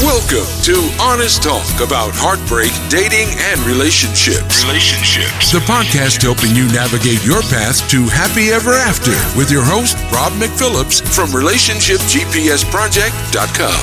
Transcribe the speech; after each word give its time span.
Welcome 0.00 0.46
to 0.62 0.74
Honest 1.02 1.42
Talk 1.42 1.66
about 1.82 2.14
heartbreak, 2.14 2.70
dating, 2.86 3.34
and 3.50 3.58
relationships. 3.66 4.62
Relationships. 4.62 5.50
The 5.50 5.58
podcast 5.66 6.22
helping 6.22 6.54
you 6.54 6.70
navigate 6.70 7.18
your 7.26 7.42
path 7.50 7.82
to 7.90 8.06
happy 8.06 8.54
ever 8.54 8.78
after 8.78 9.10
with 9.36 9.50
your 9.50 9.64
host, 9.64 9.98
Rob 10.14 10.30
McPhillips 10.38 11.02
from 11.02 11.34
RelationshipGPSProject.com. 11.34 13.82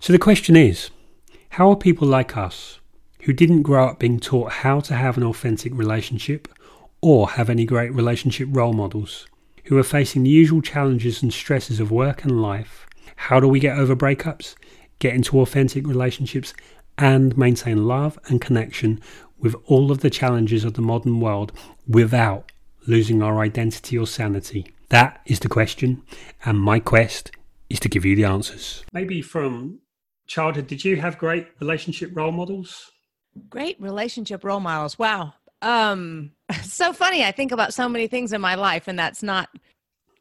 So 0.00 0.14
the 0.14 0.18
question 0.18 0.56
is 0.56 0.88
how 1.50 1.68
are 1.68 1.76
people 1.76 2.08
like 2.08 2.34
us, 2.34 2.80
who 3.24 3.34
didn't 3.34 3.60
grow 3.60 3.88
up 3.88 3.98
being 3.98 4.20
taught 4.20 4.52
how 4.64 4.80
to 4.80 4.94
have 4.94 5.18
an 5.18 5.22
authentic 5.22 5.74
relationship 5.74 6.48
or 7.02 7.28
have 7.28 7.50
any 7.50 7.66
great 7.66 7.92
relationship 7.92 8.48
role 8.52 8.72
models, 8.72 9.26
who 9.68 9.76
are 9.76 9.82
facing 9.82 10.22
the 10.22 10.30
usual 10.30 10.62
challenges 10.62 11.22
and 11.22 11.32
stresses 11.32 11.78
of 11.78 11.90
work 11.90 12.24
and 12.24 12.40
life. 12.40 12.86
How 13.16 13.38
do 13.38 13.46
we 13.46 13.60
get 13.60 13.78
over 13.78 13.94
breakups, 13.94 14.54
get 14.98 15.14
into 15.14 15.40
authentic 15.40 15.86
relationships, 15.86 16.54
and 16.96 17.36
maintain 17.36 17.86
love 17.86 18.18
and 18.26 18.40
connection 18.40 19.00
with 19.38 19.54
all 19.66 19.92
of 19.92 20.00
the 20.00 20.08
challenges 20.08 20.64
of 20.64 20.72
the 20.72 20.80
modern 20.80 21.20
world 21.20 21.52
without 21.86 22.50
losing 22.86 23.22
our 23.22 23.40
identity 23.40 23.98
or 23.98 24.06
sanity? 24.06 24.66
That 24.88 25.20
is 25.26 25.40
the 25.40 25.48
question, 25.48 26.02
and 26.46 26.58
my 26.58 26.80
quest 26.80 27.30
is 27.68 27.78
to 27.80 27.90
give 27.90 28.06
you 28.06 28.16
the 28.16 28.24
answers. 28.24 28.84
Maybe 28.94 29.20
from 29.20 29.80
childhood, 30.26 30.66
did 30.66 30.82
you 30.82 30.96
have 30.96 31.18
great 31.18 31.46
relationship 31.60 32.10
role 32.14 32.32
models? 32.32 32.90
Great 33.50 33.78
relationship 33.78 34.44
role 34.44 34.60
models. 34.60 34.98
Wow. 34.98 35.34
Um, 35.60 36.32
so 36.62 36.92
funny. 36.92 37.24
I 37.24 37.32
think 37.32 37.52
about 37.52 37.74
so 37.74 37.88
many 37.88 38.06
things 38.06 38.32
in 38.32 38.40
my 38.40 38.54
life, 38.54 38.88
and 38.88 38.98
that's 38.98 39.22
not, 39.22 39.48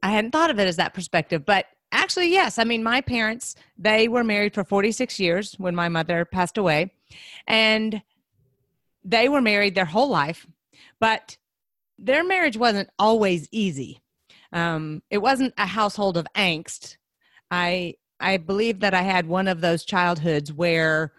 I 0.03 0.11
hadn't 0.11 0.31
thought 0.31 0.49
of 0.49 0.59
it 0.59 0.67
as 0.67 0.77
that 0.77 0.93
perspective. 0.93 1.45
But 1.45 1.65
actually, 1.91 2.29
yes. 2.31 2.57
I 2.59 2.63
mean, 2.63 2.83
my 2.83 3.01
parents, 3.01 3.55
they 3.77 4.07
were 4.07 4.23
married 4.23 4.53
for 4.53 4.63
46 4.63 5.19
years 5.19 5.55
when 5.57 5.75
my 5.75 5.89
mother 5.89 6.25
passed 6.25 6.57
away, 6.57 6.93
and 7.47 8.01
they 9.03 9.29
were 9.29 9.41
married 9.41 9.75
their 9.75 9.85
whole 9.85 10.09
life, 10.09 10.45
but 10.99 11.37
their 11.97 12.23
marriage 12.23 12.57
wasn't 12.57 12.89
always 12.99 13.47
easy. 13.51 14.01
Um, 14.51 15.01
it 15.09 15.19
wasn't 15.19 15.53
a 15.57 15.65
household 15.65 16.17
of 16.17 16.27
angst. 16.35 16.97
I 17.49 17.95
I 18.19 18.37
believe 18.37 18.79
that 18.79 18.93
I 18.93 19.03
had 19.03 19.27
one 19.27 19.47
of 19.47 19.61
those 19.61 19.85
childhoods 19.85 20.51
where 20.51 21.13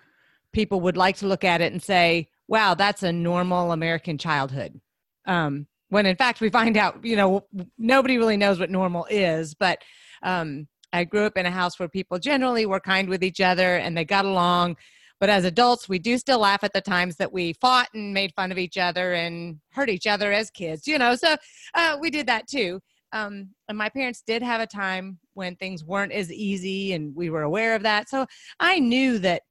people 0.52 0.80
would 0.80 0.96
like 0.96 1.16
to 1.18 1.26
look 1.28 1.44
at 1.44 1.60
it 1.60 1.72
and 1.72 1.82
say, 1.82 2.28
wow, 2.48 2.74
that's 2.74 3.02
a 3.02 3.12
normal 3.12 3.70
American 3.70 4.18
childhood. 4.18 4.80
Um, 5.26 5.66
when 5.88 6.06
in 6.06 6.16
fact 6.16 6.40
we 6.40 6.50
find 6.50 6.76
out, 6.76 7.04
you 7.04 7.16
know, 7.16 7.46
nobody 7.78 8.18
really 8.18 8.36
knows 8.36 8.58
what 8.58 8.70
normal 8.70 9.06
is. 9.10 9.54
But 9.54 9.78
um, 10.22 10.68
I 10.92 11.04
grew 11.04 11.24
up 11.24 11.36
in 11.36 11.46
a 11.46 11.50
house 11.50 11.78
where 11.78 11.88
people 11.88 12.18
generally 12.18 12.66
were 12.66 12.80
kind 12.80 13.08
with 13.08 13.22
each 13.22 13.40
other 13.40 13.76
and 13.76 13.96
they 13.96 14.04
got 14.04 14.24
along. 14.24 14.76
But 15.20 15.30
as 15.30 15.44
adults, 15.44 15.88
we 15.88 15.98
do 15.98 16.16
still 16.16 16.38
laugh 16.38 16.62
at 16.62 16.72
the 16.72 16.80
times 16.80 17.16
that 17.16 17.32
we 17.32 17.52
fought 17.54 17.88
and 17.92 18.14
made 18.14 18.32
fun 18.34 18.52
of 18.52 18.58
each 18.58 18.78
other 18.78 19.14
and 19.14 19.58
hurt 19.72 19.88
each 19.88 20.06
other 20.06 20.32
as 20.32 20.50
kids, 20.50 20.86
you 20.86 20.98
know. 20.98 21.16
So 21.16 21.36
uh, 21.74 21.98
we 22.00 22.10
did 22.10 22.26
that 22.28 22.46
too. 22.46 22.80
Um, 23.12 23.50
and 23.68 23.76
my 23.76 23.88
parents 23.88 24.22
did 24.24 24.42
have 24.42 24.60
a 24.60 24.66
time 24.66 25.18
when 25.34 25.56
things 25.56 25.82
weren't 25.84 26.12
as 26.12 26.30
easy, 26.30 26.92
and 26.92 27.16
we 27.16 27.30
were 27.30 27.42
aware 27.42 27.74
of 27.74 27.82
that. 27.82 28.08
So 28.08 28.26
I 28.60 28.78
knew 28.78 29.18
that 29.20 29.42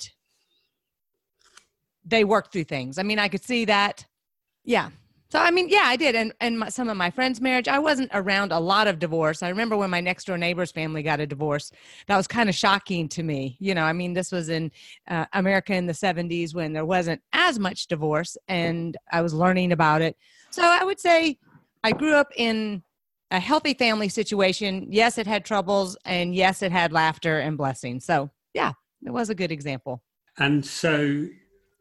they 2.05 2.23
worked 2.23 2.53
through 2.53 2.65
things. 2.65 2.97
I 2.97 3.03
mean, 3.03 3.19
I 3.19 3.27
could 3.27 3.43
see 3.43 3.65
that. 3.65 4.05
Yeah. 4.63 4.91
So 5.29 5.39
I 5.39 5.51
mean, 5.51 5.67
yeah, 5.67 5.83
I 5.83 5.97
did, 5.97 6.15
and 6.15 6.33
and 6.39 6.59
my, 6.59 6.69
some 6.69 6.89
of 6.89 6.95
my 6.95 7.09
friends' 7.09 7.41
marriage. 7.41 7.67
I 7.67 7.79
wasn't 7.79 8.09
around 8.13 8.51
a 8.51 8.59
lot 8.59 8.87
of 8.87 8.97
divorce. 8.99 9.43
I 9.43 9.49
remember 9.49 9.75
when 9.75 9.89
my 9.89 9.99
next 9.99 10.25
door 10.25 10.37
neighbor's 10.37 10.71
family 10.71 11.03
got 11.03 11.19
a 11.19 11.27
divorce. 11.27 11.71
That 12.07 12.15
was 12.15 12.27
kind 12.27 12.47
of 12.47 12.55
shocking 12.55 13.09
to 13.09 13.23
me. 13.23 13.57
You 13.59 13.75
know, 13.75 13.83
I 13.83 13.93
mean, 13.93 14.13
this 14.13 14.31
was 14.31 14.47
in 14.49 14.71
uh, 15.07 15.25
America 15.33 15.73
in 15.73 15.85
the 15.85 15.93
'70s 15.93 16.55
when 16.55 16.71
there 16.71 16.85
wasn't 16.85 17.21
as 17.33 17.59
much 17.59 17.87
divorce, 17.87 18.37
and 18.47 18.95
I 19.11 19.21
was 19.21 19.33
learning 19.33 19.73
about 19.73 20.01
it. 20.01 20.17
So 20.49 20.63
I 20.63 20.83
would 20.83 20.99
say 20.99 21.37
I 21.83 21.91
grew 21.91 22.15
up 22.15 22.31
in 22.37 22.83
a 23.31 23.39
healthy 23.39 23.73
family 23.73 24.07
situation. 24.07 24.87
Yes, 24.89 25.17
it 25.17 25.27
had 25.27 25.43
troubles, 25.43 25.97
and 26.05 26.33
yes, 26.33 26.61
it 26.61 26.71
had 26.71 26.93
laughter 26.93 27.39
and 27.39 27.57
blessings. 27.57 28.05
So 28.05 28.31
yeah, 28.53 28.71
it 29.05 29.11
was 29.11 29.29
a 29.29 29.35
good 29.35 29.51
example. 29.51 30.01
And 30.37 30.65
so 30.65 31.27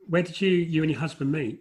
where 0.08 0.22
did 0.22 0.40
you 0.40 0.50
you 0.50 0.82
and 0.82 0.90
your 0.90 1.00
husband 1.00 1.30
meet? 1.30 1.60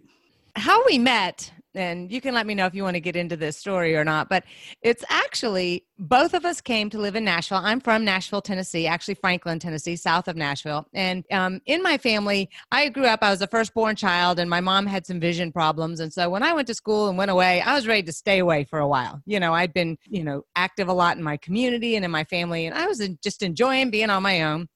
How 0.56 0.82
we 0.86 0.98
met, 0.98 1.52
and 1.74 2.10
you 2.10 2.22
can 2.22 2.32
let 2.32 2.46
me 2.46 2.54
know 2.54 2.64
if 2.64 2.74
you 2.74 2.82
want 2.82 2.94
to 2.94 3.00
get 3.00 3.14
into 3.14 3.36
this 3.36 3.58
story 3.58 3.94
or 3.94 4.04
not, 4.04 4.30
but 4.30 4.44
it's 4.80 5.04
actually 5.10 5.84
both 5.98 6.32
of 6.32 6.46
us 6.46 6.62
came 6.62 6.88
to 6.88 6.98
live 6.98 7.14
in 7.14 7.24
Nashville. 7.24 7.60
I'm 7.62 7.78
from 7.78 8.06
Nashville, 8.06 8.40
Tennessee, 8.40 8.86
actually 8.86 9.16
Franklin, 9.16 9.58
Tennessee, 9.58 9.96
south 9.96 10.28
of 10.28 10.34
Nashville. 10.34 10.86
And 10.94 11.24
um, 11.30 11.60
in 11.66 11.82
my 11.82 11.98
family, 11.98 12.48
I 12.72 12.88
grew 12.88 13.04
up, 13.04 13.18
I 13.20 13.30
was 13.30 13.40
the 13.40 13.46
firstborn 13.46 13.96
child, 13.96 14.38
and 14.38 14.48
my 14.48 14.62
mom 14.62 14.86
had 14.86 15.06
some 15.06 15.20
vision 15.20 15.52
problems. 15.52 16.00
And 16.00 16.10
so 16.10 16.30
when 16.30 16.42
I 16.42 16.54
went 16.54 16.68
to 16.68 16.74
school 16.74 17.10
and 17.10 17.18
went 17.18 17.30
away, 17.30 17.60
I 17.60 17.74
was 17.74 17.86
ready 17.86 18.04
to 18.04 18.12
stay 18.12 18.38
away 18.38 18.64
for 18.64 18.78
a 18.78 18.88
while. 18.88 19.20
You 19.26 19.38
know, 19.38 19.52
I'd 19.52 19.74
been, 19.74 19.98
you 20.06 20.24
know, 20.24 20.42
active 20.56 20.88
a 20.88 20.94
lot 20.94 21.18
in 21.18 21.22
my 21.22 21.36
community 21.36 21.96
and 21.96 22.04
in 22.04 22.10
my 22.10 22.24
family, 22.24 22.64
and 22.64 22.74
I 22.74 22.86
was 22.86 23.06
just 23.22 23.42
enjoying 23.42 23.90
being 23.90 24.08
on 24.08 24.22
my 24.22 24.42
own. 24.42 24.68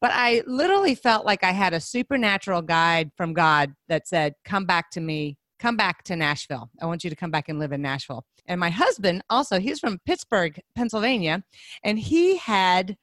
But 0.00 0.12
I 0.14 0.42
literally 0.46 0.94
felt 0.94 1.26
like 1.26 1.42
I 1.42 1.52
had 1.52 1.74
a 1.74 1.80
supernatural 1.80 2.62
guide 2.62 3.10
from 3.16 3.32
God 3.32 3.74
that 3.88 4.06
said, 4.06 4.34
Come 4.44 4.64
back 4.64 4.90
to 4.92 5.00
me, 5.00 5.36
come 5.58 5.76
back 5.76 6.04
to 6.04 6.16
Nashville. 6.16 6.70
I 6.80 6.86
want 6.86 7.04
you 7.04 7.10
to 7.10 7.16
come 7.16 7.30
back 7.30 7.48
and 7.48 7.58
live 7.58 7.72
in 7.72 7.82
Nashville. 7.82 8.24
And 8.46 8.60
my 8.60 8.70
husband, 8.70 9.22
also, 9.28 9.58
he's 9.60 9.80
from 9.80 9.98
Pittsburgh, 10.06 10.58
Pennsylvania, 10.74 11.42
and 11.84 11.98
he 11.98 12.36
had 12.38 12.96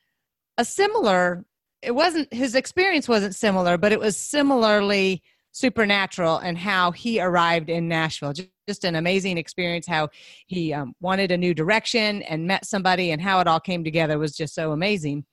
a 0.57 0.65
similar, 0.65 1.45
it 1.81 1.91
wasn't, 1.91 2.33
his 2.33 2.55
experience 2.55 3.07
wasn't 3.07 3.35
similar, 3.35 3.77
but 3.77 3.91
it 3.91 3.99
was 3.99 4.17
similarly 4.17 5.21
supernatural 5.51 6.37
and 6.39 6.57
how 6.57 6.91
he 6.91 7.21
arrived 7.21 7.69
in 7.69 7.87
Nashville. 7.87 8.33
Just 8.67 8.83
an 8.83 8.95
amazing 8.95 9.37
experience 9.37 9.87
how 9.87 10.09
he 10.47 10.73
um, 10.73 10.93
wanted 10.99 11.31
a 11.31 11.37
new 11.37 11.53
direction 11.53 12.23
and 12.23 12.45
met 12.45 12.65
somebody 12.65 13.11
and 13.11 13.21
how 13.21 13.39
it 13.39 13.47
all 13.47 13.59
came 13.59 13.83
together 13.83 14.17
was 14.17 14.35
just 14.35 14.53
so 14.53 14.71
amazing. 14.71 15.23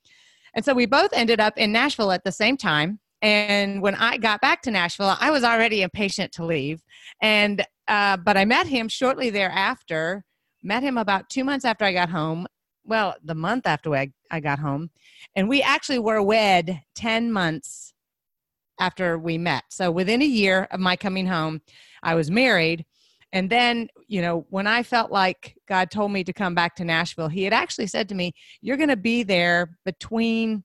And 0.54 0.64
so 0.64 0.74
we 0.74 0.86
both 0.86 1.10
ended 1.12 1.40
up 1.40 1.56
in 1.56 1.72
Nashville 1.72 2.12
at 2.12 2.24
the 2.24 2.32
same 2.32 2.56
time. 2.56 2.98
And 3.22 3.80
when 3.80 3.94
I 3.94 4.16
got 4.16 4.40
back 4.40 4.62
to 4.62 4.70
Nashville, 4.70 5.16
I 5.20 5.30
was 5.30 5.44
already 5.44 5.82
impatient 5.82 6.32
to 6.32 6.44
leave. 6.44 6.82
And 7.20 7.64
uh, 7.88 8.16
but 8.16 8.36
I 8.36 8.44
met 8.44 8.66
him 8.66 8.88
shortly 8.88 9.30
thereafter. 9.30 10.24
Met 10.62 10.82
him 10.82 10.96
about 10.96 11.28
two 11.28 11.44
months 11.44 11.64
after 11.64 11.84
I 11.84 11.92
got 11.92 12.10
home. 12.10 12.46
Well, 12.84 13.14
the 13.22 13.34
month 13.34 13.66
after 13.66 13.94
I, 13.94 14.12
I 14.30 14.41
got 14.41 14.58
home, 14.58 14.91
and 15.36 15.48
we 15.48 15.62
actually 15.62 16.00
were 16.00 16.22
wed 16.22 16.82
ten 16.94 17.30
months 17.30 17.94
after 18.80 19.18
we 19.18 19.38
met. 19.38 19.64
So 19.70 19.91
within 19.91 20.22
a 20.22 20.26
year 20.26 20.66
of 20.70 20.80
my 20.80 20.96
coming 20.96 21.26
home, 21.26 21.62
I 22.02 22.16
was 22.16 22.30
married. 22.30 22.84
And 23.32 23.48
then, 23.48 23.88
you 24.09 24.20
know, 24.20 24.47
when 24.50 24.66
I 24.66 24.82
felt 24.82 25.10
like 25.10 25.56
God 25.66 25.91
told 25.91 26.12
me 26.12 26.22
to 26.25 26.32
come 26.32 26.54
back 26.54 26.76
to 26.76 26.84
Nashville, 26.84 27.28
He 27.28 27.44
had 27.44 27.53
actually 27.53 27.87
said 27.87 28.09
to 28.10 28.15
me, 28.15 28.32
You're 28.60 28.76
going 28.76 28.88
to 28.88 28.97
be 28.97 29.22
there 29.22 29.78
between 29.84 30.65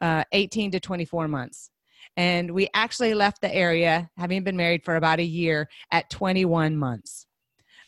uh, 0.00 0.24
18 0.32 0.72
to 0.72 0.80
24 0.80 1.28
months. 1.28 1.70
And 2.16 2.50
we 2.52 2.68
actually 2.74 3.14
left 3.14 3.40
the 3.40 3.54
area, 3.54 4.10
having 4.16 4.42
been 4.42 4.56
married 4.56 4.84
for 4.84 4.96
about 4.96 5.20
a 5.20 5.24
year, 5.24 5.68
at 5.90 6.10
21 6.10 6.76
months. 6.76 7.26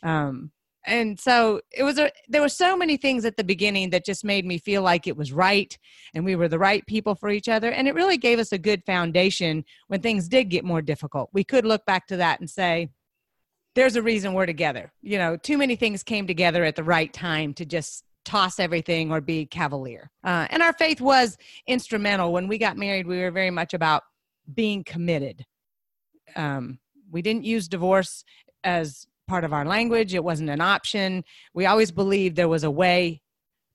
Um, 0.03 0.53
and 0.87 1.19
so 1.21 1.60
it 1.72 1.83
was 1.83 1.99
a 1.99 2.10
there 2.28 2.41
were 2.41 2.49
so 2.49 2.77
many 2.77 2.97
things 2.97 3.25
at 3.25 3.37
the 3.37 3.44
beginning 3.44 3.91
that 3.91 4.05
just 4.05 4.25
made 4.25 4.47
me 4.47 4.56
feel 4.56 4.83
like 4.83 5.06
it 5.06 5.16
was 5.16 5.33
right 5.33 5.77
and 6.15 6.25
we 6.25 6.37
were 6.37 6.49
the 6.49 6.59
right 6.59 6.87
people 6.87 7.15
for 7.15 7.28
each 7.28 7.49
other 7.49 7.71
and 7.71 7.87
it 7.87 7.94
really 7.94 8.16
gave 8.16 8.39
us 8.39 8.53
a 8.53 8.59
good 8.59 8.83
foundation 8.87 9.62
when 9.89 10.00
things 10.00 10.27
did 10.27 10.44
get 10.44 10.65
more 10.65 10.81
difficult 10.81 11.28
we 11.33 11.44
could 11.44 11.66
look 11.66 11.84
back 11.84 12.06
to 12.06 12.16
that 12.16 12.41
and 12.41 12.49
say 12.49 12.89
there's 13.75 13.97
a 13.97 14.03
reason 14.03 14.34
we're 14.34 14.47
together. 14.47 14.92
You 15.03 15.19
know, 15.19 15.36
too 15.36 15.58
many 15.58 15.76
things 15.76 16.03
came 16.03 16.26
together 16.26 16.64
at 16.64 16.76
the 16.76 16.84
right 16.84 17.12
time 17.12 17.54
to 17.54 17.64
just 17.64 18.04
toss 18.25 18.60
everything 18.60 19.10
or 19.10 19.20
be 19.20 19.47
cavalier. 19.47 20.10
Uh, 20.24 20.47
and 20.50 20.62
our 20.62 20.72
faith 20.74 21.00
was 21.00 21.36
instrumental. 21.66 22.33
When 22.33 22.48
we 22.48 22.59
got 22.59 22.77
married, 22.77 23.06
we 23.06 23.21
were 23.21 23.30
very 23.30 23.50
much 23.50 23.74
about 23.74 24.03
being 24.53 24.84
committed. 24.84 25.45
Um, 26.36 26.78
we 27.10 27.22
didn't 27.22 27.45
use 27.45 27.68
divorce 27.68 28.24
as 28.62 29.06
part 29.27 29.45
of 29.45 29.53
our 29.53 29.65
language, 29.65 30.12
it 30.12 30.24
wasn't 30.24 30.50
an 30.50 30.60
option. 30.60 31.22
We 31.54 31.66
always 31.66 31.92
believed 31.92 32.34
there 32.34 32.48
was 32.48 32.65
a 32.65 32.71
way 32.71 33.22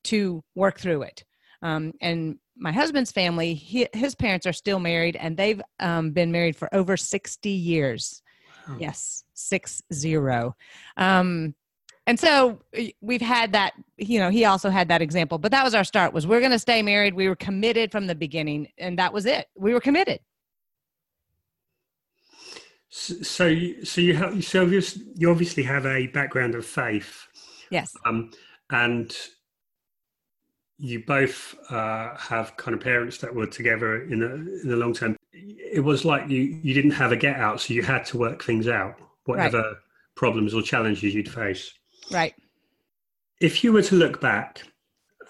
to 0.04 0.44
work 0.54 0.80
through 0.80 1.04
it. 1.04 1.24
Um, 1.62 1.94
and 2.02 2.38
my 2.58 2.74
husband's 2.74 3.12
family, 3.12 3.54
he, 3.54 3.88
his 3.94 4.16
parents 4.16 4.46
are 4.46 4.54
still 4.54 4.80
married, 4.80 5.16
and 5.16 5.38
they've 5.38 5.62
um, 5.80 6.12
been 6.12 6.32
married 6.32 6.58
for 6.58 6.74
over 6.76 6.98
60 6.98 7.50
years. 7.50 8.22
Yes, 8.80 9.24
six 9.34 9.82
zero. 9.94 10.56
Um, 10.98 11.56
and 12.08 12.20
so 12.20 12.60
we've 13.02 13.22
had 13.22 13.52
that 13.54 13.74
you 13.98 14.20
know 14.20 14.30
he 14.30 14.46
also 14.46 14.70
had 14.70 14.88
that 14.90 15.02
example 15.02 15.40
but 15.40 15.52
that 15.52 15.64
was 15.64 15.74
our 15.74 15.84
start 15.84 16.14
was 16.14 16.28
we're 16.28 16.40
going 16.40 16.52
to 16.52 16.60
stay 16.60 16.82
married. 16.82 17.14
We 17.14 17.28
were 17.28 17.36
committed 17.36 17.92
from 17.92 18.08
the 18.08 18.16
beginning 18.16 18.68
and 18.78 19.00
that 19.00 19.14
was 19.14 19.26
it. 19.26 19.48
We 19.56 19.74
were 19.74 19.82
committed. 19.82 20.20
So 22.90 23.48
you, 23.48 23.84
so 23.84 24.00
you 24.02 24.16
have 24.16 24.44
so 24.46 24.64
you 24.64 25.30
obviously 25.30 25.64
have 25.64 25.86
a 25.86 26.08
background 26.08 26.56
of 26.56 26.66
faith. 26.66 27.28
Yes. 27.70 27.94
Um, 28.06 28.32
and 28.70 29.16
you 30.78 31.04
both 31.06 31.56
uh, 31.70 32.16
have 32.18 32.58
kind 32.58 32.76
of 32.76 32.82
parents 32.82 33.18
that 33.20 33.34
were 33.34 33.48
together 33.48 34.04
in 34.04 34.20
the 34.20 34.34
in 34.34 34.70
the 34.70 34.76
long 34.76 34.94
term. 34.94 35.16
It 35.34 35.84
was 35.84 36.06
like 36.06 36.30
you 36.30 36.42
you 36.42 36.74
didn't 36.74 36.92
have 36.92 37.12
a 37.12 37.16
get 37.16 37.38
out, 37.38 37.62
so 37.62 37.74
you 37.74 37.82
had 37.82 38.06
to 38.06 38.18
work 38.18 38.44
things 38.44 38.68
out, 38.68 38.96
whatever 39.26 39.62
right. 39.62 39.76
problems 40.16 40.54
or 40.54 40.62
challenges 40.62 41.14
you'd 41.14 41.32
face. 41.32 41.74
Right. 42.12 42.36
If 43.40 43.64
you 43.64 43.74
were 43.74 43.82
to 43.84 43.96
look 43.96 44.22
back 44.22 44.64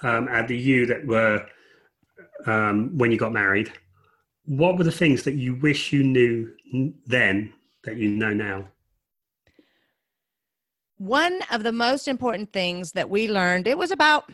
um, 0.03 0.27
at 0.27 0.47
the 0.47 0.57
you 0.57 0.86
that 0.88 1.06
were 1.06 1.45
um, 2.45 2.97
when 2.97 3.12
you 3.12 3.18
got 3.18 3.33
married, 3.33 3.71
what 4.45 4.77
were 4.77 4.83
the 4.83 4.92
things 4.92 5.24
that 5.24 5.36
you 5.36 5.56
wish 5.56 5.92
you 5.92 6.03
knew 6.03 6.51
then 7.06 7.53
that 7.83 7.97
you 7.97 8.09
know 8.09 8.33
now? 8.33 8.68
One 10.97 11.42
of 11.51 11.63
the 11.63 11.71
most 11.71 12.07
important 12.07 12.53
things 12.53 12.94
that 12.94 13.09
we 13.09 13.30
learned, 13.30 13.68
it 13.68 13.77
was 13.77 13.92
about 13.92 14.31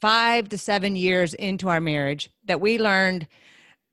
five 0.00 0.48
to 0.50 0.58
seven 0.58 0.96
years 0.96 1.34
into 1.34 1.68
our 1.68 1.80
marriage, 1.80 2.30
that 2.44 2.60
we 2.60 2.78
learned. 2.78 3.26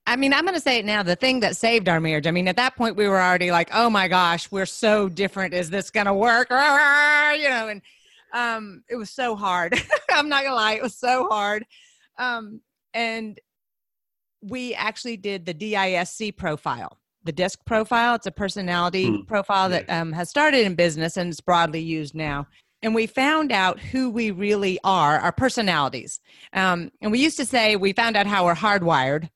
I 0.07 0.15
mean, 0.15 0.33
I'm 0.33 0.43
going 0.43 0.55
to 0.55 0.61
say 0.61 0.77
it 0.77 0.85
now 0.85 1.01
the 1.01 1.15
thing 1.15 1.39
that 1.39 1.57
saved 1.57 1.89
our 1.89 1.99
marriage. 1.99 2.27
I 2.27 2.31
mean, 2.31 2.47
at 2.47 2.57
that 2.57 2.75
point, 2.75 2.95
we 2.95 3.07
were 3.07 3.21
already 3.21 3.51
like, 3.51 3.69
oh 3.73 3.89
my 3.89 4.07
gosh, 4.07 4.51
we're 4.51 4.67
so 4.67 5.09
different. 5.09 5.53
Is 5.53 5.69
this 5.69 5.89
going 5.89 6.05
to 6.05 6.13
work? 6.13 6.49
You 6.49 7.49
know, 7.49 7.67
and 7.69 7.81
um, 8.33 8.83
it 8.87 8.95
was 8.95 9.09
so 9.09 9.35
hard. 9.35 9.73
I'm 10.11 10.29
not 10.29 10.41
going 10.41 10.51
to 10.51 10.55
lie, 10.55 10.73
it 10.73 10.83
was 10.83 10.95
so 10.95 11.27
hard. 11.29 11.65
Um, 12.17 12.61
and 12.93 13.39
we 14.41 14.75
actually 14.75 15.17
did 15.17 15.45
the 15.45 15.53
DISC 15.53 16.35
profile 16.37 16.99
the 17.25 17.31
disc 17.31 17.59
profile. 17.65 18.15
It's 18.15 18.27
a 18.27 18.31
personality 18.31 19.07
hmm. 19.07 19.21
profile 19.23 19.67
that 19.69 19.89
um, 19.89 20.13
has 20.13 20.29
started 20.29 20.65
in 20.65 20.75
business 20.75 21.17
and 21.17 21.29
it's 21.29 21.41
broadly 21.41 21.81
used 21.81 22.15
now. 22.15 22.47
And 22.81 22.93
we 22.93 23.07
found 23.07 23.51
out 23.51 23.79
who 23.79 24.09
we 24.09 24.31
really 24.31 24.79
are, 24.83 25.19
our 25.19 25.31
personalities. 25.31 26.19
Um, 26.53 26.91
and 27.01 27.11
we 27.11 27.19
used 27.19 27.37
to 27.37 27.45
say 27.45 27.75
we 27.75 27.93
found 27.93 28.15
out 28.15 28.27
how 28.27 28.45
we're 28.45 28.55
hardwired. 28.55 29.29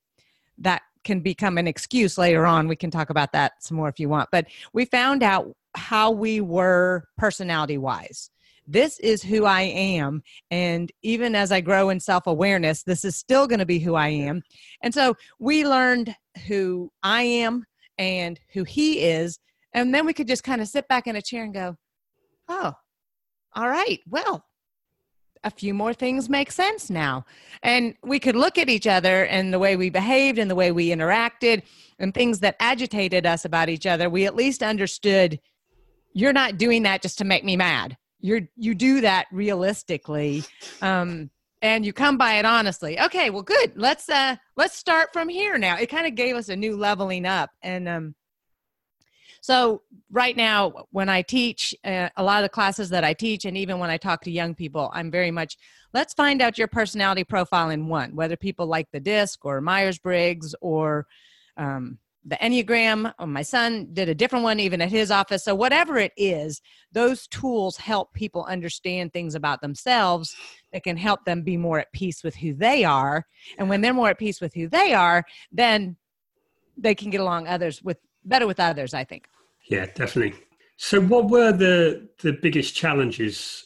That 0.60 0.82
can 1.04 1.22
become 1.22 1.58
an 1.58 1.68
excuse 1.68 2.18
later 2.18 2.46
on. 2.46 2.68
We 2.68 2.76
can 2.76 2.92
talk 2.92 3.10
about 3.10 3.32
that 3.32 3.54
some 3.64 3.78
more 3.78 3.90
if 3.90 4.00
you 4.00 4.10
want. 4.10 4.30
But 4.32 4.48
we 4.74 4.86
found 4.86 5.24
out 5.24 5.52
how 5.76 6.12
we 6.12 6.42
were 6.42 7.06
personality 7.18 7.78
wise. 7.78 8.30
This 8.68 9.00
is 9.00 9.24
who 9.24 9.46
I 9.46 9.62
am. 9.62 10.22
And 10.52 10.92
even 11.02 11.34
as 11.34 11.52
I 11.52 11.60
grow 11.62 11.90
in 11.90 12.00
self 12.00 12.28
awareness, 12.28 12.84
this 12.84 13.04
is 13.04 13.16
still 13.16 13.48
going 13.48 13.60
to 13.60 13.66
be 13.66 13.80
who 13.80 13.96
I 13.96 14.10
am. 14.10 14.44
And 14.84 14.94
so 14.94 15.16
we 15.40 15.66
learned 15.66 16.16
who 16.48 16.92
I 17.02 17.24
am 17.24 17.66
and 17.98 18.40
who 18.54 18.64
he 18.64 19.00
is. 19.02 19.40
And 19.74 19.94
then 19.94 20.06
we 20.06 20.14
could 20.14 20.28
just 20.28 20.44
kind 20.44 20.62
of 20.62 20.68
sit 20.68 20.88
back 20.88 21.08
in 21.08 21.16
a 21.16 21.22
chair 21.22 21.44
and 21.44 21.54
go, 21.54 21.78
oh, 22.48 22.74
all 23.56 23.70
right, 23.70 24.00
well, 24.08 24.46
a 25.44 25.50
few 25.50 25.74
more 25.74 25.94
things 25.94 26.30
make 26.30 26.52
sense 26.52 26.90
now. 26.90 27.26
And 27.64 27.96
we 28.04 28.20
could 28.20 28.36
look 28.36 28.58
at 28.58 28.70
each 28.70 28.88
other 28.88 29.26
and 29.26 29.54
the 29.54 29.60
way 29.60 29.76
we 29.76 29.90
behaved 29.90 30.38
and 30.38 30.52
the 30.52 30.56
way 30.56 30.72
we 30.72 30.90
interacted 30.90 31.64
and 31.98 32.14
things 32.14 32.40
that 32.42 32.56
agitated 32.60 33.26
us 33.26 33.46
about 33.46 33.70
each 33.70 33.86
other. 33.86 34.10
We 34.10 34.26
at 34.26 34.36
least 34.36 34.62
understood 34.62 35.40
you're 36.14 36.34
not 36.34 36.58
doing 36.58 36.84
that 36.84 37.02
just 37.02 37.18
to 37.20 37.26
make 37.26 37.44
me 37.44 37.56
mad. 37.56 37.98
You're 38.20 38.42
you 38.58 38.76
do 38.76 39.02
that 39.02 39.28
realistically. 39.32 40.44
Um, 40.82 41.30
and 41.62 41.86
you 41.86 41.94
come 41.94 42.18
by 42.18 42.36
it 42.36 42.46
honestly 42.46 43.00
okay 43.00 43.30
well 43.30 43.44
good 43.44 43.74
let's 43.76 44.08
uh 44.10 44.36
let's 44.56 44.78
start 44.78 45.10
from 45.12 45.28
here 45.28 45.58
now 45.58 45.76
it 45.78 45.88
kind 45.88 46.08
of 46.08 46.16
gave 46.16 46.36
us 46.36 46.48
a 46.48 46.56
new 46.56 46.78
leveling 46.78 47.26
up 47.26 47.50
and 47.62 47.88
um 47.88 48.16
so 49.42 49.82
right 50.12 50.36
now 50.38 50.74
when 50.92 51.10
i 51.10 51.22
teach 51.22 51.76
uh, 51.86 52.10
a 52.18 52.24
lot 52.24 52.40
of 52.40 52.44
the 52.44 52.50
classes 52.50 52.90
that 52.90 53.04
i 53.04 53.14
teach 53.14 53.46
and 53.46 53.58
even 53.58 53.80
when 53.80 53.90
i 53.90 53.98
talk 53.98 54.22
to 54.22 54.32
young 54.32 54.54
people 54.54 54.90
i'm 54.94 55.12
very 55.12 55.32
much 55.32 55.58
let's 55.94 56.14
find 56.14 56.42
out 56.42 56.58
your 56.58 56.68
personality 56.68 57.24
profile 57.24 57.70
in 57.70 57.88
one 57.88 58.16
whether 58.16 58.36
people 58.36 58.66
like 58.66 58.88
the 58.92 59.00
disc 59.00 59.46
or 59.46 59.62
myers-briggs 59.62 60.56
or 60.62 61.06
um, 61.58 61.98
the 62.26 62.36
Enneagram. 62.38 63.14
Oh, 63.18 63.26
my 63.26 63.42
son 63.42 63.88
did 63.94 64.10
a 64.10 64.16
different 64.16 64.44
one 64.44 64.60
even 64.60 64.82
at 64.82 64.90
his 64.90 65.12
office. 65.12 65.44
So, 65.44 65.56
whatever 65.56 65.98
it 65.98 66.12
is, 66.18 66.62
those 66.92 67.28
tools 67.28 67.78
help 67.78 68.14
people 68.14 68.44
understand 68.46 69.14
things 69.14 69.36
about 69.36 69.62
themselves 69.62 70.36
that 70.74 70.84
can 70.84 70.98
help 70.98 71.26
them 71.26 71.42
be 71.42 71.58
more 71.58 71.80
at 71.80 71.92
peace 71.92 72.24
with 72.24 72.36
who 72.36 72.54
they 72.54 72.84
are. 72.84 73.26
And 73.58 73.70
when 73.70 73.82
they're 73.82 73.94
more 73.94 74.10
at 74.10 74.20
peace 74.20 74.42
with 74.42 74.54
who 74.54 74.68
they 74.68 74.94
are, 74.94 75.24
then 75.52 75.98
they 76.78 76.96
can 76.96 77.10
get 77.10 77.22
along 77.22 77.48
others 77.48 77.82
with 77.84 77.98
better 78.26 78.48
with 78.48 78.60
others, 78.60 78.94
I 78.94 79.04
think. 79.04 79.28
Yeah, 79.70 79.86
definitely. 79.86 80.34
So, 80.78 81.02
what 81.02 81.30
were 81.30 81.52
the 81.52 82.10
the 82.22 82.34
biggest 82.34 82.76
challenges? 82.76 83.66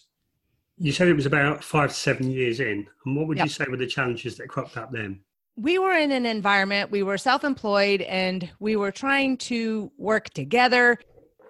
You 0.77 0.91
said 0.91 1.07
it 1.07 1.13
was 1.13 1.25
about 1.25 1.63
five 1.63 1.89
to 1.89 1.95
seven 1.95 2.31
years 2.31 2.59
in, 2.59 2.87
and 3.05 3.15
what 3.15 3.27
would 3.27 3.37
yep. 3.37 3.45
you 3.45 3.51
say 3.51 3.65
were 3.69 3.77
the 3.77 3.87
challenges 3.87 4.37
that 4.37 4.47
cropped 4.49 4.75
up 4.75 4.91
then? 4.91 5.21
we 5.55 5.77
were 5.77 5.93
in 5.93 6.11
an 6.11 6.25
environment, 6.25 6.91
we 6.91 7.03
were 7.03 7.17
self 7.17 7.43
employed 7.43 8.01
and 8.01 8.49
we 8.59 8.75
were 8.75 8.91
trying 8.91 9.37
to 9.37 9.91
work 9.97 10.29
together. 10.31 10.99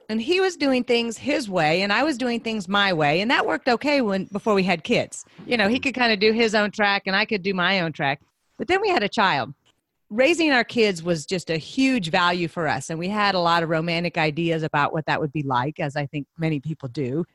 And 0.10 0.22
he 0.22 0.42
was 0.42 0.58
doing 0.58 0.84
things 0.84 1.18
his 1.18 1.50
way 1.50 1.82
and 1.82 1.94
I 1.94 2.04
was 2.04 2.18
doing 2.18 2.42
things 2.42 2.68
my 2.68 2.92
way. 2.92 3.22
And 3.22 3.32
that 3.32 3.46
worked 3.46 3.70
okay 3.70 4.02
when 4.02 4.26
before 4.26 4.54
we 4.54 4.64
had 4.64 4.84
kids. 4.84 5.26
You 5.46 5.56
know, 5.56 5.70
he 5.70 5.80
mm. 5.80 5.84
could 5.84 5.96
kind 5.96 6.12
of 6.12 6.20
do 6.20 6.34
his 6.34 6.54
own 6.54 6.72
track 6.72 7.04
and 7.06 7.16
I 7.16 7.26
could 7.26 7.42
do 7.42 7.54
my 7.54 7.80
own 7.80 7.94
track. 7.94 8.22
But 8.58 8.68
then 8.68 8.82
we 8.82 8.90
had 8.90 9.04
a 9.04 9.10
child. 9.10 9.54
Raising 10.14 10.52
our 10.52 10.64
kids 10.64 11.02
was 11.02 11.26
just 11.26 11.50
a 11.50 11.58
huge 11.58 12.12
value 12.12 12.48
for 12.48 12.68
us. 12.68 12.92
And 12.92 13.00
we 13.00 13.10
had 13.10 13.34
a 13.34 13.40
lot 13.40 13.64
of 13.64 13.70
romantic 13.70 14.16
ideas 14.16 14.62
about 14.62 14.94
what 14.94 15.08
that 15.08 15.20
would 15.20 15.32
be 15.32 15.42
like, 15.42 15.80
as 15.80 15.96
I 15.96 16.06
think 16.06 16.28
many 16.38 16.60
people 16.60 16.88
do. 16.88 17.26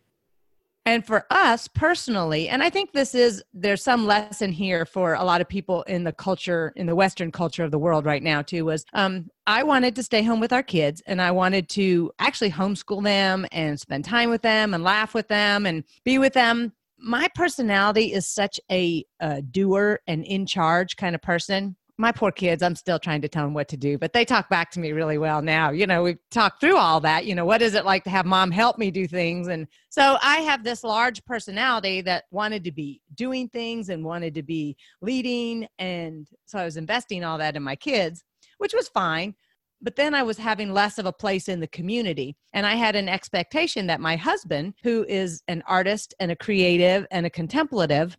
And 0.86 1.04
for 1.04 1.26
us 1.28 1.66
personally, 1.66 2.48
and 2.48 2.62
I 2.62 2.70
think 2.70 2.92
this 2.92 3.16
is, 3.16 3.42
there's 3.52 3.82
some 3.82 4.06
lesson 4.06 4.52
here 4.52 4.86
for 4.86 5.14
a 5.14 5.24
lot 5.24 5.40
of 5.40 5.48
people 5.48 5.82
in 5.82 6.04
the 6.04 6.12
culture, 6.12 6.72
in 6.76 6.86
the 6.86 6.94
Western 6.94 7.32
culture 7.32 7.64
of 7.64 7.72
the 7.72 7.78
world 7.80 8.06
right 8.06 8.22
now, 8.22 8.42
too, 8.42 8.66
was 8.66 8.84
um, 8.94 9.28
I 9.48 9.64
wanted 9.64 9.96
to 9.96 10.04
stay 10.04 10.22
home 10.22 10.38
with 10.38 10.52
our 10.52 10.62
kids 10.62 11.02
and 11.08 11.20
I 11.20 11.32
wanted 11.32 11.68
to 11.70 12.12
actually 12.20 12.52
homeschool 12.52 13.02
them 13.02 13.44
and 13.50 13.78
spend 13.78 14.04
time 14.04 14.30
with 14.30 14.42
them 14.42 14.72
and 14.72 14.84
laugh 14.84 15.14
with 15.14 15.26
them 15.26 15.66
and 15.66 15.82
be 16.04 16.18
with 16.18 16.32
them. 16.32 16.72
My 16.96 17.28
personality 17.34 18.12
is 18.12 18.28
such 18.28 18.60
a, 18.70 19.04
a 19.18 19.42
doer 19.42 19.98
and 20.06 20.24
in 20.24 20.46
charge 20.46 20.96
kind 20.96 21.16
of 21.16 21.22
person 21.22 21.76
my 22.00 22.12
poor 22.12 22.30
kids, 22.30 22.62
I'm 22.62 22.76
still 22.76 23.00
trying 23.00 23.20
to 23.22 23.28
tell 23.28 23.44
them 23.44 23.54
what 23.54 23.68
to 23.68 23.76
do, 23.76 23.98
but 23.98 24.12
they 24.12 24.24
talk 24.24 24.48
back 24.48 24.70
to 24.70 24.80
me 24.80 24.92
really 24.92 25.18
well 25.18 25.42
now. 25.42 25.70
You 25.70 25.84
know, 25.84 26.04
we've 26.04 26.18
talked 26.30 26.60
through 26.60 26.76
all 26.76 27.00
that. 27.00 27.26
You 27.26 27.34
know, 27.34 27.44
what 27.44 27.60
is 27.60 27.74
it 27.74 27.84
like 27.84 28.04
to 28.04 28.10
have 28.10 28.24
mom 28.24 28.52
help 28.52 28.78
me 28.78 28.92
do 28.92 29.08
things? 29.08 29.48
And 29.48 29.66
so 29.88 30.16
I 30.22 30.36
have 30.36 30.62
this 30.62 30.84
large 30.84 31.24
personality 31.24 32.00
that 32.02 32.24
wanted 32.30 32.62
to 32.64 32.72
be 32.72 33.02
doing 33.16 33.48
things 33.48 33.88
and 33.88 34.04
wanted 34.04 34.34
to 34.36 34.44
be 34.44 34.76
leading. 35.02 35.66
And 35.80 36.28
so 36.46 36.60
I 36.60 36.64
was 36.64 36.76
investing 36.76 37.24
all 37.24 37.38
that 37.38 37.56
in 37.56 37.64
my 37.64 37.74
kids, 37.74 38.22
which 38.58 38.74
was 38.74 38.88
fine. 38.88 39.34
But 39.82 39.96
then 39.96 40.14
I 40.14 40.22
was 40.22 40.38
having 40.38 40.72
less 40.72 40.98
of 40.98 41.06
a 41.06 41.12
place 41.12 41.48
in 41.48 41.58
the 41.58 41.66
community. 41.66 42.36
And 42.52 42.64
I 42.64 42.76
had 42.76 42.94
an 42.94 43.08
expectation 43.08 43.88
that 43.88 44.00
my 44.00 44.14
husband, 44.14 44.74
who 44.84 45.04
is 45.08 45.42
an 45.48 45.64
artist 45.66 46.14
and 46.20 46.30
a 46.30 46.36
creative 46.36 47.06
and 47.10 47.26
a 47.26 47.30
contemplative, 47.30 48.16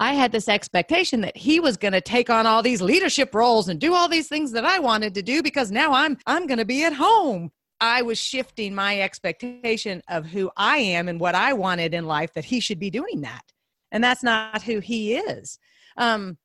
I 0.00 0.14
had 0.14 0.32
this 0.32 0.48
expectation 0.48 1.20
that 1.20 1.36
he 1.36 1.60
was 1.60 1.76
going 1.76 1.92
to 1.92 2.00
take 2.00 2.28
on 2.28 2.46
all 2.46 2.62
these 2.62 2.82
leadership 2.82 3.34
roles 3.34 3.68
and 3.68 3.80
do 3.80 3.94
all 3.94 4.08
these 4.08 4.28
things 4.28 4.52
that 4.52 4.64
I 4.64 4.78
wanted 4.78 5.14
to 5.14 5.22
do 5.22 5.42
because 5.42 5.70
now 5.70 5.92
I'm 5.92 6.18
I'm 6.26 6.46
going 6.46 6.58
to 6.58 6.64
be 6.64 6.84
at 6.84 6.92
home. 6.92 7.52
I 7.80 8.02
was 8.02 8.18
shifting 8.18 8.74
my 8.74 9.00
expectation 9.00 10.02
of 10.08 10.26
who 10.26 10.50
I 10.56 10.78
am 10.78 11.08
and 11.08 11.20
what 11.20 11.34
I 11.34 11.52
wanted 11.52 11.94
in 11.94 12.06
life 12.06 12.32
that 12.34 12.44
he 12.44 12.60
should 12.60 12.78
be 12.78 12.90
doing 12.90 13.20
that. 13.22 13.52
And 13.92 14.02
that's 14.02 14.22
not 14.22 14.62
who 14.62 14.80
he 14.80 15.14
is. 15.14 15.58
Um, 15.96 16.38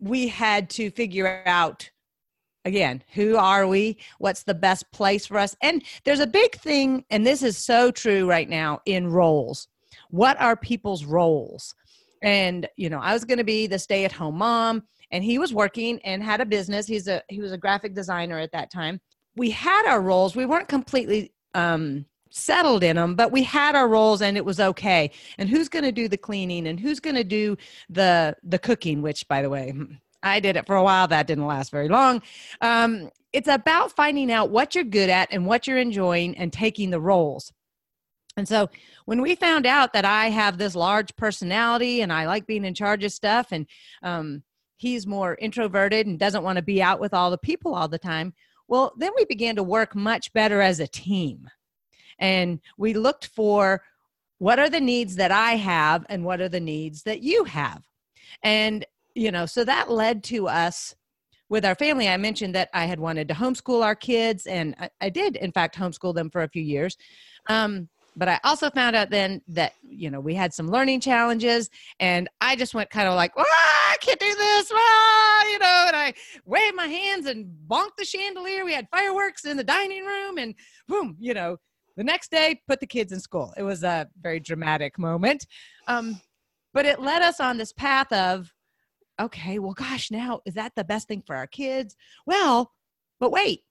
we 0.00 0.28
had 0.28 0.70
to 0.70 0.90
figure 0.90 1.42
out 1.46 1.90
again 2.64 3.02
who 3.14 3.36
are 3.36 3.66
we 3.66 3.96
what's 4.18 4.42
the 4.42 4.54
best 4.54 4.90
place 4.92 5.26
for 5.26 5.38
us 5.38 5.56
and 5.62 5.82
there's 6.04 6.20
a 6.20 6.26
big 6.26 6.54
thing 6.56 7.04
and 7.10 7.26
this 7.26 7.42
is 7.42 7.56
so 7.56 7.90
true 7.90 8.28
right 8.28 8.48
now 8.48 8.80
in 8.84 9.06
roles 9.06 9.68
what 10.10 10.38
are 10.40 10.56
people's 10.56 11.04
roles 11.04 11.74
and 12.22 12.68
you 12.76 12.90
know 12.90 13.00
i 13.00 13.12
was 13.12 13.24
going 13.24 13.38
to 13.38 13.44
be 13.44 13.66
the 13.66 13.78
stay 13.78 14.04
at 14.04 14.12
home 14.12 14.36
mom 14.38 14.82
and 15.10 15.24
he 15.24 15.38
was 15.38 15.54
working 15.54 16.00
and 16.04 16.22
had 16.22 16.40
a 16.40 16.46
business. 16.46 16.86
He's 16.86 17.08
a 17.08 17.22
he 17.28 17.40
was 17.40 17.52
a 17.52 17.58
graphic 17.58 17.94
designer 17.94 18.38
at 18.38 18.52
that 18.52 18.70
time. 18.70 19.00
We 19.36 19.50
had 19.50 19.86
our 19.86 20.00
roles. 20.00 20.36
We 20.36 20.46
weren't 20.46 20.68
completely 20.68 21.32
um 21.54 22.04
settled 22.30 22.84
in 22.84 22.96
them 22.96 23.14
but 23.14 23.32
we 23.32 23.42
had 23.42 23.74
our 23.74 23.88
roles 23.88 24.20
and 24.20 24.36
it 24.36 24.44
was 24.44 24.60
okay. 24.60 25.10
And 25.38 25.48
who's 25.48 25.68
going 25.68 25.84
to 25.84 25.92
do 25.92 26.08
the 26.08 26.18
cleaning 26.18 26.66
and 26.66 26.78
who's 26.78 27.00
going 27.00 27.16
to 27.16 27.24
do 27.24 27.56
the 27.88 28.36
the 28.42 28.58
cooking 28.58 29.00
which 29.00 29.26
by 29.28 29.40
the 29.40 29.48
way 29.48 29.72
i 30.22 30.38
did 30.38 30.56
it 30.56 30.66
for 30.66 30.76
a 30.76 30.82
while. 30.82 31.08
That 31.08 31.26
didn't 31.26 31.46
last 31.46 31.70
very 31.70 31.88
long. 31.88 32.20
Um, 32.60 33.10
it's 33.32 33.48
about 33.48 33.92
finding 33.92 34.30
out 34.30 34.50
what 34.50 34.74
you're 34.74 34.84
good 34.84 35.10
at 35.10 35.28
and 35.30 35.46
what 35.46 35.66
you're 35.66 35.78
enjoying 35.78 36.36
and 36.36 36.52
taking 36.52 36.90
the 36.90 37.00
roles 37.00 37.52
and 38.38 38.48
so 38.48 38.70
when 39.04 39.20
we 39.20 39.34
found 39.34 39.66
out 39.66 39.92
that 39.92 40.04
I 40.04 40.30
have 40.30 40.58
this 40.58 40.74
large 40.74 41.14
personality 41.16 42.02
and 42.02 42.12
I 42.12 42.26
like 42.26 42.46
being 42.46 42.64
in 42.64 42.72
charge 42.72 43.04
of 43.04 43.12
stuff, 43.12 43.48
and 43.50 43.66
um, 44.02 44.42
he's 44.76 45.06
more 45.06 45.36
introverted 45.40 46.06
and 46.06 46.18
doesn't 46.18 46.44
want 46.44 46.56
to 46.56 46.62
be 46.62 46.80
out 46.80 47.00
with 47.00 47.12
all 47.12 47.30
the 47.30 47.38
people 47.38 47.74
all 47.74 47.88
the 47.88 47.98
time, 47.98 48.32
well, 48.68 48.92
then 48.96 49.10
we 49.16 49.24
began 49.24 49.56
to 49.56 49.62
work 49.62 49.96
much 49.96 50.32
better 50.32 50.60
as 50.60 50.78
a 50.78 50.86
team. 50.86 51.50
And 52.18 52.60
we 52.76 52.94
looked 52.94 53.26
for 53.26 53.82
what 54.38 54.58
are 54.58 54.70
the 54.70 54.80
needs 54.80 55.16
that 55.16 55.32
I 55.32 55.52
have 55.56 56.06
and 56.08 56.24
what 56.24 56.40
are 56.40 56.48
the 56.48 56.60
needs 56.60 57.02
that 57.02 57.22
you 57.22 57.44
have. 57.44 57.82
And, 58.42 58.86
you 59.14 59.32
know, 59.32 59.46
so 59.46 59.64
that 59.64 59.90
led 59.90 60.22
to 60.24 60.48
us 60.48 60.94
with 61.48 61.64
our 61.64 61.74
family. 61.74 62.08
I 62.08 62.16
mentioned 62.16 62.54
that 62.54 62.68
I 62.72 62.84
had 62.84 63.00
wanted 63.00 63.26
to 63.28 63.34
homeschool 63.34 63.82
our 63.82 63.96
kids, 63.96 64.46
and 64.46 64.74
I, 64.78 64.90
I 65.00 65.08
did, 65.08 65.36
in 65.36 65.50
fact, 65.50 65.76
homeschool 65.76 66.14
them 66.14 66.30
for 66.30 66.42
a 66.42 66.48
few 66.48 66.62
years. 66.62 66.96
Um, 67.48 67.88
but 68.18 68.28
I 68.28 68.40
also 68.42 68.68
found 68.70 68.96
out 68.96 69.10
then 69.10 69.40
that, 69.48 69.74
you 69.88 70.10
know, 70.10 70.20
we 70.20 70.34
had 70.34 70.52
some 70.52 70.68
learning 70.68 71.00
challenges, 71.00 71.70
and 72.00 72.28
I 72.40 72.56
just 72.56 72.74
went 72.74 72.90
kind 72.90 73.08
of 73.08 73.14
like, 73.14 73.32
I 73.36 73.96
can't 74.00 74.18
do 74.18 74.34
this, 74.34 74.72
ah, 74.74 75.44
you 75.46 75.58
know, 75.58 75.84
and 75.86 75.96
I 75.96 76.14
waved 76.44 76.74
my 76.74 76.88
hands 76.88 77.26
and 77.26 77.46
bonked 77.68 77.96
the 77.96 78.04
chandelier. 78.04 78.64
We 78.64 78.74
had 78.74 78.88
fireworks 78.90 79.44
in 79.44 79.56
the 79.56 79.64
dining 79.64 80.04
room, 80.04 80.38
and 80.38 80.54
boom, 80.88 81.16
you 81.20 81.32
know, 81.32 81.58
the 81.96 82.04
next 82.04 82.30
day, 82.30 82.60
put 82.66 82.80
the 82.80 82.86
kids 82.86 83.12
in 83.12 83.20
school. 83.20 83.54
It 83.56 83.62
was 83.62 83.84
a 83.84 84.08
very 84.20 84.40
dramatic 84.40 84.98
moment. 84.98 85.46
Um, 85.86 86.20
but 86.74 86.86
it 86.86 87.00
led 87.00 87.22
us 87.22 87.40
on 87.40 87.56
this 87.56 87.72
path 87.72 88.12
of, 88.12 88.52
okay, 89.20 89.58
well, 89.58 89.72
gosh, 89.72 90.10
now 90.10 90.40
is 90.44 90.54
that 90.54 90.72
the 90.76 90.84
best 90.84 91.08
thing 91.08 91.22
for 91.26 91.34
our 91.34 91.46
kids? 91.46 91.96
Well, 92.26 92.72
but 93.20 93.32
wait, 93.32 93.62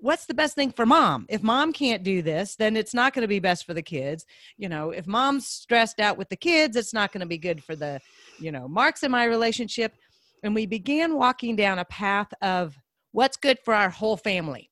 what's 0.00 0.26
the 0.26 0.34
best 0.34 0.54
thing 0.54 0.70
for 0.70 0.86
mom? 0.86 1.26
If 1.28 1.42
mom 1.42 1.72
can't 1.72 2.02
do 2.02 2.22
this, 2.22 2.56
then 2.56 2.76
it's 2.76 2.94
not 2.94 3.14
going 3.14 3.22
to 3.22 3.28
be 3.28 3.40
best 3.40 3.66
for 3.66 3.74
the 3.74 3.82
kids. 3.82 4.24
You 4.56 4.68
know, 4.68 4.90
if 4.90 5.06
mom's 5.06 5.46
stressed 5.46 6.00
out 6.00 6.18
with 6.18 6.28
the 6.28 6.36
kids, 6.36 6.76
it's 6.76 6.94
not 6.94 7.12
going 7.12 7.20
to 7.20 7.26
be 7.26 7.38
good 7.38 7.62
for 7.62 7.76
the, 7.76 8.00
you 8.38 8.52
know, 8.52 8.68
Marks 8.68 9.02
in 9.02 9.10
my 9.10 9.24
relationship. 9.24 9.94
And 10.42 10.54
we 10.54 10.66
began 10.66 11.16
walking 11.16 11.56
down 11.56 11.78
a 11.78 11.84
path 11.84 12.32
of 12.42 12.78
what's 13.12 13.36
good 13.36 13.58
for 13.64 13.74
our 13.74 13.90
whole 13.90 14.16
family. 14.16 14.70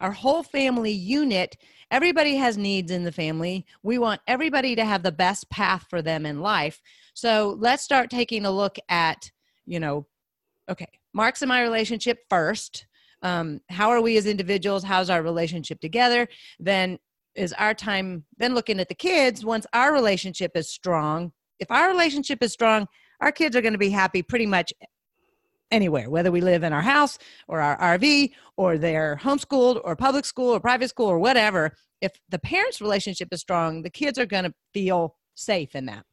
Our 0.00 0.12
whole 0.12 0.42
family 0.42 0.92
unit, 0.92 1.56
everybody 1.90 2.36
has 2.36 2.58
needs 2.58 2.90
in 2.90 3.04
the 3.04 3.12
family. 3.12 3.64
We 3.82 3.96
want 3.96 4.20
everybody 4.26 4.76
to 4.76 4.84
have 4.84 5.02
the 5.02 5.12
best 5.12 5.48
path 5.48 5.86
for 5.88 6.02
them 6.02 6.26
in 6.26 6.40
life. 6.40 6.82
So 7.14 7.56
let's 7.58 7.82
start 7.82 8.10
taking 8.10 8.44
a 8.44 8.50
look 8.50 8.76
at, 8.90 9.30
you 9.64 9.80
know, 9.80 10.06
okay, 10.68 10.88
Marks 11.14 11.40
in 11.40 11.48
my 11.48 11.62
relationship 11.62 12.18
first. 12.28 12.86
Um, 13.26 13.60
how 13.70 13.90
are 13.90 14.00
we 14.00 14.16
as 14.16 14.26
individuals? 14.26 14.84
How's 14.84 15.10
our 15.10 15.20
relationship 15.20 15.80
together? 15.80 16.28
Then 16.60 16.98
is 17.34 17.52
our 17.54 17.74
time 17.74 18.24
then 18.38 18.54
looking 18.54 18.78
at 18.78 18.88
the 18.88 18.94
kids 18.94 19.44
once 19.44 19.66
our 19.72 19.92
relationship 19.92 20.52
is 20.54 20.70
strong. 20.70 21.32
If 21.58 21.68
our 21.72 21.88
relationship 21.88 22.40
is 22.40 22.52
strong, 22.52 22.86
our 23.20 23.32
kids 23.32 23.56
are 23.56 23.62
going 23.62 23.72
to 23.72 23.78
be 23.78 23.90
happy 23.90 24.22
pretty 24.22 24.46
much 24.46 24.72
anywhere, 25.72 26.08
whether 26.08 26.30
we 26.30 26.40
live 26.40 26.62
in 26.62 26.72
our 26.72 26.82
house 26.82 27.18
or 27.48 27.60
our 27.60 27.98
RV 27.98 28.30
or 28.56 28.78
they're 28.78 29.18
homeschooled 29.20 29.80
or 29.82 29.96
public 29.96 30.24
school 30.24 30.54
or 30.54 30.60
private 30.60 30.88
school 30.88 31.08
or 31.08 31.18
whatever. 31.18 31.72
If 32.00 32.12
the 32.28 32.38
parents' 32.38 32.80
relationship 32.80 33.30
is 33.32 33.40
strong, 33.40 33.82
the 33.82 33.90
kids 33.90 34.20
are 34.20 34.26
going 34.26 34.44
to 34.44 34.54
feel 34.72 35.16
safe 35.34 35.74
in 35.74 35.86
that. 35.86 36.04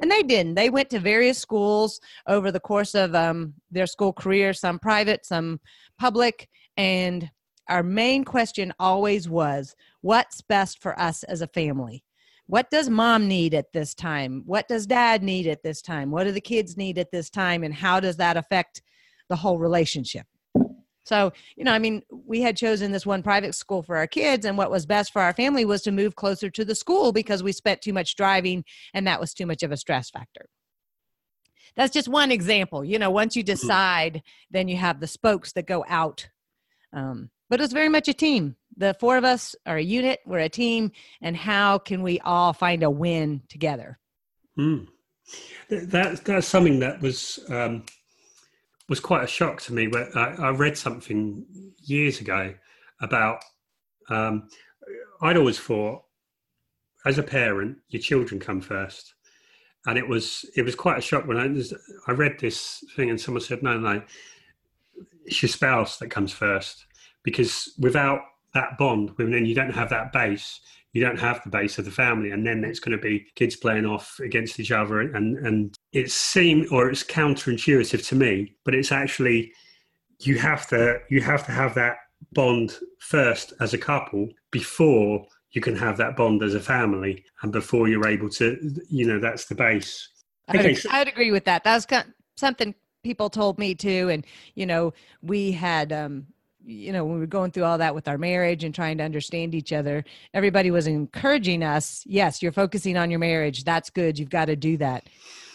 And 0.00 0.10
they 0.10 0.22
didn't. 0.22 0.54
They 0.54 0.68
went 0.68 0.90
to 0.90 0.98
various 0.98 1.38
schools 1.38 2.00
over 2.26 2.52
the 2.52 2.60
course 2.60 2.94
of 2.94 3.14
um, 3.14 3.54
their 3.70 3.86
school 3.86 4.12
career, 4.12 4.52
some 4.52 4.78
private, 4.78 5.24
some 5.24 5.60
public. 5.98 6.48
And 6.76 7.30
our 7.68 7.82
main 7.82 8.24
question 8.24 8.74
always 8.78 9.28
was 9.28 9.74
what's 10.02 10.42
best 10.42 10.82
for 10.82 10.98
us 11.00 11.22
as 11.24 11.40
a 11.40 11.48
family? 11.48 12.04
What 12.46 12.70
does 12.70 12.88
mom 12.88 13.26
need 13.26 13.54
at 13.54 13.72
this 13.72 13.94
time? 13.94 14.42
What 14.46 14.68
does 14.68 14.86
dad 14.86 15.22
need 15.22 15.46
at 15.48 15.62
this 15.64 15.82
time? 15.82 16.10
What 16.10 16.24
do 16.24 16.32
the 16.32 16.40
kids 16.40 16.76
need 16.76 16.98
at 16.98 17.10
this 17.10 17.28
time? 17.28 17.64
And 17.64 17.74
how 17.74 17.98
does 17.98 18.16
that 18.18 18.36
affect 18.36 18.82
the 19.28 19.36
whole 19.36 19.58
relationship? 19.58 20.26
So, 21.06 21.32
you 21.56 21.62
know, 21.62 21.72
I 21.72 21.78
mean, 21.78 22.02
we 22.10 22.40
had 22.40 22.56
chosen 22.56 22.90
this 22.90 23.06
one 23.06 23.22
private 23.22 23.54
school 23.54 23.82
for 23.84 23.96
our 23.96 24.08
kids, 24.08 24.44
and 24.44 24.58
what 24.58 24.72
was 24.72 24.86
best 24.86 25.12
for 25.12 25.22
our 25.22 25.32
family 25.32 25.64
was 25.64 25.82
to 25.82 25.92
move 25.92 26.16
closer 26.16 26.50
to 26.50 26.64
the 26.64 26.74
school 26.74 27.12
because 27.12 27.44
we 27.44 27.52
spent 27.52 27.80
too 27.80 27.92
much 27.92 28.16
driving 28.16 28.64
and 28.92 29.06
that 29.06 29.20
was 29.20 29.32
too 29.32 29.46
much 29.46 29.62
of 29.62 29.70
a 29.70 29.76
stress 29.76 30.10
factor. 30.10 30.46
That's 31.76 31.92
just 31.92 32.08
one 32.08 32.32
example. 32.32 32.84
You 32.84 32.98
know, 32.98 33.10
once 33.10 33.36
you 33.36 33.44
mm-hmm. 33.44 33.52
decide, 33.52 34.22
then 34.50 34.66
you 34.66 34.76
have 34.78 34.98
the 34.98 35.06
spokes 35.06 35.52
that 35.52 35.66
go 35.66 35.84
out. 35.88 36.28
Um, 36.92 37.30
but 37.48 37.60
it's 37.60 37.72
very 37.72 37.88
much 37.88 38.08
a 38.08 38.14
team. 38.14 38.56
The 38.76 38.96
four 38.98 39.16
of 39.16 39.22
us 39.22 39.54
are 39.64 39.76
a 39.76 39.82
unit, 39.82 40.18
we're 40.26 40.40
a 40.40 40.48
team, 40.48 40.90
and 41.22 41.36
how 41.36 41.78
can 41.78 42.02
we 42.02 42.18
all 42.20 42.52
find 42.52 42.82
a 42.82 42.90
win 42.90 43.42
together? 43.48 44.00
Mm. 44.58 44.88
That, 45.70 46.24
that's 46.24 46.48
something 46.48 46.80
that 46.80 47.00
was 47.00 47.38
um, 47.48 47.84
was 48.88 49.00
quite 49.00 49.24
a 49.24 49.28
shock 49.28 49.60
to 49.62 49.72
me. 49.72 49.88
Where 49.88 50.08
I, 50.16 50.48
I 50.48 50.50
read 50.50 50.76
something 50.76 51.44
years 51.78 52.20
ago 52.20 52.54
about 53.00 53.42
um, 54.08 54.48
I'd 55.20 55.36
always 55.36 55.58
thought, 55.58 56.02
as 57.04 57.18
a 57.18 57.22
parent, 57.22 57.78
your 57.88 58.02
children 58.02 58.40
come 58.40 58.60
first, 58.60 59.14
and 59.86 59.98
it 59.98 60.08
was 60.08 60.44
it 60.56 60.62
was 60.62 60.74
quite 60.74 60.98
a 60.98 61.02
shock 61.02 61.26
when 61.26 61.38
I 61.38 62.10
I 62.10 62.12
read 62.12 62.38
this 62.38 62.82
thing 62.94 63.10
and 63.10 63.20
someone 63.20 63.42
said, 63.42 63.62
no, 63.62 63.78
no, 63.78 64.02
it's 65.24 65.42
your 65.42 65.48
spouse 65.48 65.98
that 65.98 66.10
comes 66.10 66.32
first 66.32 66.86
because 67.22 67.74
without 67.78 68.20
that 68.54 68.78
bond, 68.78 69.12
then 69.18 69.44
you 69.44 69.54
don't 69.54 69.74
have 69.74 69.90
that 69.90 70.12
base, 70.12 70.60
you 70.96 71.02
don't 71.02 71.20
have 71.20 71.42
the 71.44 71.50
base 71.50 71.78
of 71.78 71.84
the 71.84 71.90
family 71.90 72.30
and 72.30 72.46
then 72.46 72.64
it's 72.64 72.80
going 72.80 72.96
to 72.96 73.02
be 73.02 73.26
kids 73.34 73.54
playing 73.54 73.84
off 73.84 74.18
against 74.20 74.58
each 74.58 74.72
other 74.72 75.00
and 75.00 75.36
and 75.46 75.76
it 75.92 76.10
seemed 76.10 76.66
or 76.70 76.88
it's 76.88 77.04
counterintuitive 77.04 78.08
to 78.08 78.14
me 78.14 78.54
but 78.64 78.74
it's 78.74 78.90
actually 78.90 79.52
you 80.20 80.38
have 80.38 80.66
to 80.66 80.98
you 81.10 81.20
have 81.20 81.44
to 81.44 81.52
have 81.52 81.74
that 81.74 81.96
bond 82.32 82.78
first 82.98 83.52
as 83.60 83.74
a 83.74 83.78
couple 83.78 84.26
before 84.50 85.22
you 85.50 85.60
can 85.60 85.76
have 85.76 85.98
that 85.98 86.16
bond 86.16 86.42
as 86.42 86.54
a 86.54 86.60
family 86.60 87.22
and 87.42 87.52
before 87.52 87.88
you're 87.88 88.08
able 88.08 88.30
to 88.30 88.56
you 88.88 89.06
know 89.06 89.20
that's 89.20 89.44
the 89.44 89.54
base 89.54 90.08
okay. 90.54 90.70
I'd, 90.70 90.86
I'd 90.90 91.08
agree 91.08 91.30
with 91.30 91.44
that 91.44 91.62
that 91.64 91.74
was 91.74 92.04
something 92.38 92.74
people 93.04 93.28
told 93.28 93.58
me 93.58 93.74
too 93.74 94.08
and 94.08 94.24
you 94.54 94.64
know 94.64 94.94
we 95.20 95.52
had 95.52 95.92
um 95.92 96.26
you 96.66 96.92
know 96.92 97.04
when 97.04 97.14
we 97.14 97.20
were 97.20 97.26
going 97.26 97.50
through 97.50 97.64
all 97.64 97.78
that 97.78 97.94
with 97.94 98.08
our 98.08 98.18
marriage 98.18 98.64
and 98.64 98.74
trying 98.74 98.98
to 98.98 99.04
understand 99.04 99.54
each 99.54 99.72
other 99.72 100.04
everybody 100.34 100.70
was 100.70 100.86
encouraging 100.86 101.62
us 101.62 102.02
yes 102.06 102.42
you're 102.42 102.52
focusing 102.52 102.96
on 102.96 103.10
your 103.10 103.20
marriage. 103.20 103.64
That's 103.64 103.90
good. 103.90 104.18
You've 104.18 104.30
got 104.30 104.46
to 104.46 104.56
do 104.56 104.76
that. 104.78 105.04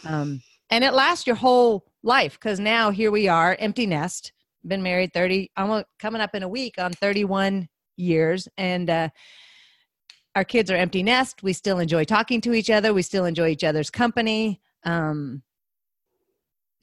Um, 0.06 0.41
and 0.70 0.84
it 0.84 0.94
lasts 0.94 1.27
your 1.27 1.36
whole 1.36 1.86
life 2.03 2.34
because 2.34 2.60
now 2.60 2.89
here 2.89 3.12
we 3.12 3.27
are 3.27 3.56
empty 3.60 3.86
nest 3.86 4.32
been 4.65 4.84
married 4.84 5.13
30 5.13 5.51
almost 5.58 5.86
coming 6.00 6.22
up 6.22 6.36
in 6.36 6.44
a 6.44 6.48
week 6.48 6.75
on 6.77 6.94
31 6.94 7.68
years 7.98 8.48
and 8.58 8.89
uh, 8.89 9.10
our 10.36 10.44
kids 10.44 10.72
are 10.72 10.75
empty 10.75 11.03
nest. 11.03 11.44
We 11.44 11.53
still 11.53 11.80
enjoy 11.80 12.06
talking 12.06 12.41
to 12.41 12.53
each 12.53 12.70
other. 12.70 12.94
We 12.94 13.01
still 13.01 13.25
enjoy 13.25 13.50
each 13.50 13.63
other's 13.63 13.89
company. 13.89 14.62
Um, 14.86 15.44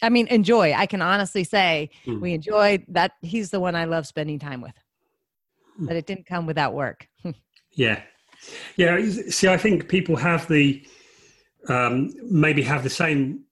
I 0.03 0.09
mean, 0.09 0.27
enjoy. 0.29 0.73
I 0.73 0.87
can 0.87 1.03
honestly 1.03 1.45
say 1.45 1.91
mm. 2.07 2.21
we 2.21 2.33
enjoy 2.33 2.85
that. 2.89 3.13
He's 3.23 3.51
the 3.51 3.61
one 3.61 3.75
I 3.75 3.85
love 3.85 4.07
spending 4.07 4.39
time 4.39 4.61
with, 4.61 4.75
mm. 5.81 5.87
but 5.87 5.97
it 5.97 6.07
didn't 6.07 6.27
come 6.27 6.47
without 6.47 6.75
work. 6.75 7.09
yeah. 7.73 8.03
Yeah. 8.77 8.99
See, 9.29 9.49
I 9.49 9.57
think 9.57 9.89
people 9.89 10.17
have 10.17 10.47
the, 10.49 10.87
um, 11.69 12.13
maybe 12.23 12.63
have 12.63 12.83
the 12.85 12.91
same. 12.91 13.45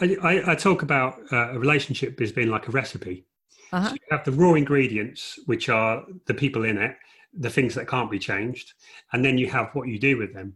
I, 0.00 0.16
I, 0.22 0.52
I 0.52 0.54
talk 0.54 0.82
about 0.82 1.20
uh, 1.30 1.52
a 1.52 1.58
relationship 1.58 2.20
as 2.20 2.32
being 2.32 2.48
like 2.48 2.68
a 2.68 2.72
recipe. 2.72 3.24
Uh-huh. 3.72 3.88
So 3.88 3.94
you 3.94 4.00
have 4.10 4.24
the 4.24 4.32
raw 4.32 4.54
ingredients, 4.54 5.38
which 5.46 5.68
are 5.68 6.04
the 6.26 6.34
people 6.34 6.64
in 6.64 6.76
it, 6.76 6.96
the 7.32 7.50
things 7.50 7.74
that 7.74 7.88
can't 7.88 8.10
be 8.10 8.18
changed, 8.18 8.74
and 9.12 9.24
then 9.24 9.38
you 9.38 9.48
have 9.48 9.70
what 9.72 9.88
you 9.88 9.98
do 9.98 10.18
with 10.18 10.34
them. 10.34 10.54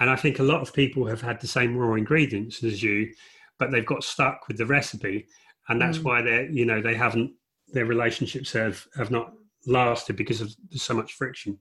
And 0.00 0.08
I 0.10 0.16
think 0.16 0.38
a 0.38 0.44
lot 0.44 0.60
of 0.60 0.72
people 0.72 1.06
have 1.06 1.20
had 1.20 1.40
the 1.40 1.48
same 1.48 1.76
raw 1.76 1.94
ingredients 1.94 2.62
as 2.62 2.82
you, 2.82 3.12
but 3.58 3.70
they've 3.70 3.84
got 3.84 4.04
stuck 4.04 4.46
with 4.46 4.56
the 4.56 4.66
recipe, 4.66 5.26
and 5.68 5.80
that's 5.80 5.98
mm. 5.98 6.04
why 6.04 6.22
they're 6.22 6.48
you 6.50 6.64
know 6.64 6.80
they 6.80 6.94
haven't 6.94 7.32
their 7.72 7.86
relationships 7.86 8.52
have 8.52 8.86
have 8.96 9.10
not 9.10 9.32
lasted 9.66 10.16
because 10.16 10.40
of 10.40 10.54
so 10.72 10.94
much 10.94 11.14
friction. 11.14 11.58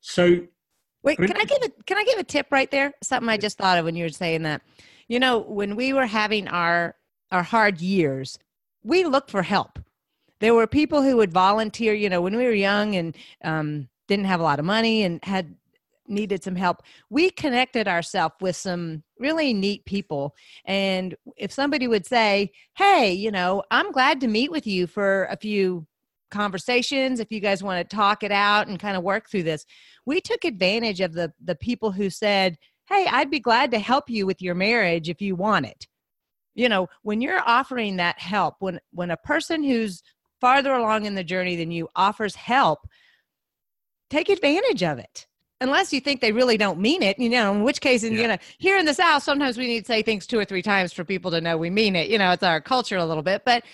So, 0.00 0.46
wait, 1.02 1.18
I 1.18 1.22
mean, 1.22 1.28
can 1.30 1.40
I 1.40 1.44
give 1.44 1.62
a 1.62 1.82
can 1.84 1.98
I 1.98 2.04
give 2.04 2.18
a 2.18 2.24
tip 2.24 2.46
right 2.50 2.70
there? 2.70 2.92
Something 3.02 3.28
I 3.28 3.36
just 3.36 3.58
thought 3.58 3.78
of 3.78 3.84
when 3.84 3.96
you 3.96 4.04
were 4.04 4.10
saying 4.10 4.42
that. 4.42 4.62
You 5.08 5.20
know, 5.20 5.38
when 5.38 5.76
we 5.76 5.92
were 5.92 6.06
having 6.06 6.48
our 6.48 6.94
our 7.32 7.42
hard 7.42 7.80
years, 7.80 8.38
we 8.82 9.04
looked 9.04 9.30
for 9.30 9.42
help. 9.42 9.78
There 10.38 10.54
were 10.54 10.66
people 10.66 11.02
who 11.02 11.16
would 11.16 11.32
volunteer. 11.32 11.92
You 11.92 12.08
know, 12.08 12.20
when 12.20 12.36
we 12.36 12.44
were 12.44 12.52
young 12.52 12.94
and 12.94 13.16
um, 13.44 13.88
didn't 14.06 14.26
have 14.26 14.40
a 14.40 14.44
lot 14.44 14.58
of 14.58 14.64
money 14.64 15.02
and 15.02 15.22
had 15.24 15.54
needed 16.08 16.42
some 16.42 16.56
help, 16.56 16.82
we 17.10 17.30
connected 17.30 17.88
ourselves 17.88 18.34
with 18.40 18.56
some 18.56 19.02
really 19.18 19.52
neat 19.52 19.84
people. 19.84 20.34
And 20.64 21.14
if 21.36 21.52
somebody 21.52 21.88
would 21.88 22.06
say, 22.06 22.52
Hey, 22.76 23.12
you 23.12 23.30
know, 23.30 23.62
I'm 23.70 23.92
glad 23.92 24.20
to 24.20 24.28
meet 24.28 24.50
with 24.50 24.66
you 24.66 24.86
for 24.86 25.24
a 25.24 25.36
few 25.36 25.86
conversations 26.30 27.20
if 27.20 27.30
you 27.30 27.40
guys 27.40 27.62
want 27.62 27.88
to 27.88 27.96
talk 27.96 28.22
it 28.22 28.32
out 28.32 28.66
and 28.68 28.80
kind 28.80 28.96
of 28.96 29.02
work 29.02 29.30
through 29.30 29.42
this 29.42 29.64
we 30.04 30.20
took 30.20 30.44
advantage 30.44 31.00
of 31.00 31.12
the 31.12 31.32
the 31.42 31.54
people 31.54 31.92
who 31.92 32.10
said 32.10 32.58
hey 32.88 33.06
i'd 33.12 33.30
be 33.30 33.40
glad 33.40 33.70
to 33.70 33.78
help 33.78 34.10
you 34.10 34.26
with 34.26 34.42
your 34.42 34.54
marriage 34.54 35.08
if 35.08 35.20
you 35.20 35.36
want 35.36 35.66
it. 35.66 35.86
You 36.54 36.68
know 36.68 36.88
when 37.02 37.20
you're 37.20 37.42
offering 37.46 37.96
that 37.96 38.18
help 38.18 38.56
when 38.60 38.80
when 38.90 39.10
a 39.10 39.16
person 39.16 39.62
who's 39.62 40.02
farther 40.40 40.72
along 40.72 41.04
in 41.04 41.14
the 41.14 41.24
journey 41.24 41.54
than 41.54 41.70
you 41.70 41.88
offers 41.94 42.34
help 42.34 42.80
take 44.10 44.28
advantage 44.28 44.82
of 44.82 44.98
it 44.98 45.26
unless 45.60 45.92
you 45.92 46.00
think 46.00 46.20
they 46.20 46.32
really 46.32 46.56
don't 46.56 46.78
mean 46.78 47.02
it, 47.02 47.18
you 47.18 47.28
know, 47.28 47.52
in 47.52 47.62
which 47.62 47.80
case, 47.80 48.02
in, 48.02 48.14
yeah. 48.14 48.20
you 48.20 48.28
know, 48.28 48.36
here 48.58 48.76
in 48.76 48.86
the 48.86 48.94
South, 48.94 49.22
sometimes 49.22 49.56
we 49.56 49.66
need 49.66 49.80
to 49.80 49.86
say 49.86 50.02
things 50.02 50.26
two 50.26 50.38
or 50.38 50.44
three 50.44 50.62
times 50.62 50.92
for 50.92 51.04
people 51.04 51.30
to 51.30 51.40
know 51.40 51.56
we 51.56 51.70
mean 51.70 51.96
it. 51.96 52.08
You 52.10 52.18
know, 52.18 52.32
it's 52.32 52.42
our 52.42 52.60
culture 52.60 52.96
a 52.96 53.04
little 53.04 53.22
bit. 53.22 53.42
But 53.44 53.64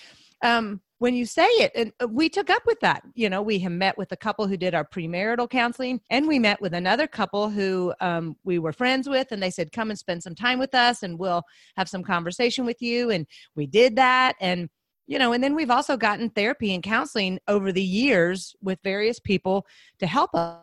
um, 0.42 0.80
when 0.98 1.14
you 1.14 1.26
say 1.26 1.46
it, 1.46 1.72
and 1.74 1.92
uh, 2.00 2.06
we 2.06 2.28
took 2.28 2.48
up 2.48 2.62
with 2.64 2.78
that. 2.80 3.02
You 3.14 3.28
know, 3.28 3.42
we 3.42 3.58
have 3.60 3.72
met 3.72 3.98
with 3.98 4.12
a 4.12 4.16
couple 4.16 4.46
who 4.46 4.56
did 4.56 4.74
our 4.74 4.84
premarital 4.84 5.50
counseling, 5.50 6.00
and 6.10 6.28
we 6.28 6.38
met 6.38 6.60
with 6.60 6.74
another 6.74 7.08
couple 7.08 7.50
who 7.50 7.92
um, 8.00 8.36
we 8.44 8.60
were 8.60 8.72
friends 8.72 9.08
with, 9.08 9.32
and 9.32 9.42
they 9.42 9.50
said, 9.50 9.72
come 9.72 9.90
and 9.90 9.98
spend 9.98 10.22
some 10.22 10.36
time 10.36 10.60
with 10.60 10.76
us, 10.76 11.02
and 11.02 11.18
we'll 11.18 11.42
have 11.76 11.88
some 11.88 12.04
conversation 12.04 12.64
with 12.64 12.80
you. 12.80 13.10
And 13.10 13.26
we 13.56 13.66
did 13.66 13.96
that. 13.96 14.36
And 14.40 14.68
you 15.08 15.18
know 15.18 15.32
and 15.32 15.42
then 15.42 15.56
we've 15.56 15.68
also 15.68 15.96
gotten 15.96 16.30
therapy 16.30 16.72
and 16.72 16.82
counseling 16.84 17.40
over 17.48 17.72
the 17.72 17.82
years 17.82 18.54
with 18.62 18.78
various 18.84 19.18
people 19.18 19.66
to 19.98 20.06
help 20.06 20.32
us 20.32 20.61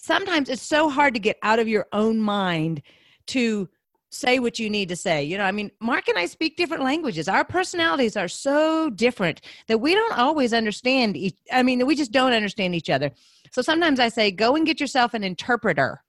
sometimes 0.00 0.48
it's 0.48 0.62
so 0.62 0.88
hard 0.88 1.14
to 1.14 1.20
get 1.20 1.36
out 1.42 1.58
of 1.58 1.68
your 1.68 1.86
own 1.92 2.18
mind 2.18 2.82
to 3.26 3.68
say 4.10 4.40
what 4.40 4.58
you 4.58 4.68
need 4.68 4.88
to 4.88 4.96
say. 4.96 5.22
You 5.22 5.38
know, 5.38 5.44
I 5.44 5.52
mean, 5.52 5.70
Mark 5.80 6.08
and 6.08 6.18
I 6.18 6.26
speak 6.26 6.56
different 6.56 6.82
languages. 6.82 7.28
Our 7.28 7.44
personalities 7.44 8.16
are 8.16 8.26
so 8.26 8.90
different 8.90 9.40
that 9.68 9.78
we 9.78 9.94
don't 9.94 10.18
always 10.18 10.52
understand 10.52 11.16
each 11.16 11.36
I 11.52 11.62
mean, 11.62 11.86
we 11.86 11.94
just 11.94 12.12
don't 12.12 12.32
understand 12.32 12.74
each 12.74 12.90
other. 12.90 13.12
So 13.52 13.62
sometimes 13.62 14.00
I 14.00 14.08
say, 14.08 14.30
go 14.30 14.56
and 14.56 14.66
get 14.66 14.80
yourself 14.80 15.14
an 15.14 15.22
interpreter. 15.22 16.02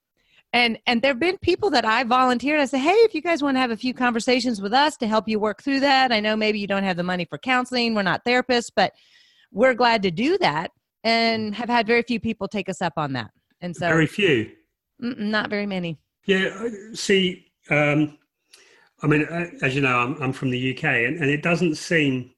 And 0.54 0.80
and 0.88 1.02
there've 1.02 1.20
been 1.20 1.38
people 1.38 1.70
that 1.70 1.86
I 1.86 2.04
volunteered. 2.04 2.60
I 2.60 2.66
say, 2.66 2.80
hey, 2.80 2.92
if 2.92 3.14
you 3.14 3.22
guys 3.22 3.44
want 3.44 3.56
to 3.56 3.62
have 3.62 3.72
a 3.72 3.78
few 3.78 3.94
conversations 3.94 4.62
with 4.62 4.74
us 4.74 4.98
to 4.98 5.08
help 5.08 5.28
you 5.28 5.40
work 5.40 5.62
through 5.62 5.82
that. 5.82 6.12
I 6.12 6.20
know 6.20 6.36
maybe 6.36 6.60
you 6.60 6.68
don't 6.68 6.84
have 6.84 6.98
the 6.98 7.04
money 7.04 7.26
for 7.26 7.38
counseling. 7.38 7.94
We're 7.94 8.02
not 8.02 8.26
therapists, 8.26 8.72
but 8.76 8.94
we're 9.52 9.76
glad 9.76 10.02
to 10.04 10.12
do 10.12 10.38
that 10.40 10.72
and 11.04 11.54
mm. 11.54 11.56
have 11.56 11.70
had 11.70 11.88
very 11.88 12.02
few 12.02 12.20
people 12.20 12.48
take 12.48 12.68
us 12.68 12.82
up 12.82 12.94
on 12.98 13.14
that. 13.14 13.32
And 13.62 13.76
so 13.76 13.88
very 13.88 14.08
few, 14.08 14.52
not 15.00 15.50
very 15.50 15.66
many. 15.66 16.00
Yeah. 16.26 16.70
See, 16.94 17.46
um, 17.70 18.18
I 19.02 19.08
mean, 19.08 19.26
uh, 19.26 19.48
as 19.62 19.76
you 19.76 19.82
know, 19.82 19.98
I'm, 19.98 20.22
I'm 20.22 20.34
from 20.34 20.52
the 20.52 20.76
UK, 20.78 20.84
and, 20.84 21.18
and 21.18 21.30
it 21.30 21.44
doesn't 21.44 21.76
seem. 21.76 22.32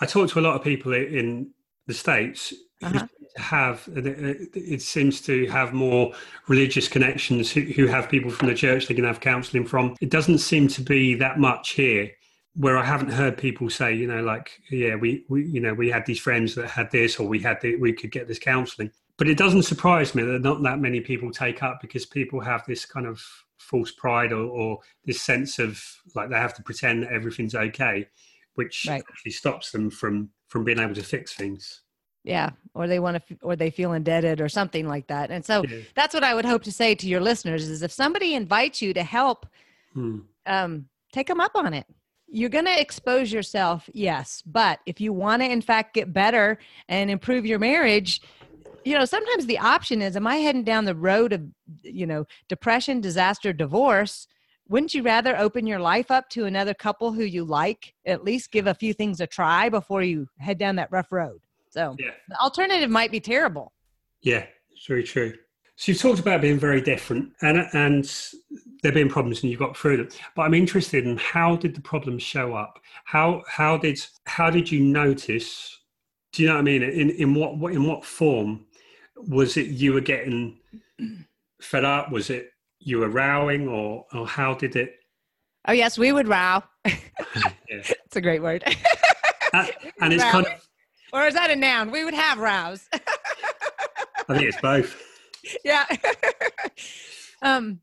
I 0.00 0.06
talk 0.06 0.28
to 0.30 0.38
a 0.38 0.42
lot 0.42 0.54
of 0.54 0.62
people 0.62 0.92
in 0.92 1.50
the 1.86 1.94
states 1.94 2.52
uh-huh. 2.82 3.06
have 3.36 3.88
it 3.94 4.82
seems 4.82 5.20
to 5.22 5.46
have 5.46 5.72
more 5.72 6.12
religious 6.48 6.88
connections 6.88 7.50
who, 7.50 7.62
who 7.62 7.86
have 7.86 8.08
people 8.08 8.30
from 8.30 8.48
the 8.48 8.54
church 8.54 8.86
they 8.86 8.94
can 8.94 9.04
have 9.04 9.20
counselling 9.20 9.66
from. 9.66 9.96
It 10.00 10.10
doesn't 10.10 10.38
seem 10.38 10.68
to 10.68 10.82
be 10.82 11.14
that 11.14 11.38
much 11.38 11.70
here 11.70 12.10
where 12.54 12.78
I 12.78 12.84
haven't 12.84 13.10
heard 13.10 13.36
people 13.36 13.68
say, 13.68 13.94
you 13.94 14.06
know, 14.06 14.22
like, 14.22 14.50
yeah, 14.70 14.96
we, 14.96 15.24
we 15.28 15.44
you 15.44 15.60
know, 15.60 15.74
we 15.74 15.90
had 15.90 16.06
these 16.06 16.18
friends 16.18 16.54
that 16.54 16.68
had 16.68 16.90
this, 16.90 17.18
or 17.18 17.28
we 17.28 17.38
had 17.38 17.60
the, 17.60 17.76
we 17.76 17.92
could 17.92 18.10
get 18.10 18.28
this 18.28 18.38
counselling 18.38 18.90
but 19.18 19.28
it 19.28 19.38
doesn't 19.38 19.62
surprise 19.62 20.14
me 20.14 20.22
that 20.22 20.42
not 20.42 20.62
that 20.62 20.78
many 20.78 21.00
people 21.00 21.30
take 21.30 21.62
up 21.62 21.80
because 21.80 22.04
people 22.04 22.40
have 22.40 22.64
this 22.66 22.84
kind 22.84 23.06
of 23.06 23.22
false 23.58 23.90
pride 23.90 24.32
or, 24.32 24.44
or 24.44 24.78
this 25.04 25.22
sense 25.22 25.58
of 25.58 25.82
like 26.14 26.28
they 26.28 26.36
have 26.36 26.54
to 26.54 26.62
pretend 26.62 27.02
that 27.02 27.12
everything's 27.12 27.54
okay, 27.54 28.06
which 28.54 28.86
right. 28.88 29.02
actually 29.08 29.32
stops 29.32 29.70
them 29.70 29.90
from 29.90 30.30
from 30.48 30.64
being 30.64 30.78
able 30.78 30.94
to 30.94 31.02
fix 31.02 31.34
things. 31.34 31.82
Yeah, 32.24 32.50
or 32.74 32.88
they 32.88 32.98
want 32.98 33.24
to, 33.28 33.36
or 33.42 33.54
they 33.54 33.70
feel 33.70 33.92
indebted, 33.92 34.40
or 34.40 34.48
something 34.48 34.88
like 34.88 35.06
that. 35.06 35.30
And 35.30 35.44
so 35.44 35.62
yeah. 35.64 35.78
that's 35.94 36.12
what 36.12 36.24
I 36.24 36.34
would 36.34 36.44
hope 36.44 36.64
to 36.64 36.72
say 36.72 36.94
to 36.96 37.06
your 37.06 37.20
listeners: 37.20 37.68
is 37.68 37.82
if 37.82 37.92
somebody 37.92 38.34
invites 38.34 38.82
you 38.82 38.92
to 38.94 39.02
help, 39.02 39.46
hmm. 39.94 40.20
um, 40.44 40.86
take 41.12 41.28
them 41.28 41.40
up 41.40 41.52
on 41.54 41.72
it 41.72 41.86
you're 42.28 42.50
going 42.50 42.64
to 42.64 42.80
expose 42.80 43.32
yourself 43.32 43.88
yes 43.92 44.42
but 44.46 44.80
if 44.84 45.00
you 45.00 45.12
want 45.12 45.40
to 45.40 45.50
in 45.50 45.60
fact 45.60 45.94
get 45.94 46.12
better 46.12 46.58
and 46.88 47.10
improve 47.10 47.46
your 47.46 47.58
marriage 47.58 48.20
you 48.86 48.96
know, 48.96 49.04
sometimes 49.04 49.46
the 49.46 49.58
option 49.58 50.00
is, 50.00 50.14
am 50.14 50.28
I 50.28 50.36
heading 50.36 50.62
down 50.62 50.84
the 50.84 50.94
road 50.94 51.32
of, 51.32 51.42
you 51.82 52.06
know, 52.06 52.24
depression, 52.48 53.00
disaster, 53.00 53.52
divorce? 53.52 54.28
Wouldn't 54.68 54.94
you 54.94 55.02
rather 55.02 55.36
open 55.36 55.66
your 55.66 55.80
life 55.80 56.12
up 56.12 56.28
to 56.30 56.44
another 56.44 56.72
couple 56.72 57.12
who 57.12 57.24
you 57.24 57.44
like? 57.44 57.94
At 58.06 58.22
least 58.22 58.52
give 58.52 58.68
a 58.68 58.74
few 58.74 58.94
things 58.94 59.20
a 59.20 59.26
try 59.26 59.68
before 59.68 60.02
you 60.02 60.28
head 60.38 60.58
down 60.58 60.76
that 60.76 60.92
rough 60.92 61.10
road. 61.10 61.40
So 61.68 61.96
yeah. 61.98 62.12
the 62.28 62.38
alternative 62.38 62.88
might 62.88 63.10
be 63.10 63.18
terrible. 63.18 63.72
Yeah, 64.22 64.46
it's 64.70 64.86
very 64.86 65.02
true. 65.02 65.34
So 65.74 65.90
you've 65.90 66.00
talked 66.00 66.20
about 66.20 66.40
being 66.40 66.58
very 66.58 66.80
different 66.80 67.32
and 67.42 67.68
and 67.72 68.10
there 68.82 68.92
being 68.92 69.10
problems 69.10 69.42
and 69.42 69.50
you 69.50 69.58
got 69.58 69.76
through 69.76 69.98
them. 69.98 70.08
But 70.34 70.42
I'm 70.42 70.54
interested 70.54 71.04
in 71.04 71.16
how 71.18 71.56
did 71.56 71.74
the 71.74 71.82
problems 71.82 72.22
show 72.22 72.54
up? 72.54 72.80
How 73.04 73.42
how 73.48 73.76
did 73.76 73.98
how 74.26 74.48
did 74.48 74.70
you 74.70 74.80
notice? 74.80 75.76
Do 76.32 76.42
you 76.42 76.48
know 76.48 76.54
what 76.54 76.60
I 76.60 76.64
mean? 76.64 76.82
In 76.82 77.10
in 77.10 77.34
what 77.34 77.72
in 77.72 77.84
what 77.84 78.04
form 78.04 78.65
was 79.16 79.56
it 79.56 79.66
you 79.66 79.92
were 79.92 80.00
getting 80.00 80.58
fed 81.60 81.84
up? 81.84 82.10
Was 82.10 82.30
it 82.30 82.50
you 82.78 82.98
were 82.98 83.08
rowing, 83.08 83.68
or 83.68 84.06
or 84.12 84.26
how 84.26 84.54
did 84.54 84.76
it? 84.76 84.96
Oh 85.68 85.72
yes, 85.72 85.98
we 85.98 86.12
would 86.12 86.28
row. 86.28 86.62
It's 87.68 88.16
a 88.16 88.20
great 88.20 88.40
word. 88.40 88.62
and 89.52 90.12
it's 90.12 90.22
row. 90.22 90.30
kind 90.30 90.46
of. 90.46 90.52
Or 91.12 91.26
is 91.26 91.34
that 91.34 91.50
a 91.50 91.56
noun? 91.56 91.90
We 91.90 92.04
would 92.04 92.14
have 92.14 92.38
rows. 92.38 92.88
I 92.92 94.34
think 94.34 94.42
it's 94.42 94.60
both. 94.60 95.02
Yeah. 95.64 95.86
um. 97.42 97.80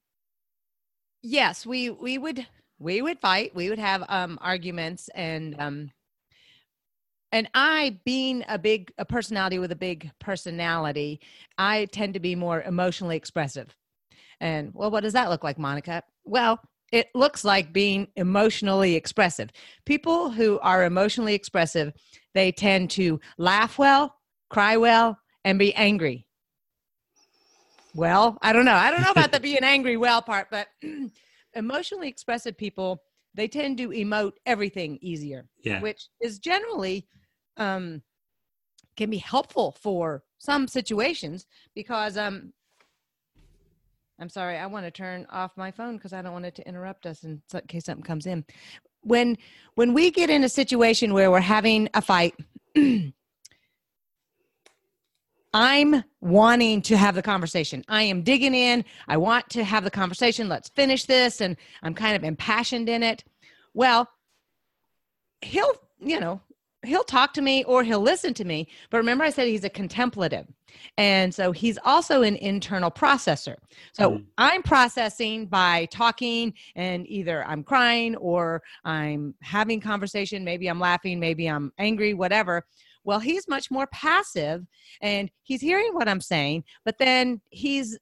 Yes, 1.21 1.65
we 1.65 1.89
we 1.89 2.17
would 2.17 2.45
we 2.79 3.01
would 3.01 3.19
fight. 3.19 3.55
We 3.55 3.69
would 3.69 3.79
have 3.79 4.03
um 4.09 4.37
arguments 4.41 5.09
and 5.15 5.55
um 5.59 5.91
and 7.33 7.49
i 7.53 7.97
being 8.05 8.45
a 8.47 8.57
big 8.57 8.93
a 8.97 9.03
personality 9.03 9.59
with 9.59 9.71
a 9.73 9.75
big 9.75 10.09
personality 10.19 11.19
i 11.57 11.85
tend 11.85 12.13
to 12.13 12.19
be 12.21 12.35
more 12.35 12.61
emotionally 12.61 13.17
expressive. 13.17 13.75
And 14.39 14.71
well 14.73 14.91
what 14.91 15.01
does 15.03 15.13
that 15.13 15.29
look 15.29 15.43
like 15.43 15.59
monica? 15.59 16.03
Well 16.23 16.59
it 16.91 17.07
looks 17.15 17.43
like 17.43 17.73
being 17.73 18.07
emotionally 18.17 18.93
expressive. 18.93 19.49
People 19.83 20.29
who 20.29 20.59
are 20.59 20.85
emotionally 20.85 21.33
expressive 21.33 21.91
they 22.33 22.51
tend 22.51 22.91
to 22.91 23.19
laugh 23.37 23.77
well 23.77 24.15
cry 24.49 24.77
well 24.77 25.17
and 25.43 25.59
be 25.59 25.73
angry. 25.73 26.27
Well 27.95 28.37
i 28.41 28.53
don't 28.53 28.65
know. 28.65 28.75
I 28.75 28.91
don't 28.91 29.01
know 29.01 29.11
about 29.11 29.31
the 29.31 29.39
being 29.49 29.63
angry 29.63 29.97
well 29.97 30.21
part 30.21 30.47
but 30.51 30.67
emotionally 31.55 32.07
expressive 32.07 32.57
people 32.57 33.01
they 33.35 33.47
tend 33.47 33.79
to 33.79 33.89
emote 33.89 34.33
everything 34.45 34.99
easier 35.01 35.47
yeah. 35.63 35.81
which 35.81 36.07
is 36.21 36.37
generally 36.37 37.07
um, 37.57 38.01
can 38.95 39.09
be 39.09 39.17
helpful 39.17 39.71
for 39.71 40.23
some 40.37 40.67
situations 40.67 41.45
because 41.73 42.17
um, 42.17 42.53
I'm 44.19 44.29
sorry, 44.29 44.57
I 44.57 44.67
want 44.67 44.85
to 44.85 44.91
turn 44.91 45.25
off 45.29 45.57
my 45.57 45.71
phone 45.71 45.97
because 45.97 46.13
I 46.13 46.21
don't 46.21 46.33
want 46.33 46.45
it 46.45 46.55
to 46.55 46.67
interrupt 46.67 47.05
us 47.05 47.23
in 47.23 47.41
case 47.67 47.85
something 47.85 48.03
comes 48.03 48.25
in. 48.25 48.45
When 49.01 49.37
when 49.75 49.93
we 49.93 50.11
get 50.11 50.29
in 50.29 50.43
a 50.43 50.49
situation 50.49 51.13
where 51.13 51.29
we're 51.29 51.41
having 51.41 51.89
a 51.93 52.01
fight, 52.01 52.35
I'm 55.53 56.03
wanting 56.19 56.81
to 56.83 56.97
have 56.97 57.13
the 57.15 57.21
conversation. 57.21 57.83
I 57.87 58.03
am 58.03 58.23
digging 58.23 58.55
in. 58.55 58.85
I 59.07 59.17
want 59.17 59.49
to 59.51 59.63
have 59.63 59.83
the 59.83 59.91
conversation. 59.91 60.49
Let's 60.49 60.69
finish 60.69 61.05
this. 61.05 61.41
And 61.41 61.57
I'm 61.83 61.93
kind 61.93 62.15
of 62.15 62.23
impassioned 62.23 62.89
in 62.89 63.03
it. 63.03 63.23
Well, 63.73 64.09
he'll, 65.41 65.73
you 65.99 66.19
know, 66.19 66.41
he'll 66.85 67.03
talk 67.03 67.33
to 67.33 67.41
me 67.41 67.63
or 67.65 67.83
he'll 67.83 67.99
listen 67.99 68.33
to 68.33 68.45
me 68.45 68.67
but 68.89 68.97
remember 68.97 69.23
i 69.23 69.29
said 69.29 69.47
he's 69.47 69.63
a 69.63 69.69
contemplative. 69.69 70.47
And 70.97 71.33
so 71.33 71.51
he's 71.51 71.77
also 71.85 72.23
an 72.23 72.35
internal 72.37 72.89
processor. 72.89 73.55
So 73.93 74.11
mm. 74.11 74.25
i'm 74.37 74.63
processing 74.63 75.45
by 75.45 75.85
talking 75.91 76.53
and 76.75 77.07
either 77.07 77.45
i'm 77.45 77.63
crying 77.63 78.15
or 78.17 78.61
i'm 78.83 79.35
having 79.41 79.79
conversation. 79.79 80.43
Maybe 80.43 80.67
i'm 80.67 80.79
laughing 80.79 81.19
maybe 81.19 81.47
i'm 81.47 81.71
angry 81.77 82.13
whatever. 82.13 82.65
Well 83.03 83.19
he's 83.19 83.47
much 83.47 83.69
more 83.69 83.87
passive 83.87 84.65
and 85.01 85.29
he's 85.43 85.61
hearing 85.61 85.93
what 85.93 86.07
i'm 86.07 86.21
saying 86.21 86.63
but 86.85 86.97
then 86.97 87.41
he's 87.49 87.99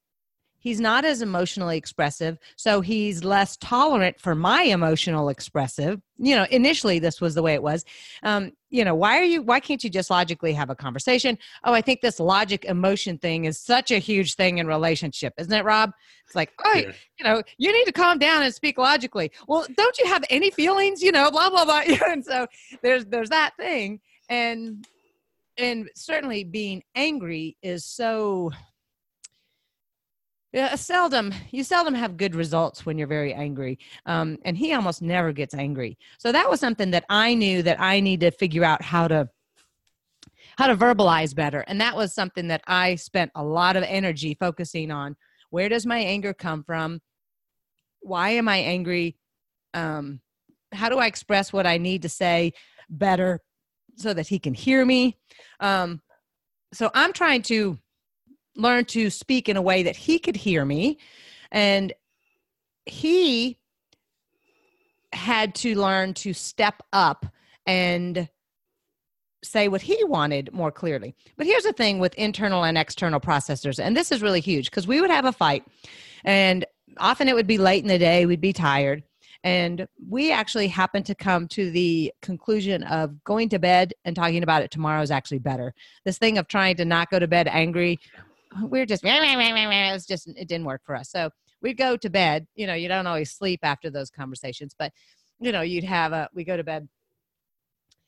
he's 0.61 0.79
not 0.79 1.03
as 1.03 1.21
emotionally 1.21 1.77
expressive 1.77 2.37
so 2.55 2.79
he's 2.79 3.23
less 3.23 3.57
tolerant 3.57 4.19
for 4.19 4.33
my 4.35 4.63
emotional 4.63 5.27
expressive. 5.29 6.01
You 6.17 6.35
know 6.35 6.45
initially 6.51 6.99
this 6.99 7.19
was 7.19 7.35
the 7.35 7.41
way 7.41 7.53
it 7.53 7.63
was. 7.63 7.83
Um, 8.23 8.53
you 8.69 8.85
know 8.85 8.95
why 8.95 9.17
are 9.17 9.23
you 9.23 9.41
why 9.41 9.59
can't 9.59 9.83
you 9.83 9.89
just 9.89 10.09
logically 10.09 10.53
have 10.53 10.69
a 10.69 10.75
conversation? 10.75 11.37
Oh 11.63 11.73
i 11.73 11.81
think 11.81 12.01
this 12.01 12.19
logic 12.19 12.63
emotion 12.65 13.17
thing 13.17 13.45
is 13.45 13.59
such 13.59 13.91
a 13.91 13.97
huge 13.97 14.35
thing 14.35 14.59
in 14.59 14.67
relationship 14.67 15.33
isn't 15.37 15.51
it 15.51 15.65
rob? 15.65 15.91
It's 16.25 16.35
like 16.35 16.51
oh 16.63 16.73
yeah. 16.75 16.91
you 17.19 17.25
know 17.25 17.43
you 17.57 17.73
need 17.73 17.85
to 17.85 17.91
calm 17.91 18.19
down 18.19 18.43
and 18.43 18.53
speak 18.53 18.77
logically. 18.77 19.31
Well 19.47 19.65
don't 19.75 19.97
you 19.97 20.05
have 20.05 20.23
any 20.29 20.51
feelings? 20.51 21.01
You 21.01 21.11
know 21.11 21.29
blah 21.31 21.49
blah 21.49 21.65
blah. 21.65 21.81
And 22.07 22.23
so 22.23 22.47
there's 22.81 23.05
there's 23.05 23.29
that 23.29 23.51
thing. 23.57 23.99
And 24.29 24.87
and 25.57 25.89
certainly 25.95 26.43
being 26.43 26.83
angry 26.95 27.57
is 27.61 27.85
so 27.85 28.51
yeah, 30.53 30.75
seldom 30.75 31.33
you 31.51 31.63
seldom 31.63 31.93
have 31.93 32.17
good 32.17 32.35
results 32.35 32.85
when 32.85 32.97
you're 32.97 33.07
very 33.07 33.33
angry 33.33 33.79
um, 34.05 34.37
and 34.43 34.57
he 34.57 34.73
almost 34.73 35.01
never 35.01 35.31
gets 35.31 35.53
angry 35.53 35.97
so 36.17 36.31
that 36.31 36.49
was 36.49 36.59
something 36.59 36.91
that 36.91 37.05
i 37.09 37.33
knew 37.33 37.61
that 37.63 37.79
i 37.79 37.99
need 37.99 38.19
to 38.19 38.31
figure 38.31 38.63
out 38.63 38.81
how 38.81 39.07
to 39.07 39.29
how 40.57 40.67
to 40.67 40.75
verbalize 40.75 41.33
better 41.33 41.61
and 41.67 41.79
that 41.79 41.95
was 41.95 42.13
something 42.13 42.47
that 42.47 42.61
i 42.67 42.95
spent 42.95 43.31
a 43.35 43.43
lot 43.43 43.75
of 43.75 43.83
energy 43.83 44.35
focusing 44.39 44.91
on 44.91 45.15
Where 45.51 45.69
does 45.69 45.85
my 45.85 45.99
anger 45.99 46.33
come 46.33 46.63
from? 46.63 47.01
Why 47.99 48.31
am 48.31 48.47
I 48.47 48.57
angry? 48.57 49.17
Um, 49.73 50.21
how 50.71 50.89
do 50.89 50.97
I 50.97 51.05
express 51.05 51.53
what 51.53 51.67
I 51.67 51.77
need 51.77 52.01
to 52.03 52.09
say 52.09 52.53
better 52.89 53.41
so 53.97 54.13
that 54.13 54.27
he 54.27 54.39
can 54.39 54.53
hear 54.53 54.83
me? 54.85 55.17
Um, 55.59 56.01
so 56.73 56.89
I'm 56.93 57.11
trying 57.11 57.41
to 57.43 57.77
learn 58.55 58.85
to 58.85 59.09
speak 59.09 59.49
in 59.49 59.57
a 59.57 59.61
way 59.61 59.83
that 59.83 59.95
he 59.95 60.19
could 60.19 60.35
hear 60.35 60.65
me. 60.65 60.97
And 61.51 61.93
he 62.85 63.57
had 65.13 65.55
to 65.55 65.75
learn 65.75 66.13
to 66.15 66.33
step 66.33 66.81
up 66.93 67.25
and 67.65 68.29
say 69.43 69.67
what 69.67 69.81
he 69.81 70.01
wanted 70.03 70.53
more 70.53 70.71
clearly. 70.71 71.15
But 71.35 71.47
here's 71.47 71.63
the 71.63 71.73
thing 71.73 71.99
with 71.99 72.13
internal 72.15 72.63
and 72.63 72.77
external 72.77 73.19
processors, 73.19 73.83
and 73.83 73.97
this 73.97 74.11
is 74.11 74.21
really 74.21 74.39
huge 74.39 74.69
because 74.69 74.87
we 74.87 75.01
would 75.01 75.09
have 75.09 75.25
a 75.25 75.31
fight, 75.31 75.63
and 76.23 76.65
often 76.97 77.27
it 77.27 77.35
would 77.35 77.47
be 77.47 77.57
late 77.57 77.83
in 77.83 77.87
the 77.87 77.97
day, 77.97 78.25
we'd 78.25 78.41
be 78.41 78.53
tired. 78.53 79.03
And 79.43 79.87
we 80.07 80.31
actually 80.31 80.67
happened 80.67 81.07
to 81.07 81.15
come 81.15 81.47
to 81.49 81.71
the 81.71 82.13
conclusion 82.21 82.83
of 82.83 83.23
going 83.23 83.49
to 83.49 83.57
bed 83.57 83.93
and 84.05 84.15
talking 84.15 84.43
about 84.43 84.61
it 84.61 84.69
tomorrow 84.69 85.01
is 85.01 85.09
actually 85.09 85.39
better. 85.39 85.73
This 86.05 86.19
thing 86.19 86.37
of 86.37 86.47
trying 86.47 86.75
to 86.75 86.85
not 86.85 87.09
go 87.09 87.17
to 87.17 87.27
bed 87.27 87.47
angry, 87.47 87.99
we're 88.63 88.85
just, 88.85 89.03
it 89.03 89.91
was 89.93 90.05
just, 90.05 90.27
it 90.27 90.47
didn't 90.47 90.65
work 90.65 90.81
for 90.85 90.95
us. 90.95 91.09
So 91.09 91.29
we'd 91.61 91.77
go 91.77 91.97
to 91.97 92.09
bed. 92.09 92.47
You 92.55 92.67
know, 92.67 92.73
you 92.73 92.87
don't 92.87 93.07
always 93.07 93.31
sleep 93.31 93.61
after 93.63 93.89
those 93.89 94.09
conversations, 94.09 94.75
but, 94.77 94.91
you 95.39 95.51
know, 95.51 95.61
you'd 95.61 95.83
have 95.83 96.13
a, 96.13 96.29
we 96.33 96.43
go 96.43 96.57
to 96.57 96.63
bed 96.63 96.87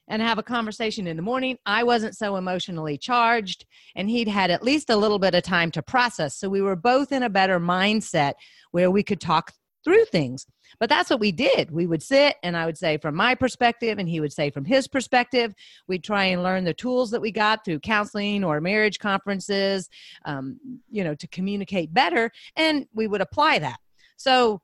and 0.10 0.22
have 0.22 0.38
a 0.38 0.44
conversation 0.44 1.08
in 1.08 1.16
the 1.16 1.24
morning. 1.24 1.58
I 1.66 1.84
wasn't 1.84 2.18
so 2.18 2.36
emotionally 2.36 2.98
charged, 2.98 3.66
and 3.96 4.10
he'd 4.10 4.28
had 4.28 4.52
at 4.52 4.62
least 4.62 4.90
a 4.90 4.98
little 4.98 5.20
bit 5.20 5.34
of 5.34 5.44
time 5.44 5.72
to 5.72 5.82
process. 5.82 6.36
So 6.36 6.50
we 6.50 6.62
were 6.62 6.76
both 6.76 7.12
in 7.14 7.24
a 7.24 7.30
better 7.30 7.60
mindset 7.60 8.34
where 8.72 8.92
we 8.92 9.02
could 9.02 9.22
talk 9.22 9.54
through 9.86 10.06
things. 10.06 10.46
But 10.84 10.90
that's 10.90 11.10
what 11.10 11.22
we 11.22 11.32
did. 11.32 11.72
We 11.72 11.88
would 11.88 12.04
sit, 12.04 12.36
and 12.44 12.58
I 12.58 12.66
would 12.66 12.78
say 12.78 12.98
from 12.98 13.16
my 13.16 13.36
perspective, 13.36 14.00
and 14.00 14.10
he 14.10 14.20
would 14.20 14.34
say 14.34 14.50
from 14.50 14.66
his 14.66 14.86
perspective. 14.86 15.56
We'd 15.88 16.04
try 16.04 16.26
and 16.26 16.44
learn 16.44 16.66
the 16.66 16.74
tools 16.74 17.10
that 17.12 17.22
we 17.22 17.32
got 17.32 17.64
through 17.64 17.80
counseling 17.80 18.44
or 18.44 18.60
marriage 18.60 19.00
conferences, 19.00 19.90
um, 20.26 20.60
you 20.92 21.06
know, 21.06 21.16
to 21.16 21.28
communicate 21.28 21.94
better, 21.94 22.34
and 22.58 22.86
we 22.94 23.08
would 23.08 23.22
apply 23.22 23.60
that. 23.60 23.78
So 24.18 24.60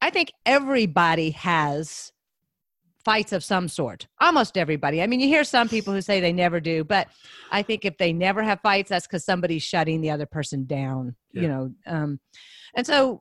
I 0.00 0.08
think 0.08 0.32
everybody 0.46 1.32
has 1.32 2.14
fights 3.04 3.34
of 3.34 3.44
some 3.44 3.68
sort. 3.68 4.06
Almost 4.22 4.56
everybody. 4.56 5.02
I 5.02 5.06
mean, 5.06 5.20
you 5.20 5.28
hear 5.28 5.44
some 5.44 5.68
people 5.68 5.92
who 5.92 6.00
say 6.00 6.18
they 6.18 6.32
never 6.32 6.60
do, 6.60 6.82
but 6.82 7.08
I 7.50 7.60
think 7.60 7.84
if 7.84 7.98
they 7.98 8.14
never 8.14 8.42
have 8.42 8.62
fights, 8.62 8.88
that's 8.88 9.06
because 9.06 9.26
somebody's 9.26 9.62
shutting 9.62 10.00
the 10.00 10.12
other 10.12 10.24
person 10.24 10.64
down. 10.64 11.14
Yeah. 11.34 11.42
You 11.42 11.48
know, 11.48 11.74
um, 11.86 12.20
and 12.74 12.86
so 12.86 13.20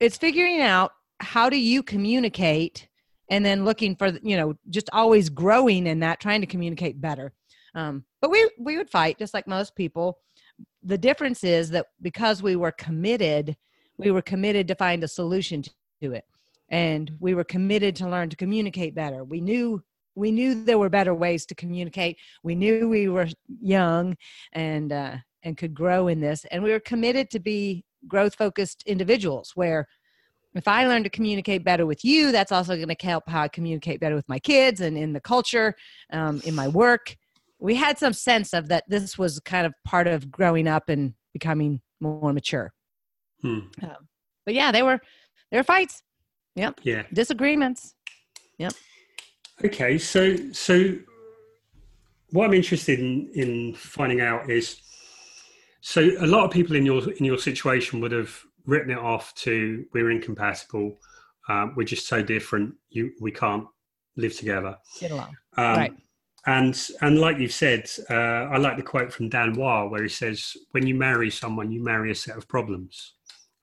it's 0.00 0.18
figuring 0.18 0.60
out 0.62 0.90
how 1.20 1.50
do 1.50 1.58
you 1.58 1.82
communicate, 1.82 2.88
and 3.28 3.44
then 3.44 3.64
looking 3.64 3.96
for 3.96 4.08
you 4.22 4.36
know 4.36 4.54
just 4.68 4.90
always 4.92 5.28
growing 5.28 5.86
in 5.86 6.00
that, 6.00 6.20
trying 6.20 6.40
to 6.40 6.46
communicate 6.46 7.00
better. 7.00 7.32
Um, 7.74 8.04
but 8.20 8.30
we 8.30 8.50
we 8.58 8.76
would 8.76 8.90
fight 8.90 9.18
just 9.18 9.34
like 9.34 9.46
most 9.46 9.74
people. 9.74 10.18
The 10.82 10.98
difference 10.98 11.44
is 11.44 11.70
that 11.70 11.86
because 12.02 12.42
we 12.42 12.56
were 12.56 12.72
committed, 12.72 13.56
we 13.96 14.10
were 14.10 14.22
committed 14.22 14.68
to 14.68 14.74
find 14.74 15.04
a 15.04 15.08
solution 15.08 15.62
to 16.02 16.12
it 16.12 16.24
and 16.70 17.12
we 17.18 17.34
were 17.34 17.44
committed 17.44 17.96
to 17.96 18.08
learn 18.08 18.30
to 18.30 18.36
communicate 18.36 18.94
better 18.94 19.24
we 19.24 19.40
knew 19.40 19.82
we 20.14 20.30
knew 20.30 20.64
there 20.64 20.78
were 20.78 20.88
better 20.88 21.14
ways 21.14 21.44
to 21.46 21.54
communicate 21.54 22.16
we 22.42 22.54
knew 22.54 22.88
we 22.88 23.08
were 23.08 23.28
young 23.60 24.16
and 24.52 24.92
uh, 24.92 25.16
and 25.42 25.56
could 25.56 25.74
grow 25.74 26.08
in 26.08 26.20
this 26.20 26.44
and 26.50 26.62
we 26.62 26.70
were 26.70 26.80
committed 26.80 27.30
to 27.30 27.40
be 27.40 27.84
growth 28.06 28.34
focused 28.34 28.82
individuals 28.86 29.52
where 29.54 29.86
if 30.54 30.66
i 30.68 30.86
learn 30.86 31.02
to 31.02 31.10
communicate 31.10 31.64
better 31.64 31.86
with 31.86 32.04
you 32.04 32.32
that's 32.32 32.52
also 32.52 32.76
going 32.76 32.88
to 32.88 32.96
help 33.00 33.24
how 33.28 33.42
i 33.42 33.48
communicate 33.48 34.00
better 34.00 34.14
with 34.14 34.28
my 34.28 34.38
kids 34.38 34.80
and 34.80 34.96
in 34.96 35.12
the 35.12 35.20
culture 35.20 35.74
um, 36.12 36.40
in 36.44 36.54
my 36.54 36.68
work 36.68 37.16
we 37.58 37.74
had 37.74 37.98
some 37.98 38.12
sense 38.12 38.52
of 38.52 38.68
that 38.68 38.84
this 38.88 39.18
was 39.18 39.38
kind 39.40 39.66
of 39.66 39.74
part 39.84 40.06
of 40.06 40.30
growing 40.30 40.66
up 40.66 40.88
and 40.88 41.14
becoming 41.32 41.80
more 42.00 42.32
mature 42.32 42.72
hmm. 43.42 43.60
um, 43.82 44.08
but 44.44 44.54
yeah 44.54 44.72
they 44.72 44.82
were 44.82 45.00
there 45.50 45.60
were 45.60 45.64
fights 45.64 46.02
Yep. 46.56 46.80
Yeah. 46.82 47.02
Disagreements. 47.12 47.94
Yep. 48.58 48.72
Okay, 49.64 49.98
so 49.98 50.36
so 50.52 50.94
what 52.30 52.46
I'm 52.46 52.54
interested 52.54 52.98
in 52.98 53.30
in 53.34 53.74
finding 53.74 54.20
out 54.20 54.50
is 54.50 54.80
so 55.80 56.00
a 56.20 56.26
lot 56.26 56.44
of 56.44 56.50
people 56.50 56.76
in 56.76 56.84
your 56.84 57.10
in 57.12 57.24
your 57.24 57.38
situation 57.38 58.00
would 58.00 58.12
have 58.12 58.34
written 58.70 58.90
it 58.90 58.98
off 58.98 59.34
to 59.34 59.84
we're 59.92 60.10
incompatible, 60.10 60.98
um, 61.48 61.74
we're 61.76 61.84
just 61.84 62.06
so 62.06 62.22
different, 62.22 62.74
you 62.88 63.12
we 63.20 63.32
can't 63.32 63.66
live 64.16 64.36
together. 64.36 64.76
Get 64.98 65.10
along. 65.10 65.36
Um, 65.56 65.76
right. 65.76 65.92
And 66.46 66.88
and 67.02 67.18
like 67.20 67.38
you've 67.38 67.52
said, 67.52 67.90
uh, 68.08 68.48
I 68.48 68.56
like 68.56 68.76
the 68.76 68.82
quote 68.82 69.12
from 69.12 69.28
Dan 69.28 69.54
Wile 69.54 69.88
where 69.88 70.02
he 70.02 70.08
says, 70.08 70.56
"When 70.70 70.86
you 70.86 70.94
marry 70.94 71.30
someone, 71.30 71.70
you 71.70 71.82
marry 71.82 72.10
a 72.10 72.14
set 72.14 72.36
of 72.36 72.48
problems." 72.48 73.14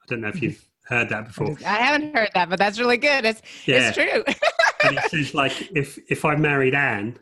I 0.04 0.06
don't 0.08 0.22
know 0.22 0.28
if 0.28 0.42
you've 0.42 0.64
heard 0.86 1.10
that 1.10 1.26
before. 1.26 1.58
I 1.66 1.78
haven't 1.78 2.16
heard 2.16 2.30
that, 2.36 2.50
but 2.50 2.60
that's 2.60 2.80
really 2.80 2.98
good. 2.98 3.26
It's 3.26 3.42
yeah. 3.66 3.88
it's 3.88 3.98
true. 3.98 4.24
and 4.84 4.98
it 4.98 5.04
says 5.10 5.34
like 5.34 5.72
if 5.76 5.98
if 6.12 6.24
I 6.24 6.36
married 6.36 6.76
Anne, 6.76 7.18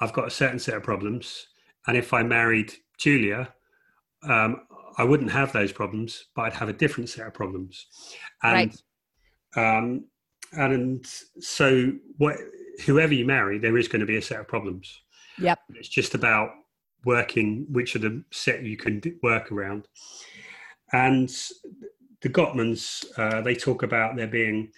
I've 0.00 0.12
got 0.12 0.28
a 0.28 0.30
certain 0.30 0.60
set 0.60 0.74
of 0.74 0.84
problems, 0.84 1.48
and 1.88 1.96
if 1.96 2.14
I 2.14 2.22
married 2.22 2.72
Julia, 2.96 3.52
um, 4.22 4.62
I 4.98 5.04
wouldn't 5.04 5.30
have 5.32 5.52
those 5.52 5.72
problems, 5.72 6.26
but 6.34 6.42
I'd 6.42 6.52
have 6.54 6.68
a 6.68 6.74
different 6.74 7.08
set 7.08 7.26
of 7.26 7.34
problems. 7.34 7.86
And, 8.42 8.74
right. 9.56 9.78
Um, 9.78 10.04
and 10.52 11.06
so 11.40 11.92
what 12.18 12.36
whoever 12.84 13.14
you 13.14 13.26
marry, 13.26 13.58
there 13.58 13.78
is 13.78 13.88
going 13.88 14.00
to 14.00 14.06
be 14.06 14.16
a 14.16 14.22
set 14.22 14.40
of 14.40 14.48
problems. 14.48 15.02
Yep. 15.38 15.58
It's 15.74 15.88
just 15.88 16.14
about 16.14 16.50
working 17.04 17.66
which 17.70 17.94
of 17.94 18.02
the 18.02 18.22
set 18.30 18.62
you 18.62 18.76
can 18.76 19.00
work 19.22 19.52
around. 19.52 19.88
And 20.92 21.30
the 22.20 22.28
Gottmans, 22.28 23.04
uh, 23.16 23.40
they 23.40 23.54
talk 23.54 23.82
about 23.82 24.16
there 24.16 24.26
being 24.26 24.70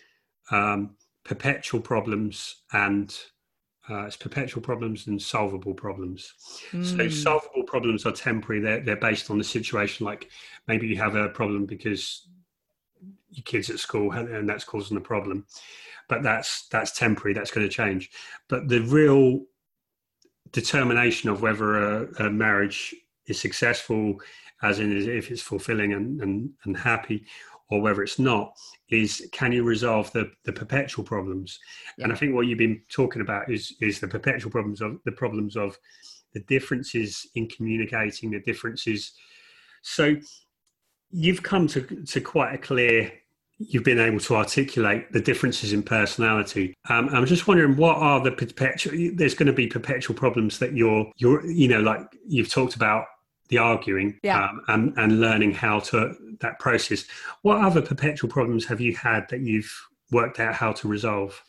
um, 0.50 0.96
perpetual 1.24 1.80
problems 1.80 2.62
and 2.72 3.16
uh, 3.90 4.04
it's 4.04 4.16
perpetual 4.16 4.62
problems 4.62 5.08
and 5.08 5.20
solvable 5.20 5.74
problems. 5.74 6.34
Mm. 6.70 6.84
So 6.84 7.04
hmm. 7.04 7.10
solvable 7.10 7.64
problems 7.64 8.06
are 8.06 8.12
temporary. 8.12 8.60
They're, 8.60 8.80
they're 8.80 8.96
based 8.96 9.30
on 9.30 9.38
the 9.38 9.44
situation. 9.44 10.06
Like 10.06 10.30
maybe 10.68 10.86
you 10.86 10.96
have 10.96 11.16
a 11.16 11.30
problem 11.30 11.66
because 11.66 12.28
your 13.30 13.42
kids 13.42 13.70
at 13.70 13.80
school 13.80 14.12
and 14.12 14.48
that's 14.48 14.64
causing 14.64 14.96
a 14.96 15.00
problem, 15.00 15.46
but 16.08 16.22
that's 16.22 16.68
that's 16.68 16.96
temporary. 16.96 17.34
That's 17.34 17.50
going 17.50 17.66
to 17.66 17.72
change. 17.72 18.10
But 18.48 18.68
the 18.68 18.82
real 18.82 19.40
determination 20.52 21.30
of 21.30 21.42
whether 21.42 22.02
a, 22.02 22.26
a 22.26 22.30
marriage 22.30 22.94
is 23.26 23.40
successful 23.40 24.20
as 24.62 24.78
in 24.78 24.96
if 24.96 25.30
it's 25.30 25.42
fulfilling 25.42 25.92
and, 25.92 26.20
and, 26.20 26.50
and 26.64 26.76
happy 26.76 27.24
or 27.72 27.80
whether 27.80 28.02
it's 28.02 28.18
not 28.18 28.52
is 28.90 29.26
can 29.32 29.50
you 29.50 29.64
resolve 29.64 30.12
the, 30.12 30.30
the 30.44 30.52
perpetual 30.52 31.04
problems 31.04 31.58
yeah. 31.96 32.04
and 32.04 32.12
i 32.12 32.16
think 32.16 32.34
what 32.34 32.46
you've 32.46 32.58
been 32.58 32.80
talking 32.90 33.22
about 33.22 33.50
is 33.50 33.74
is 33.80 33.98
the 33.98 34.06
perpetual 34.06 34.50
problems 34.50 34.82
of 34.82 34.98
the 35.06 35.12
problems 35.12 35.56
of 35.56 35.78
the 36.34 36.40
differences 36.40 37.26
in 37.34 37.48
communicating 37.48 38.30
the 38.30 38.40
differences 38.40 39.12
so 39.82 40.14
you've 41.10 41.42
come 41.42 41.66
to, 41.66 41.80
to 42.04 42.20
quite 42.20 42.54
a 42.54 42.58
clear 42.58 43.10
you've 43.58 43.84
been 43.84 44.00
able 44.00 44.18
to 44.18 44.34
articulate 44.34 45.12
the 45.12 45.20
differences 45.20 45.72
in 45.72 45.82
personality. 45.84 46.74
Um, 46.88 47.08
I'm 47.10 47.26
just 47.26 47.46
wondering 47.46 47.76
what 47.76 47.96
are 47.96 48.20
the 48.20 48.32
perpetual. 48.32 49.12
There's 49.14 49.34
going 49.34 49.46
to 49.46 49.52
be 49.52 49.66
perpetual 49.66 50.16
problems 50.16 50.58
that 50.58 50.76
you're 50.76 51.10
you're 51.16 51.44
you 51.46 51.68
know 51.68 51.80
like 51.80 52.00
you've 52.26 52.50
talked 52.50 52.74
about 52.74 53.04
the 53.52 53.58
arguing 53.58 54.18
yeah. 54.22 54.48
um, 54.48 54.62
and, 54.68 54.94
and 54.96 55.20
learning 55.20 55.52
how 55.52 55.78
to 55.78 56.16
that 56.40 56.58
process. 56.58 57.04
What 57.42 57.58
other 57.58 57.82
perpetual 57.82 58.30
problems 58.30 58.64
have 58.64 58.80
you 58.80 58.96
had 58.96 59.28
that 59.28 59.40
you've 59.40 59.70
worked 60.10 60.40
out 60.40 60.54
how 60.54 60.72
to 60.72 60.88
resolve? 60.88 61.40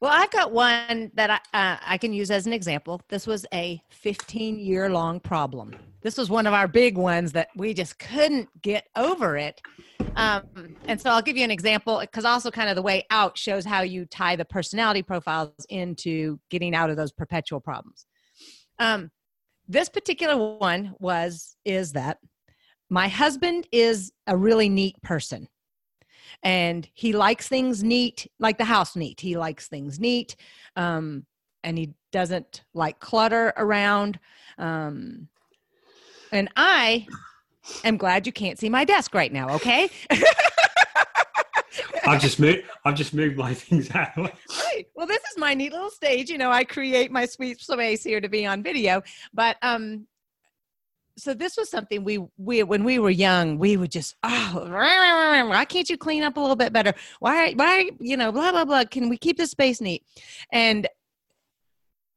Well, 0.00 0.10
I've 0.10 0.30
got 0.30 0.52
one 0.52 1.10
that 1.14 1.30
I, 1.52 1.58
uh, 1.58 1.76
I 1.86 1.98
can 1.98 2.14
use 2.14 2.30
as 2.30 2.46
an 2.46 2.54
example. 2.54 3.02
This 3.10 3.26
was 3.26 3.44
a 3.52 3.82
15 3.90 4.58
year 4.58 4.88
long 4.88 5.20
problem. 5.20 5.76
This 6.00 6.16
was 6.16 6.30
one 6.30 6.46
of 6.46 6.54
our 6.54 6.66
big 6.66 6.96
ones 6.96 7.32
that 7.32 7.48
we 7.54 7.74
just 7.74 7.98
couldn't 7.98 8.48
get 8.62 8.86
over 8.96 9.36
it. 9.36 9.60
Um, 10.16 10.44
and 10.86 10.98
so 10.98 11.10
I'll 11.10 11.22
give 11.22 11.36
you 11.36 11.44
an 11.44 11.50
example 11.50 12.00
because 12.00 12.24
also 12.24 12.50
kind 12.50 12.70
of 12.70 12.76
the 12.76 12.82
way 12.82 13.04
out 13.10 13.36
shows 13.36 13.66
how 13.66 13.82
you 13.82 14.06
tie 14.06 14.34
the 14.34 14.46
personality 14.46 15.02
profiles 15.02 15.52
into 15.68 16.40
getting 16.48 16.74
out 16.74 16.88
of 16.88 16.96
those 16.96 17.12
perpetual 17.12 17.60
problems. 17.60 18.06
Um, 18.78 19.10
this 19.68 19.88
particular 19.88 20.56
one 20.58 20.94
was 20.98 21.56
is 21.64 21.92
that 21.92 22.18
my 22.90 23.08
husband 23.08 23.66
is 23.72 24.12
a 24.26 24.36
really 24.36 24.68
neat 24.68 25.00
person 25.02 25.48
and 26.42 26.88
he 26.94 27.12
likes 27.12 27.48
things 27.48 27.82
neat 27.82 28.26
like 28.38 28.58
the 28.58 28.64
house 28.64 28.96
neat 28.96 29.20
he 29.20 29.36
likes 29.36 29.68
things 29.68 29.98
neat 29.98 30.36
um, 30.76 31.24
and 31.64 31.78
he 31.78 31.92
doesn't 32.10 32.64
like 32.74 32.98
clutter 32.98 33.52
around 33.56 34.18
um, 34.58 35.28
and 36.32 36.48
i 36.56 37.06
am 37.84 37.96
glad 37.96 38.26
you 38.26 38.32
can't 38.32 38.58
see 38.58 38.68
my 38.68 38.84
desk 38.84 39.14
right 39.14 39.32
now. 39.32 39.54
Okay. 39.54 39.88
I've 42.04 42.20
just 42.20 42.40
moved. 42.40 42.64
I've 42.84 42.94
just 42.94 43.14
moved 43.14 43.36
my 43.36 43.54
things 43.54 43.90
out. 43.94 44.16
right. 44.16 44.86
Well, 44.94 45.06
this 45.06 45.22
is 45.22 45.38
my 45.38 45.54
neat 45.54 45.72
little 45.72 45.90
stage. 45.90 46.30
You 46.30 46.38
know, 46.38 46.50
I 46.50 46.64
create 46.64 47.10
my 47.10 47.26
sweet 47.26 47.60
space 47.60 48.02
here 48.02 48.20
to 48.20 48.28
be 48.28 48.46
on 48.46 48.62
video. 48.62 49.02
But 49.32 49.56
um, 49.62 50.06
so 51.16 51.34
this 51.34 51.56
was 51.56 51.70
something 51.70 52.04
we 52.04 52.18
we 52.36 52.62
when 52.62 52.84
we 52.84 52.98
were 52.98 53.10
young 53.10 53.58
we 53.58 53.76
would 53.76 53.90
just 53.90 54.16
oh 54.22 54.66
why 54.70 55.64
can't 55.68 55.90
you 55.90 55.98
clean 55.98 56.22
up 56.22 56.36
a 56.36 56.40
little 56.40 56.56
bit 56.56 56.72
better 56.72 56.94
why 57.20 57.52
why 57.52 57.90
you 58.00 58.16
know 58.16 58.32
blah 58.32 58.50
blah 58.50 58.64
blah 58.64 58.84
can 58.84 59.08
we 59.08 59.16
keep 59.16 59.36
the 59.36 59.46
space 59.46 59.80
neat 59.80 60.04
and 60.52 60.88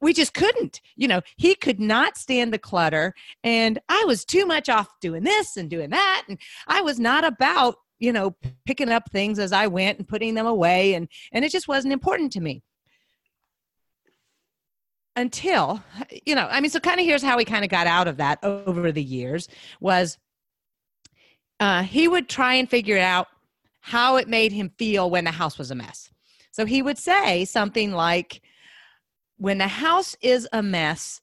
we 0.02 0.13
just 0.13 0.34
couldn't 0.34 0.82
you 0.95 1.08
know 1.08 1.21
he 1.36 1.56
could 1.56 1.80
not 1.80 2.17
stand 2.17 2.54
the 2.54 2.60
clutter 2.60 3.13
and 3.43 3.80
i 3.89 4.04
was 4.08 4.24
too 4.24 4.45
much 4.45 4.69
off 4.69 4.88
doing 5.02 5.24
this 5.24 5.58
and 5.58 5.69
doing 5.69 5.89
that 5.89 6.24
and 6.30 6.39
i 6.67 6.82
was 6.82 7.00
not 7.00 7.26
about 7.26 7.76
you 7.99 8.12
know 8.12 8.36
picking 8.65 8.89
up 8.89 9.10
things 9.12 9.39
as 9.39 9.51
i 9.51 9.67
went 9.67 9.97
and 9.97 10.08
putting 10.08 10.34
them 10.34 10.45
away 10.45 10.93
and 10.93 11.08
and 11.31 11.45
it 11.45 11.51
just 11.51 11.67
wasn't 11.67 11.93
important 11.93 12.31
to 12.34 12.41
me. 12.41 12.62
Until 15.17 15.81
you 16.25 16.36
know 16.36 16.47
i 16.51 16.60
mean 16.60 16.69
so 16.69 16.79
kind 16.79 16.99
of 16.99 17.05
here's 17.05 17.23
how 17.23 17.38
he 17.38 17.45
kind 17.45 17.63
of 17.63 17.71
got 17.71 17.88
out 17.88 18.08
of 18.08 18.17
that 18.17 18.39
over 18.43 18.91
the 18.91 19.03
years 19.03 19.47
was 19.79 20.17
uh, 21.62 21.84
he 21.84 22.10
would 22.10 22.27
try 22.27 22.55
and 22.55 22.69
figure 22.69 22.97
out 22.97 23.27
how 23.79 24.17
it 24.17 24.27
made 24.27 24.51
him 24.51 24.69
feel 24.77 25.10
when 25.10 25.23
the 25.23 25.31
house 25.31 25.58
was 25.58 25.71
a 25.71 25.75
mess. 25.75 26.12
So 26.51 26.65
he 26.65 26.81
would 26.81 26.97
say 26.97 27.45
something 27.45 27.93
like 27.93 28.41
when 29.38 29.58
the 29.58 29.67
house 29.67 30.15
is 30.21 30.47
a 30.51 30.62
mess 30.62 31.21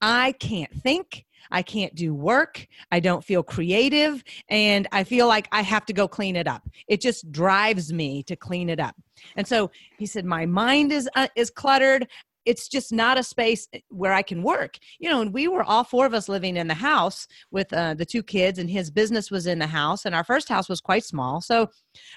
i 0.00 0.32
can't 0.32 0.72
think 0.72 1.24
i 1.50 1.62
can't 1.62 1.94
do 1.94 2.14
work 2.14 2.66
i 2.92 3.00
don't 3.00 3.24
feel 3.24 3.42
creative 3.42 4.22
and 4.48 4.86
i 4.92 5.04
feel 5.04 5.26
like 5.26 5.48
i 5.52 5.62
have 5.62 5.84
to 5.86 5.92
go 5.92 6.06
clean 6.06 6.36
it 6.36 6.46
up 6.46 6.62
it 6.88 7.00
just 7.00 7.30
drives 7.32 7.92
me 7.92 8.22
to 8.22 8.36
clean 8.36 8.68
it 8.68 8.80
up 8.80 8.94
and 9.36 9.46
so 9.46 9.70
he 9.98 10.06
said 10.06 10.24
my 10.24 10.46
mind 10.46 10.92
is 10.92 11.08
uh, 11.14 11.28
is 11.36 11.50
cluttered 11.50 12.06
it's 12.44 12.68
just 12.68 12.92
not 12.92 13.18
a 13.18 13.22
space 13.22 13.68
eh, 13.72 13.80
where 13.88 14.12
I 14.12 14.22
can 14.22 14.42
work. 14.42 14.78
You 14.98 15.10
know, 15.10 15.20
and 15.20 15.32
we 15.32 15.48
were 15.48 15.64
all 15.64 15.84
four 15.84 16.06
of 16.06 16.14
us 16.14 16.28
living 16.28 16.56
in 16.56 16.68
the 16.68 16.74
house 16.74 17.26
with 17.50 17.72
uh, 17.72 17.94
the 17.94 18.04
two 18.04 18.22
kids, 18.22 18.58
and 18.58 18.68
his 18.68 18.90
business 18.90 19.30
was 19.30 19.46
in 19.46 19.58
the 19.58 19.66
house, 19.66 20.04
and 20.04 20.14
our 20.14 20.24
first 20.24 20.48
house 20.48 20.68
was 20.68 20.80
quite 20.80 21.04
small. 21.04 21.40
So, 21.40 21.70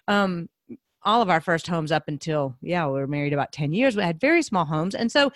um, 0.08 0.50
all 1.04 1.22
of 1.22 1.30
our 1.30 1.40
first 1.42 1.68
homes 1.68 1.92
up 1.92 2.04
until 2.08 2.56
yeah, 2.62 2.86
we 2.88 2.94
were 2.94 3.08
married 3.08 3.34
about 3.34 3.52
ten 3.52 3.74
years. 3.74 3.96
We 3.96 4.04
had 4.04 4.20
very 4.20 4.42
small 4.42 4.66
homes, 4.66 4.96
and 4.96 5.12
so. 5.12 5.32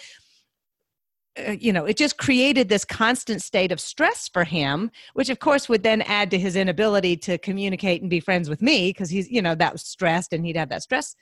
Uh, 1.47 1.51
you 1.51 1.73
know, 1.73 1.85
it 1.85 1.97
just 1.97 2.17
created 2.17 2.69
this 2.69 2.85
constant 2.85 3.41
state 3.41 3.71
of 3.71 3.79
stress 3.79 4.29
for 4.29 4.43
him, 4.43 4.91
which 5.13 5.29
of 5.29 5.39
course 5.39 5.67
would 5.69 5.83
then 5.83 6.01
add 6.03 6.31
to 6.31 6.39
his 6.39 6.55
inability 6.55 7.17
to 7.17 7.37
communicate 7.37 8.01
and 8.01 8.09
be 8.09 8.19
friends 8.19 8.49
with 8.49 8.61
me 8.61 8.89
because 8.89 9.09
he's, 9.09 9.29
you 9.29 9.41
know, 9.41 9.55
that 9.55 9.73
was 9.73 9.81
stressed 9.81 10.33
and 10.33 10.45
he'd 10.45 10.57
have 10.57 10.69
that 10.69 10.83
stress 10.83 11.15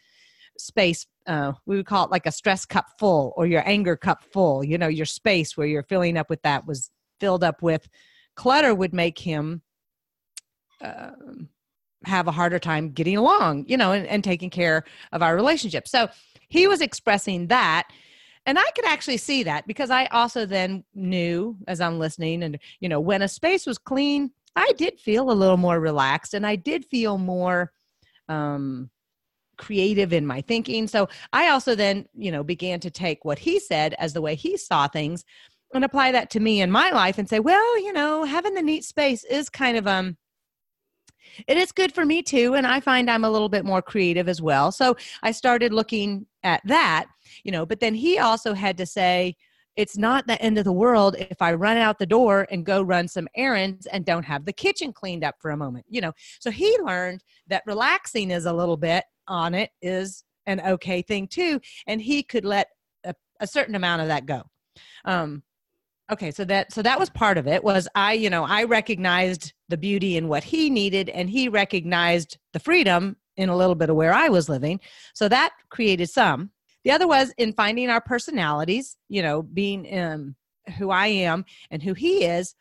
space 0.57 1.05
uh, 1.27 1.53
we 1.65 1.77
would 1.77 1.85
call 1.85 2.05
it 2.05 2.11
like 2.11 2.25
a 2.25 2.31
stress 2.31 2.65
cup 2.65 2.87
full 2.97 3.33
or 3.37 3.45
your 3.45 3.67
anger 3.67 3.95
cup 3.95 4.23
full 4.33 4.63
you 4.63 4.77
know 4.77 4.87
your 4.87 5.05
space 5.05 5.55
where 5.55 5.67
you're 5.67 5.83
filling 5.83 6.17
up 6.17 6.29
with 6.29 6.41
that 6.41 6.65
was 6.65 6.91
filled 7.19 7.43
up 7.43 7.61
with. 7.61 7.87
Clutter 8.35 8.73
would 8.73 8.93
make 8.93 9.19
him 9.19 9.61
uh, 10.81 11.11
have 12.05 12.27
a 12.27 12.31
harder 12.31 12.59
time 12.59 12.91
getting 12.91 13.17
along 13.17 13.65
you 13.67 13.77
know 13.77 13.91
and, 13.91 14.07
and 14.07 14.23
taking 14.23 14.49
care 14.49 14.83
of 15.11 15.21
our 15.21 15.35
relationship. 15.35 15.87
So 15.87 16.09
he 16.49 16.67
was 16.67 16.81
expressing 16.81 17.47
that 17.47 17.87
and 18.49 18.57
i 18.59 18.65
could 18.75 18.85
actually 18.85 19.17
see 19.17 19.43
that 19.43 19.65
because 19.67 19.89
i 19.89 20.05
also 20.07 20.45
then 20.45 20.83
knew 20.95 21.55
as 21.67 21.79
i'm 21.79 21.99
listening 21.99 22.43
and 22.43 22.57
you 22.79 22.89
know 22.89 22.99
when 22.99 23.21
a 23.21 23.27
space 23.27 23.65
was 23.65 23.77
clean 23.77 24.31
i 24.55 24.71
did 24.77 24.99
feel 24.99 25.31
a 25.31 25.39
little 25.41 25.57
more 25.57 25.79
relaxed 25.79 26.33
and 26.33 26.45
i 26.45 26.55
did 26.55 26.83
feel 26.85 27.17
more 27.17 27.71
um 28.27 28.89
creative 29.59 30.13
in 30.13 30.25
my 30.25 30.41
thinking. 30.41 30.87
So 30.87 31.09
I 31.33 31.49
also 31.49 31.75
then, 31.75 32.07
you 32.15 32.31
know, 32.31 32.43
began 32.43 32.79
to 32.79 32.89
take 32.89 33.25
what 33.25 33.37
he 33.37 33.59
said 33.59 33.93
as 33.99 34.13
the 34.13 34.21
way 34.21 34.33
he 34.33 34.57
saw 34.57 34.87
things 34.87 35.25
and 35.73 35.83
apply 35.83 36.13
that 36.13 36.31
to 36.31 36.39
me 36.39 36.61
in 36.61 36.71
my 36.71 36.89
life 36.89 37.19
and 37.19 37.29
say, 37.29 37.39
well, 37.39 37.79
you 37.83 37.93
know, 37.93 38.23
having 38.23 38.55
the 38.55 38.61
neat 38.63 38.83
space 38.85 39.23
is 39.25 39.49
kind 39.49 39.77
of 39.77 39.85
um 39.85 40.17
it 41.47 41.57
is 41.57 41.71
good 41.71 41.93
for 41.93 42.05
me 42.05 42.21
too 42.21 42.55
and 42.55 42.65
i 42.65 42.79
find 42.79 43.09
i'm 43.09 43.25
a 43.25 43.29
little 43.29 43.49
bit 43.49 43.65
more 43.65 43.81
creative 43.81 44.27
as 44.27 44.41
well 44.41 44.71
so 44.71 44.95
i 45.23 45.31
started 45.31 45.73
looking 45.73 46.25
at 46.43 46.61
that 46.65 47.05
you 47.43 47.51
know 47.51 47.65
but 47.65 47.79
then 47.79 47.93
he 47.93 48.17
also 48.19 48.53
had 48.53 48.77
to 48.77 48.85
say 48.85 49.35
it's 49.79 49.97
not 49.97 50.27
the 50.27 50.41
end 50.41 50.57
of 50.57 50.65
the 50.65 50.73
world 50.73 51.15
if 51.17 51.41
I 51.41 51.53
run 51.53 51.77
out 51.77 51.99
the 51.99 52.05
door 52.05 52.45
and 52.51 52.65
go 52.65 52.81
run 52.81 53.07
some 53.07 53.29
errands 53.33 53.85
and 53.85 54.03
don't 54.03 54.25
have 54.25 54.43
the 54.43 54.51
kitchen 54.51 54.91
cleaned 54.91 55.23
up 55.23 55.35
for 55.39 55.51
a 55.51 55.57
moment, 55.57 55.85
you 55.87 56.01
know. 56.01 56.11
So 56.41 56.51
he 56.51 56.77
learned 56.79 57.23
that 57.47 57.63
relaxing 57.65 58.29
is 58.29 58.45
a 58.45 58.51
little 58.51 58.75
bit 58.75 59.05
on 59.29 59.53
it 59.53 59.69
is 59.81 60.25
an 60.47 60.59
okay 60.59 61.01
thing 61.01 61.27
too, 61.27 61.61
and 61.87 62.01
he 62.01 62.23
could 62.23 62.43
let 62.43 62.67
a, 63.05 63.13
a 63.39 63.47
certain 63.47 63.75
amount 63.75 64.01
of 64.01 64.09
that 64.09 64.25
go. 64.25 64.43
Um, 65.05 65.43
okay, 66.11 66.31
so 66.31 66.43
that 66.45 66.71
so 66.71 66.81
that 66.81 66.99
was 66.99 67.09
part 67.09 67.37
of 67.37 67.47
it. 67.47 67.63
Was 67.63 67.87
I, 67.95 68.13
you 68.13 68.29
know, 68.29 68.43
I 68.43 68.63
recognized 68.63 69.53
the 69.69 69.77
beauty 69.77 70.17
in 70.17 70.27
what 70.27 70.43
he 70.43 70.69
needed, 70.69 71.09
and 71.09 71.29
he 71.29 71.49
recognized 71.49 72.37
the 72.53 72.59
freedom 72.59 73.17
in 73.37 73.49
a 73.49 73.55
little 73.55 73.75
bit 73.75 73.89
of 73.89 73.95
where 73.95 74.13
I 74.13 74.29
was 74.29 74.49
living. 74.49 74.79
So 75.13 75.29
that 75.29 75.51
created 75.69 76.09
some. 76.09 76.51
The 76.83 76.91
other 76.91 77.07
was 77.07 77.33
in 77.37 77.53
finding 77.53 77.89
our 77.89 78.01
personalities, 78.01 78.97
you 79.07 79.21
know, 79.21 79.41
being 79.41 79.97
um, 79.97 80.35
who 80.77 80.91
I 80.91 81.07
am 81.07 81.45
and 81.71 81.81
who 81.81 81.93
he 81.93 82.25
is. 82.25 82.55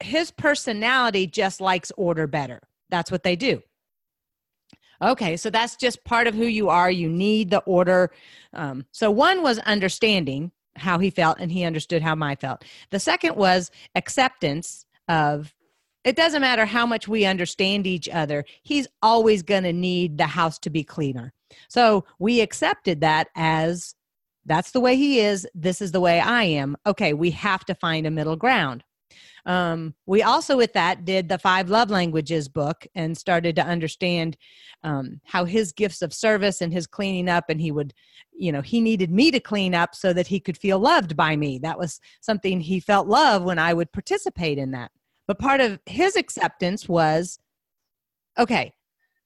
His 0.00 0.30
personality 0.30 1.26
just 1.26 1.60
likes 1.60 1.90
order 1.96 2.26
better. 2.26 2.60
That's 2.90 3.10
what 3.10 3.22
they 3.22 3.36
do. 3.36 3.62
Okay, 5.02 5.36
so 5.36 5.50
that's 5.50 5.76
just 5.76 6.04
part 6.04 6.26
of 6.26 6.34
who 6.34 6.46
you 6.46 6.68
are. 6.70 6.90
You 6.90 7.08
need 7.08 7.50
the 7.50 7.60
order. 7.60 8.10
Um, 8.52 8.86
so 8.92 9.10
one 9.10 9.42
was 9.42 9.58
understanding 9.60 10.52
how 10.78 10.98
he 10.98 11.10
felt, 11.10 11.38
and 11.40 11.50
he 11.50 11.64
understood 11.64 12.02
how 12.02 12.16
I 12.20 12.34
felt. 12.34 12.64
The 12.90 13.00
second 13.00 13.36
was 13.36 13.70
acceptance 13.94 14.86
of 15.08 15.54
it 16.04 16.14
doesn't 16.14 16.40
matter 16.40 16.66
how 16.66 16.86
much 16.86 17.08
we 17.08 17.24
understand 17.24 17.84
each 17.84 18.08
other, 18.08 18.44
he's 18.62 18.86
always 19.02 19.42
going 19.42 19.64
to 19.64 19.72
need 19.72 20.18
the 20.18 20.26
house 20.26 20.56
to 20.60 20.70
be 20.70 20.84
cleaner. 20.84 21.32
So 21.68 22.04
we 22.20 22.40
accepted 22.40 23.00
that 23.00 23.28
as 23.34 23.96
that's 24.44 24.70
the 24.70 24.80
way 24.80 24.94
he 24.94 25.18
is. 25.18 25.48
This 25.52 25.82
is 25.82 25.90
the 25.90 26.00
way 26.00 26.20
I 26.20 26.44
am. 26.44 26.76
Okay, 26.86 27.12
we 27.12 27.32
have 27.32 27.64
to 27.64 27.74
find 27.74 28.06
a 28.06 28.12
middle 28.12 28.36
ground. 28.36 28.84
Um, 29.46 29.94
we 30.06 30.22
also, 30.22 30.56
with 30.56 30.72
that, 30.72 31.04
did 31.04 31.28
the 31.28 31.38
Five 31.38 31.70
Love 31.70 31.88
Languages 31.88 32.48
book 32.48 32.86
and 32.94 33.16
started 33.16 33.56
to 33.56 33.64
understand 33.64 34.36
um, 34.82 35.20
how 35.24 35.44
his 35.44 35.72
gifts 35.72 36.02
of 36.02 36.12
service 36.12 36.60
and 36.60 36.72
his 36.72 36.86
cleaning 36.86 37.28
up, 37.28 37.44
and 37.48 37.60
he 37.60 37.70
would, 37.70 37.94
you 38.36 38.50
know, 38.50 38.60
he 38.60 38.80
needed 38.80 39.10
me 39.10 39.30
to 39.30 39.40
clean 39.40 39.74
up 39.74 39.94
so 39.94 40.12
that 40.12 40.26
he 40.26 40.40
could 40.40 40.58
feel 40.58 40.80
loved 40.80 41.16
by 41.16 41.36
me. 41.36 41.58
That 41.60 41.78
was 41.78 42.00
something 42.20 42.60
he 42.60 42.80
felt 42.80 43.06
love 43.06 43.44
when 43.44 43.58
I 43.58 43.72
would 43.72 43.92
participate 43.92 44.58
in 44.58 44.72
that. 44.72 44.90
But 45.28 45.38
part 45.38 45.60
of 45.60 45.78
his 45.86 46.16
acceptance 46.16 46.88
was 46.88 47.38
okay, 48.38 48.74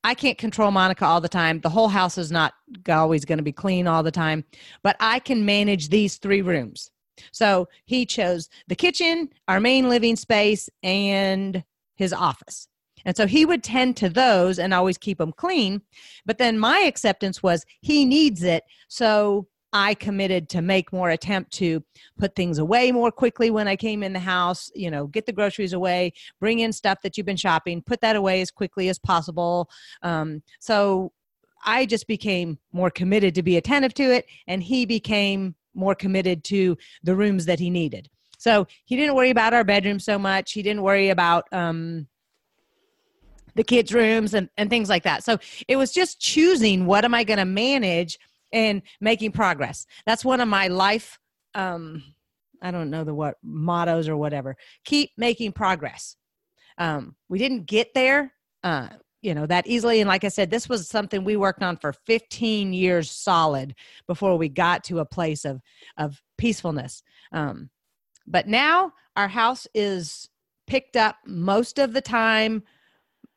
I 0.04 0.14
can't 0.14 0.38
control 0.38 0.70
Monica 0.70 1.04
all 1.04 1.20
the 1.20 1.28
time. 1.28 1.60
The 1.60 1.68
whole 1.68 1.88
house 1.88 2.16
is 2.16 2.30
not 2.30 2.54
always 2.88 3.24
going 3.24 3.38
to 3.38 3.44
be 3.44 3.52
clean 3.52 3.86
all 3.86 4.02
the 4.02 4.10
time, 4.10 4.44
but 4.82 4.96
I 5.00 5.18
can 5.18 5.44
manage 5.44 5.88
these 5.88 6.16
three 6.16 6.42
rooms. 6.42 6.90
So 7.32 7.68
he 7.84 8.06
chose 8.06 8.48
the 8.68 8.74
kitchen, 8.74 9.30
our 9.48 9.60
main 9.60 9.88
living 9.88 10.16
space, 10.16 10.68
and 10.82 11.64
his 11.96 12.12
office. 12.12 12.68
And 13.04 13.16
so 13.16 13.26
he 13.26 13.46
would 13.46 13.62
tend 13.62 13.96
to 13.98 14.08
those 14.08 14.58
and 14.58 14.74
always 14.74 14.98
keep 14.98 15.18
them 15.18 15.32
clean. 15.32 15.82
But 16.26 16.38
then 16.38 16.58
my 16.58 16.80
acceptance 16.80 17.42
was 17.42 17.64
he 17.80 18.04
needs 18.04 18.42
it. 18.42 18.64
So 18.88 19.46
I 19.72 19.94
committed 19.94 20.48
to 20.50 20.62
make 20.62 20.92
more 20.92 21.10
attempt 21.10 21.52
to 21.52 21.82
put 22.18 22.34
things 22.34 22.58
away 22.58 22.90
more 22.90 23.12
quickly 23.12 23.50
when 23.50 23.68
I 23.68 23.76
came 23.76 24.02
in 24.02 24.12
the 24.12 24.18
house, 24.18 24.70
you 24.74 24.90
know, 24.90 25.06
get 25.06 25.26
the 25.26 25.32
groceries 25.32 25.72
away, 25.72 26.12
bring 26.40 26.58
in 26.58 26.72
stuff 26.72 27.02
that 27.02 27.16
you've 27.16 27.26
been 27.26 27.36
shopping, 27.36 27.82
put 27.82 28.00
that 28.00 28.16
away 28.16 28.40
as 28.40 28.50
quickly 28.50 28.88
as 28.88 28.98
possible. 28.98 29.70
Um, 30.02 30.42
so 30.58 31.12
I 31.64 31.86
just 31.86 32.06
became 32.08 32.58
more 32.72 32.90
committed 32.90 33.34
to 33.36 33.42
be 33.42 33.56
attentive 33.56 33.94
to 33.94 34.12
it, 34.12 34.26
and 34.48 34.62
he 34.62 34.86
became 34.86 35.54
more 35.74 35.94
committed 35.94 36.44
to 36.44 36.76
the 37.02 37.14
rooms 37.14 37.46
that 37.46 37.58
he 37.58 37.70
needed. 37.70 38.08
So 38.38 38.66
he 38.84 38.96
didn't 38.96 39.14
worry 39.14 39.30
about 39.30 39.52
our 39.52 39.64
bedroom 39.64 39.98
so 39.98 40.18
much. 40.18 40.52
He 40.52 40.62
didn't 40.62 40.82
worry 40.82 41.10
about 41.10 41.44
um, 41.52 42.06
the 43.54 43.64
kids' 43.64 43.92
rooms 43.92 44.34
and, 44.34 44.48
and 44.56 44.70
things 44.70 44.88
like 44.88 45.02
that. 45.02 45.24
So 45.24 45.38
it 45.68 45.76
was 45.76 45.92
just 45.92 46.20
choosing 46.20 46.86
what 46.86 47.04
am 47.04 47.14
I 47.14 47.24
going 47.24 47.38
to 47.38 47.44
manage 47.44 48.18
and 48.52 48.82
making 49.00 49.32
progress. 49.32 49.86
That's 50.06 50.24
one 50.24 50.40
of 50.40 50.48
my 50.48 50.68
life 50.68 51.18
um 51.54 52.02
I 52.62 52.70
don't 52.70 52.90
know 52.90 53.04
the 53.04 53.14
what 53.14 53.36
mottos 53.42 54.08
or 54.08 54.16
whatever. 54.16 54.56
Keep 54.84 55.10
making 55.16 55.52
progress. 55.52 56.16
Um 56.78 57.16
we 57.28 57.38
didn't 57.38 57.66
get 57.66 57.94
there 57.94 58.32
uh 58.62 58.88
you 59.22 59.34
know 59.34 59.46
that 59.46 59.66
easily 59.66 60.00
and 60.00 60.08
like 60.08 60.24
i 60.24 60.28
said 60.28 60.50
this 60.50 60.68
was 60.68 60.88
something 60.88 61.24
we 61.24 61.36
worked 61.36 61.62
on 61.62 61.76
for 61.76 61.92
15 61.92 62.72
years 62.72 63.10
solid 63.10 63.74
before 64.06 64.36
we 64.36 64.48
got 64.48 64.82
to 64.84 64.98
a 65.00 65.04
place 65.04 65.44
of 65.44 65.60
of 65.98 66.22
peacefulness 66.38 67.02
um 67.32 67.68
but 68.26 68.46
now 68.46 68.92
our 69.16 69.28
house 69.28 69.66
is 69.74 70.28
picked 70.66 70.96
up 70.96 71.16
most 71.26 71.78
of 71.78 71.92
the 71.92 72.00
time, 72.00 72.62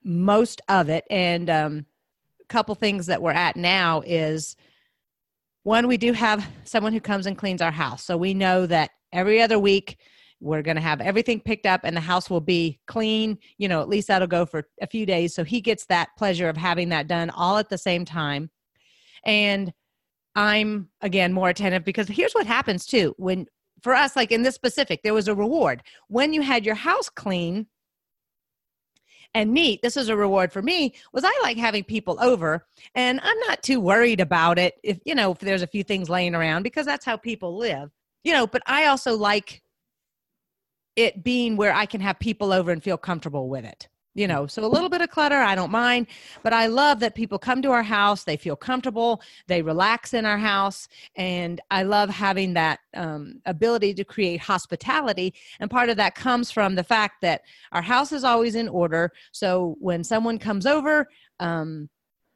most 0.04 0.62
of 0.70 0.88
it. 0.88 1.04
And 1.10 1.50
um, 1.50 1.86
a 2.40 2.46
couple 2.46 2.76
things 2.76 3.08
that 3.08 3.22
we're 3.22 3.32
at 3.32 3.56
now 3.56 4.04
is 4.06 4.56
one, 5.64 5.88
we 5.88 5.98
do 5.98 6.14
have 6.14 6.48
someone 6.64 6.94
who 6.94 7.00
comes 7.00 7.26
and 7.26 7.38
cleans 7.38 7.62
our 7.62 7.72
house. 7.72 8.04
So 8.04 8.18
we 8.18 8.34
know 8.34 8.68
that 8.68 8.92
every 9.12 9.42
other 9.42 9.58
week 9.58 9.98
we're 10.40 10.62
going 10.62 10.76
to 10.76 10.82
have 10.82 11.02
everything 11.02 11.40
picked 11.40 11.66
up 11.66 11.82
and 11.84 11.96
the 11.96 12.02
house 12.02 12.30
will 12.30 12.42
be 12.42 12.80
clean. 12.88 13.38
You 13.58 13.68
know, 13.68 13.82
at 13.82 13.90
least 13.90 14.08
that'll 14.08 14.28
go 14.28 14.46
for 14.46 14.68
a 14.82 14.88
few 14.88 15.06
days. 15.06 15.34
So 15.34 15.44
he 15.44 15.62
gets 15.62 15.86
that 15.86 16.10
pleasure 16.18 16.50
of 16.50 16.58
having 16.58 16.90
that 16.90 17.08
done 17.08 17.30
all 17.30 17.58
at 17.58 17.70
the 17.70 17.78
same 17.78 18.06
time. 18.06 18.50
And 19.26 19.74
I'm 20.36 20.90
again 21.02 21.34
more 21.34 21.50
attentive 21.50 21.86
because 21.86 22.08
here's 22.08 22.34
what 22.34 22.48
happens 22.48 22.86
too. 22.86 23.14
When 23.18 23.46
for 23.82 23.94
us, 23.94 24.16
like 24.16 24.32
in 24.32 24.44
this 24.44 24.56
specific, 24.56 25.02
there 25.04 25.14
was 25.14 25.28
a 25.28 25.36
reward. 25.36 25.84
When 26.08 26.34
you 26.34 26.42
had 26.42 26.66
your 26.66 26.76
house 26.76 27.10
clean, 27.10 27.68
and 29.34 29.52
neat 29.52 29.82
this 29.82 29.98
is 29.98 30.10
a 30.10 30.16
reward 30.16 30.52
for 30.52 30.62
me 30.62 30.94
was 31.12 31.24
i 31.24 31.40
like 31.42 31.58
having 31.58 31.84
people 31.84 32.18
over 32.22 32.68
and 32.96 33.20
i'm 33.24 33.40
not 33.40 33.64
too 33.64 33.80
worried 33.80 34.20
about 34.20 34.60
it 34.60 34.76
if 34.84 35.00
you 35.06 35.16
know 35.16 35.32
if 35.32 35.40
there's 35.40 35.64
a 35.64 35.68
few 35.68 35.84
things 35.84 36.08
laying 36.08 36.36
around 36.36 36.62
because 36.62 36.86
that's 36.86 37.06
how 37.06 37.18
people 37.18 37.58
live 37.58 37.90
you 38.24 38.32
know 38.32 38.46
but 38.46 38.62
i 38.68 38.86
also 38.86 39.16
like 39.16 39.63
it 40.96 41.24
being 41.24 41.58
where 41.58 41.74
i 41.74 41.86
can 41.86 42.02
have 42.02 42.20
people 42.20 42.52
over 42.52 42.72
and 42.72 42.84
feel 42.84 42.98
comfortable 42.98 43.50
with 43.50 43.66
it 43.66 43.88
you 44.16 44.28
know? 44.28 44.46
So 44.46 44.64
a 44.64 44.68
little 44.68 44.90
bit 44.90 45.02
of 45.02 45.10
clutter 45.10 45.38
i 45.38 45.56
don't 45.56 45.72
mind 45.72 46.08
but 46.44 46.54
i 46.54 46.68
love 46.68 47.00
that 47.00 47.16
people 47.16 47.40
come 47.40 47.62
to 47.62 47.72
our 47.72 47.84
house 47.84 48.24
they 48.24 48.38
feel 48.38 48.56
comfortable 48.56 49.22
they 49.48 49.62
relax 49.62 50.14
in 50.14 50.26
our 50.26 50.38
house 50.38 50.88
and 51.16 51.60
i 51.72 51.84
love 51.84 52.10
having 52.10 52.54
that 52.54 52.80
um, 52.96 53.42
ability 53.46 53.94
to 53.96 54.04
create 54.04 54.40
hospitality 54.40 55.34
and 55.60 55.72
part 55.72 55.90
of 55.90 55.98
that 55.98 56.16
comes 56.16 56.52
from 56.52 56.76
the 56.76 56.84
fact 56.84 57.22
that 57.22 57.42
our 57.72 57.82
house 57.82 58.12
is 58.12 58.24
always 58.24 58.56
in 58.56 58.68
order 58.68 59.12
so 59.32 59.76
when 59.80 60.04
someone 60.04 60.38
comes 60.38 60.66
over 60.66 61.08
um, 61.40 61.90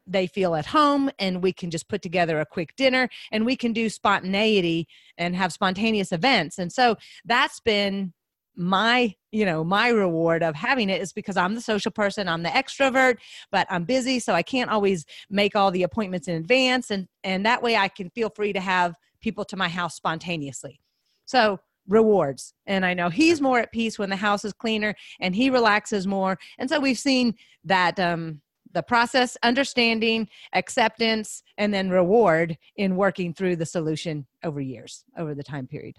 they 0.09 0.25
feel 0.25 0.55
at 0.55 0.65
home 0.65 1.09
and 1.19 1.43
we 1.43 1.51
can 1.51 1.69
just 1.69 1.89
put 1.89 2.01
together 2.01 2.39
a 2.39 2.45
quick 2.45 2.73
dinner 2.75 3.09
and 3.31 3.45
we 3.45 3.55
can 3.55 3.73
do 3.73 3.89
spontaneity 3.89 4.87
and 5.17 5.35
have 5.35 5.51
spontaneous 5.51 6.11
events 6.11 6.57
and 6.59 6.71
so 6.71 6.95
that's 7.25 7.59
been 7.59 8.13
my 8.59 9.13
you 9.31 9.45
know 9.45 9.63
my 9.63 9.89
reward 9.89 10.41
of 10.41 10.55
having 10.55 10.89
it 10.89 10.99
is 10.99 11.13
because 11.13 11.37
i'm 11.37 11.53
the 11.53 11.61
social 11.61 11.91
person 11.91 12.27
i'm 12.27 12.41
the 12.41 12.49
extrovert 12.49 13.17
but 13.51 13.67
i'm 13.69 13.83
busy 13.83 14.19
so 14.19 14.33
i 14.33 14.41
can't 14.41 14.71
always 14.71 15.05
make 15.29 15.55
all 15.55 15.69
the 15.69 15.83
appointments 15.83 16.27
in 16.27 16.35
advance 16.35 16.89
and 16.89 17.07
and 17.23 17.45
that 17.45 17.61
way 17.61 17.77
i 17.77 17.87
can 17.87 18.09
feel 18.09 18.31
free 18.31 18.51
to 18.51 18.59
have 18.59 18.95
people 19.21 19.43
to 19.45 19.57
my 19.57 19.67
house 19.67 19.95
spontaneously. 19.95 20.79
So 21.25 21.59
rewards 21.87 22.53
and 22.65 22.85
i 22.85 22.93
know 22.93 23.07
he's 23.09 23.39
more 23.39 23.59
at 23.59 23.71
peace 23.71 23.97
when 23.97 24.09
the 24.09 24.15
house 24.17 24.43
is 24.43 24.51
cleaner 24.51 24.93
and 25.21 25.33
he 25.33 25.49
relaxes 25.49 26.05
more 26.05 26.37
and 26.59 26.69
so 26.69 26.81
we've 26.81 26.99
seen 26.99 27.33
that 27.63 27.97
um 27.97 28.41
the 28.73 28.83
process 28.83 29.37
understanding 29.41 30.27
acceptance 30.53 31.43
and 31.57 31.73
then 31.73 31.89
reward 31.89 32.57
in 32.75 32.97
working 32.97 33.33
through 33.33 33.55
the 33.55 33.65
solution 33.65 34.27
over 34.43 34.59
years 34.59 35.05
over 35.17 35.33
the 35.33 35.43
time 35.43 35.65
period 35.65 35.95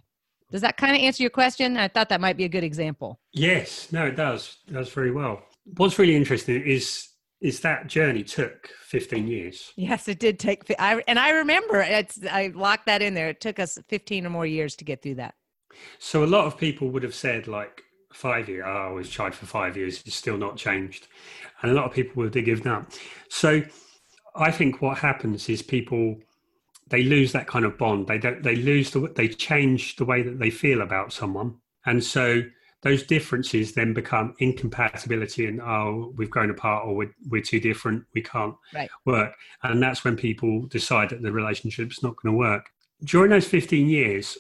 does 0.51 0.63
that 0.63 0.77
kind 0.77 0.97
of 0.97 1.03
answer 1.03 1.23
your 1.23 1.31
question? 1.31 1.77
I 1.77 1.89
thought 1.89 2.09
that 2.09 2.21
might 2.21 2.37
be 2.37 2.45
a 2.45 2.49
good 2.49 2.65
example. 2.65 3.21
Yes, 3.33 3.93
no, 3.93 4.07
it 4.07 4.17
does. 4.17 4.57
It 4.67 4.73
does 4.73 4.89
very 4.91 5.11
well. 5.11 5.43
What's 5.77 5.99
really 5.99 6.17
interesting 6.17 6.63
is 6.63 7.09
is 7.41 7.61
that 7.61 7.87
journey 7.87 8.25
took 8.25 8.69
15 8.87 9.29
years. 9.29 9.73
Yes, 9.77 10.09
it 10.09 10.19
did 10.19 10.39
take. 10.41 10.65
I 10.79 11.03
and 11.07 11.19
I 11.19 11.31
remember 11.31 11.81
it's. 11.81 12.19
I 12.31 12.53
locked 12.55 12.87
that 12.87 13.03
in 13.03 13.15
there. 13.15 13.29
It 13.29 13.41
took 13.41 13.59
us 13.59 13.79
15 13.89 14.27
or 14.27 14.31
more 14.31 14.47
years 14.47 14.75
to 14.77 14.85
get 14.85 15.03
through 15.03 15.17
that. 15.17 15.35
So 15.99 16.25
a 16.25 16.27
lot 16.27 16.47
of 16.47 16.59
people 16.59 16.89
would 16.91 17.03
have 17.03 17.15
said 17.15 17.47
like 17.47 17.83
five 18.13 18.49
years. 18.49 18.65
Oh, 18.67 18.71
I 18.71 18.91
was 18.91 19.11
tried 19.11 19.35
for 19.35 19.47
five 19.47 19.77
years. 19.77 20.03
It's 20.07 20.17
still 20.17 20.39
not 20.39 20.57
changed, 20.57 21.07
and 21.63 21.71
a 21.71 21.75
lot 21.75 21.85
of 21.85 21.93
people 21.93 22.15
would 22.17 22.35
have 22.35 22.45
given 22.45 22.67
up. 22.67 22.91
So 23.29 23.63
I 24.35 24.51
think 24.51 24.81
what 24.81 24.99
happens 24.99 25.49
is 25.49 25.63
people 25.63 26.19
they 26.89 27.03
lose 27.03 27.33
that 27.33 27.47
kind 27.47 27.65
of 27.65 27.77
bond. 27.79 28.07
They 28.07 28.19
don't. 28.19 28.43
They 28.43 28.57
lose 28.57 28.91
the. 28.91 29.13
They 29.15 29.29
change 29.29 29.97
the 29.97 30.05
way 30.05 30.23
that 30.23 30.39
they 30.39 30.51
feel 30.51 30.83
about 30.83 31.13
someone, 31.13 31.57
and 31.87 32.03
so 32.03 32.43
those 32.83 33.03
differences 33.03 33.73
then 33.73 33.93
become 33.93 34.35
incompatibility 34.39 35.47
and 35.47 35.61
oh 35.61 36.13
we've 36.17 36.31
grown 36.31 36.51
apart 36.51 36.87
or 36.87 36.95
we're, 36.95 37.15
we're 37.29 37.43
too 37.43 37.61
different 37.61 38.05
we 38.15 38.23
can't 38.23 38.55
right. 38.75 38.91
work 39.05 39.35
and 39.63 39.83
that's 39.83 40.05
when 40.05 40.17
people 40.17 40.63
decide 40.67 41.11
that 41.11 41.23
the 41.23 41.33
relationship's 41.33 42.03
not 42.03 42.15
going 42.23 42.33
to 42.33 42.39
work 42.39 42.71
during 43.05 43.31
those 43.31 43.47
15 43.47 43.89
years 43.89 44.39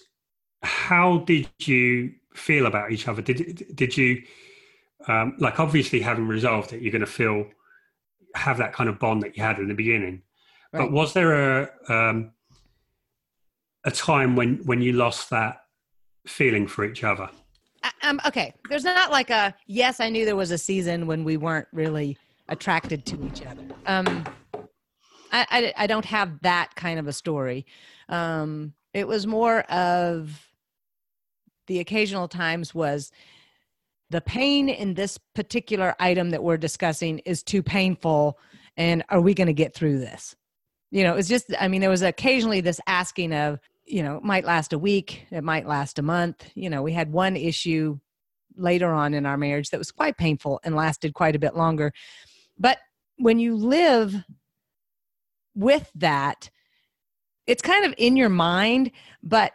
how 0.63 1.19
did 1.19 1.49
you 1.61 2.13
feel 2.35 2.67
about 2.67 2.93
each 2.93 3.09
other 3.09 3.23
did 3.23 3.65
did 3.75 3.97
you 3.97 4.23
um, 5.07 5.35
like 5.39 5.59
obviously 5.59 6.01
having 6.01 6.29
resolved 6.29 6.73
it 6.73 6.83
you're 6.83 6.93
going 6.93 7.01
to 7.01 7.07
feel 7.07 7.47
have 8.35 8.59
that 8.59 8.73
kind 8.73 8.89
of 8.89 8.99
bond 8.99 9.23
that 9.23 9.37
you 9.37 9.43
had 9.43 9.59
in 9.59 9.69
the 9.69 9.75
beginning 9.75 10.23
right. 10.73 10.83
but 10.83 10.93
was 10.93 11.13
there 11.13 11.63
a 11.63 11.71
um, 11.89 12.31
a 13.89 13.91
time 13.91 14.37
when 14.37 14.59
when 14.65 14.81
you 14.83 14.93
lost 14.93 15.31
that 15.31 15.63
feeling 16.27 16.67
for 16.69 16.85
each 16.85 17.03
other? 17.03 17.29
Um, 18.03 18.21
okay, 18.27 18.53
there's 18.69 18.85
not 18.85 19.11
like 19.11 19.31
a 19.31 19.55
yes. 19.67 19.99
I 19.99 20.11
knew 20.11 20.25
there 20.25 20.37
was 20.37 20.51
a 20.51 20.59
season 20.59 21.07
when 21.07 21.25
we 21.25 21.37
weren't 21.37 21.69
really 21.73 22.19
attracted 22.49 23.07
to 23.07 23.27
each 23.27 23.45
other. 23.45 23.63
Um, 23.87 24.25
I, 25.33 25.47
I, 25.51 25.73
I 25.85 25.87
don't 25.87 26.05
have 26.05 26.41
that 26.43 26.75
kind 26.77 26.99
of 26.99 27.07
a 27.07 27.13
story. 27.13 27.67
Um, 28.09 28.75
it 28.93 29.09
was 29.09 29.27
more 29.27 29.61
of 29.63 30.47
the 31.67 31.81
occasional 31.81 32.29
times 32.29 32.75
was 32.75 33.11
the 34.11 34.21
pain 34.21 34.69
in 34.69 34.95
this 34.95 35.19
particular 35.35 35.95
item 36.01 36.31
that 36.31 36.43
we're 36.43 36.57
discussing 36.57 37.19
is 37.21 37.43
too 37.43 37.63
painful 37.63 38.39
and 38.77 39.05
are 39.11 39.21
we 39.21 39.35
going 39.35 39.49
to 39.49 39.53
get 39.53 39.75
through 39.75 39.99
this 39.99 40.35
you 40.91 41.03
know 41.03 41.15
it's 41.15 41.29
just 41.29 41.53
i 41.61 41.69
mean 41.69 41.83
there 41.83 41.91
was 41.91 42.01
occasionally 42.01 42.63
this 42.63 42.81
asking 42.87 43.35
of 43.35 43.59
you 43.89 44.03
know 44.03 44.17
it 44.17 44.23
might 44.23 44.45
last 44.45 44.73
a 44.73 44.79
week 44.79 45.27
it 45.31 45.43
might 45.43 45.67
last 45.67 45.99
a 45.99 46.03
month 46.03 46.51
you 46.55 46.69
know 46.69 46.83
we 46.83 46.93
had 46.93 47.11
one 47.11 47.37
issue 47.37 47.99
later 48.59 48.93
on 48.93 49.15
in 49.15 49.25
our 49.25 49.37
marriage 49.37 49.71
that 49.71 49.79
was 49.79 49.91
quite 49.91 50.17
painful 50.17 50.61
and 50.65 50.75
lasted 50.75 51.15
quite 51.15 51.37
a 51.37 51.39
bit 51.39 51.57
longer. 51.57 51.93
But 52.59 52.79
when 53.17 53.39
you 53.39 53.57
live 53.57 54.15
with 55.55 55.91
that 55.95 56.51
it's 57.47 57.63
kind 57.63 57.85
of 57.85 57.93
in 57.99 58.17
your 58.17 58.29
mind 58.29 58.93
but 59.25 59.53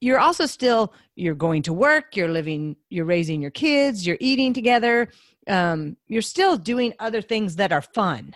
you're 0.00 0.18
also 0.18 0.46
still 0.46 0.94
you're 1.16 1.34
going 1.34 1.60
to 1.60 1.72
work 1.72 2.16
you're 2.16 2.30
living 2.30 2.76
you're 2.88 3.04
raising 3.04 3.42
your 3.42 3.50
kids 3.50 4.06
you're 4.06 4.16
eating 4.20 4.54
together 4.54 5.10
um, 5.46 5.98
you're 6.06 6.22
still 6.22 6.56
doing 6.56 6.94
other 6.98 7.20
things 7.20 7.56
that 7.56 7.72
are 7.72 7.82
fun 7.82 8.34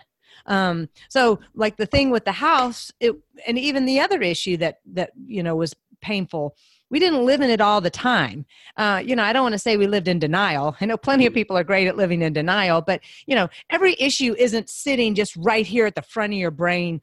um, 0.49 0.89
so 1.07 1.39
like 1.53 1.77
the 1.77 1.85
thing 1.85 2.09
with 2.09 2.25
the 2.25 2.33
house, 2.33 2.91
it, 2.99 3.15
and 3.47 3.57
even 3.57 3.85
the 3.85 3.99
other 4.01 4.21
issue 4.21 4.57
that 4.57 4.79
that 4.93 5.11
you 5.25 5.43
know 5.43 5.55
was 5.55 5.73
painful. 6.01 6.55
We 6.91 6.97
didn't 6.97 7.23
live 7.23 7.41
in 7.41 7.51
it 7.51 7.61
all 7.61 7.81
the 7.81 7.91
time. 7.91 8.47
Uh, 8.75 8.99
you 9.05 9.15
know, 9.15 9.21
I 9.21 9.31
don't 9.31 9.43
want 9.43 9.53
to 9.53 9.59
say 9.59 9.77
we 9.77 9.85
lived 9.85 10.07
in 10.07 10.17
denial. 10.17 10.75
I 10.81 10.85
know 10.87 10.97
plenty 10.97 11.27
of 11.27 11.35
people 11.35 11.55
are 11.55 11.63
great 11.63 11.87
at 11.87 11.97
living 11.97 12.23
in 12.23 12.33
denial, 12.33 12.81
but 12.81 13.01
you 13.27 13.35
know, 13.35 13.47
every 13.69 13.95
issue 13.99 14.33
isn't 14.39 14.69
sitting 14.69 15.13
just 15.13 15.35
right 15.35 15.67
here 15.67 15.85
at 15.85 15.93
the 15.93 16.01
front 16.01 16.33
of 16.33 16.39
your 16.39 16.51
brain 16.51 17.01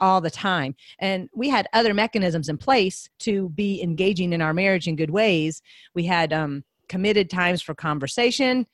all 0.00 0.20
the 0.20 0.30
time. 0.30 0.74
And 0.98 1.28
we 1.32 1.48
had 1.48 1.68
other 1.72 1.94
mechanisms 1.94 2.48
in 2.48 2.56
place 2.56 3.08
to 3.20 3.50
be 3.50 3.82
engaging 3.82 4.32
in 4.32 4.42
our 4.42 4.54
marriage 4.54 4.88
in 4.88 4.96
good 4.96 5.10
ways. 5.10 5.62
We 5.94 6.06
had 6.06 6.32
um, 6.32 6.64
committed 6.88 7.30
times 7.30 7.62
for 7.62 7.74
conversation 7.74 8.66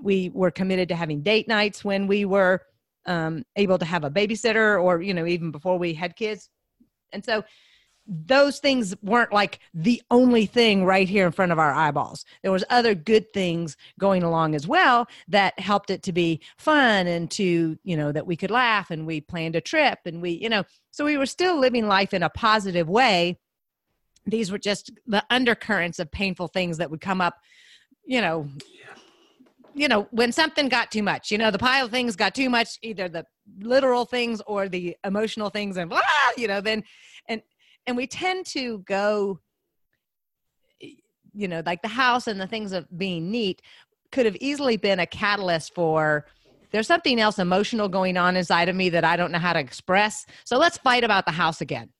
we 0.00 0.30
were 0.30 0.50
committed 0.50 0.88
to 0.88 0.96
having 0.96 1.22
date 1.22 1.48
nights 1.48 1.84
when 1.84 2.06
we 2.06 2.24
were 2.24 2.60
um, 3.06 3.44
able 3.56 3.78
to 3.78 3.84
have 3.84 4.04
a 4.04 4.10
babysitter 4.10 4.82
or 4.82 5.02
you 5.02 5.14
know 5.14 5.26
even 5.26 5.50
before 5.50 5.78
we 5.78 5.94
had 5.94 6.16
kids. 6.16 6.48
And 7.12 7.24
so 7.24 7.44
those 8.06 8.58
things 8.58 8.94
weren't 9.02 9.32
like 9.32 9.60
the 9.72 10.02
only 10.10 10.44
thing 10.44 10.84
right 10.84 11.08
here 11.08 11.24
in 11.24 11.32
front 11.32 11.52
of 11.52 11.58
our 11.58 11.72
eyeballs. 11.72 12.24
There 12.42 12.52
was 12.52 12.64
other 12.68 12.94
good 12.94 13.32
things 13.32 13.76
going 13.98 14.22
along 14.22 14.54
as 14.54 14.68
well 14.68 15.06
that 15.28 15.58
helped 15.58 15.90
it 15.90 16.02
to 16.02 16.12
be 16.12 16.40
fun 16.58 17.06
and 17.06 17.30
to 17.32 17.78
you 17.82 17.96
know 17.96 18.12
that 18.12 18.26
we 18.26 18.36
could 18.36 18.50
laugh 18.50 18.90
and 18.90 19.06
we 19.06 19.20
planned 19.20 19.56
a 19.56 19.60
trip 19.60 20.00
and 20.04 20.20
we 20.20 20.30
you 20.30 20.48
know 20.48 20.64
so 20.90 21.04
we 21.04 21.16
were 21.16 21.26
still 21.26 21.58
living 21.58 21.88
life 21.88 22.12
in 22.12 22.22
a 22.22 22.30
positive 22.30 22.88
way. 22.88 23.38
These 24.26 24.50
were 24.50 24.58
just 24.58 24.90
the 25.06 25.24
undercurrents 25.30 25.98
of 25.98 26.10
painful 26.10 26.48
things 26.48 26.78
that 26.78 26.90
would 26.90 27.00
come 27.00 27.20
up 27.20 27.36
you 28.06 28.20
know 28.20 28.48
you 29.74 29.88
know, 29.88 30.06
when 30.10 30.32
something 30.32 30.68
got 30.68 30.90
too 30.90 31.02
much, 31.02 31.30
you 31.30 31.38
know, 31.38 31.50
the 31.50 31.58
pile 31.58 31.86
of 31.86 31.90
things 31.90 32.16
got 32.16 32.34
too 32.34 32.48
much, 32.48 32.78
either 32.82 33.08
the 33.08 33.24
literal 33.58 34.04
things 34.04 34.40
or 34.46 34.68
the 34.68 34.96
emotional 35.04 35.50
things, 35.50 35.76
and 35.76 35.90
blah, 35.90 36.00
you 36.36 36.46
know, 36.46 36.60
then, 36.60 36.84
and, 37.28 37.42
and 37.86 37.96
we 37.96 38.06
tend 38.06 38.46
to 38.46 38.78
go, 38.80 39.40
you 40.80 41.48
know, 41.48 41.62
like 41.66 41.82
the 41.82 41.88
house 41.88 42.26
and 42.26 42.40
the 42.40 42.46
things 42.46 42.72
of 42.72 42.86
being 42.96 43.30
neat 43.30 43.60
could 44.12 44.26
have 44.26 44.36
easily 44.36 44.76
been 44.76 45.00
a 45.00 45.06
catalyst 45.06 45.74
for, 45.74 46.26
there's 46.70 46.86
something 46.86 47.20
else 47.20 47.38
emotional 47.38 47.88
going 47.88 48.16
on 48.16 48.36
inside 48.36 48.68
of 48.68 48.76
me 48.76 48.88
that 48.90 49.04
I 49.04 49.16
don't 49.16 49.32
know 49.32 49.38
how 49.38 49.52
to 49.52 49.60
express. 49.60 50.26
So 50.44 50.58
let's 50.58 50.78
fight 50.78 51.04
about 51.04 51.26
the 51.26 51.32
house 51.32 51.60
again. 51.60 51.90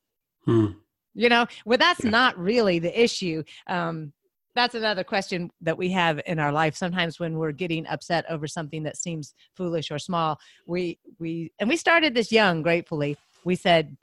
Hmm. 0.45 0.67
You 1.15 1.29
know, 1.29 1.47
well, 1.65 1.79
that's 1.79 2.05
yeah. 2.05 2.11
not 2.11 2.39
really 2.39 2.79
the 2.79 3.03
issue. 3.03 3.45
Um, 3.67 4.13
that's 4.55 4.75
another 4.75 5.05
question 5.05 5.51
that 5.61 5.77
we 5.77 5.91
have 5.91 6.21
in 6.27 6.39
our 6.39 6.53
life. 6.53 6.77
Sometimes 6.77 7.19
when 7.19 7.39
we're 7.39 7.53
getting 7.53 7.87
upset 7.87 8.25
over 8.29 8.47
something 8.47 8.83
that 8.85 8.97
seems 8.97 9.35
foolish 9.55 9.91
or 9.91 9.99
small 9.99 10.39
we 10.67 10.99
we 11.19 11.53
and 11.59 11.69
we 11.69 11.77
started 11.77 12.15
this 12.15 12.33
young 12.33 12.63
gratefully. 12.63 13.17
We 13.45 13.57
said 13.57 13.97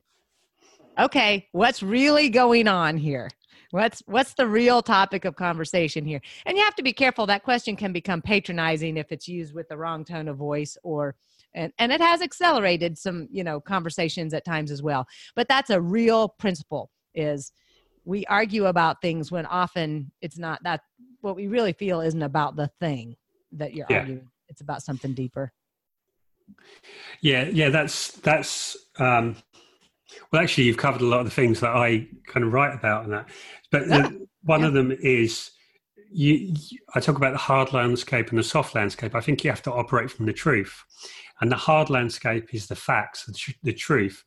okay 0.99 1.47
what's 1.51 1.81
really 1.81 2.29
going 2.29 2.67
on 2.67 2.97
here? 2.97 3.29
What's 3.71 4.03
what's 4.05 4.33
the 4.33 4.47
real 4.47 4.81
topic 4.81 5.25
of 5.25 5.35
conversation 5.35 6.05
here? 6.05 6.21
And 6.45 6.57
you 6.57 6.63
have 6.63 6.75
to 6.75 6.83
be 6.83 6.93
careful. 6.93 7.25
That 7.25 7.43
question 7.43 7.75
can 7.75 7.93
become 7.93 8.21
patronizing 8.21 8.97
if 8.97 9.11
it's 9.11 9.27
used 9.27 9.53
with 9.53 9.69
the 9.69 9.77
wrong 9.77 10.03
tone 10.03 10.27
of 10.27 10.37
voice 10.37 10.77
or 10.83 11.15
and, 11.53 11.73
and 11.79 11.91
it 11.91 11.99
has 11.99 12.21
accelerated 12.21 12.97
some 12.97 13.27
you 13.31 13.43
know 13.43 13.59
conversations 13.61 14.33
at 14.33 14.45
times 14.45 14.71
as 14.71 14.83
well. 14.83 15.07
But 15.35 15.47
that's 15.47 15.69
a 15.69 15.81
real 15.81 16.29
principle 16.29 16.91
is 17.15 17.51
we 18.05 18.25
argue 18.25 18.65
about 18.65 19.01
things 19.01 19.31
when 19.31 19.45
often 19.45 20.11
it's 20.21 20.37
not 20.37 20.61
that 20.63 20.81
what 21.21 21.35
we 21.35 21.47
really 21.47 21.73
feel 21.73 22.01
isn't 22.01 22.23
about 22.23 22.55
the 22.55 22.69
thing 22.79 23.15
that 23.51 23.73
you're 23.73 23.87
yeah. 23.89 23.99
arguing 23.99 24.27
it's 24.47 24.61
about 24.61 24.81
something 24.81 25.13
deeper 25.13 25.51
yeah 27.21 27.45
yeah 27.51 27.69
that's 27.69 28.13
that's 28.17 28.75
um 28.97 29.35
well 30.31 30.41
actually 30.41 30.65
you've 30.65 30.77
covered 30.77 31.01
a 31.01 31.05
lot 31.05 31.19
of 31.19 31.25
the 31.25 31.31
things 31.31 31.59
that 31.59 31.75
i 31.75 32.05
kind 32.27 32.45
of 32.45 32.51
write 32.51 32.73
about 32.73 33.03
and 33.03 33.13
that 33.13 33.29
but 33.71 33.87
the, 33.87 34.27
one 34.43 34.61
yeah. 34.61 34.67
of 34.67 34.73
them 34.73 34.91
is 35.01 35.51
you, 36.11 36.33
you, 36.33 36.79
I 36.93 36.99
talk 36.99 37.15
about 37.15 37.31
the 37.31 37.37
hard 37.37 37.73
landscape 37.73 38.29
and 38.29 38.37
the 38.37 38.43
soft 38.43 38.75
landscape. 38.75 39.15
I 39.15 39.21
think 39.21 39.43
you 39.43 39.49
have 39.49 39.61
to 39.63 39.71
operate 39.71 40.11
from 40.11 40.25
the 40.25 40.33
truth. 40.33 40.83
And 41.41 41.51
the 41.51 41.57
hard 41.57 41.89
landscape 41.89 42.53
is 42.53 42.67
the 42.67 42.75
facts, 42.75 43.25
the, 43.25 43.33
tr- 43.33 43.51
the 43.63 43.73
truth. 43.73 44.23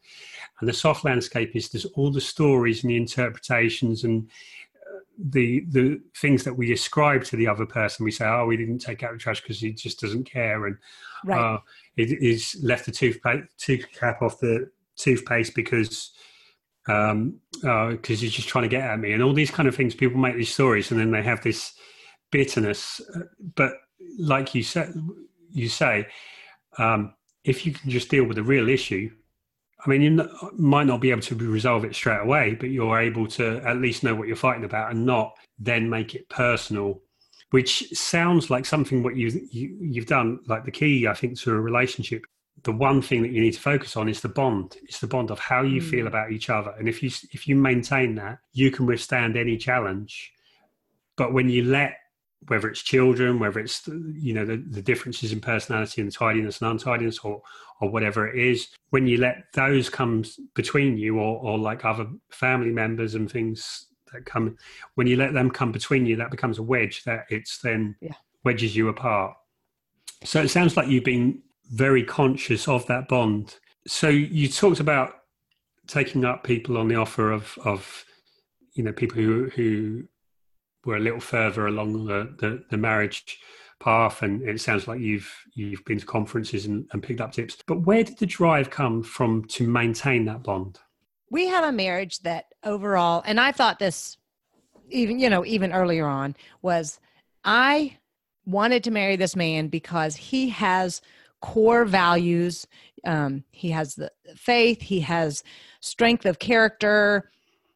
And 0.61 0.69
the 0.69 0.73
soft 0.73 1.05
landscape 1.05 1.55
is 1.55 1.69
there's 1.69 1.85
all 1.85 2.11
the 2.11 2.21
stories 2.21 2.83
and 2.83 2.91
the 2.91 2.97
interpretations 2.97 4.03
and 4.03 4.29
uh, 4.77 4.99
the 5.31 5.65
the 5.69 6.01
things 6.17 6.43
that 6.43 6.55
we 6.55 6.73
ascribe 6.73 7.25
to 7.25 7.37
the 7.37 7.47
other 7.47 7.67
person. 7.67 8.05
We 8.05 8.11
say, 8.11 8.27
oh, 8.27 8.47
we 8.47 8.57
didn't 8.57 8.81
take 8.81 9.05
out 9.05 9.13
the 9.13 9.19
trash 9.19 9.41
because 9.41 9.61
he 9.61 9.73
just 9.73 10.01
doesn't 10.01 10.25
care. 10.25 10.67
And 10.67 10.77
right. 11.25 11.55
uh, 11.55 11.59
he's 11.95 12.57
left 12.63 12.87
the 12.87 12.93
toothpaste, 12.93 13.47
tooth 13.59 13.87
cap 13.93 14.21
off 14.21 14.41
the 14.41 14.71
toothpaste 14.97 15.55
because 15.55 16.13
um 16.87 17.41
because 17.53 18.19
uh, 18.19 18.21
he's 18.21 18.33
just 18.33 18.49
trying 18.49 18.63
to 18.63 18.69
get 18.69 18.83
at 18.83 18.99
me 18.99 19.13
and 19.13 19.23
all 19.23 19.33
these 19.33 19.51
kind 19.51 19.69
of 19.69 19.75
things 19.75 19.95
people 19.95 20.21
make 20.21 20.37
these 20.37 20.53
stories 20.53 20.91
and 20.91 21.01
then 21.01 21.11
they 21.11 21.23
have 21.23 21.43
this 21.43 21.73
bitterness 22.31 23.01
uh, 23.17 23.21
but 23.55 23.73
like 24.19 24.55
you 24.55 24.63
said 24.63 24.95
you 25.51 25.69
say 25.69 26.07
um, 26.79 27.15
if 27.45 27.67
you 27.67 27.73
can 27.73 27.91
just 27.91 28.09
deal 28.09 28.25
with 28.25 28.37
the 28.37 28.43
real 28.43 28.69
issue, 28.69 29.11
I 29.85 29.91
mean, 29.91 30.03
you 30.03 30.29
might 30.57 30.87
not 30.87 31.01
be 31.01 31.11
able 31.11 31.21
to 31.23 31.35
resolve 31.35 31.85
it 31.85 31.95
straight 31.95 32.21
away, 32.21 32.55
but 32.55 32.71
you're 32.71 32.99
able 32.99 33.27
to 33.29 33.61
at 33.67 33.77
least 33.77 34.03
know 34.03 34.15
what 34.15 34.29
you're 34.29 34.37
fighting 34.37 34.65
about 34.65 34.91
and 34.91 35.05
not 35.05 35.35
then 35.59 35.91
make 35.91 36.15
it 36.15 36.29
personal, 36.31 37.03
which 37.51 37.91
sounds 37.93 38.49
like 38.49 38.65
something 38.65 39.03
what 39.03 39.17
you, 39.17 39.29
you 39.51 39.77
you've 39.81 40.07
done. 40.07 40.41
Like 40.47 40.65
the 40.65 40.71
key, 40.71 41.07
I 41.07 41.13
think, 41.13 41.39
to 41.41 41.53
a 41.53 41.61
relationship, 41.61 42.25
the 42.63 42.73
one 42.73 43.03
thing 43.03 43.23
that 43.23 43.33
you 43.33 43.43
need 43.43 43.53
to 43.55 43.61
focus 43.61 43.95
on 43.97 44.09
is 44.09 44.23
the 44.23 44.29
bond. 44.29 44.77
It's 44.85 45.01
the 45.01 45.07
bond 45.07 45.31
of 45.31 45.39
how 45.39 45.63
you 45.63 45.83
mm. 45.83 45.91
feel 45.91 46.07
about 46.07 46.33
each 46.33 46.49
other, 46.49 46.71
and 46.79 46.89
if 46.89 47.03
you 47.03 47.11
if 47.33 47.47
you 47.47 47.55
maintain 47.55 48.15
that, 48.15 48.39
you 48.53 48.71
can 48.71 48.87
withstand 48.87 49.37
any 49.37 49.59
challenge. 49.59 50.33
But 51.17 51.35
when 51.35 51.51
you 51.51 51.65
let 51.65 51.97
whether 52.49 52.69
it's 52.69 52.83
children, 52.83 53.39
whether 53.39 53.61
it's 53.61 53.87
you 53.87 54.35
know 54.35 54.45
the, 54.45 54.57
the 54.57 54.83
differences 54.83 55.33
in 55.33 55.41
personality 55.41 56.01
and 56.01 56.13
tidiness 56.13 56.61
and 56.61 56.71
untidiness, 56.71 57.19
or 57.21 57.43
or 57.81 57.91
whatever 57.91 58.29
it 58.29 58.39
is, 58.39 58.69
when 58.91 59.07
you 59.07 59.19
let 59.19 59.45
those 59.53 59.89
come 59.89 60.25
between 60.55 60.97
you, 60.99 61.19
or 61.19 61.39
or 61.39 61.59
like 61.59 61.85
other 61.85 62.07
family 62.31 62.71
members 62.71 63.15
and 63.15 63.31
things 63.31 63.87
that 64.13 64.25
come, 64.25 64.57
when 64.95 65.07
you 65.07 65.17
let 65.17 65.33
them 65.33 65.51
come 65.51 65.73
between 65.73 66.07
you, 66.07 66.17
that 66.17 66.31
becomes 66.31 66.59
a 66.59 66.63
wedge 66.63 67.05
that 67.05 67.25
it's 67.31 67.59
then 67.59 67.97
yeah. 68.01 68.15
wedges 68.45 68.77
you 68.77 68.89
apart. 68.89 69.35
So 70.25 70.41
it 70.41 70.49
sounds 70.49 70.77
like 70.77 70.89
you've 70.89 71.05
been 71.05 71.43
very 71.73 72.05
conscious 72.05 72.69
of 72.69 72.87
that 72.87 73.09
bond. 73.09 73.57
So 73.87 74.09
you 74.09 74.49
talked 74.49 74.81
about 74.81 75.15
taking 75.87 76.25
up 76.25 76.45
people 76.45 76.79
on 76.79 76.89
the 76.89 76.97
offer 76.97 77.31
of 77.31 77.59
of 77.65 78.05
you 78.75 78.83
know 78.83 78.93
people 78.93 79.17
who 79.17 79.51
who 79.51 80.05
were 80.85 80.97
a 80.97 81.01
little 81.01 81.21
further 81.21 81.67
along 81.67 82.07
the, 82.07 82.35
the, 82.39 82.65
the 82.71 82.77
marriage 82.77 83.39
path 83.81 84.23
and 84.23 84.43
it 84.43 84.61
sounds 84.61 84.87
like 84.87 85.01
you've 85.01 85.31
you've 85.55 85.85
been 85.85 85.99
to 85.99 86.07
conferences 86.07 86.67
and, 86.67 86.87
and, 86.93 87.03
picked 87.03 87.21
up 87.21 87.33
tips. 87.33 87.57
But 87.67 87.81
where 87.81 88.05
did 88.05 88.19
the 88.19 88.27
drive 88.27 88.71
come 88.71 89.03
from 89.03 89.45
to 89.47 89.67
maintain 89.67 90.25
that 90.27 90.43
bond? 90.43 90.79
We 91.31 91.49
have 91.49 91.65
a 91.65 91.73
marriage 91.73 92.21
that 92.21 92.47
overall 92.63 93.23
and 93.27 93.41
i 93.41 93.53
thought 93.53 93.79
this 93.79 94.17
even 94.91 95.19
you 95.19 95.29
know 95.29 95.45
even 95.45 95.73
earlier 95.73 96.07
on 96.07 96.37
was 96.63 97.01
i 97.45 97.99
wanted 98.47 98.85
to 98.85 98.91
marry 98.91 99.17
this 99.17 99.37
man 99.37 99.69
because 99.69 100.17
he 100.17 100.49
has 100.51 101.01
core 101.45 101.85
values. 101.85 102.67
Um, 103.05 103.45
he 103.51 103.71
has 103.71 103.97
the 103.97 104.11
faith. 104.35 104.81
He 104.81 105.01
has 105.01 105.43
strength 105.81 106.25
of 106.25 106.39
character. 106.39 107.31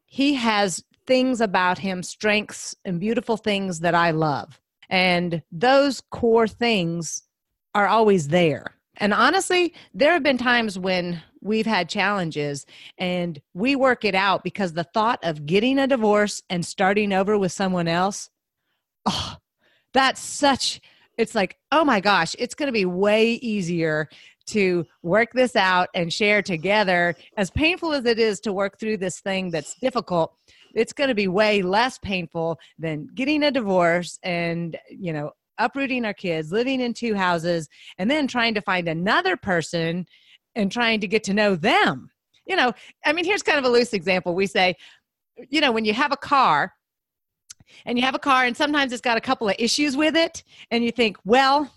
He 0.06 0.34
has 0.34 0.82
things 1.08 1.40
about 1.40 1.78
him, 1.78 2.04
strengths 2.04 2.76
and 2.84 3.00
beautiful 3.00 3.36
things 3.36 3.80
that 3.80 3.96
I 3.96 4.12
love. 4.12 4.60
And 4.90 5.42
those 5.50 6.00
core 6.00 6.46
things 6.46 7.22
are 7.74 7.88
always 7.88 8.28
there. 8.28 8.76
And 8.98 9.14
honestly, 9.14 9.74
there 9.94 10.12
have 10.12 10.22
been 10.22 10.38
times 10.38 10.78
when 10.78 11.20
we've 11.40 11.66
had 11.66 11.88
challenges 11.88 12.66
and 12.98 13.40
we 13.54 13.74
work 13.74 14.04
it 14.04 14.14
out 14.14 14.44
because 14.44 14.72
the 14.72 14.84
thought 14.84 15.18
of 15.22 15.46
getting 15.46 15.78
a 15.78 15.86
divorce 15.86 16.42
and 16.50 16.64
starting 16.64 17.12
over 17.12 17.38
with 17.38 17.52
someone 17.52 17.88
else, 17.88 18.28
oh, 19.06 19.36
that's 19.94 20.20
such, 20.20 20.80
it's 21.16 21.34
like, 21.34 21.56
oh 21.72 21.84
my 21.84 22.00
gosh, 22.00 22.36
it's 22.38 22.54
going 22.54 22.66
to 22.66 22.72
be 22.72 22.84
way 22.84 23.32
easier 23.34 24.08
to 24.46 24.84
work 25.02 25.28
this 25.32 25.54
out 25.54 25.88
and 25.94 26.12
share 26.12 26.42
together. 26.42 27.14
As 27.36 27.50
painful 27.50 27.92
as 27.92 28.04
it 28.04 28.18
is 28.18 28.40
to 28.40 28.52
work 28.52 28.78
through 28.80 28.96
this 28.96 29.20
thing 29.20 29.50
that's 29.50 29.74
difficult, 29.80 30.34
it's 30.74 30.92
going 30.92 31.08
to 31.08 31.14
be 31.14 31.28
way 31.28 31.62
less 31.62 31.98
painful 31.98 32.58
than 32.78 33.08
getting 33.14 33.42
a 33.44 33.50
divorce 33.50 34.18
and 34.22 34.78
you 34.90 35.12
know 35.12 35.30
uprooting 35.58 36.04
our 36.04 36.14
kids 36.14 36.52
living 36.52 36.80
in 36.80 36.94
two 36.94 37.14
houses 37.14 37.68
and 37.98 38.10
then 38.10 38.26
trying 38.26 38.54
to 38.54 38.60
find 38.60 38.88
another 38.88 39.36
person 39.36 40.06
and 40.54 40.70
trying 40.70 41.00
to 41.00 41.08
get 41.08 41.24
to 41.24 41.34
know 41.34 41.56
them. 41.56 42.10
You 42.46 42.56
know 42.56 42.72
i 43.04 43.12
mean 43.12 43.24
here's 43.24 43.42
kind 43.42 43.58
of 43.58 43.64
a 43.64 43.68
loose 43.68 43.92
example. 43.92 44.34
We 44.34 44.46
say 44.46 44.74
you 45.48 45.60
know 45.60 45.72
when 45.72 45.84
you 45.84 45.92
have 45.92 46.12
a 46.12 46.16
car 46.16 46.72
and 47.84 47.98
you 47.98 48.04
have 48.04 48.14
a 48.14 48.18
car 48.18 48.44
and 48.44 48.56
sometimes 48.56 48.92
it's 48.92 49.02
got 49.02 49.18
a 49.18 49.20
couple 49.22 49.48
of 49.48 49.54
issues 49.58 49.96
with 49.96 50.16
it 50.16 50.42
and 50.70 50.82
you 50.82 50.90
think 50.90 51.16
well 51.24 51.70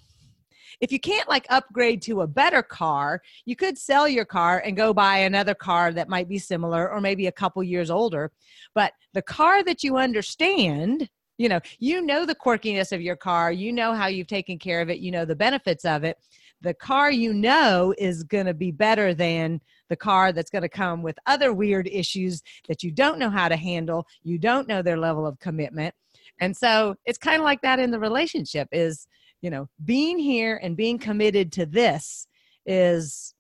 if 0.81 0.91
you 0.91 0.99
can't 0.99 1.29
like 1.29 1.45
upgrade 1.49 2.01
to 2.01 2.21
a 2.21 2.27
better 2.27 2.63
car, 2.63 3.21
you 3.45 3.55
could 3.55 3.77
sell 3.77 4.07
your 4.07 4.25
car 4.25 4.61
and 4.65 4.75
go 4.75 4.93
buy 4.93 5.17
another 5.17 5.53
car 5.53 5.93
that 5.93 6.09
might 6.09 6.27
be 6.27 6.39
similar 6.39 6.91
or 6.91 6.99
maybe 6.99 7.27
a 7.27 7.31
couple 7.31 7.63
years 7.63 7.91
older. 7.91 8.31
But 8.73 8.93
the 9.13 9.21
car 9.21 9.63
that 9.63 9.83
you 9.83 9.97
understand, 9.97 11.07
you 11.37 11.47
know, 11.47 11.59
you 11.79 12.01
know 12.01 12.25
the 12.25 12.35
quirkiness 12.35 12.91
of 12.91 13.01
your 13.01 13.15
car, 13.15 13.51
you 13.51 13.71
know 13.71 13.93
how 13.93 14.07
you've 14.07 14.27
taken 14.27 14.57
care 14.57 14.81
of 14.81 14.89
it, 14.89 14.99
you 14.99 15.11
know 15.11 15.23
the 15.23 15.35
benefits 15.35 15.85
of 15.85 16.03
it. 16.03 16.17
The 16.61 16.73
car 16.73 17.11
you 17.11 17.33
know 17.33 17.93
is 17.97 18.23
going 18.23 18.45
to 18.45 18.53
be 18.53 18.71
better 18.71 19.13
than 19.13 19.61
the 19.89 19.95
car 19.95 20.31
that's 20.31 20.51
going 20.51 20.61
to 20.61 20.69
come 20.69 21.03
with 21.03 21.17
other 21.25 21.53
weird 21.53 21.87
issues 21.87 22.41
that 22.67 22.81
you 22.81 22.91
don't 22.91 23.19
know 23.19 23.29
how 23.29 23.49
to 23.49 23.55
handle, 23.55 24.07
you 24.23 24.39
don't 24.39 24.67
know 24.67 24.81
their 24.81 24.97
level 24.97 25.27
of 25.27 25.39
commitment. 25.39 25.93
And 26.39 26.55
so 26.55 26.95
it's 27.05 27.17
kind 27.17 27.37
of 27.37 27.43
like 27.43 27.61
that 27.61 27.79
in 27.79 27.91
the 27.91 27.99
relationship 27.99 28.67
is 28.71 29.07
you 29.41 29.49
know, 29.49 29.67
being 29.83 30.19
here 30.19 30.59
and 30.61 30.77
being 30.77 30.99
committed 30.99 31.51
to 31.53 31.65
this 31.65 32.27
is 32.65 33.33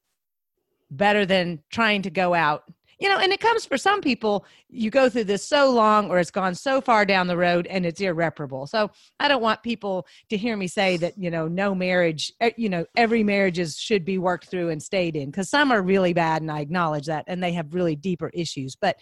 better 0.89 1.25
than 1.25 1.61
trying 1.69 2.01
to 2.01 2.09
go 2.09 2.33
out. 2.33 2.63
You 2.99 3.09
know 3.09 3.17
and 3.17 3.33
it 3.33 3.39
comes 3.39 3.65
for 3.65 3.79
some 3.79 3.99
people 3.99 4.45
you 4.69 4.91
go 4.91 5.09
through 5.09 5.23
this 5.23 5.43
so 5.43 5.71
long 5.71 6.11
or 6.11 6.19
it's 6.19 6.29
gone 6.29 6.53
so 6.53 6.79
far 6.79 7.03
down 7.03 7.25
the 7.25 7.35
road 7.35 7.65
and 7.65 7.83
it's 7.83 7.99
irreparable. 7.99 8.67
So 8.67 8.91
i 9.19 9.27
don't 9.27 9.41
want 9.41 9.63
people 9.63 10.05
to 10.29 10.37
hear 10.37 10.55
me 10.55 10.67
say 10.67 10.97
that 10.97 11.17
you 11.17 11.31
know 11.31 11.47
no 11.47 11.73
marriage 11.73 12.31
you 12.57 12.69
know 12.69 12.85
every 12.95 13.23
marriages 13.23 13.75
should 13.75 14.05
be 14.05 14.19
worked 14.19 14.49
through 14.49 14.69
and 14.69 14.83
stayed 14.83 15.15
in 15.15 15.31
because 15.31 15.49
some 15.49 15.71
are 15.71 15.81
really 15.81 16.13
bad 16.13 16.43
and 16.43 16.51
i 16.51 16.59
acknowledge 16.59 17.07
that 17.07 17.23
and 17.25 17.41
they 17.41 17.53
have 17.53 17.73
really 17.73 17.95
deeper 17.95 18.29
issues. 18.35 18.75
But 18.75 18.97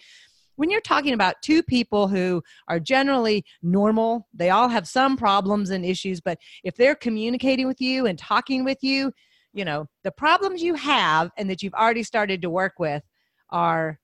when 0.60 0.68
you're 0.68 0.82
talking 0.82 1.14
about 1.14 1.40
two 1.40 1.62
people 1.62 2.06
who 2.06 2.42
are 2.68 2.78
generally 2.78 3.42
normal, 3.62 4.28
they 4.34 4.50
all 4.50 4.68
have 4.68 4.86
some 4.86 5.16
problems 5.16 5.70
and 5.70 5.86
issues, 5.86 6.20
but 6.20 6.36
if 6.62 6.76
they're 6.76 6.94
communicating 6.94 7.66
with 7.66 7.80
you 7.80 8.04
and 8.04 8.18
talking 8.18 8.62
with 8.62 8.76
you, 8.82 9.10
you 9.54 9.64
know, 9.64 9.86
the 10.04 10.12
problems 10.12 10.62
you 10.62 10.74
have 10.74 11.30
and 11.38 11.48
that 11.48 11.62
you've 11.62 11.72
already 11.72 12.02
started 12.02 12.42
to 12.42 12.50
work 12.50 12.74
with 12.78 13.02
are 13.48 13.98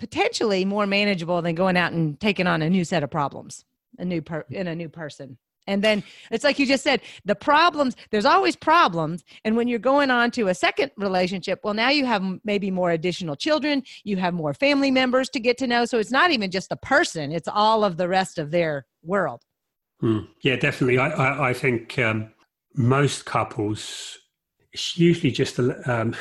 potentially 0.00 0.64
more 0.64 0.84
manageable 0.84 1.40
than 1.42 1.54
going 1.54 1.76
out 1.76 1.92
and 1.92 2.18
taking 2.18 2.48
on 2.48 2.60
a 2.60 2.68
new 2.68 2.84
set 2.84 3.04
of 3.04 3.10
problems, 3.12 3.64
a 4.00 4.04
new 4.04 4.20
per- 4.20 4.46
in 4.50 4.66
a 4.66 4.74
new 4.74 4.88
person. 4.88 5.38
And 5.66 5.82
then 5.82 6.02
it's 6.30 6.44
like 6.44 6.58
you 6.58 6.66
just 6.66 6.84
said 6.84 7.00
the 7.24 7.34
problems 7.34 7.96
there's 8.10 8.24
always 8.24 8.56
problems. 8.56 9.24
And 9.44 9.56
when 9.56 9.68
you're 9.68 9.78
going 9.78 10.10
on 10.10 10.30
to 10.32 10.48
a 10.48 10.54
second 10.54 10.90
relationship 10.96 11.60
well 11.64 11.74
now 11.74 11.90
you 11.90 12.06
have 12.06 12.22
maybe 12.44 12.70
more 12.70 12.90
additional 12.90 13.36
children 13.36 13.82
you 14.04 14.16
have 14.16 14.34
more 14.34 14.54
family 14.54 14.90
members 14.90 15.28
to 15.30 15.40
get 15.40 15.58
to 15.58 15.66
know. 15.66 15.84
So 15.84 15.98
it's 15.98 16.10
not 16.10 16.30
even 16.30 16.50
just 16.50 16.68
the 16.68 16.76
person 16.76 17.32
it's 17.32 17.48
all 17.48 17.84
of 17.84 17.96
the 17.96 18.08
rest 18.08 18.38
of 18.38 18.50
their 18.50 18.86
world. 19.02 19.42
Hmm. 20.00 20.20
yeah 20.42 20.56
definitely. 20.56 20.98
I, 20.98 21.08
I, 21.08 21.50
I 21.50 21.52
think 21.54 21.98
um, 21.98 22.32
most 22.74 23.24
couples 23.24 24.18
it's 24.72 24.98
usually 24.98 25.30
just 25.30 25.58
um, 25.86 26.14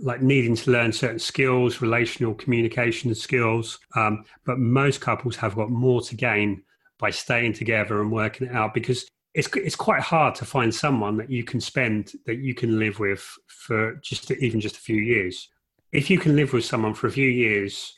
like 0.00 0.20
needing 0.20 0.56
to 0.56 0.70
learn 0.70 0.92
certain 0.92 1.18
skills 1.18 1.80
relational 1.80 2.34
communication 2.34 3.14
skills 3.14 3.78
um, 3.94 4.24
but 4.44 4.58
most 4.58 5.00
couples 5.00 5.36
have 5.36 5.54
got 5.54 5.70
more 5.70 6.00
to 6.02 6.16
gain 6.16 6.62
by 7.02 7.10
staying 7.10 7.52
together 7.52 8.00
and 8.00 8.12
working 8.12 8.46
it 8.46 8.54
out 8.54 8.72
because 8.72 9.06
it's 9.34 9.48
it's 9.56 9.76
quite 9.76 10.00
hard 10.00 10.34
to 10.36 10.44
find 10.44 10.72
someone 10.74 11.16
that 11.16 11.30
you 11.30 11.42
can 11.42 11.60
spend 11.60 12.12
that 12.26 12.38
you 12.38 12.54
can 12.54 12.78
live 12.78 12.98
with 13.00 13.28
for 13.48 13.96
just 13.96 14.30
even 14.30 14.60
just 14.60 14.76
a 14.76 14.80
few 14.80 15.02
years. 15.02 15.48
If 15.90 16.08
you 16.08 16.18
can 16.18 16.36
live 16.36 16.52
with 16.52 16.64
someone 16.64 16.94
for 16.94 17.08
a 17.08 17.12
few 17.12 17.28
years, 17.28 17.92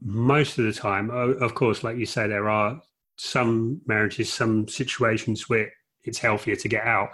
most 0.00 0.58
of 0.58 0.64
the 0.64 0.72
time, 0.72 1.10
of 1.10 1.54
course, 1.54 1.84
like 1.84 1.98
you 1.98 2.06
say, 2.06 2.26
there 2.26 2.48
are 2.48 2.80
some 3.16 3.80
marriages, 3.86 4.32
some 4.32 4.66
situations 4.66 5.48
where 5.48 5.70
it's 6.04 6.18
healthier 6.18 6.56
to 6.56 6.68
get 6.68 6.84
out. 6.84 7.10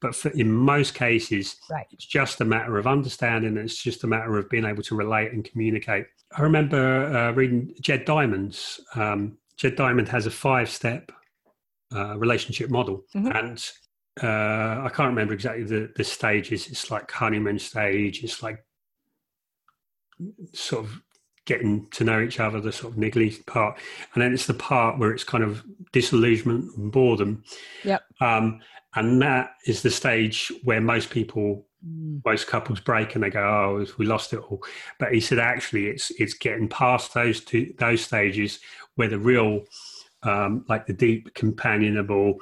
But 0.00 0.14
for, 0.14 0.28
in 0.30 0.52
most 0.52 0.94
cases, 0.94 1.56
right. 1.70 1.86
it's 1.90 2.06
just 2.06 2.40
a 2.40 2.44
matter 2.44 2.78
of 2.78 2.86
understanding. 2.86 3.56
It's 3.56 3.82
just 3.82 4.04
a 4.04 4.06
matter 4.06 4.38
of 4.38 4.48
being 4.48 4.64
able 4.64 4.82
to 4.84 4.94
relate 4.94 5.32
and 5.32 5.44
communicate. 5.44 6.06
I 6.36 6.42
remember 6.42 7.06
uh, 7.16 7.32
reading 7.32 7.74
Jed 7.80 8.04
Diamond's 8.04 8.80
um, 8.94 9.38
Jed 9.56 9.76
Diamond 9.76 10.08
has 10.08 10.26
a 10.26 10.30
five 10.30 10.68
step 10.70 11.12
uh, 11.94 12.16
relationship 12.18 12.70
model. 12.70 13.04
Mm-hmm. 13.14 13.32
And 13.32 13.70
uh, 14.22 14.84
I 14.84 14.90
can't 14.92 15.08
remember 15.08 15.34
exactly 15.34 15.64
the, 15.64 15.90
the 15.96 16.04
stages. 16.04 16.68
It's 16.68 16.90
like 16.90 17.10
honeymoon 17.10 17.58
stage, 17.58 18.22
it's 18.24 18.42
like 18.42 18.64
sort 20.52 20.84
of 20.84 21.00
getting 21.44 21.86
to 21.92 22.04
know 22.04 22.20
each 22.20 22.40
other, 22.40 22.60
the 22.60 22.72
sort 22.72 22.92
of 22.92 22.98
niggly 22.98 23.44
part. 23.46 23.78
And 24.14 24.22
then 24.22 24.32
it's 24.32 24.46
the 24.46 24.54
part 24.54 24.98
where 24.98 25.12
it's 25.12 25.24
kind 25.24 25.44
of 25.44 25.64
disillusionment 25.92 26.76
and 26.76 26.90
boredom. 26.90 27.44
Yep. 27.84 28.02
Um, 28.20 28.60
and 28.96 29.20
that 29.22 29.50
is 29.66 29.82
the 29.82 29.90
stage 29.90 30.50
where 30.64 30.80
most 30.80 31.10
people 31.10 31.66
mm. 31.86 32.20
most 32.24 32.46
couples 32.46 32.80
break 32.80 33.14
and 33.14 33.22
they 33.22 33.30
go 33.30 33.40
oh 33.40 33.86
we 33.98 34.06
lost 34.06 34.32
it 34.32 34.38
all 34.38 34.62
but 34.98 35.12
he 35.12 35.20
said 35.20 35.38
actually 35.38 35.86
it's 35.86 36.10
it's 36.12 36.34
getting 36.34 36.68
past 36.68 37.12
those 37.14 37.40
two 37.40 37.72
those 37.78 38.00
stages 38.00 38.58
where 38.96 39.08
the 39.08 39.18
real, 39.18 39.62
um, 40.22 40.64
like 40.68 40.86
the 40.86 40.92
deep 40.92 41.32
companionable 41.34 42.38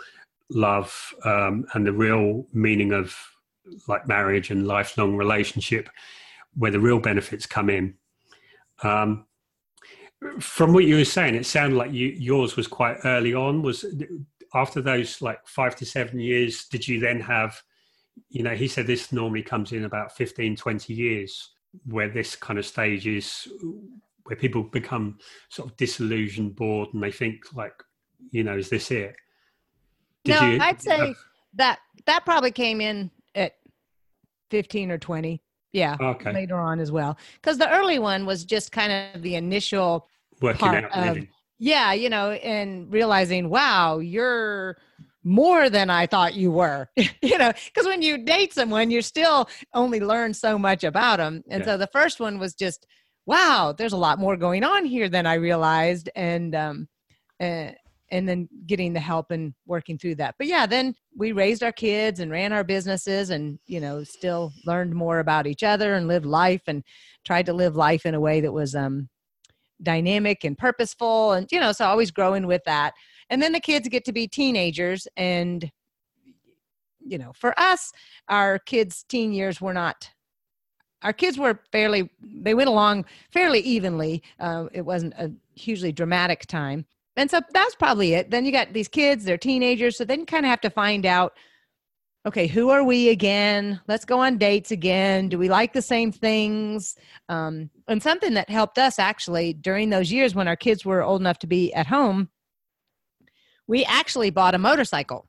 love 0.51 1.15
um, 1.25 1.67
and 1.75 1.87
the 1.87 1.93
real 1.93 2.47
meaning 2.53 2.93
of 2.93 3.17
like 3.89 4.09
marriage 4.09 4.51
and 4.51 4.67
lifelong 4.67 5.17
relationship, 5.17 5.89
where 6.55 6.71
the 6.71 6.81
real 6.81 6.99
benefits 6.99 7.47
come 7.47 7.71
in. 7.71 7.95
Um, 8.83 9.27
from 10.41 10.73
what 10.73 10.85
you 10.85 10.97
were 10.97 11.05
saying, 11.05 11.35
it 11.35 11.47
sounded 11.47 11.77
like 11.77 11.93
you, 11.93 12.09
yours 12.09 12.57
was 12.57 12.67
quite 12.67 12.99
early 13.05 13.35
on. 13.35 13.63
Was 13.63 13.85
after 14.55 14.81
those 14.81 15.21
like 15.21 15.47
five 15.47 15.77
to 15.77 15.87
seven 15.87 16.19
years, 16.19 16.67
did 16.67 16.87
you 16.87 17.01
then 17.01 17.21
have, 17.21 17.61
you 18.31 18.43
know, 18.43 18.55
he 18.55 18.69
said 18.69 18.87
this 18.87 19.13
normally 19.13 19.43
comes 19.43 19.73
in 19.73 19.85
about 19.85 20.17
15, 20.17 20.57
20 20.57 20.95
years 20.95 21.51
where 21.87 22.09
this 22.09 22.37
kind 22.37 22.59
of 22.59 22.65
stage 22.65 23.07
is 23.07 23.49
where 24.25 24.37
people 24.37 24.63
become 24.63 25.19
sort 25.51 25.71
of 25.71 25.77
disillusioned, 25.77 26.57
bored, 26.57 26.89
and 26.93 27.03
they 27.03 27.13
think 27.13 27.41
like, 27.55 27.75
you 28.31 28.43
know, 28.43 28.57
is 28.57 28.69
this 28.69 28.91
it? 28.91 29.15
Did 30.25 30.41
no, 30.41 30.51
you, 30.51 30.59
I'd 30.61 30.81
say 30.81 31.11
uh, 31.11 31.15
that 31.55 31.79
that 32.07 32.25
probably 32.25 32.51
came 32.51 32.81
in 32.81 33.11
at 33.35 33.53
fifteen 34.51 34.91
or 34.91 34.99
twenty. 34.99 35.43
Yeah, 35.73 35.97
okay. 36.01 36.33
later 36.33 36.57
on 36.57 36.79
as 36.79 36.93
well, 36.93 37.19
because 37.35 37.59
the 37.59 37.69
early 37.69 37.99
one 37.99 38.27
was 38.27 38.45
just 38.45 38.71
kind 38.71 38.93
of 38.93 39.23
the 39.23 39.35
initial 39.35 40.09
working 40.41 40.61
part 40.61 40.85
out. 40.93 41.17
Of, 41.17 41.27
yeah, 41.59 41.93
you 41.93 42.09
know, 42.11 42.31
and 42.31 42.93
realizing, 42.93 43.51
wow, 43.51 43.99
you're 43.99 44.77
more 45.25 45.71
than 45.71 45.91
I 45.91 46.07
thought 46.07 46.35
you 46.35 46.53
were. 46.53 46.89
you 46.97 47.39
know, 47.39 47.53
because 47.67 47.87
when 47.87 48.03
you 48.03 48.19
date 48.19 48.53
someone, 48.53 48.91
you 48.91 49.03
still 49.03 49.49
only 49.73 49.99
learn 49.99 50.35
so 50.35 50.59
much 50.59 50.85
about 50.85 51.17
them. 51.17 51.43
And 51.49 51.61
yeah. 51.61 51.73
so 51.73 51.77
the 51.77 51.89
first 51.89 52.21
one 52.21 52.39
was 52.39 52.55
just 52.55 52.87
wow, 53.27 53.75
there's 53.77 53.93
a 53.93 53.97
lot 53.97 54.19
more 54.19 54.37
going 54.37 54.65
on 54.65 54.85
here 54.85 55.09
than 55.09 55.27
I 55.27 55.35
realized. 55.35 56.11
And, 56.15 56.55
um, 56.55 56.89
uh, 57.41 57.71
and 58.11 58.29
then 58.29 58.49
getting 58.67 58.93
the 58.93 59.01
help 59.01 59.31
and 59.31 59.55
working 59.67 59.99
through 59.99 60.15
that. 60.15 60.35
But 60.39 60.47
yeah, 60.47 60.67
then 60.67 60.95
we 61.17 61.33
raised 61.33 61.63
our 61.63 61.73
kids 61.73 62.21
and 62.21 62.31
ran 62.31 62.53
our 62.53 62.63
businesses 62.63 63.31
and, 63.31 63.59
you 63.67 63.81
know, 63.81 64.05
still 64.05 64.53
learned 64.67 64.95
more 64.95 65.19
about 65.19 65.47
each 65.47 65.63
other 65.63 65.95
and 65.95 66.07
lived 66.07 66.27
life 66.27 66.63
and 66.69 66.85
tried 67.25 67.47
to 67.47 67.53
live 67.53 67.77
life 67.77 68.07
in 68.07 68.15
a 68.15 68.21
way 68.21 68.41
that 68.41 68.53
was, 68.53 68.75
um, 68.75 69.09
dynamic 69.83 70.45
and 70.45 70.57
purposeful. 70.57 71.33
And, 71.33 71.51
you 71.51 71.59
know, 71.59 71.73
so 71.73 71.87
always 71.87 72.11
growing 72.11 72.47
with 72.47 72.63
that. 72.67 72.93
And 73.31 73.43
then 73.43 73.53
the 73.53 73.61
kids 73.61 73.89
get 73.89 74.05
to 74.05 74.13
be 74.13 74.29
teenagers 74.29 75.09
and, 75.17 75.69
you 77.01 77.19
know, 77.19 77.33
for 77.35 77.59
us, 77.59 77.91
our 78.29 78.59
kids' 78.61 79.05
teen 79.09 79.33
years 79.33 79.61
were 79.61 79.75
not 79.75 80.11
our 81.05 81.13
kids 81.13 81.39
were 81.39 81.61
fairly 81.71 82.11
they 82.21 82.55
went 82.55 82.69
along 82.69 83.05
fairly 83.31 83.61
evenly. 83.61 84.23
Uh, 84.41 84.67
it 84.73 84.83
wasn't 84.83 85.15
a 85.15 85.31
hugely 85.55 85.93
dramatic 85.93 86.47
time. 86.47 86.85
And 87.17 87.31
so 87.31 87.41
that's 87.53 87.77
probably 87.77 88.15
it. 88.15 88.31
Then 88.33 88.45
you 88.45 88.51
got 88.51 88.73
these 88.73 88.89
kids 88.89 89.25
they're 89.25 89.39
teenagers 89.39 89.97
so 89.97 90.05
then 90.05 90.21
you 90.21 90.27
kind 90.27 90.45
of 90.45 90.51
have 90.51 90.63
to 90.63 90.71
find 90.71 91.07
out 91.07 91.35
okay 92.27 92.47
who 92.47 92.71
are 92.71 92.83
we 92.83 93.11
again? 93.11 93.81
Let's 93.87 94.05
go 94.05 94.19
on 94.19 94.39
dates 94.39 94.71
again. 94.73 95.29
Do 95.29 95.39
we 95.39 95.49
like 95.49 95.75
the 95.75 95.83
same 95.83 96.11
things? 96.11 96.97
Um, 97.29 97.71
and 97.87 98.03
something 98.03 98.35
that 98.35 98.51
helped 98.51 98.79
us 98.79 98.99
actually 98.99 99.53
during 99.53 99.91
those 99.91 100.11
years 100.11 100.35
when 100.35 100.49
our 100.49 100.57
kids 100.57 100.85
were 100.85 101.03
old 101.03 101.21
enough 101.21 101.39
to 101.41 101.47
be 101.47 101.73
at 101.75 101.87
home 101.87 102.31
we 103.67 103.85
actually 103.85 104.29
bought 104.29 104.55
a 104.55 104.59
motorcycle. 104.59 105.27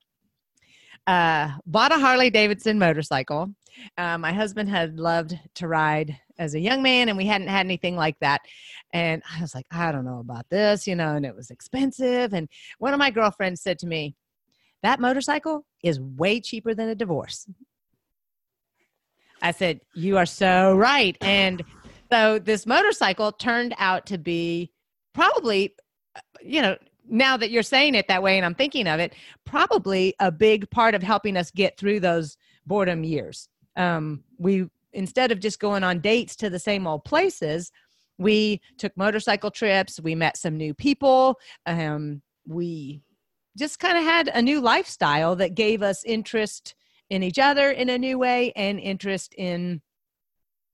Uh, 1.06 1.52
bought 1.66 1.92
a 1.92 1.98
harley 2.00 2.30
davidson 2.30 2.80
motorcycle 2.80 3.54
uh, 3.98 4.18
my 4.18 4.32
husband 4.32 4.68
had 4.68 4.98
loved 4.98 5.38
to 5.54 5.68
ride 5.68 6.18
as 6.38 6.54
a 6.54 6.60
young 6.60 6.82
man, 6.82 7.08
and 7.08 7.16
we 7.16 7.26
hadn't 7.26 7.48
had 7.48 7.66
anything 7.66 7.96
like 7.96 8.18
that. 8.20 8.42
And 8.92 9.22
I 9.34 9.40
was 9.40 9.54
like, 9.54 9.66
I 9.70 9.92
don't 9.92 10.04
know 10.04 10.20
about 10.20 10.48
this, 10.50 10.86
you 10.86 10.94
know, 10.94 11.16
and 11.16 11.26
it 11.26 11.34
was 11.34 11.50
expensive. 11.50 12.32
And 12.32 12.48
one 12.78 12.92
of 12.92 12.98
my 12.98 13.10
girlfriends 13.10 13.62
said 13.62 13.78
to 13.80 13.86
me, 13.86 14.16
That 14.82 15.00
motorcycle 15.00 15.64
is 15.82 16.00
way 16.00 16.40
cheaper 16.40 16.74
than 16.74 16.88
a 16.88 16.94
divorce. 16.94 17.46
I 19.42 19.52
said, 19.52 19.80
You 19.94 20.18
are 20.18 20.26
so 20.26 20.76
right. 20.76 21.16
And 21.20 21.62
so 22.10 22.38
this 22.38 22.66
motorcycle 22.66 23.32
turned 23.32 23.74
out 23.78 24.06
to 24.06 24.18
be 24.18 24.70
probably, 25.12 25.74
uh, 26.14 26.20
you 26.42 26.62
know, 26.62 26.76
now 27.08 27.36
that 27.36 27.50
you're 27.50 27.62
saying 27.62 27.94
it 27.94 28.08
that 28.08 28.22
way 28.22 28.36
and 28.36 28.44
I'm 28.44 28.54
thinking 28.54 28.86
of 28.86 29.00
it, 29.00 29.14
probably 29.44 30.14
a 30.18 30.32
big 30.32 30.68
part 30.70 30.94
of 30.94 31.02
helping 31.02 31.36
us 31.36 31.50
get 31.50 31.78
through 31.78 32.00
those 32.00 32.36
boredom 32.66 33.04
years 33.04 33.48
um, 33.76 34.22
we 34.38 34.66
instead 34.92 35.30
of 35.30 35.40
just 35.40 35.60
going 35.60 35.84
on 35.84 36.00
dates 36.00 36.36
to 36.36 36.50
the 36.50 36.58
same 36.58 36.86
old 36.86 37.04
places 37.04 37.70
we 38.18 38.60
took 38.78 38.96
motorcycle 38.96 39.50
trips 39.50 40.00
we 40.00 40.14
met 40.14 40.36
some 40.36 40.56
new 40.56 40.72
people 40.74 41.38
um, 41.66 42.22
we 42.46 43.02
just 43.56 43.78
kind 43.78 43.96
of 43.96 44.04
had 44.04 44.28
a 44.28 44.42
new 44.42 44.60
lifestyle 44.60 45.34
that 45.36 45.54
gave 45.54 45.82
us 45.82 46.04
interest 46.04 46.74
in 47.10 47.22
each 47.22 47.38
other 47.38 47.70
in 47.70 47.90
a 47.90 47.98
new 47.98 48.18
way 48.18 48.52
and 48.56 48.78
interest 48.80 49.34
in 49.36 49.80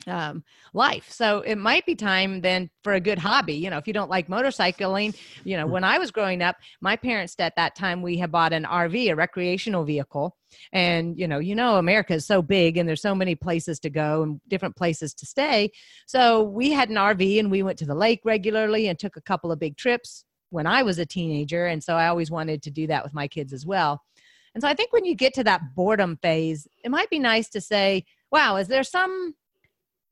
um, 0.07 0.44
life. 0.72 1.11
So 1.11 1.40
it 1.40 1.57
might 1.57 1.86
be 1.86 1.94
time 1.94 2.40
then 2.40 2.70
for 2.82 2.94
a 2.94 3.00
good 3.00 3.18
hobby. 3.18 3.55
You 3.55 3.70
know, 3.70 3.78
if 3.78 3.86
you 3.86 3.92
don't 3.92 4.11
like 4.11 4.28
motorcycling, 4.28 5.16
you 5.44 5.57
know, 5.57 5.66
when 5.66 5.84
I 5.84 5.98
was 5.98 6.11
growing 6.11 6.42
up, 6.42 6.57
my 6.80 6.96
parents 6.96 7.34
at 7.38 7.57
that 7.57 7.74
time 7.74 8.03
we 8.03 8.16
had 8.16 8.32
bought 8.32 8.53
an 8.53 8.64
RV, 8.64 9.11
a 9.11 9.16
recreational 9.16 9.84
vehicle, 9.84 10.36
and 10.72 11.18
you 11.18 11.28
know, 11.28 11.38
you 11.38 11.55
know, 11.55 11.76
America 11.76 12.14
is 12.14 12.26
so 12.26 12.42
big 12.42 12.76
and 12.76 12.88
there's 12.88 13.03
so 13.03 13.14
many 13.14 13.34
places 13.34 13.78
to 13.80 13.90
go 13.90 14.22
and 14.22 14.40
different 14.48 14.76
places 14.76 15.14
to 15.14 15.26
stay. 15.26 15.70
So 16.07 16.42
we 16.42 16.72
had 16.72 16.90
an 16.90 16.96
RV 16.96 17.38
and 17.38 17.50
we 17.50 17.62
went 17.62 17.78
to 17.78 17.86
the 17.86 17.94
lake 17.94 18.20
regularly 18.24 18.88
and 18.88 18.98
took 18.98 19.16
a 19.16 19.22
couple 19.22 19.53
of 19.53 19.59
big 19.59 19.76
trips 19.76 20.24
when 20.50 20.66
I 20.66 20.82
was 20.82 20.98
a 20.98 21.07
teenager, 21.07 21.66
and 21.66 21.82
so 21.82 21.94
I 21.94 22.09
always 22.09 22.30
wanted 22.30 22.62
to 22.64 22.70
do 22.70 22.86
that 22.88 23.03
with 23.05 23.14
my 23.14 23.26
kids 23.26 23.53
as 23.53 23.64
well. 23.64 24.03
And 24.55 24.61
so 24.61 24.68
I 24.68 24.74
think 24.74 24.92
when 24.92 25.07
you 25.07 25.14
get 25.14 25.32
to 25.34 25.44
that 25.44 25.74
boredom 25.74 26.18
phase, 26.20 26.68
it 26.84 26.90
might 26.90 27.09
be 27.09 27.18
nice 27.18 27.48
to 27.50 27.61
say, 27.61 28.05
wow, 28.30 28.57
is 28.57 28.68
there 28.68 28.82
some 28.82 29.34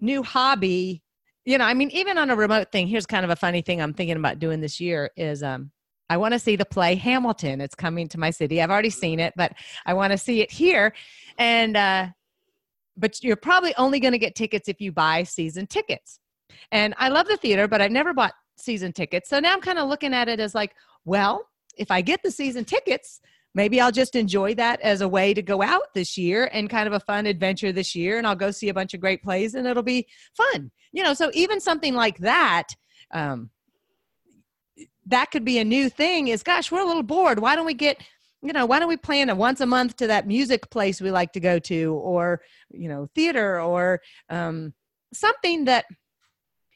new 0.01 0.23
hobby 0.23 1.03
you 1.45 1.59
know 1.59 1.65
i 1.65 1.75
mean 1.75 1.91
even 1.91 2.19
on 2.19 2.31
a 2.31 2.37
remote 2.37 2.71
thing 2.73 2.87
here's 2.87 3.07
kind 3.07 3.25
of 3.25 3.31
a 3.31 3.37
funny 3.37 3.63
thing 3.63 3.81
i'm 3.81 3.95
thinking 3.95 4.17
about 4.17 4.39
doing 4.39 4.61
this 4.61 4.81
year 4.81 5.11
is 5.17 5.43
um 5.43 5.71
i 6.09 6.17
want 6.17 6.33
to 6.33 6.39
see 6.39 6.57
the 6.57 6.65
play 6.65 6.95
hamilton. 6.95 7.61
It's 7.61 7.75
coming 7.75 8.09
to 8.09 8.19
my 8.19 8.31
city. 8.31 8.61
I've 8.61 8.71
already 8.71 8.91
seen 8.91 9.21
it 9.21 9.35
but 9.37 9.53
i 9.87 9.95
want 9.95 10.13
to 10.13 10.19
see 10.19 10.41
it 10.41 10.51
here. 10.51 10.93
And 11.39 11.77
uh 11.77 12.09
but 12.97 13.23
you're 13.23 13.37
probably 13.37 13.75
only 13.77 13.99
going 13.99 14.13
to 14.13 14.19
get 14.19 14.35
tickets 14.35 14.69
if 14.69 14.79
you 14.79 14.93
buy 14.93 15.23
season 15.23 15.67
tickets. 15.67 16.21
And 16.73 16.95
i 16.99 17.09
love 17.09 17.27
the 17.27 17.37
theater 17.37 17.69
but 17.69 17.81
i've 17.81 17.93
never 17.93 18.13
bought 18.13 18.35
season 18.57 18.93
tickets. 18.93 19.29
So 19.29 19.41
now 19.41 19.53
i'm 19.53 19.61
kind 19.61 19.79
of 19.79 19.89
looking 19.89 20.15
at 20.15 20.29
it 20.29 20.41
as 20.41 20.55
like 20.55 20.75
well 21.05 21.47
if 21.77 21.91
i 21.91 22.01
get 22.01 22.23
the 22.23 22.31
season 22.31 22.65
tickets 22.65 23.21
maybe 23.55 23.81
I'll 23.81 23.93
just 23.93 24.17
enjoy 24.17 24.55
that 24.55 24.81
as 24.81 25.01
a 25.01 25.09
way 25.09 25.35
to 25.35 25.43
go 25.43 25.63
out 25.63 25.95
this 25.95 26.17
year 26.17 26.49
and 26.53 26.71
kind 26.71 26.87
of 26.87 26.93
a 26.93 27.01
fun 27.01 27.27
adventure 27.27 27.73
this 27.73 27.95
year. 27.95 28.19
And 28.19 28.27
I'll 28.27 28.37
go 28.37 28.51
see 28.51 28.69
a 28.69 28.75
bunch 28.75 28.95
of 28.95 29.01
great 29.01 29.23
plays 29.23 29.55
and 29.55 29.67
it'll 29.67 29.83
be 29.83 30.07
fun. 30.37 30.71
You 30.93 31.03
know, 31.03 31.15
so 31.15 31.31
even 31.35 31.61
something 31.61 31.95
like 31.95 32.19
that, 32.19 32.69
um, 33.13 33.51
that 35.07 35.31
could 35.31 35.45
be 35.45 35.59
a 35.59 35.65
new 35.65 35.89
thing 35.89 36.29
is 36.29 36.43
gosh, 36.43 36.71
we're 36.71 36.81
a 36.81 36.87
little 36.87 37.03
bored. 37.03 37.39
Why 37.39 37.57
don't 37.57 37.67
we 37.67 37.75
get 37.75 38.01
you 38.43 38.55
know, 38.55 38.65
why 38.65 38.79
don't 38.79 38.89
we 38.89 38.97
plan 38.97 39.29
a 39.29 39.35
once 39.35 39.61
a 39.61 39.67
month 39.67 39.97
to 39.97 40.07
that 40.07 40.27
music 40.27 40.71
place 40.71 41.01
we 41.01 41.11
like 41.11 41.33
to 41.33 41.41
go 41.41 41.59
to, 41.59 41.93
or 41.95 42.41
you 42.71 42.89
know, 42.89 43.07
theater, 43.15 43.61
or 43.61 44.01
um, 44.31 44.73
something 45.13 45.67
that 45.67 45.85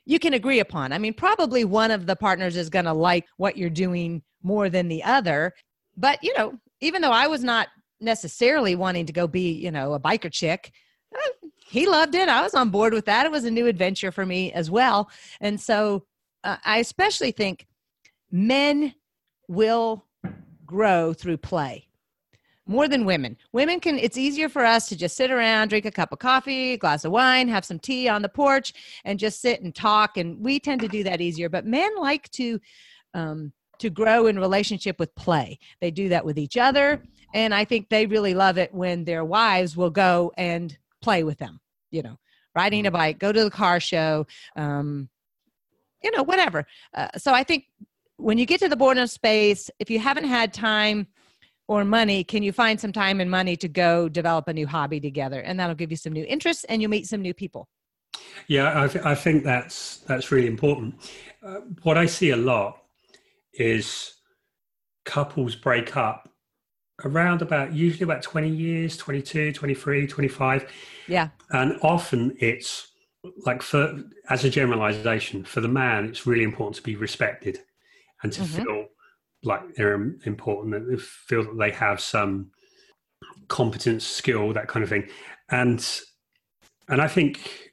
you 0.04 0.18
can 0.18 0.34
agree 0.34 0.60
upon. 0.60 0.92
I 0.92 0.98
mean, 0.98 1.14
probably 1.14 1.64
one 1.64 1.90
of 1.90 2.06
the 2.06 2.16
partners 2.16 2.56
is 2.56 2.68
going 2.68 2.84
to 2.84 2.92
like 2.92 3.24
what 3.36 3.56
you're 3.56 3.70
doing 3.70 4.22
more 4.42 4.68
than 4.68 4.88
the 4.88 5.02
other. 5.02 5.54
But, 5.96 6.22
you 6.22 6.34
know, 6.36 6.58
even 6.80 7.02
though 7.02 7.12
I 7.12 7.26
was 7.26 7.42
not 7.44 7.68
necessarily 8.00 8.74
wanting 8.74 9.06
to 9.06 9.12
go 9.12 9.26
be, 9.26 9.52
you 9.52 9.70
know, 9.70 9.94
a 9.94 10.00
biker 10.00 10.30
chick, 10.30 10.72
uh, 11.14 11.48
he 11.66 11.86
loved 11.86 12.14
it. 12.14 12.28
I 12.28 12.42
was 12.42 12.54
on 12.54 12.70
board 12.70 12.92
with 12.92 13.06
that. 13.06 13.26
It 13.26 13.32
was 13.32 13.44
a 13.44 13.50
new 13.50 13.66
adventure 13.66 14.12
for 14.12 14.26
me 14.26 14.52
as 14.52 14.70
well. 14.70 15.10
And 15.40 15.60
so 15.60 16.04
uh, 16.42 16.56
I 16.64 16.78
especially 16.78 17.32
think 17.32 17.66
men 18.30 18.94
will 19.48 20.04
grow 20.66 21.12
through 21.12 21.38
play 21.38 21.88
more 22.66 22.88
than 22.88 23.04
women. 23.04 23.36
Women 23.52 23.80
can, 23.80 23.98
it's 23.98 24.16
easier 24.16 24.48
for 24.48 24.64
us 24.64 24.88
to 24.88 24.96
just 24.96 25.16
sit 25.16 25.30
around, 25.30 25.68
drink 25.68 25.84
a 25.84 25.90
cup 25.90 26.12
of 26.12 26.18
coffee, 26.18 26.72
a 26.72 26.78
glass 26.78 27.04
of 27.04 27.12
wine, 27.12 27.48
have 27.48 27.64
some 27.64 27.78
tea 27.78 28.08
on 28.08 28.22
the 28.22 28.28
porch, 28.28 28.72
and 29.04 29.18
just 29.18 29.40
sit 29.40 29.62
and 29.62 29.74
talk. 29.74 30.16
And 30.16 30.40
we 30.40 30.58
tend 30.58 30.80
to 30.80 30.88
do 30.88 31.04
that 31.04 31.20
easier. 31.20 31.48
But 31.48 31.66
men 31.66 31.90
like 31.98 32.30
to, 32.32 32.60
um, 33.12 33.52
to 33.84 33.90
grow 33.90 34.26
in 34.26 34.38
relationship 34.38 34.98
with 34.98 35.14
play. 35.14 35.58
They 35.82 35.90
do 35.90 36.08
that 36.08 36.24
with 36.24 36.38
each 36.38 36.56
other. 36.56 37.02
And 37.34 37.54
I 37.54 37.66
think 37.66 37.90
they 37.90 38.06
really 38.06 38.32
love 38.32 38.56
it 38.56 38.72
when 38.72 39.04
their 39.04 39.26
wives 39.26 39.76
will 39.76 39.90
go 39.90 40.32
and 40.38 40.74
play 41.02 41.22
with 41.22 41.36
them, 41.36 41.60
you 41.90 42.02
know, 42.02 42.16
riding 42.54 42.86
a 42.86 42.88
mm-hmm. 42.88 42.96
bike, 42.96 43.18
go 43.18 43.30
to 43.30 43.44
the 43.44 43.50
car 43.50 43.80
show, 43.80 44.26
um, 44.56 45.10
you 46.02 46.10
know, 46.12 46.22
whatever. 46.22 46.64
Uh, 46.94 47.08
so 47.18 47.34
I 47.34 47.44
think 47.44 47.66
when 48.16 48.38
you 48.38 48.46
get 48.46 48.60
to 48.60 48.70
the 48.70 48.76
boredom 48.76 49.06
space, 49.06 49.70
if 49.78 49.90
you 49.90 49.98
haven't 49.98 50.24
had 50.24 50.54
time 50.54 51.06
or 51.68 51.84
money, 51.84 52.24
can 52.24 52.42
you 52.42 52.52
find 52.52 52.80
some 52.80 52.92
time 52.92 53.20
and 53.20 53.30
money 53.30 53.54
to 53.56 53.68
go 53.68 54.08
develop 54.08 54.48
a 54.48 54.54
new 54.54 54.66
hobby 54.66 54.98
together? 54.98 55.40
And 55.40 55.60
that'll 55.60 55.74
give 55.74 55.90
you 55.90 55.98
some 55.98 56.14
new 56.14 56.24
interests 56.24 56.64
and 56.64 56.80
you'll 56.80 56.90
meet 56.90 57.06
some 57.06 57.20
new 57.20 57.34
people. 57.34 57.68
Yeah, 58.48 58.82
I, 58.82 58.88
th- 58.88 59.04
I 59.04 59.14
think 59.14 59.44
that's 59.44 59.98
that's 60.06 60.30
really 60.30 60.46
important. 60.46 60.94
Uh, 61.42 61.60
what 61.82 61.98
I 61.98 62.06
see 62.06 62.30
a 62.30 62.36
lot 62.36 62.83
is 63.58 64.14
couples 65.04 65.54
break 65.54 65.96
up 65.96 66.28
around 67.04 67.42
about 67.42 67.72
usually 67.72 68.04
about 68.04 68.22
20 68.22 68.48
years 68.48 68.96
22 68.96 69.52
23 69.52 70.06
25 70.06 70.72
yeah. 71.08 71.28
And 71.50 71.78
often 71.82 72.36
it's 72.38 72.92
like 73.44 73.62
for 73.62 74.02
as 74.30 74.44
a 74.44 74.50
generalization 74.50 75.44
for 75.44 75.60
the 75.60 75.68
man 75.68 76.06
it's 76.06 76.26
really 76.26 76.44
important 76.44 76.76
to 76.76 76.82
be 76.82 76.96
respected 76.96 77.58
and 78.22 78.32
to 78.32 78.42
mm-hmm. 78.42 78.62
feel 78.62 78.86
like 79.42 79.74
they're 79.74 79.94
important 80.24 80.74
and 80.74 81.00
feel 81.00 81.42
that 81.42 81.58
they 81.58 81.70
have 81.70 82.00
some 82.00 82.50
competence 83.48 84.06
skill 84.06 84.52
that 84.52 84.68
kind 84.68 84.82
of 84.82 84.88
thing. 84.88 85.08
And 85.50 85.84
and 86.88 87.00
i 87.00 87.08
think 87.08 87.72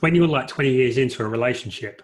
when 0.00 0.14
you're 0.14 0.28
like 0.28 0.48
20 0.48 0.70
years 0.70 0.98
into 0.98 1.22
a 1.22 1.28
relationship 1.28 2.02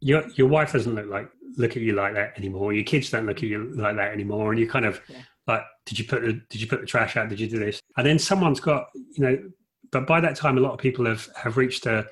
your 0.00 0.28
your 0.30 0.48
wife 0.48 0.72
doesn't 0.72 0.94
look 0.94 1.08
like 1.08 1.28
look 1.58 1.76
at 1.76 1.82
you 1.82 1.92
like 1.92 2.14
that 2.14 2.32
anymore. 2.38 2.72
Your 2.72 2.84
kids 2.84 3.10
don't 3.10 3.26
look 3.26 3.38
at 3.38 3.42
you 3.48 3.72
like 3.74 3.96
that 3.96 4.12
anymore, 4.12 4.52
and 4.52 4.60
you 4.60 4.68
kind 4.68 4.86
of 4.86 5.00
yeah. 5.08 5.18
like, 5.46 5.62
did 5.84 5.98
you 5.98 6.04
put 6.04 6.22
the 6.22 6.40
did 6.48 6.60
you 6.60 6.66
put 6.66 6.80
the 6.80 6.86
trash 6.86 7.16
out? 7.16 7.28
Did 7.28 7.40
you 7.40 7.48
do 7.48 7.58
this? 7.58 7.80
And 7.96 8.06
then 8.06 8.18
someone's 8.18 8.60
got 8.60 8.86
you 8.94 9.24
know, 9.24 9.50
but 9.90 10.06
by 10.06 10.20
that 10.20 10.36
time, 10.36 10.56
a 10.56 10.60
lot 10.60 10.72
of 10.72 10.78
people 10.78 11.04
have 11.04 11.28
have 11.36 11.56
reached 11.56 11.86
a 11.86 12.06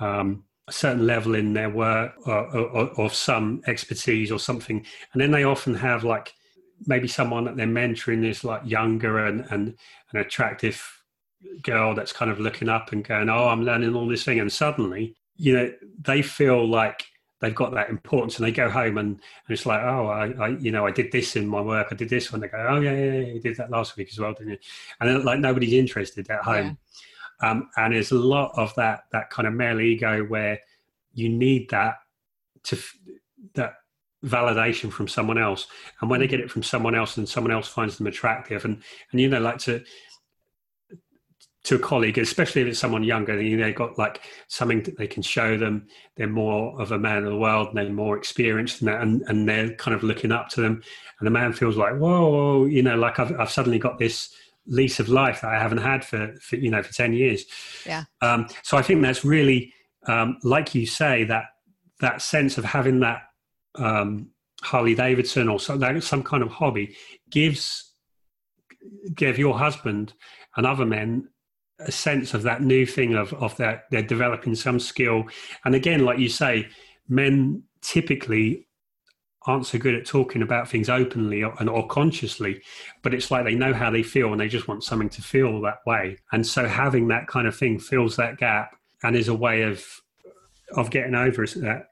um, 0.00 0.44
a 0.68 0.72
certain 0.72 1.06
level 1.06 1.34
in 1.34 1.52
their 1.52 1.70
work 1.70 2.14
or, 2.26 2.56
or, 2.56 2.88
or 3.00 3.10
some 3.10 3.62
expertise 3.66 4.30
or 4.30 4.38
something, 4.38 4.84
and 5.12 5.20
then 5.20 5.32
they 5.32 5.44
often 5.44 5.74
have 5.74 6.04
like 6.04 6.32
maybe 6.86 7.08
someone 7.08 7.44
that 7.44 7.56
they're 7.56 7.66
mentoring 7.66 8.24
is 8.24 8.44
like 8.44 8.62
younger 8.64 9.26
and 9.26 9.44
and 9.50 9.74
an 10.12 10.20
attractive 10.20 10.82
girl 11.62 11.94
that's 11.94 12.12
kind 12.12 12.30
of 12.30 12.38
looking 12.38 12.68
up 12.68 12.92
and 12.92 13.04
going, 13.04 13.28
oh, 13.28 13.48
I'm 13.48 13.64
learning 13.64 13.96
all 13.96 14.06
this 14.06 14.24
thing, 14.24 14.38
and 14.38 14.52
suddenly 14.52 15.16
you 15.36 15.54
know 15.54 15.72
they 16.00 16.22
feel 16.22 16.68
like 16.68 17.04
they've 17.42 17.54
got 17.54 17.74
that 17.74 17.90
importance 17.90 18.38
and 18.38 18.46
they 18.46 18.52
go 18.52 18.70
home 18.70 18.96
and, 18.96 19.08
and 19.08 19.20
it's 19.50 19.66
like 19.66 19.82
oh 19.82 20.06
I, 20.06 20.30
I, 20.42 20.48
you 20.58 20.70
know 20.70 20.86
I 20.86 20.90
did 20.90 21.12
this 21.12 21.36
in 21.36 21.46
my 21.46 21.60
work 21.60 21.88
I 21.90 21.94
did 21.94 22.08
this 22.08 22.32
when 22.32 22.40
they 22.40 22.48
go 22.48 22.66
oh 22.70 22.80
yeah, 22.80 22.92
yeah 22.92 23.12
yeah 23.12 23.32
you 23.34 23.40
did 23.40 23.56
that 23.56 23.70
last 23.70 23.96
week 23.96 24.08
as 24.10 24.18
well 24.18 24.32
didn't 24.32 24.52
you? 24.52 24.58
And 25.00 25.10
then, 25.10 25.24
like 25.24 25.40
nobody's 25.40 25.74
interested 25.74 26.30
at 26.30 26.42
home. 26.42 26.78
Yeah. 27.42 27.50
um, 27.50 27.68
and 27.76 27.92
there's 27.92 28.12
a 28.12 28.18
lot 28.18 28.52
of 28.56 28.74
that 28.76 29.04
that 29.12 29.28
kind 29.28 29.46
of 29.46 29.52
male 29.52 29.80
ego 29.80 30.24
where 30.24 30.58
you 31.12 31.28
need 31.28 31.68
that 31.70 31.96
to 32.62 32.78
that 33.54 33.74
validation 34.24 34.90
from 34.92 35.08
someone 35.08 35.38
else. 35.38 35.66
And 36.00 36.08
when 36.08 36.20
they 36.20 36.26
get 36.26 36.40
it 36.40 36.50
from 36.50 36.62
someone 36.62 36.94
else 36.94 37.16
and 37.16 37.28
someone 37.28 37.52
else 37.52 37.68
finds 37.68 37.98
them 37.98 38.06
attractive. 38.06 38.64
And 38.64 38.82
and 39.10 39.20
you 39.20 39.28
know 39.28 39.40
like 39.40 39.58
to 39.58 39.82
to 41.64 41.76
a 41.76 41.78
colleague, 41.78 42.18
especially 42.18 42.62
if 42.62 42.68
it's 42.68 42.78
someone 42.78 43.04
younger, 43.04 43.40
you 43.40 43.56
they've 43.56 43.74
got 43.74 43.96
like 43.96 44.22
something 44.48 44.82
that 44.82 44.98
they 44.98 45.06
can 45.06 45.22
show 45.22 45.56
them. 45.56 45.86
They're 46.16 46.26
more 46.26 46.80
of 46.80 46.90
a 46.90 46.98
man 46.98 47.18
of 47.18 47.30
the 47.30 47.36
world 47.36 47.68
and 47.68 47.76
they're 47.76 47.88
more 47.92 48.16
experienced 48.16 48.82
in 48.82 48.86
that, 48.86 49.00
and, 49.00 49.22
and 49.28 49.48
they're 49.48 49.74
kind 49.74 49.94
of 49.94 50.02
looking 50.02 50.32
up 50.32 50.48
to 50.50 50.60
them. 50.60 50.82
And 51.18 51.26
the 51.26 51.30
man 51.30 51.52
feels 51.52 51.76
like, 51.76 51.94
whoa, 51.94 52.30
whoa 52.30 52.64
you 52.64 52.82
know, 52.82 52.96
like 52.96 53.20
I've, 53.20 53.38
I've 53.38 53.50
suddenly 53.50 53.78
got 53.78 53.98
this 53.98 54.34
lease 54.66 54.98
of 54.98 55.08
life 55.08 55.42
that 55.42 55.52
I 55.52 55.58
haven't 55.58 55.78
had 55.78 56.04
for, 56.04 56.34
for 56.40 56.56
you 56.56 56.70
know, 56.70 56.82
for 56.82 56.92
10 56.92 57.12
years. 57.12 57.44
Yeah. 57.86 58.04
Um, 58.20 58.48
so 58.62 58.76
I 58.76 58.82
think 58.82 59.02
that's 59.02 59.24
really, 59.24 59.72
um, 60.08 60.38
like 60.42 60.74
you 60.74 60.86
say, 60.86 61.24
that, 61.24 61.44
that 62.00 62.22
sense 62.22 62.58
of 62.58 62.64
having 62.64 63.00
that 63.00 63.22
um, 63.76 64.30
Harley 64.62 64.96
Davidson 64.96 65.48
or 65.48 65.60
some, 65.60 66.00
some 66.00 66.22
kind 66.24 66.42
of 66.42 66.50
hobby 66.50 66.96
gives, 67.30 67.92
give 69.14 69.38
your 69.38 69.56
husband 69.56 70.12
and 70.56 70.66
other 70.66 70.84
men 70.84 71.28
a 71.86 71.92
sense 71.92 72.34
of 72.34 72.42
that 72.42 72.62
new 72.62 72.86
thing 72.86 73.14
of 73.14 73.32
of 73.34 73.56
that 73.56 73.84
they're 73.90 74.02
developing 74.02 74.54
some 74.54 74.80
skill. 74.80 75.24
And 75.64 75.74
again 75.74 76.04
like 76.04 76.18
you 76.18 76.28
say 76.28 76.68
men 77.08 77.62
typically 77.80 78.66
aren't 79.46 79.66
so 79.66 79.78
good 79.78 79.94
at 79.94 80.06
talking 80.06 80.40
about 80.40 80.68
things 80.68 80.88
openly 80.88 81.42
or, 81.42 81.52
and 81.58 81.68
or 81.68 81.86
consciously 81.88 82.62
but 83.02 83.12
it's 83.12 83.28
like 83.28 83.44
they 83.44 83.56
know 83.56 83.74
how 83.74 83.90
they 83.90 84.02
feel 84.02 84.30
and 84.30 84.40
they 84.40 84.46
just 84.46 84.68
want 84.68 84.84
something 84.84 85.08
to 85.08 85.20
feel 85.20 85.60
that 85.62 85.78
way. 85.84 86.16
And 86.30 86.46
so 86.46 86.68
having 86.68 87.08
that 87.08 87.26
kind 87.26 87.48
of 87.48 87.56
thing 87.56 87.78
fills 87.78 88.16
that 88.16 88.38
gap 88.38 88.76
and 89.02 89.16
is 89.16 89.28
a 89.28 89.34
way 89.34 89.62
of 89.62 89.84
of 90.76 90.90
getting 90.90 91.14
over 91.14 91.44
that. 91.46 91.88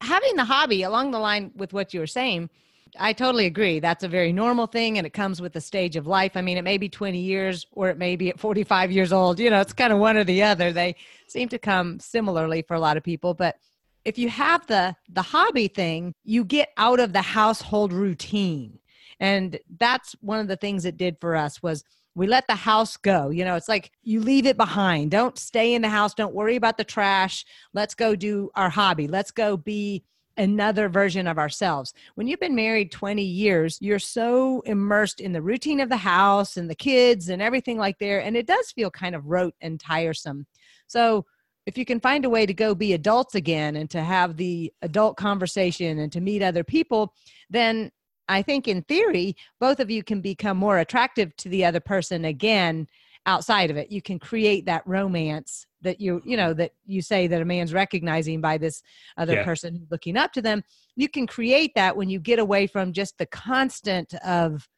Having 0.00 0.36
the 0.36 0.44
hobby 0.44 0.82
along 0.82 1.10
the 1.10 1.18
line 1.18 1.52
with 1.54 1.72
what 1.72 1.92
you 1.92 2.00
were 2.00 2.06
saying 2.06 2.50
I 2.98 3.12
totally 3.12 3.46
agree. 3.46 3.80
That's 3.80 4.04
a 4.04 4.08
very 4.08 4.32
normal 4.32 4.66
thing 4.66 4.98
and 4.98 5.06
it 5.06 5.12
comes 5.12 5.40
with 5.40 5.52
the 5.52 5.60
stage 5.60 5.96
of 5.96 6.06
life. 6.06 6.36
I 6.36 6.42
mean, 6.42 6.56
it 6.56 6.62
may 6.62 6.78
be 6.78 6.88
20 6.88 7.18
years 7.18 7.66
or 7.72 7.88
it 7.88 7.98
may 7.98 8.16
be 8.16 8.28
at 8.30 8.38
45 8.38 8.92
years 8.92 9.12
old. 9.12 9.40
You 9.40 9.50
know, 9.50 9.60
it's 9.60 9.72
kind 9.72 9.92
of 9.92 9.98
one 9.98 10.16
or 10.16 10.24
the 10.24 10.42
other. 10.42 10.72
They 10.72 10.96
seem 11.26 11.48
to 11.50 11.58
come 11.58 12.00
similarly 12.00 12.62
for 12.62 12.74
a 12.74 12.80
lot 12.80 12.96
of 12.96 13.02
people, 13.02 13.34
but 13.34 13.56
if 14.04 14.16
you 14.16 14.28
have 14.30 14.66
the 14.66 14.94
the 15.10 15.22
hobby 15.22 15.68
thing, 15.68 16.14
you 16.24 16.44
get 16.44 16.70
out 16.76 17.00
of 17.00 17.12
the 17.12 17.22
household 17.22 17.92
routine. 17.92 18.78
And 19.20 19.58
that's 19.78 20.14
one 20.20 20.40
of 20.40 20.48
the 20.48 20.56
things 20.56 20.84
it 20.84 20.96
did 20.96 21.18
for 21.20 21.34
us 21.36 21.62
was 21.62 21.84
we 22.14 22.26
let 22.26 22.46
the 22.46 22.54
house 22.54 22.96
go. 22.96 23.30
You 23.30 23.44
know, 23.44 23.56
it's 23.56 23.68
like 23.68 23.92
you 24.02 24.20
leave 24.20 24.46
it 24.46 24.56
behind. 24.56 25.10
Don't 25.10 25.38
stay 25.38 25.74
in 25.74 25.82
the 25.82 25.88
house. 25.88 26.14
Don't 26.14 26.34
worry 26.34 26.56
about 26.56 26.78
the 26.78 26.84
trash. 26.84 27.44
Let's 27.74 27.94
go 27.94 28.16
do 28.16 28.50
our 28.54 28.70
hobby. 28.70 29.08
Let's 29.08 29.30
go 29.30 29.56
be 29.56 30.04
another 30.38 30.88
version 30.88 31.26
of 31.26 31.38
ourselves. 31.38 31.92
When 32.14 32.26
you've 32.26 32.40
been 32.40 32.54
married 32.54 32.92
20 32.92 33.22
years, 33.22 33.76
you're 33.80 33.98
so 33.98 34.62
immersed 34.62 35.20
in 35.20 35.32
the 35.32 35.42
routine 35.42 35.80
of 35.80 35.88
the 35.88 35.96
house 35.96 36.56
and 36.56 36.70
the 36.70 36.74
kids 36.74 37.28
and 37.28 37.42
everything 37.42 37.76
like 37.76 37.98
there. 37.98 38.20
And 38.20 38.36
it 38.36 38.46
does 38.46 38.70
feel 38.70 38.90
kind 38.90 39.14
of 39.14 39.26
rote 39.26 39.54
and 39.60 39.78
tiresome. 39.78 40.46
So, 40.86 41.26
if 41.66 41.76
you 41.76 41.84
can 41.84 42.00
find 42.00 42.24
a 42.24 42.30
way 42.30 42.46
to 42.46 42.54
go 42.54 42.74
be 42.74 42.94
adults 42.94 43.34
again 43.34 43.76
and 43.76 43.90
to 43.90 44.00
have 44.00 44.38
the 44.38 44.72
adult 44.80 45.18
conversation 45.18 45.98
and 45.98 46.10
to 46.12 46.20
meet 46.20 46.40
other 46.40 46.64
people, 46.64 47.12
then 47.50 47.90
I 48.26 48.40
think 48.40 48.66
in 48.66 48.80
theory, 48.84 49.36
both 49.60 49.78
of 49.78 49.90
you 49.90 50.02
can 50.02 50.22
become 50.22 50.56
more 50.56 50.78
attractive 50.78 51.36
to 51.36 51.50
the 51.50 51.66
other 51.66 51.80
person 51.80 52.24
again 52.24 52.86
outside 53.26 53.70
of 53.70 53.76
it. 53.76 53.92
You 53.92 54.00
can 54.00 54.18
create 54.18 54.64
that 54.64 54.86
romance 54.86 55.66
that 55.82 56.00
you 56.00 56.14
you 56.24 56.36
mm-hmm. 56.36 56.46
know 56.46 56.54
that 56.54 56.72
you 56.86 57.02
say 57.02 57.26
that 57.26 57.42
a 57.42 57.44
man's 57.44 57.72
recognizing 57.72 58.40
by 58.40 58.58
this 58.58 58.82
other 59.16 59.34
yeah. 59.34 59.44
person 59.44 59.86
looking 59.90 60.16
up 60.16 60.32
to 60.32 60.42
them 60.42 60.62
you 60.96 61.08
can 61.08 61.26
create 61.26 61.72
that 61.74 61.96
when 61.96 62.08
you 62.08 62.18
get 62.18 62.38
away 62.38 62.66
from 62.66 62.92
just 62.92 63.16
the 63.18 63.26
constant 63.26 64.14
of 64.24 64.68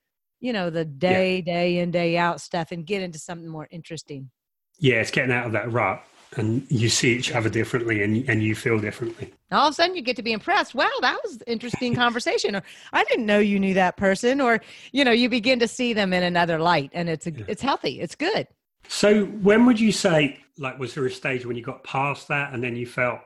you 0.41 0.53
know 0.53 0.71
the 0.71 0.85
day 0.85 1.43
yeah. 1.47 1.55
day 1.55 1.79
in 1.79 1.91
day 1.91 2.17
out 2.17 2.41
stuff 2.41 2.73
and 2.73 2.87
get 2.87 3.03
into 3.03 3.19
something 3.19 3.49
more 3.49 3.69
interesting 3.71 4.31
yeah 4.79 4.97
it's 4.97 5.11
getting 5.11 5.33
out 5.33 5.47
of 5.47 5.53
that 5.53 5.71
rut 5.73 6.03
and 6.37 6.65
you 6.71 6.89
see 6.89 7.13
each 7.13 7.33
other 7.33 7.49
differently 7.49 8.03
and, 8.03 8.29
and 8.29 8.43
you 8.43 8.55
feel 8.55 8.79
differently. 8.79 9.33
All 9.51 9.67
of 9.67 9.73
a 9.73 9.75
sudden 9.75 9.97
you 9.97 10.03
get 10.03 10.17
to 10.17 10.23
be 10.23 10.33
impressed. 10.33 10.75
Wow, 10.75 10.91
that 11.01 11.19
was 11.25 11.43
interesting 11.47 11.95
conversation. 11.95 12.55
Or 12.55 12.63
I 12.93 13.05
didn't 13.05 13.27
know 13.27 13.41
you 13.41 13.59
knew 13.59 13.75
that 13.75 13.97
person. 13.97 14.41
Or, 14.41 14.61
you 14.93 15.05
know, 15.05 15.11
you 15.11 15.29
begin 15.29 15.59
to 15.59 15.69
see 15.69 15.93
them 15.93 16.13
in 16.13 16.23
another 16.23 16.59
light 16.59 16.91
and 16.93 17.09
it's 17.09 17.27
a, 17.27 17.33
yeah. 17.33 17.45
it's 17.49 17.63
healthy. 17.63 18.01
It's 18.01 18.15
good. 18.15 18.47
So 18.89 19.25
when 19.25 19.67
would 19.67 19.79
you 19.79 19.93
say 19.93 20.41
like 20.59 20.79
was 20.79 20.95
there 20.95 21.07
a 21.07 21.11
stage 21.11 21.47
when 21.47 21.57
you 21.57 21.63
got 21.63 21.83
past 21.85 22.29
that 22.29 22.53
and 22.53 22.63
then 22.63 22.77
you 22.77 22.87
felt 22.87 23.21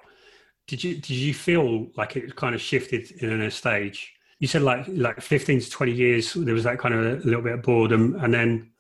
did 0.67 0.83
you 0.83 0.95
did 0.95 1.11
you 1.11 1.35
feel 1.35 1.89
like 1.97 2.17
it 2.17 2.37
kind 2.37 2.55
of 2.55 2.61
shifted 2.61 3.11
in 3.23 3.41
a 3.41 3.51
stage? 3.51 4.15
You 4.39 4.49
said 4.49 4.63
like 4.63 4.87
like 4.89 5.21
15 5.21 5.61
to 5.61 5.71
20 5.71 5.93
years 5.93 6.33
there 6.35 6.55
was 6.55 6.65
that 6.65 6.79
kind 6.79 6.95
of 6.95 7.01
a 7.05 7.27
little 7.27 7.43
bit 7.43 7.55
of 7.55 7.63
boredom 7.63 8.17
and 8.21 8.33
then 8.33 8.71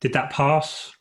did 0.00 0.12
that 0.14 0.30
pass? 0.30 0.92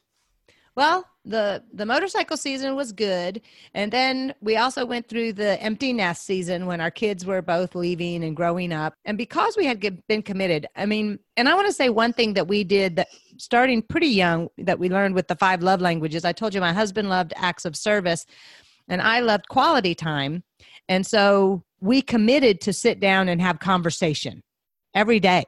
Well, 0.76 1.06
the 1.28 1.64
the 1.74 1.86
motorcycle 1.86 2.38
season 2.38 2.76
was 2.76 2.92
good. 2.92 3.42
And 3.74 3.92
then 3.92 4.34
we 4.42 4.58
also 4.58 4.86
went 4.86 5.08
through 5.08 5.34
the 5.34 5.62
empty 5.62 5.94
nest 5.94 6.26
season 6.26 6.66
when 6.66 6.82
our 6.82 6.92
kids 6.92 7.26
were 7.26 7.42
both 7.42 7.76
leaving 7.76 8.24
and 8.24 8.36
growing 8.36 8.72
up. 8.72 8.94
And 9.06 9.18
because 9.18 9.56
we 9.58 9.66
had 9.66 9.80
been 10.08 10.22
committed 10.22 10.68
i 10.76 10.86
mean 10.86 11.20
and 11.36 11.50
i 11.50 11.54
want 11.54 11.68
to 11.68 11.74
say 11.74 11.90
one 11.90 12.14
thing 12.14 12.34
that 12.34 12.48
we 12.48 12.64
did 12.64 12.96
that 12.96 13.08
starting 13.38 13.82
pretty 13.82 14.08
young 14.08 14.50
that 14.58 14.80
we 14.80 14.90
learned 14.90 15.16
with 15.16 15.28
the 15.28 15.36
five 15.36 15.62
love 15.62 15.82
languages 15.82 16.26
i 16.26 16.32
told 16.32 16.54
you 16.54 16.62
my 16.62 16.74
husband 16.74 17.10
loved 17.10 17.34
acts 17.36 17.66
of 17.66 17.76
service 17.76 18.26
and 18.88 19.02
i 19.02 19.20
loved 19.20 19.48
quality 19.50 19.94
time. 19.94 20.44
And 20.90 21.06
so 21.06 21.64
we 21.82 22.02
committed 22.02 22.62
to 22.62 22.74
sit 22.74 23.00
down 23.00 23.28
and 23.28 23.42
have 23.42 23.60
conversation 23.60 24.42
every 24.96 25.20
day. 25.20 25.44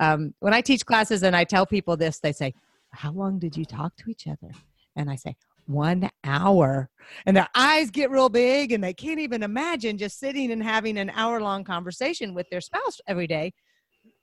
Um, 0.00 0.34
when 0.40 0.52
i 0.52 0.60
teach 0.60 0.84
classes 0.84 1.22
and 1.22 1.36
i 1.36 1.44
tell 1.44 1.66
people 1.66 1.96
this 1.96 2.18
they 2.18 2.32
say 2.32 2.52
how 2.90 3.12
long 3.12 3.38
did 3.38 3.56
you 3.56 3.64
talk 3.64 3.96
to 3.96 4.10
each 4.10 4.26
other 4.26 4.50
and 4.96 5.10
I 5.10 5.16
say, 5.16 5.36
one 5.66 6.10
hour. 6.24 6.90
And 7.26 7.36
their 7.36 7.48
eyes 7.54 7.90
get 7.90 8.10
real 8.10 8.28
big 8.28 8.72
and 8.72 8.82
they 8.82 8.94
can't 8.94 9.20
even 9.20 9.42
imagine 9.42 9.98
just 9.98 10.18
sitting 10.18 10.52
and 10.52 10.62
having 10.62 10.98
an 10.98 11.10
hour 11.10 11.40
long 11.40 11.64
conversation 11.64 12.34
with 12.34 12.48
their 12.50 12.60
spouse 12.60 13.00
every 13.06 13.26
day. 13.26 13.52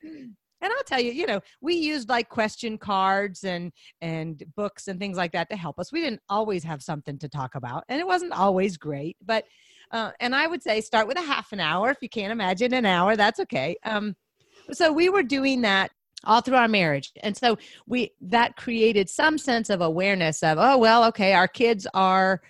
And 0.03 0.71
I'll 0.71 0.83
tell 0.83 1.01
you, 1.01 1.11
you 1.11 1.25
know, 1.25 1.41
we 1.59 1.73
used 1.73 2.07
like 2.07 2.29
question 2.29 2.77
cards 2.77 3.43
and 3.43 3.71
and 4.01 4.43
books 4.55 4.87
and 4.87 4.99
things 4.99 5.17
like 5.17 5.31
that 5.31 5.49
to 5.49 5.55
help 5.55 5.79
us. 5.79 5.91
We 5.91 6.01
didn't 6.01 6.21
always 6.29 6.63
have 6.63 6.83
something 6.83 7.17
to 7.17 7.29
talk 7.29 7.55
about, 7.55 7.83
and 7.89 7.99
it 7.99 8.05
wasn't 8.05 8.33
always 8.33 8.77
great. 8.77 9.17
But 9.25 9.45
uh, 9.91 10.11
and 10.19 10.35
I 10.35 10.45
would 10.45 10.61
say 10.61 10.79
start 10.81 11.07
with 11.07 11.17
a 11.17 11.23
half 11.23 11.51
an 11.51 11.59
hour 11.59 11.89
if 11.89 11.97
you 12.01 12.09
can't 12.09 12.31
imagine 12.31 12.75
an 12.75 12.85
hour. 12.85 13.15
That's 13.15 13.39
okay. 13.39 13.75
Um, 13.83 14.15
so 14.71 14.93
we 14.93 15.09
were 15.09 15.23
doing 15.23 15.61
that 15.61 15.91
all 16.25 16.41
through 16.41 16.55
our 16.55 16.67
marriage. 16.67 17.11
And 17.23 17.35
so 17.35 17.57
we 17.87 18.11
that 18.21 18.55
created 18.55 19.09
some 19.09 19.37
sense 19.37 19.69
of 19.69 19.81
awareness 19.81 20.43
of 20.43 20.57
oh 20.59 20.77
well 20.77 21.03
okay 21.05 21.33
our 21.33 21.47
kids 21.47 21.87
are 21.93 22.41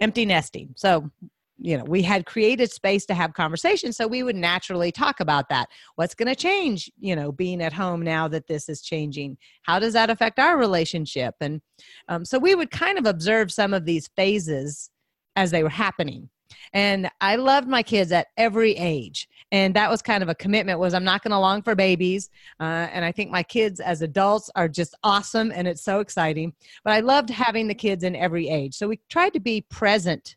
empty 0.00 0.26
nesting. 0.26 0.74
So 0.76 1.10
you 1.58 1.78
know 1.78 1.84
we 1.84 2.02
had 2.02 2.26
created 2.26 2.70
space 2.70 3.06
to 3.06 3.14
have 3.14 3.32
conversations 3.32 3.96
so 3.96 4.08
we 4.08 4.24
would 4.24 4.36
naturally 4.36 4.90
talk 4.90 5.20
about 5.20 5.48
that. 5.48 5.68
What's 5.96 6.14
going 6.14 6.28
to 6.28 6.34
change 6.34 6.90
you 6.98 7.14
know 7.14 7.32
being 7.32 7.62
at 7.62 7.72
home 7.72 8.02
now 8.02 8.28
that 8.28 8.46
this 8.46 8.68
is 8.68 8.82
changing? 8.82 9.38
How 9.62 9.78
does 9.78 9.92
that 9.92 10.10
affect 10.10 10.38
our 10.38 10.58
relationship? 10.58 11.34
And 11.40 11.60
um, 12.08 12.24
so 12.24 12.38
we 12.38 12.54
would 12.54 12.70
kind 12.70 12.98
of 12.98 13.06
observe 13.06 13.52
some 13.52 13.72
of 13.72 13.84
these 13.84 14.08
phases 14.16 14.90
as 15.36 15.50
they 15.50 15.62
were 15.62 15.68
happening 15.68 16.28
and 16.72 17.10
i 17.20 17.36
loved 17.36 17.68
my 17.68 17.82
kids 17.82 18.12
at 18.12 18.28
every 18.36 18.72
age. 18.72 19.28
And 19.52 19.74
that 19.74 19.88
was 19.88 20.02
kind 20.02 20.22
of 20.22 20.28
a 20.28 20.34
commitment 20.34 20.78
was 20.78 20.94
i'm 20.94 21.04
not 21.04 21.22
going 21.22 21.32
to 21.32 21.38
long 21.38 21.62
for 21.62 21.74
babies. 21.74 22.30
Uh, 22.60 22.88
and 22.92 23.04
i 23.04 23.12
think 23.12 23.30
my 23.30 23.42
kids 23.42 23.80
as 23.80 24.02
adults 24.02 24.50
are 24.56 24.68
just 24.68 24.94
awesome 25.02 25.52
and 25.54 25.68
it's 25.68 25.82
so 25.82 26.00
exciting. 26.00 26.54
But 26.84 26.92
i 26.92 27.00
loved 27.00 27.30
having 27.30 27.68
the 27.68 27.74
kids 27.74 28.04
in 28.04 28.16
every 28.16 28.48
age. 28.48 28.74
So 28.74 28.88
we 28.88 29.00
tried 29.08 29.32
to 29.34 29.40
be 29.40 29.62
present 29.62 30.36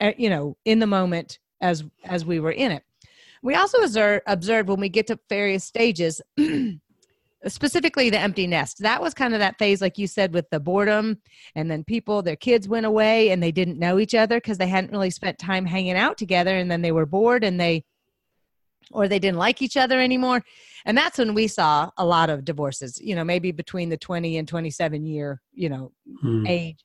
at, 0.00 0.14
uh, 0.14 0.16
you 0.18 0.30
know 0.30 0.56
in 0.64 0.78
the 0.78 0.86
moment 0.86 1.38
as 1.60 1.84
as 2.04 2.24
we 2.24 2.40
were 2.40 2.52
in 2.52 2.72
it. 2.72 2.84
We 3.42 3.56
also 3.56 3.78
observed, 3.78 4.22
observed 4.26 4.68
when 4.68 4.80
we 4.80 4.88
get 4.88 5.08
to 5.08 5.18
various 5.28 5.64
stages 5.64 6.20
specifically 7.48 8.10
the 8.10 8.18
empty 8.18 8.46
nest. 8.46 8.78
That 8.82 9.00
was 9.00 9.14
kind 9.14 9.34
of 9.34 9.40
that 9.40 9.58
phase 9.58 9.80
like 9.80 9.98
you 9.98 10.06
said 10.06 10.32
with 10.32 10.48
the 10.50 10.60
boredom 10.60 11.18
and 11.54 11.70
then 11.70 11.84
people 11.84 12.22
their 12.22 12.36
kids 12.36 12.68
went 12.68 12.86
away 12.86 13.30
and 13.30 13.42
they 13.42 13.52
didn't 13.52 13.78
know 13.78 13.98
each 13.98 14.14
other 14.14 14.36
because 14.36 14.58
they 14.58 14.68
hadn't 14.68 14.92
really 14.92 15.10
spent 15.10 15.38
time 15.38 15.66
hanging 15.66 15.96
out 15.96 16.18
together 16.18 16.56
and 16.56 16.70
then 16.70 16.82
they 16.82 16.92
were 16.92 17.06
bored 17.06 17.44
and 17.44 17.60
they 17.60 17.84
or 18.90 19.08
they 19.08 19.18
didn't 19.18 19.38
like 19.38 19.62
each 19.62 19.76
other 19.76 20.00
anymore. 20.00 20.42
And 20.84 20.98
that's 20.98 21.18
when 21.18 21.34
we 21.34 21.46
saw 21.46 21.90
a 21.96 22.04
lot 22.04 22.30
of 22.30 22.44
divorces 22.44 23.00
you 23.00 23.14
know 23.14 23.24
maybe 23.24 23.52
between 23.52 23.88
the 23.88 23.96
20 23.96 24.38
and 24.38 24.46
27 24.46 25.06
year 25.06 25.40
you 25.52 25.68
know 25.68 25.92
hmm. 26.20 26.46
age. 26.46 26.84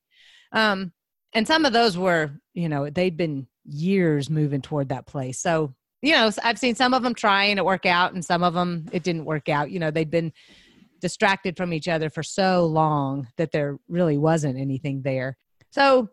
Um 0.51 0.91
and 1.33 1.45
some 1.45 1.65
of 1.65 1.73
those 1.73 1.97
were 1.97 2.31
you 2.53 2.69
know 2.69 2.89
they'd 2.89 3.17
been 3.17 3.47
years 3.65 4.29
moving 4.29 4.61
toward 4.61 4.89
that 4.89 5.05
place. 5.05 5.39
So 5.39 5.75
you 6.01 6.11
know 6.13 6.29
i've 6.43 6.59
seen 6.59 6.75
some 6.75 6.93
of 6.93 7.03
them 7.03 7.13
trying 7.13 7.55
to 7.55 7.63
work 7.63 7.85
out 7.85 8.13
and 8.13 8.23
some 8.23 8.43
of 8.43 8.53
them 8.53 8.85
it 8.91 9.03
didn't 9.03 9.25
work 9.25 9.49
out 9.49 9.71
you 9.71 9.79
know 9.79 9.91
they'd 9.91 10.11
been 10.11 10.31
distracted 10.99 11.55
from 11.55 11.73
each 11.73 11.87
other 11.87 12.09
for 12.09 12.23
so 12.23 12.65
long 12.65 13.27
that 13.37 13.51
there 13.51 13.77
really 13.87 14.17
wasn't 14.17 14.57
anything 14.57 15.01
there 15.03 15.37
so 15.71 16.09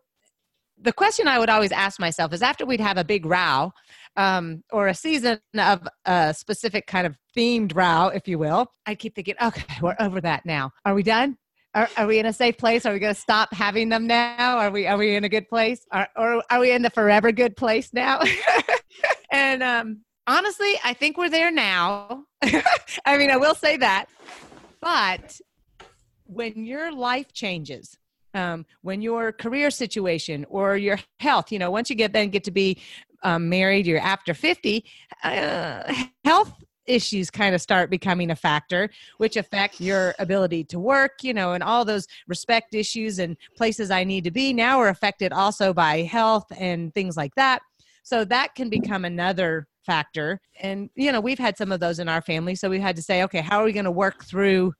the 0.80 0.92
question 0.92 1.28
i 1.28 1.38
would 1.38 1.48
always 1.48 1.72
ask 1.72 1.98
myself 1.98 2.32
is 2.32 2.42
after 2.42 2.66
we'd 2.66 2.80
have 2.80 2.98
a 2.98 3.04
big 3.04 3.24
row 3.24 3.72
um, 4.16 4.62
or 4.70 4.88
a 4.88 4.94
season 4.94 5.40
of 5.58 5.86
a 6.04 6.34
specific 6.34 6.86
kind 6.86 7.06
of 7.06 7.16
themed 7.36 7.74
row, 7.74 8.08
if 8.08 8.28
you 8.28 8.38
will, 8.38 8.66
I 8.86 8.94
keep 8.94 9.14
thinking, 9.14 9.34
okay, 9.42 9.64
we're 9.82 9.96
over 9.98 10.20
that 10.20 10.46
now. 10.46 10.70
Are 10.84 10.94
we 10.94 11.02
done? 11.02 11.36
Are, 11.74 11.88
are 11.96 12.06
we 12.06 12.20
in 12.20 12.26
a 12.26 12.32
safe 12.32 12.56
place? 12.56 12.86
Are 12.86 12.92
we 12.92 13.00
going 13.00 13.14
to 13.14 13.20
stop 13.20 13.52
having 13.52 13.88
them 13.88 14.06
now? 14.06 14.58
Are 14.58 14.70
we 14.70 14.86
are 14.86 14.96
we 14.96 15.16
in 15.16 15.24
a 15.24 15.28
good 15.28 15.48
place? 15.48 15.84
Are, 15.90 16.08
or 16.16 16.42
are 16.48 16.60
we 16.60 16.70
in 16.70 16.82
the 16.82 16.90
forever 16.90 17.32
good 17.32 17.56
place 17.56 17.92
now? 17.92 18.20
and 19.34 19.62
um, 19.62 20.00
honestly, 20.26 20.74
I 20.84 20.94
think 20.94 21.18
we're 21.18 21.30
there 21.30 21.50
now. 21.50 22.24
I 23.04 23.18
mean, 23.18 23.30
I 23.30 23.36
will 23.36 23.54
say 23.54 23.76
that, 23.78 24.06
but 24.80 25.40
when 26.26 26.64
your 26.64 26.92
life 26.92 27.32
changes 27.32 27.98
um, 28.34 28.66
when 28.82 29.00
your 29.00 29.32
career 29.32 29.70
situation 29.70 30.44
or 30.48 30.76
your 30.76 30.98
health 31.20 31.52
you 31.52 31.58
know 31.58 31.70
once 31.70 31.88
you 31.88 31.96
get 31.96 32.12
then 32.12 32.30
get 32.30 32.44
to 32.44 32.50
be 32.50 32.78
um, 33.22 33.48
married, 33.48 33.86
you're 33.86 33.98
after 34.00 34.34
50, 34.34 34.84
uh, 35.22 35.94
health 36.26 36.52
issues 36.86 37.30
kind 37.30 37.54
of 37.54 37.62
start 37.62 37.88
becoming 37.88 38.30
a 38.30 38.36
factor 38.36 38.90
which 39.16 39.38
affect 39.38 39.80
your 39.80 40.14
ability 40.18 40.62
to 40.62 40.78
work 40.78 41.12
you 41.22 41.32
know 41.32 41.54
and 41.54 41.62
all 41.62 41.82
those 41.82 42.06
respect 42.28 42.74
issues 42.74 43.18
and 43.18 43.38
places 43.56 43.90
i 43.90 44.04
need 44.04 44.22
to 44.22 44.30
be 44.30 44.52
now 44.52 44.78
are 44.78 44.90
affected 44.90 45.32
also 45.32 45.72
by 45.72 46.02
health 46.02 46.44
and 46.58 46.92
things 46.94 47.16
like 47.16 47.34
that 47.36 47.62
so 48.04 48.24
that 48.26 48.54
can 48.54 48.68
become 48.68 49.04
another 49.04 49.66
factor. 49.84 50.40
And 50.60 50.90
you 50.94 51.10
know 51.10 51.20
we've 51.20 51.38
had 51.38 51.58
some 51.58 51.72
of 51.72 51.80
those 51.80 51.98
in 51.98 52.08
our 52.08 52.22
family. 52.22 52.54
So 52.54 52.70
we 52.70 52.78
had 52.78 52.96
to 52.96 53.02
say 53.02 53.24
okay 53.24 53.40
how 53.40 53.60
are 53.60 53.64
we 53.64 53.72
going 53.72 53.84
to 53.84 53.90
work 53.90 54.24
through 54.24 54.74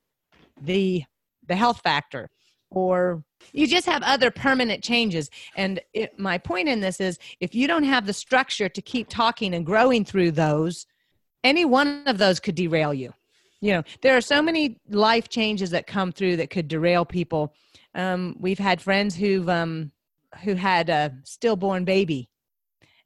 the 0.61 1.05
the 1.47 1.57
health 1.57 1.81
factor? 1.81 2.31
Or 2.71 3.25
you 3.53 3.67
just 3.67 3.87
have 3.87 4.03
other 4.03 4.31
permanent 4.31 4.83
changes. 4.83 5.31
And 5.57 5.81
it, 5.93 6.19
my 6.19 6.39
point 6.39 6.69
in 6.69 6.81
this 6.81 7.01
is 7.01 7.19
if 7.41 7.55
you 7.55 7.67
don't 7.67 7.85
have 7.85 8.07
the 8.07 8.13
structure 8.13 8.69
to 8.69 8.83
keep 8.83 9.09
talking 9.09 9.55
and 9.55 9.67
growing 9.67 10.05
through 10.05 10.33
those 10.33 10.87
any 11.43 11.65
one 11.65 12.05
of 12.07 12.17
those 12.19 12.41
could 12.41 12.55
derail 12.55 12.95
you. 12.95 13.13
You 13.61 13.73
know 13.73 13.83
there 14.03 14.17
are 14.17 14.21
so 14.21 14.43
many 14.43 14.81
life 14.91 15.29
changes 15.29 15.71
that 15.71 15.87
come 15.87 16.13
through 16.13 16.37
that 16.37 16.51
could 16.51 16.69
derail 16.69 17.05
people. 17.05 17.55
Um, 17.95 18.37
we've 18.39 18.59
had 18.59 18.83
friends 18.83 19.15
who've 19.15 19.49
um, 19.49 19.93
who 20.43 20.55
had 20.55 20.91
a 20.91 21.15
stillborn 21.25 21.85
baby 21.85 22.29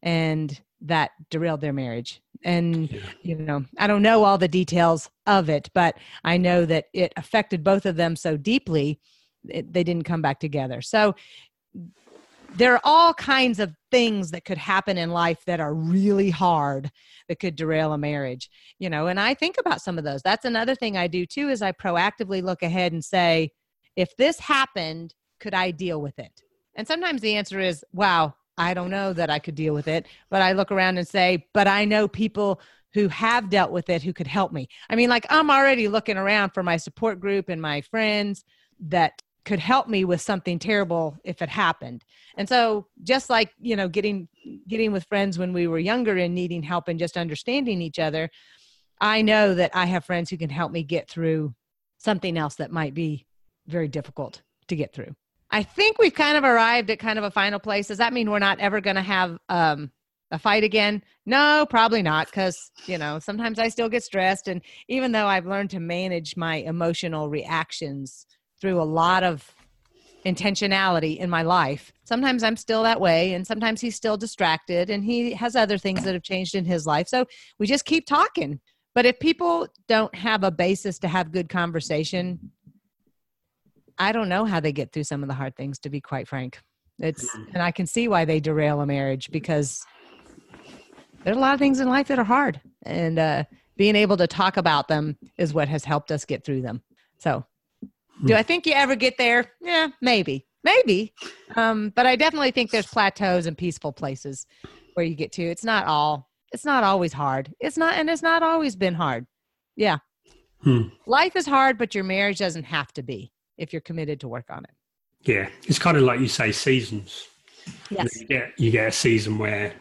and 0.03 0.61
that 0.80 1.11
derailed 1.30 1.61
their 1.61 1.72
marriage 1.72 2.20
and 2.44 2.92
yeah. 2.92 3.01
you 3.22 3.34
know 3.34 3.64
i 3.78 3.86
don't 3.88 4.03
know 4.03 4.22
all 4.22 4.38
the 4.38 4.46
details 4.46 5.11
of 5.26 5.49
it 5.49 5.68
but 5.74 5.96
i 6.24 6.36
know 6.36 6.64
that 6.64 6.84
it 6.92 7.12
affected 7.16 7.64
both 7.64 7.84
of 7.84 7.96
them 7.96 8.14
so 8.14 8.36
deeply 8.36 9.01
it, 9.49 9.72
they 9.72 9.84
didn't 9.84 10.05
come 10.05 10.22
back 10.22 10.40
together. 10.40 10.80
So 10.80 11.14
there 12.55 12.74
are 12.74 12.80
all 12.82 13.12
kinds 13.12 13.61
of 13.61 13.74
things 13.90 14.30
that 14.30 14.44
could 14.44 14.59
happen 14.59 14.96
in 14.96 15.11
life 15.11 15.44
that 15.46 15.61
are 15.61 15.74
really 15.74 16.30
hard 16.30 16.90
that 17.28 17.38
could 17.38 17.55
derail 17.55 17.92
a 17.92 17.99
marriage 17.99 18.49
you 18.78 18.88
know 18.88 19.07
and 19.07 19.20
i 19.20 19.34
think 19.34 19.57
about 19.59 19.82
some 19.82 19.99
of 19.99 20.05
those 20.05 20.22
that's 20.22 20.46
another 20.46 20.74
thing 20.74 20.96
i 20.96 21.07
do 21.07 21.26
too 21.26 21.51
is 21.51 21.61
i 21.61 21.70
proactively 21.72 22.42
look 22.42 22.62
ahead 22.62 22.92
and 22.92 23.05
say 23.05 23.51
if 23.96 24.16
this 24.16 24.40
happened 24.40 25.14
could 25.40 25.53
i 25.53 25.70
deal 25.70 26.01
with 26.01 26.18
it 26.18 26.40
and 26.74 26.88
sometimes 26.88 27.20
the 27.20 27.34
answer 27.34 27.61
is 27.61 27.84
wow 27.92 28.34
i 28.59 28.74
don't 28.74 28.90
know 28.90 29.12
that 29.12 29.30
i 29.30 29.38
could 29.38 29.54
deal 29.54 29.74
with 29.74 29.88
it 29.88 30.06
but 30.30 30.42
i 30.42 30.52
look 30.52 30.70
around 30.70 30.98
and 30.98 31.09
say 31.09 31.46
but 31.54 31.66
i 31.66 31.84
know 31.84 32.06
people 32.06 32.61
who 32.94 33.09
have 33.09 33.50
dealt 33.50 33.70
with 33.70 33.90
it 33.90 34.02
who 34.02 34.14
could 34.14 34.26
help 34.26 34.50
me. 34.50 34.66
I 34.88 34.96
mean 34.96 35.11
like 35.11 35.26
i'm 35.30 35.50
already 35.50 35.88
looking 35.88 36.16
around 36.16 36.50
for 36.50 36.62
my 36.62 36.76
support 36.76 37.20
group 37.20 37.48
and 37.48 37.61
my 37.61 37.80
friends 37.82 38.44
that 38.80 39.22
could 39.44 39.59
help 39.59 39.88
me 39.88 40.04
with 40.04 40.20
something 40.20 40.59
terrible 40.59 41.16
if 41.24 41.40
it 41.40 41.48
happened. 41.48 42.04
And 42.36 42.46
so 42.48 42.86
just 43.02 43.30
like 43.30 43.52
you 43.61 43.76
know 43.76 43.88
getting 43.88 44.28
getting 44.66 44.92
with 44.92 45.04
friends 45.04 45.38
when 45.38 45.52
we 45.52 45.66
were 45.66 45.78
younger 45.78 46.16
and 46.16 46.34
needing 46.34 46.62
help 46.62 46.88
and 46.88 46.98
just 46.98 47.16
understanding 47.16 47.82
each 47.82 47.98
other 47.98 48.30
i 49.00 49.22
know 49.22 49.54
that 49.54 49.70
i 49.74 49.86
have 49.86 50.04
friends 50.04 50.30
who 50.30 50.36
can 50.36 50.50
help 50.50 50.72
me 50.72 50.82
get 50.82 51.09
through 51.09 51.54
something 51.98 52.36
else 52.36 52.56
that 52.56 52.70
might 52.70 52.94
be 52.94 53.26
very 53.66 53.88
difficult 53.88 54.42
to 54.68 54.76
get 54.76 54.92
through 54.92 55.14
I 55.51 55.62
think 55.62 55.99
we've 55.99 56.14
kind 56.14 56.36
of 56.36 56.44
arrived 56.44 56.90
at 56.90 56.99
kind 56.99 57.18
of 57.18 57.24
a 57.24 57.30
final 57.30 57.59
place. 57.59 57.88
Does 57.88 57.99
that 57.99 58.12
mean 58.12 58.30
we're 58.30 58.38
not 58.38 58.61
ever 58.61 58.80
going 58.80 58.96
to 58.96 59.03
have 59.03 59.38
um, 59.49 59.90
a 60.30 60.38
fight 60.38 60.62
again? 60.62 61.03
No, 61.24 61.66
probably 61.68 62.03
not. 62.03 62.26
Because, 62.26 62.70
you 62.86 62.99
know, 62.99 63.18
sometimes 63.18 63.59
I 63.59 63.68
still 63.68 63.88
get 63.88 64.05
stressed. 64.05 64.49
And 64.49 64.61
even 64.88 65.12
though 65.12 65.26
I've 65.26 65.46
learned 65.46 65.70
to 65.70 65.80
manage 65.80 66.36
my 66.36 66.57
emotional 66.57 67.30
reactions 67.30 68.26
through 68.61 68.80
a 68.80 68.84
lot 68.84 69.24
of 69.24 69.55
intentionality 70.26 71.16
in 71.16 71.30
my 71.30 71.42
life, 71.42 71.92
sometimes 72.05 72.42
I'm 72.42 72.57
still 72.57 72.82
that 72.82 73.01
way. 73.01 73.32
And 73.32 73.46
sometimes 73.46 73.80
he's 73.80 73.96
still 73.96 74.18
distracted 74.18 74.90
and 74.90 75.03
he 75.03 75.32
has 75.32 75.57
other 75.57 75.78
things 75.78 76.05
that 76.05 76.12
have 76.12 76.24
changed 76.24 76.55
in 76.55 76.66
his 76.66 76.86
life. 76.86 77.09
So 77.09 77.24
we 77.59 77.66
just 77.66 77.86
keep 77.86 78.07
talking. 78.07 78.61
But 78.94 79.07
if 79.07 79.18
people 79.20 79.68
don't 79.86 80.14
have 80.14 80.42
a 80.42 80.51
basis 80.51 80.99
to 80.99 81.09
have 81.09 81.30
good 81.30 81.49
conversation, 81.49 82.51
I 83.99 84.12
don't 84.12 84.28
know 84.28 84.44
how 84.44 84.61
they 84.61 84.72
get 84.72 84.92
through 84.92 85.05
some 85.05 85.22
of 85.22 85.28
the 85.28 85.34
hard 85.34 85.57
things, 85.57 85.78
to 85.80 85.90
be 85.90 86.01
quite 86.01 86.28
frank. 86.28 86.61
It's, 86.99 87.30
hmm. 87.30 87.44
and 87.55 87.62
I 87.62 87.70
can 87.70 87.86
see 87.86 88.09
why 88.09 88.24
they 88.24 88.40
derail 88.40 88.80
a 88.80 88.86
marriage 88.86 89.30
because 89.30 89.84
there's 91.24 91.36
a 91.36 91.40
lot 91.40 91.55
of 91.55 91.61
things 91.61 91.80
in 91.80 91.88
life 91.88 92.09
that 92.09 92.18
are 92.18 92.24
hard. 92.24 92.61
And 92.84 93.18
uh, 93.18 93.44
being 93.76 93.96
able 93.96 94.16
to 94.16 94.26
talk 94.26 94.57
about 94.57 94.88
them 94.88 95.16
is 95.36 95.55
what 95.55 95.68
has 95.68 95.84
helped 95.84 96.11
us 96.11 96.24
get 96.24 96.44
through 96.44 96.62
them. 96.62 96.82
So, 97.18 97.44
do 98.24 98.34
I 98.34 98.42
think 98.42 98.66
you 98.66 98.72
ever 98.72 98.96
get 98.96 99.16
there? 99.16 99.53
Yeah, 99.61 99.88
maybe, 100.03 100.44
maybe. 100.64 101.12
Um, 101.55 101.92
but 101.94 102.05
I 102.05 102.16
definitely 102.16 102.51
think 102.51 102.72
there's 102.72 102.86
plateaus 102.86 103.46
and 103.46 103.57
peaceful 103.57 103.92
places 103.92 104.44
where 104.94 105.07
you 105.07 105.14
get 105.14 105.30
to. 105.32 105.42
It's 105.42 105.64
not 105.64 105.86
all. 105.86 106.28
It's 106.53 106.64
not 106.64 106.82
always 106.82 107.12
hard. 107.12 107.55
It's 107.61 107.76
not, 107.76 107.94
and 107.94 108.11
it's 108.11 108.22
not 108.22 108.42
always 108.42 108.74
been 108.74 108.94
hard. 108.94 109.26
Yeah. 109.76 109.99
Hmm. 110.62 110.88
Life 111.07 111.36
is 111.36 111.46
hard, 111.46 111.78
but 111.78 111.94
your 111.94 112.03
marriage 112.03 112.38
doesn't 112.38 112.64
have 112.64 112.92
to 112.94 113.03
be 113.05 113.30
if 113.59 113.72
you're 113.72 113.82
committed 113.82 114.20
to 114.20 114.28
work 114.28 114.46
on 114.50 114.64
it. 114.64 114.70
Yeah, 115.22 115.48
it's 115.66 115.78
kind 115.78 115.96
of 115.96 116.04
like 116.04 116.20
you 116.20 116.28
say 116.28 116.52
seasons. 116.52 117.26
Yes. 117.90 118.18
You 118.18 118.26
get 118.26 118.52
you 118.59 118.70
get 118.70 118.88
a 118.88 118.92
season 118.92 119.38
where 119.38 119.74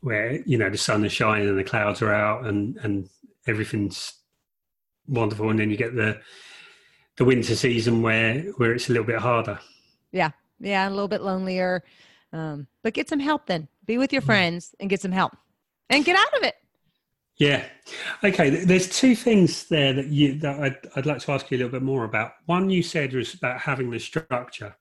where 0.00 0.40
you 0.42 0.58
know 0.58 0.70
the 0.70 0.78
sun 0.78 1.04
is 1.04 1.12
shining 1.12 1.48
and 1.48 1.58
the 1.58 1.64
clouds 1.64 2.02
are 2.02 2.12
out 2.12 2.46
and 2.46 2.76
and 2.78 3.08
everything's 3.46 4.14
wonderful, 5.06 5.50
and 5.50 5.58
then 5.58 5.70
you 5.70 5.76
get 5.76 5.94
the 5.94 6.20
the 7.16 7.24
winter 7.24 7.54
season 7.54 8.02
where 8.02 8.40
where 8.56 8.72
it's 8.72 8.88
a 8.88 8.92
little 8.92 9.06
bit 9.06 9.18
harder. 9.18 9.60
Yeah, 10.10 10.30
yeah, 10.58 10.88
a 10.88 10.90
little 10.90 11.08
bit 11.08 11.22
lonelier. 11.22 11.84
Um, 12.32 12.66
but 12.82 12.94
get 12.94 13.08
some 13.08 13.20
help 13.20 13.46
then. 13.46 13.68
Be 13.84 13.98
with 13.98 14.12
your 14.12 14.22
mm. 14.22 14.26
friends 14.26 14.74
and 14.80 14.88
get 14.88 15.00
some 15.00 15.12
help, 15.12 15.36
and 15.90 16.04
get 16.04 16.16
out 16.16 16.36
of 16.38 16.44
it. 16.44 16.54
Yeah. 17.38 17.64
Okay. 18.22 18.64
There's 18.64 18.88
two 18.88 19.16
things 19.16 19.64
there 19.68 19.92
that 19.94 20.08
you 20.08 20.38
that 20.40 20.60
I'd, 20.60 20.76
I'd 20.96 21.06
like 21.06 21.20
to 21.20 21.32
ask 21.32 21.50
you 21.50 21.56
a 21.56 21.58
little 21.58 21.72
bit 21.72 21.82
more 21.82 22.04
about. 22.04 22.32
One 22.46 22.70
you 22.70 22.82
said 22.82 23.14
was 23.14 23.34
about 23.34 23.60
having 23.60 23.90
the 23.90 23.98
structure. 23.98 24.76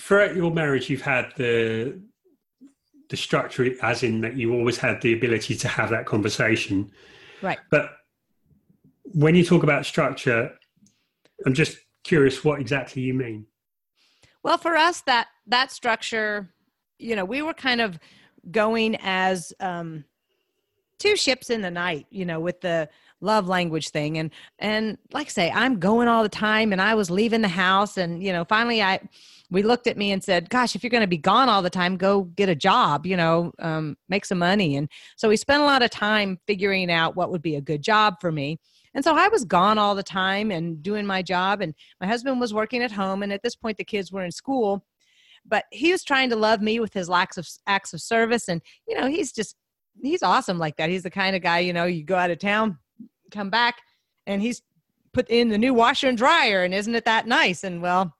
Throughout 0.00 0.34
your 0.34 0.50
marriage, 0.50 0.88
you've 0.88 1.02
had 1.02 1.32
the 1.36 2.00
the 3.10 3.16
structure, 3.16 3.74
as 3.82 4.02
in 4.02 4.20
that 4.22 4.36
you 4.36 4.54
always 4.54 4.78
had 4.78 5.00
the 5.02 5.12
ability 5.12 5.56
to 5.56 5.68
have 5.68 5.90
that 5.90 6.06
conversation. 6.06 6.90
Right. 7.42 7.58
But 7.70 7.90
when 9.04 9.34
you 9.34 9.44
talk 9.44 9.62
about 9.62 9.84
structure, 9.84 10.52
I'm 11.44 11.54
just 11.54 11.76
curious 12.04 12.44
what 12.44 12.60
exactly 12.60 13.02
you 13.02 13.14
mean. 13.14 13.46
Well, 14.42 14.58
for 14.58 14.76
us, 14.76 15.02
that 15.02 15.28
that 15.46 15.70
structure, 15.70 16.48
you 16.98 17.14
know, 17.14 17.24
we 17.24 17.42
were 17.42 17.54
kind 17.54 17.80
of 17.80 17.98
going 18.50 18.96
as 19.00 19.52
um, 19.60 20.04
two 21.00 21.16
ships 21.16 21.50
in 21.50 21.62
the 21.62 21.70
night, 21.70 22.06
you 22.10 22.24
know, 22.24 22.38
with 22.38 22.60
the 22.60 22.88
love 23.20 23.48
language 23.48 23.88
thing. 23.90 24.18
And 24.18 24.30
and 24.58 24.98
like 25.12 25.26
I 25.26 25.30
say, 25.30 25.50
I'm 25.50 25.78
going 25.78 26.08
all 26.08 26.22
the 26.22 26.28
time 26.28 26.72
and 26.72 26.80
I 26.80 26.94
was 26.94 27.10
leaving 27.10 27.40
the 27.40 27.48
house 27.48 27.96
and 27.96 28.22
you 28.22 28.32
know, 28.32 28.44
finally 28.44 28.82
I 28.82 29.00
we 29.50 29.62
looked 29.62 29.88
at 29.88 29.96
me 29.96 30.12
and 30.12 30.22
said, 30.22 30.48
Gosh, 30.48 30.76
if 30.76 30.84
you're 30.84 30.90
gonna 30.90 31.06
be 31.06 31.18
gone 31.18 31.48
all 31.48 31.62
the 31.62 31.70
time, 31.70 31.96
go 31.96 32.22
get 32.22 32.48
a 32.48 32.54
job, 32.54 33.06
you 33.06 33.16
know, 33.16 33.52
um, 33.58 33.96
make 34.08 34.24
some 34.24 34.38
money. 34.38 34.76
And 34.76 34.88
so 35.16 35.28
we 35.28 35.36
spent 35.36 35.62
a 35.62 35.66
lot 35.66 35.82
of 35.82 35.90
time 35.90 36.38
figuring 36.46 36.90
out 36.90 37.16
what 37.16 37.30
would 37.30 37.42
be 37.42 37.56
a 37.56 37.60
good 37.60 37.82
job 37.82 38.16
for 38.20 38.30
me. 38.30 38.58
And 38.94 39.04
so 39.04 39.16
I 39.16 39.28
was 39.28 39.44
gone 39.44 39.78
all 39.78 39.94
the 39.94 40.02
time 40.02 40.50
and 40.50 40.82
doing 40.82 41.06
my 41.06 41.22
job, 41.22 41.60
and 41.60 41.74
my 42.00 42.08
husband 42.08 42.40
was 42.40 42.52
working 42.52 42.82
at 42.82 42.90
home. 42.90 43.22
And 43.22 43.32
at 43.32 43.40
this 43.42 43.54
point, 43.54 43.76
the 43.76 43.84
kids 43.84 44.10
were 44.10 44.24
in 44.24 44.32
school 44.32 44.84
but 45.46 45.64
he 45.70 45.90
was 45.90 46.04
trying 46.04 46.28
to 46.28 46.36
love 46.36 46.60
me 46.60 46.80
with 46.80 46.92
his 46.92 47.08
acts 47.08 47.38
of 47.38 47.48
acts 47.66 47.94
of 47.94 48.00
service 48.02 48.46
and 48.46 48.60
you 48.86 48.94
know 48.94 49.06
he's 49.06 49.32
just 49.32 49.56
he's 50.02 50.22
awesome 50.22 50.58
like 50.58 50.76
that. 50.76 50.90
He's 50.90 51.02
the 51.02 51.10
kind 51.10 51.36
of 51.36 51.42
guy, 51.42 51.60
you 51.60 51.72
know, 51.72 51.84
you 51.84 52.04
go 52.04 52.16
out 52.16 52.30
of 52.30 52.38
town, 52.38 52.78
come 53.30 53.50
back, 53.50 53.76
and 54.26 54.42
he's 54.42 54.62
put 55.12 55.28
in 55.28 55.48
the 55.48 55.58
new 55.58 55.74
washer 55.74 56.08
and 56.08 56.18
dryer, 56.18 56.64
and 56.64 56.74
isn't 56.74 56.94
it 56.94 57.04
that 57.04 57.26
nice? 57.26 57.64
And 57.64 57.82
well, 57.82 58.14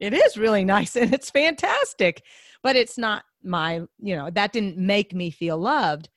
it 0.00 0.12
is 0.12 0.36
really 0.36 0.64
nice 0.76 0.96
and 0.96 1.12
it's 1.12 1.30
fantastic, 1.30 2.22
but 2.62 2.76
it's 2.76 2.98
not 2.98 3.24
my, 3.42 3.82
you 4.00 4.16
know, 4.16 4.30
that 4.30 4.52
didn't 4.52 4.76
make 4.76 5.14
me 5.14 5.30
feel 5.30 5.58
loved. 5.58 6.08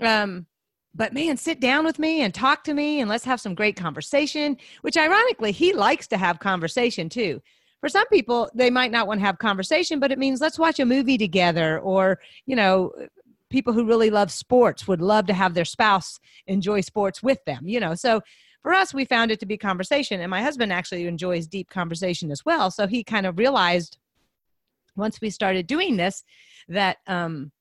Um, 0.00 0.46
but 0.94 1.12
man, 1.12 1.36
sit 1.36 1.60
down 1.60 1.84
with 1.84 1.98
me 1.98 2.22
and 2.22 2.32
talk 2.32 2.64
to 2.64 2.74
me 2.74 3.00
and 3.00 3.08
let's 3.08 3.24
have 3.24 3.40
some 3.40 3.54
great 3.54 3.76
conversation, 3.76 4.56
which 4.82 4.96
ironically, 4.96 5.52
he 5.52 5.72
likes 5.72 6.06
to 6.08 6.16
have 6.16 6.38
conversation 6.38 7.08
too 7.08 7.40
for 7.80 7.88
some 7.88 8.06
people 8.08 8.50
they 8.54 8.70
might 8.70 8.90
not 8.90 9.06
want 9.06 9.20
to 9.20 9.26
have 9.26 9.38
conversation 9.38 10.00
but 10.00 10.12
it 10.12 10.18
means 10.18 10.40
let's 10.40 10.58
watch 10.58 10.80
a 10.80 10.84
movie 10.84 11.18
together 11.18 11.78
or 11.80 12.18
you 12.46 12.56
know 12.56 12.92
people 13.50 13.72
who 13.72 13.84
really 13.84 14.10
love 14.10 14.30
sports 14.30 14.86
would 14.86 15.00
love 15.00 15.26
to 15.26 15.34
have 15.34 15.54
their 15.54 15.64
spouse 15.64 16.18
enjoy 16.46 16.80
sports 16.80 17.22
with 17.22 17.44
them 17.44 17.66
you 17.66 17.80
know? 17.80 17.94
So 17.94 18.20
for 18.62 18.72
us 18.72 18.92
we 18.92 19.04
found 19.04 19.30
it 19.30 19.40
to 19.40 19.46
be 19.46 19.56
conversation 19.56 20.20
and 20.20 20.30
my 20.30 20.42
husband 20.42 20.72
actually 20.72 21.06
enjoys 21.06 21.46
deep 21.46 21.70
conversation 21.70 22.30
as 22.30 22.44
well. 22.44 22.70
So 22.70 22.86
he 22.86 23.04
kind 23.04 23.26
of 23.26 23.38
realized 23.38 23.98
once 24.96 25.20
we 25.20 25.30
started 25.30 25.66
doing 25.66 25.96
this 25.96 26.24
that 26.68 26.98
um 27.06 27.52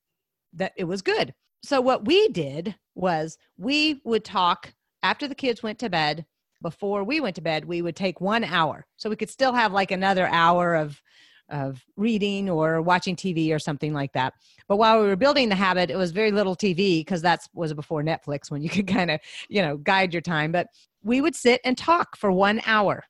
that 0.53 0.73
it 0.75 0.85
was 0.85 1.01
good. 1.01 1.33
So 1.63 1.81
what 1.81 2.05
we 2.05 2.27
did 2.29 2.75
was 2.95 3.37
we 3.57 4.01
would 4.03 4.25
talk 4.25 4.73
after 5.03 5.27
the 5.27 5.35
kids 5.35 5.61
went 5.61 5.79
to 5.79 5.89
bed. 5.89 6.25
Before 6.61 7.03
we 7.03 7.19
went 7.19 7.35
to 7.35 7.41
bed 7.41 7.65
we 7.65 7.81
would 7.81 7.95
take 7.95 8.19
one 8.19 8.43
hour. 8.43 8.85
So 8.97 9.09
we 9.09 9.15
could 9.15 9.29
still 9.29 9.53
have 9.53 9.71
like 9.71 9.91
another 9.91 10.27
hour 10.27 10.75
of 10.75 11.01
of 11.49 11.83
reading 11.95 12.49
or 12.49 12.81
watching 12.81 13.15
TV 13.15 13.53
or 13.53 13.59
something 13.59 13.93
like 13.93 14.13
that. 14.13 14.33
But 14.67 14.77
while 14.77 15.01
we 15.01 15.07
were 15.07 15.15
building 15.15 15.49
the 15.49 15.55
habit, 15.55 15.89
it 15.89 15.97
was 15.97 16.11
very 16.11 16.31
little 16.31 16.55
TV 16.55 16.99
because 16.99 17.21
that 17.21 17.41
was 17.53 17.73
before 17.73 18.03
Netflix 18.03 18.51
when 18.51 18.61
you 18.61 18.69
could 18.77 18.87
kind 18.87 19.11
of, 19.11 19.19
you 19.49 19.61
know, 19.61 19.77
guide 19.77 20.13
your 20.13 20.21
time. 20.21 20.51
But 20.51 20.67
we 21.03 21.21
would 21.21 21.35
sit 21.35 21.61
and 21.63 21.77
talk 21.77 22.17
for 22.17 22.31
one 22.31 22.61
hour. 22.65 23.03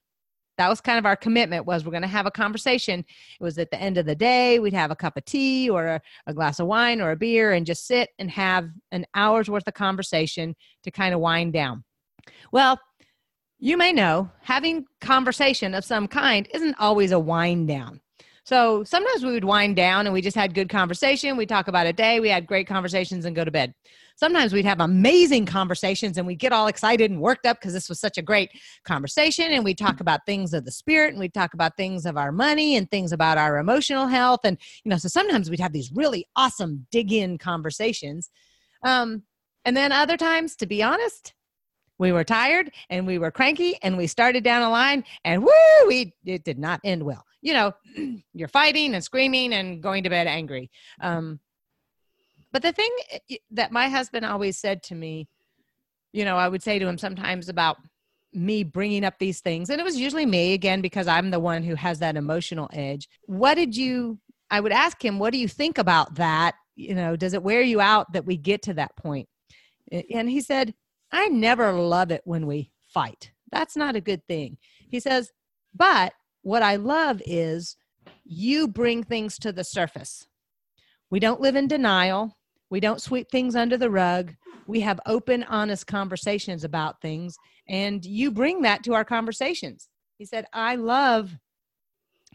That 0.58 0.70
was 0.70 0.82
kind 0.82 0.98
of 0.98 1.06
our 1.06 1.16
commitment 1.16 1.68
was 1.68 1.86
we're 1.86 1.92
going 1.92 2.02
to 2.02 2.08
have 2.08 2.26
a 2.26 2.32
conversation. 2.32 3.02
It 3.40 3.44
was 3.44 3.60
at 3.60 3.70
the 3.70 3.80
end 3.80 4.00
of 4.00 4.08
the 4.08 4.16
day, 4.16 4.58
we'd 4.58 4.74
have 4.74 4.90
a 4.90 4.96
cup 4.96 5.16
of 5.16 5.26
tea 5.26 5.70
or 5.70 5.86
a, 5.86 6.02
a 6.26 6.34
glass 6.34 6.60
of 6.60 6.66
wine 6.66 7.00
or 7.00 7.12
a 7.12 7.16
beer 7.16 7.54
and 7.54 7.66
just 7.66 7.86
sit 7.86 8.10
and 8.18 8.30
have 8.32 8.68
an 8.92 9.06
hour's 9.14 9.50
worth 9.50 9.68
of 9.68 9.76
conversation 9.76 10.56
to 10.84 10.90
kind 10.90 11.14
of 11.14 11.20
wind 11.20 11.54
down. 11.54 11.84
Well, 12.52 12.80
you 13.60 13.78
may 13.78 13.94
know 13.94 14.32
having 14.42 14.86
conversation 15.00 15.76
of 15.76 15.86
some 15.86 16.08
kind 16.08 16.48
isn't 16.54 16.76
always 16.80 17.12
a 17.12 17.20
wind 17.20 17.68
down 17.68 18.02
so 18.48 18.82
sometimes 18.86 19.26
we 19.26 19.34
would 19.34 19.44
wind 19.44 19.76
down 19.76 20.08
and 20.08 20.14
we 20.14 20.22
just 20.22 20.38
had 20.38 20.54
good 20.54 20.70
conversation. 20.70 21.36
We'd 21.36 21.50
talk 21.50 21.68
about 21.68 21.86
a 21.86 21.92
day, 21.92 22.22
we 22.22 22.30
had 22.30 22.48
great 22.48 22.66
conversations 22.66 23.26
and 23.26 23.36
go 23.36 23.44
to 23.44 23.52
bed. 23.52 23.74
Sometimes 24.16 24.54
we'd 24.54 24.64
have 24.64 24.80
amazing 24.80 25.46
conversations 25.46 26.18
and 26.18 26.26
we'd 26.26 26.40
get 26.40 26.54
all 26.54 26.68
excited 26.68 27.12
and 27.12 27.20
worked 27.20 27.46
up 27.46 27.60
because 27.60 27.74
this 27.74 27.90
was 27.90 28.00
such 28.00 28.18
a 28.18 28.22
great 28.22 28.50
conversation. 28.86 29.48
And 29.52 29.66
we'd 29.66 29.78
talk 29.78 30.00
about 30.00 30.26
things 30.26 30.54
of 30.54 30.64
the 30.64 30.72
spirit 30.72 31.10
and 31.10 31.20
we'd 31.20 31.34
talk 31.34 31.56
about 31.56 31.76
things 31.76 32.06
of 32.06 32.16
our 32.16 32.32
money 32.32 32.78
and 32.78 32.90
things 32.90 33.12
about 33.12 33.38
our 33.38 33.58
emotional 33.58 34.08
health. 34.08 34.40
And, 34.46 34.58
you 34.86 34.92
know, 34.92 34.98
so 34.98 35.10
sometimes 35.10 35.50
we'd 35.50 35.60
have 35.60 35.74
these 35.74 35.92
really 35.92 36.26
awesome 36.38 36.88
dig 36.90 37.12
in 37.12 37.38
conversations. 37.38 38.30
Um, 38.82 39.24
and 39.66 39.76
then 39.76 39.92
other 39.92 40.16
times, 40.16 40.56
to 40.56 40.68
be 40.68 40.82
honest, 40.82 41.34
we 42.00 42.14
were 42.14 42.24
tired 42.24 42.72
and 42.90 43.06
we 43.06 43.18
were 43.18 43.30
cranky 43.30 43.78
and 43.84 43.98
we 43.98 44.08
started 44.08 44.46
down 44.46 44.62
a 44.62 44.70
line 44.70 45.04
and 45.26 45.44
woo, 45.44 45.52
we 45.86 46.14
it 46.24 46.46
did 46.46 46.58
not 46.58 46.80
end 46.86 47.04
well 47.04 47.27
you 47.42 47.54
know, 47.54 47.74
you're 48.34 48.48
fighting 48.48 48.94
and 48.94 49.04
screaming 49.04 49.54
and 49.54 49.82
going 49.82 50.04
to 50.04 50.10
bed 50.10 50.28
angry. 50.28 50.70
Um, 51.02 51.40
but 52.52 52.62
the 52.62 52.72
thing 52.72 52.90
eh, 53.30 53.38
that 53.52 53.72
my 53.72 53.90
husband 53.90 54.26
always 54.26 54.58
said 54.58 54.84
to 54.84 54.96
me, 54.96 55.28
you 56.14 56.26
know, 56.26 56.38
I 56.38 56.48
would 56.48 56.64
say 56.64 56.80
to 56.80 56.88
him 56.88 56.98
sometimes 56.98 57.50
about 57.50 57.78
me 58.34 58.64
bringing 58.64 59.04
up 59.04 59.20
these 59.20 59.40
things, 59.42 59.70
and 59.70 59.80
it 59.80 59.84
was 59.84 59.98
usually 59.98 60.26
me 60.26 60.54
again 60.54 60.82
because 60.82 61.08
I'm 61.08 61.32
the 61.32 61.40
one 61.40 61.64
who 61.64 61.76
has 61.76 62.00
that 62.00 62.18
emotional 62.18 62.70
edge. 62.74 63.10
What 63.26 63.56
did 63.56 63.76
you, 63.76 64.20
I 64.50 64.60
would 64.60 64.72
ask 64.72 65.04
him, 65.04 65.20
what 65.20 65.34
do 65.34 65.40
you 65.40 65.48
think 65.48 65.78
about 65.78 66.16
that? 66.16 66.56
You 66.76 66.96
know, 66.96 67.16
does 67.16 67.34
it 67.34 67.44
wear 67.44 67.62
you 67.62 67.82
out 67.82 68.14
that 68.14 68.26
we 68.26 68.38
get 68.38 68.64
to 68.64 68.74
that 68.76 68.96
point? 68.96 69.28
And 69.92 70.30
he 70.30 70.42
said, 70.42 70.74
I 71.12 71.28
never 71.30 71.72
love 71.74 72.12
it 72.12 72.22
when 72.26 72.46
we 72.46 72.72
fight. 72.88 73.32
That's 73.52 73.76
not 73.76 73.96
a 73.96 74.02
good 74.02 74.26
thing. 74.28 74.58
He 74.90 75.00
says, 75.00 75.32
but 75.74 76.14
what 76.48 76.64
I 76.64 76.78
love 76.78 77.22
is 77.26 77.76
you 78.24 78.70
bring 78.70 79.04
things 79.04 79.38
to 79.40 79.52
the 79.52 79.66
surface. 79.66 80.28
We 81.10 81.20
don't 81.20 81.42
live 81.42 81.58
in 81.58 81.68
denial. 81.68 82.38
We 82.70 82.80
don't 82.80 83.02
sweep 83.02 83.30
things 83.30 83.54
under 83.54 83.76
the 83.76 83.90
rug. 83.90 84.34
We 84.66 84.80
have 84.80 85.02
open, 85.06 85.44
honest 85.44 85.88
conversations 85.88 86.64
about 86.64 87.02
things, 87.02 87.36
and 87.68 88.04
you 88.06 88.32
bring 88.32 88.62
that 88.62 88.82
to 88.86 88.94
our 88.94 89.04
conversations. 89.04 89.90
He 90.18 90.24
said, 90.24 90.46
I 90.54 90.76
love 90.76 91.38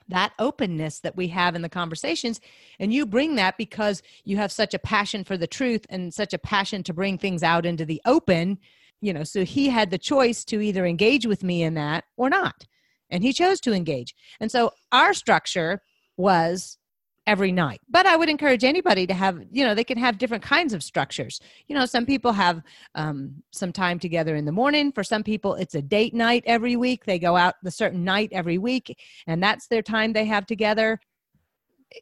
that 0.09 0.35
openness 0.39 1.01
that 1.01 1.17
we 1.17 1.29
have 1.29 1.55
in 1.55 1.63
the 1.63 1.69
conversations 1.71 2.39
and 2.79 2.93
you 2.93 3.07
bring 3.07 3.37
that 3.37 3.57
because 3.57 4.03
you 4.25 4.37
have 4.37 4.53
such 4.53 4.75
a 4.75 4.79
passion 4.79 5.25
for 5.25 5.39
the 5.39 5.47
truth 5.47 5.87
and 5.89 6.13
such 6.13 6.35
a 6.35 6.39
passion 6.39 6.83
to 6.83 6.93
bring 6.93 7.17
things 7.17 7.43
out 7.43 7.65
into 7.65 7.87
the 7.87 8.03
open 8.05 8.59
you 9.01 9.13
know 9.13 9.23
so 9.23 9.45
he 9.45 9.69
had 9.69 9.91
the 9.91 9.99
choice 9.99 10.45
to 10.45 10.61
either 10.61 10.85
engage 10.85 11.25
with 11.25 11.45
me 11.45 11.63
in 11.63 11.75
that 11.75 12.05
or 12.17 12.29
not 12.29 12.67
and 13.13 13.23
he 13.23 13.33
chose 13.33 13.61
to 13.61 13.73
engage 13.73 14.15
and 14.41 14.51
so 14.51 14.73
our 14.91 15.15
structure 15.15 15.81
was 16.17 16.79
every 17.27 17.53
night. 17.53 17.81
But 17.89 18.07
I 18.07 18.17
would 18.17 18.29
encourage 18.29 18.65
anybody 18.65 19.07
to 19.07 19.15
have, 19.15 19.41
you 19.51 19.65
know, 19.65 19.75
they 19.75 19.85
can 19.85 19.99
have 19.99 20.19
different 20.19 20.43
kinds 20.43 20.73
of 20.73 20.83
structures. 20.83 21.41
You 21.69 21.77
know, 21.77 21.87
some 21.87 22.05
people 22.05 22.33
have 22.33 22.63
um, 22.95 23.43
some 23.53 23.73
time 23.73 23.99
together 23.99 24.35
in 24.35 24.45
the 24.45 24.53
morning. 24.53 24.93
For 24.93 25.05
some 25.05 25.23
people, 25.23 25.55
it's 25.55 25.75
a 25.75 25.83
date 25.83 26.15
night 26.15 26.43
every 26.47 26.77
week. 26.77 27.05
They 27.05 27.19
go 27.19 27.37
out 27.37 27.55
the 27.63 27.71
certain 27.71 28.05
night 28.05 28.31
every 28.33 28.59
week, 28.59 28.99
and 29.27 29.43
that's 29.43 29.69
their 29.69 29.83
time 29.83 30.13
they 30.13 30.25
have 30.25 30.47
together. 30.47 30.99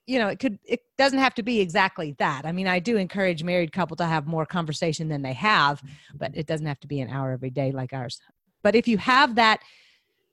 You 0.06 0.20
know, 0.20 0.28
it 0.28 0.38
could, 0.38 0.58
it 0.64 0.80
doesn't 0.96 1.18
have 1.18 1.34
to 1.34 1.42
be 1.42 1.60
exactly 1.60 2.14
that. 2.18 2.46
I 2.46 2.52
mean, 2.52 2.68
I 2.68 2.78
do 2.78 2.96
encourage 2.96 3.42
married 3.42 3.72
couple 3.72 3.96
to 3.96 4.06
have 4.06 4.26
more 4.26 4.46
conversation 4.46 5.08
than 5.08 5.22
they 5.22 5.32
have, 5.32 5.82
but 6.14 6.30
it 6.34 6.46
doesn't 6.46 6.66
have 6.66 6.80
to 6.80 6.86
be 6.86 7.00
an 7.00 7.10
hour 7.10 7.32
every 7.32 7.50
day 7.50 7.72
like 7.72 7.92
ours. 7.92 8.20
But 8.62 8.74
if 8.74 8.86
you 8.86 8.98
have 8.98 9.34
that 9.34 9.60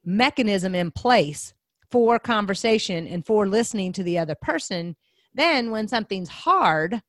mechanism 0.08 0.74
in 0.74 0.89
place 0.89 1.53
for 1.91 2.18
conversation 2.18 3.05
and 3.05 3.26
for 3.26 3.47
listening 3.47 3.91
to 3.91 4.03
the 4.03 4.18
other 4.18 4.36
person, 4.41 4.95
then 5.34 5.70
when 5.70 5.88
something's 5.88 6.30
hard, 6.30 7.01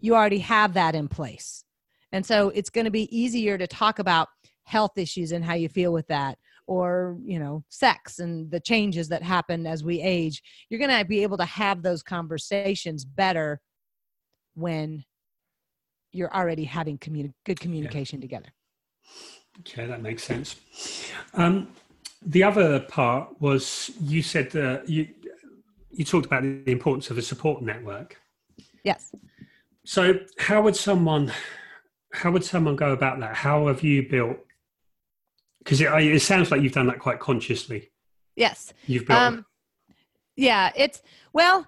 you 0.00 0.14
already 0.14 0.38
have 0.38 0.74
that 0.74 0.94
in 0.94 1.08
place. 1.08 1.62
And 2.10 2.24
so 2.24 2.48
it's 2.48 2.70
going 2.70 2.86
to 2.86 2.90
be 2.90 3.16
easier 3.16 3.58
to 3.58 3.66
talk 3.66 3.98
about 3.98 4.28
health 4.64 4.96
issues 4.96 5.32
and 5.32 5.44
how 5.44 5.54
you 5.54 5.68
feel 5.68 5.92
with 5.92 6.06
that 6.08 6.38
or 6.66 7.16
you 7.24 7.38
know 7.38 7.64
sex 7.70 8.18
and 8.18 8.50
the 8.50 8.60
changes 8.60 9.08
that 9.08 9.22
happen 9.22 9.66
as 9.66 9.82
we 9.82 10.02
age 10.02 10.42
you're 10.68 10.78
going 10.78 10.98
to 10.98 11.04
be 11.06 11.22
able 11.22 11.38
to 11.38 11.44
have 11.46 11.82
those 11.82 12.02
conversations 12.02 13.06
better 13.06 13.58
when 14.54 15.02
you're 16.12 16.34
already 16.34 16.64
having 16.64 16.98
communi- 16.98 17.32
good 17.46 17.58
communication 17.58 18.18
yeah. 18.18 18.24
together 18.24 18.48
okay 19.60 19.86
that 19.86 20.02
makes 20.02 20.22
sense 20.22 20.56
um, 21.32 21.68
the 22.24 22.42
other 22.42 22.80
part 22.80 23.40
was 23.40 23.90
you 24.00 24.22
said 24.22 24.50
that 24.50 24.88
you 24.88 25.08
you 25.90 26.04
talked 26.04 26.26
about 26.26 26.42
the 26.42 26.70
importance 26.70 27.10
of 27.10 27.18
a 27.18 27.22
support 27.22 27.62
network. 27.62 28.20
Yes. 28.84 29.12
So 29.84 30.20
how 30.38 30.62
would 30.62 30.76
someone 30.76 31.32
how 32.12 32.30
would 32.30 32.44
someone 32.44 32.76
go 32.76 32.92
about 32.92 33.20
that? 33.20 33.34
How 33.34 33.66
have 33.68 33.82
you 33.82 34.08
built? 34.08 34.38
Because 35.58 35.80
it, 35.80 35.88
it 35.92 36.22
sounds 36.22 36.50
like 36.50 36.62
you've 36.62 36.72
done 36.72 36.86
that 36.86 36.98
quite 36.98 37.20
consciously. 37.20 37.90
Yes. 38.36 38.72
You've 38.86 39.06
built. 39.06 39.18
Um, 39.18 39.46
yeah, 40.36 40.70
it's 40.76 41.02
well 41.32 41.66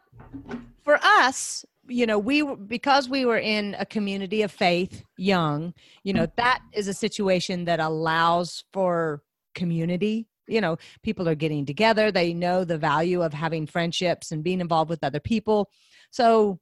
for 0.84 0.98
us. 1.03 1.64
You 1.88 2.07
know, 2.07 2.18
we 2.18 2.42
because 2.42 3.09
we 3.09 3.24
were 3.24 3.38
in 3.38 3.74
a 3.78 3.84
community 3.84 4.42
of 4.42 4.53
faith, 4.53 5.03
young. 5.16 5.74
You 6.05 6.12
know, 6.12 6.28
that 6.36 6.61
is 6.72 6.86
a 6.86 6.94
situation 6.94 7.64
that 7.64 7.80
allows 7.80 8.64
for 8.72 9.22
community 9.55 10.28
you 10.51 10.61
know 10.61 10.76
people 11.03 11.28
are 11.28 11.34
getting 11.34 11.64
together. 11.64 12.11
They 12.11 12.34
know 12.34 12.64
the 12.64 12.78
value 12.78 13.22
of 13.22 13.32
having 13.32 13.66
friendships 13.66 14.32
and 14.32 14.44
being 14.44 14.61
involved 14.61 14.90
with 14.90 15.05
other 15.05 15.20
people. 15.20 15.70
So 16.11 16.59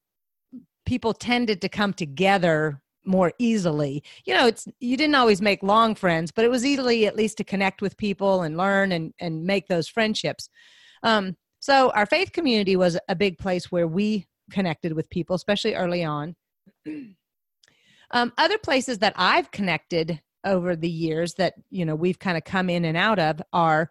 people 0.86 1.12
tended 1.12 1.60
to 1.62 1.68
come 1.68 1.92
together 1.92 2.80
more 3.04 3.32
easily. 3.38 4.02
You 4.24 4.34
know 4.34 4.46
it's 4.46 4.68
you 4.80 4.96
didn't 4.96 5.14
always 5.14 5.40
make 5.40 5.62
long 5.62 5.94
friends 5.94 6.30
but 6.30 6.44
it 6.44 6.50
was 6.50 6.64
easily 6.64 7.06
at 7.06 7.16
least 7.16 7.38
to 7.38 7.44
connect 7.44 7.80
with 7.80 7.96
people 7.96 8.42
and 8.42 8.56
learn 8.56 8.92
and 8.92 9.14
and 9.18 9.44
make 9.44 9.68
those 9.68 9.88
friendships. 9.88 10.48
Um, 11.02 11.36
so 11.60 11.90
our 11.90 12.06
faith 12.06 12.32
community 12.32 12.76
was 12.76 12.98
a 13.08 13.16
big 13.16 13.38
place 13.38 13.72
where 13.72 13.86
we 13.86 14.26
connected 14.50 14.92
with 14.92 15.10
people 15.10 15.34
especially 15.34 15.74
early 15.74 16.04
on. 16.04 16.36
Um, 18.10 18.32
other 18.38 18.56
places 18.56 19.00
that 19.00 19.12
i've 19.16 19.50
connected 19.50 20.22
over 20.48 20.74
the 20.74 20.88
years 20.90 21.34
that 21.34 21.54
you 21.70 21.84
know 21.84 21.94
we've 21.94 22.18
kind 22.18 22.36
of 22.36 22.44
come 22.44 22.70
in 22.70 22.84
and 22.84 22.96
out 22.96 23.18
of 23.18 23.40
are 23.52 23.90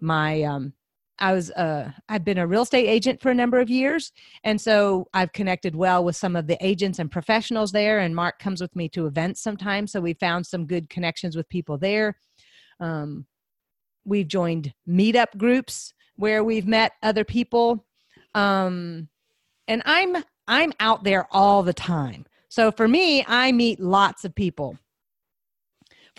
my 0.00 0.42
um 0.42 0.72
I 1.18 1.32
was 1.32 1.50
uh 1.52 1.90
I've 2.08 2.24
been 2.24 2.38
a 2.38 2.46
real 2.46 2.62
estate 2.62 2.86
agent 2.88 3.20
for 3.20 3.30
a 3.30 3.34
number 3.34 3.60
of 3.60 3.68
years. 3.68 4.12
And 4.44 4.60
so 4.60 5.08
I've 5.12 5.32
connected 5.32 5.74
well 5.74 6.04
with 6.04 6.16
some 6.16 6.36
of 6.36 6.46
the 6.46 6.56
agents 6.64 6.98
and 6.98 7.10
professionals 7.10 7.72
there 7.72 7.98
and 7.98 8.14
Mark 8.14 8.38
comes 8.38 8.60
with 8.60 8.74
me 8.76 8.88
to 8.90 9.06
events 9.06 9.40
sometimes 9.42 9.92
so 9.92 10.00
we 10.00 10.14
found 10.14 10.46
some 10.46 10.66
good 10.66 10.88
connections 10.88 11.36
with 11.36 11.48
people 11.48 11.78
there. 11.78 12.16
Um 12.80 13.26
we've 14.04 14.28
joined 14.28 14.72
meetup 14.88 15.36
groups 15.36 15.92
where 16.16 16.42
we've 16.42 16.66
met 16.66 16.92
other 17.02 17.24
people. 17.24 17.84
Um 18.34 19.08
and 19.66 19.82
I'm 19.84 20.24
I'm 20.46 20.72
out 20.80 21.04
there 21.04 21.26
all 21.30 21.62
the 21.62 21.74
time. 21.74 22.26
So 22.48 22.70
for 22.70 22.86
me 22.86 23.24
I 23.26 23.50
meet 23.52 23.80
lots 23.80 24.24
of 24.24 24.34
people 24.34 24.78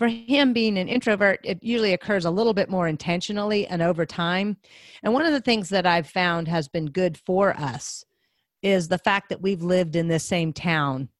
for 0.00 0.08
him 0.08 0.54
being 0.54 0.78
an 0.78 0.88
introvert 0.88 1.40
it 1.44 1.62
usually 1.62 1.92
occurs 1.92 2.24
a 2.24 2.30
little 2.30 2.54
bit 2.54 2.70
more 2.70 2.88
intentionally 2.88 3.66
and 3.66 3.82
over 3.82 4.06
time. 4.06 4.56
And 5.02 5.12
one 5.12 5.26
of 5.26 5.32
the 5.34 5.42
things 5.42 5.68
that 5.68 5.84
i've 5.84 6.08
found 6.08 6.48
has 6.48 6.68
been 6.68 6.86
good 6.86 7.18
for 7.18 7.54
us 7.54 8.02
is 8.62 8.88
the 8.88 8.96
fact 8.96 9.28
that 9.28 9.42
we've 9.42 9.60
lived 9.60 9.96
in 9.96 10.08
this 10.08 10.24
same 10.24 10.54
town 10.54 11.10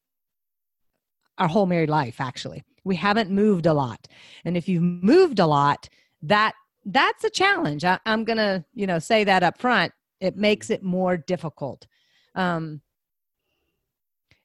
our 1.37 1.47
whole 1.47 1.67
married 1.67 1.91
life 1.91 2.19
actually. 2.19 2.63
We 2.83 2.95
haven't 2.95 3.29
moved 3.29 3.67
a 3.67 3.73
lot. 3.75 4.07
And 4.45 4.57
if 4.57 4.67
you've 4.67 4.81
moved 4.81 5.37
a 5.37 5.45
lot 5.45 5.87
that 6.23 6.55
that's 6.83 7.23
a 7.23 7.29
challenge. 7.29 7.85
I, 7.85 7.99
am 8.07 8.23
gonna 8.23 8.65
you 8.73 8.87
know 8.87 8.97
say 8.97 9.23
that 9.25 9.43
up 9.43 9.59
front. 9.59 9.93
It 10.19 10.37
makes 10.37 10.71
it 10.71 10.81
more 10.81 11.17
difficult. 11.17 11.85
Um, 12.33 12.81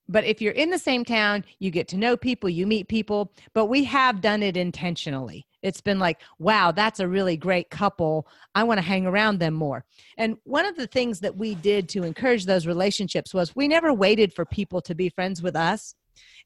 but 0.09 0.25
if 0.25 0.41
you're 0.41 0.53
in 0.53 0.71
the 0.71 0.79
same 0.79 1.05
town, 1.05 1.45
you 1.59 1.71
get 1.71 1.89
to 1.89 1.97
know 1.97 2.17
people, 2.17 2.49
you 2.49 2.67
meet 2.67 2.89
people, 2.89 3.33
but 3.55 3.67
we 3.67 3.85
have 3.85 4.21
done 4.21 4.43
it 4.43 4.57
intentionally. 4.57 5.47
It's 5.63 5.81
been 5.81 5.99
like, 5.99 6.21
wow, 6.39 6.71
that's 6.71 7.01
a 7.01 7.09
really 7.09 7.37
great 7.37 7.71
couple. 7.71 8.29
I 8.55 8.63
want 8.63 8.79
to 8.79 8.87
hang 8.87 9.07
around 9.07 9.39
them 9.39 9.55
more. 9.55 9.85
And 10.17 10.37
one 10.45 10.65
of 10.65 10.77
the 10.77 10.87
things 10.87 11.21
that 11.21 11.37
we 11.37 11.57
did 11.57 11.89
to 11.91 12.05
encourage 12.05 12.47
those 12.47 12.67
relationships 12.67 13.35
was 13.35 13.57
we 13.57 13.67
never 13.67 13.93
waited 13.93 14.33
for 14.33 14.45
people 14.45 14.81
to 14.83 14.95
be 14.95 15.09
friends 15.09 15.43
with 15.43 15.57
us. 15.57 15.95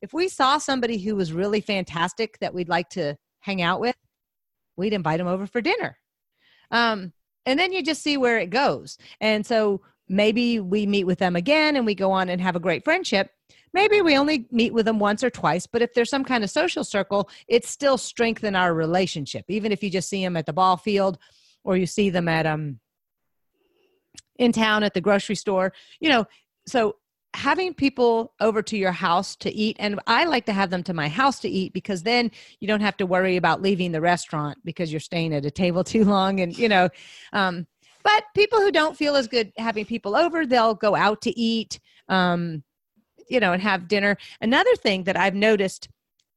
If 0.01 0.15
we 0.15 0.29
saw 0.29 0.59
somebody 0.59 0.99
who 0.99 1.17
was 1.17 1.33
really 1.33 1.61
fantastic 1.61 2.39
that 2.39 2.55
we'd 2.55 2.69
like 2.69 2.89
to 2.91 3.17
hang 3.41 3.61
out 3.61 3.81
with, 3.81 3.97
we'd 4.77 4.95
invite 4.95 5.19
them 5.19 5.27
over 5.27 5.47
for 5.47 5.61
dinner. 5.61 5.99
Um, 6.71 7.13
and 7.47 7.59
then 7.59 7.73
you 7.73 7.83
just 7.83 8.03
see 8.03 8.17
where 8.17 8.39
it 8.39 8.51
goes. 8.51 8.97
And 9.21 9.45
so 9.45 9.83
maybe 10.11 10.61
we 10.61 10.85
meet 10.85 11.05
with 11.05 11.21
them 11.21 11.37
again 11.37 11.77
and 11.77 11.87
we 11.87 11.95
go 11.95 12.11
on 12.11 12.29
and 12.29 12.41
have 12.41 12.57
a 12.57 12.61
great 12.61 12.85
friendship. 12.85 13.31
Maybe 13.73 14.03
we 14.03 14.17
only 14.17 14.47
meet 14.51 14.75
with 14.75 14.85
them 14.85 14.99
once 14.99 15.23
or 15.23 15.31
twice 15.31 15.67
but 15.67 15.81
if 15.81 15.95
there's 15.95 16.11
some 16.11 16.25
kind 16.25 16.45
of 16.45 16.51
social 16.51 16.85
circle 16.85 17.31
it 17.49 17.65
still 17.65 17.97
strengthen 17.97 18.57
our 18.57 18.75
relationship. 18.75 19.45
Even 19.49 19.73
if 19.73 19.83
you 19.83 19.89
just 19.89 20.09
see 20.09 20.23
them 20.23 20.37
at 20.37 20.47
the 20.47 20.53
ball 20.53 20.77
field 20.77 21.17
or 21.65 21.77
you 21.77 21.87
see 21.87 22.11
them 22.11 22.29
at 22.29 22.45
um 22.45 22.81
in 24.37 24.53
town 24.53 24.83
at 24.83 24.95
the 24.95 25.01
grocery 25.01 25.37
store 25.37 25.73
you 26.01 26.09
know 26.09 26.27
so 26.67 26.97
having 27.35 27.73
people 27.73 28.33
over 28.41 28.61
to 28.61 28.77
your 28.77 28.91
house 28.91 29.37
to 29.37 29.53
eat 29.53 29.77
and 29.79 30.01
i 30.07 30.25
like 30.25 30.47
to 30.47 30.53
have 30.53 30.71
them 30.71 30.83
to 30.83 30.95
my 30.95 31.09
house 31.09 31.39
to 31.39 31.49
eat 31.49 31.73
because 31.73 32.03
then 32.03 32.31
you 32.59 32.67
don't 32.67 32.81
have 32.81 32.97
to 32.97 33.07
worry 33.07 33.37
about 33.37 33.63
leaving 33.63 33.93
the 33.93 34.01
restaurant 34.01 34.59
because 34.65 34.91
you're 34.93 34.99
staying 34.99 35.33
at 35.35 35.45
a 35.45 35.51
table 35.51 35.85
too 35.95 36.05
long 36.05 36.41
and 36.41 36.59
you 36.59 36.69
know 36.69 36.89
um, 37.33 37.67
but 38.03 38.25
people 38.35 38.61
who 38.61 38.73
don't 38.73 38.97
feel 38.97 39.17
as 39.17 39.29
good 39.29 39.53
having 39.59 39.85
people 39.85 40.17
over 40.17 40.47
they'll 40.47 40.75
go 40.75 40.95
out 40.95 41.21
to 41.23 41.39
eat 41.39 41.81
um, 42.09 42.63
you 43.31 43.41
know, 43.41 43.53
and 43.53 43.63
have 43.63 43.89
dinner. 43.89 44.19
Another 44.43 44.75
thing 44.77 45.05
that 45.05 45.17
I've 45.17 45.35
noticed 45.35 45.89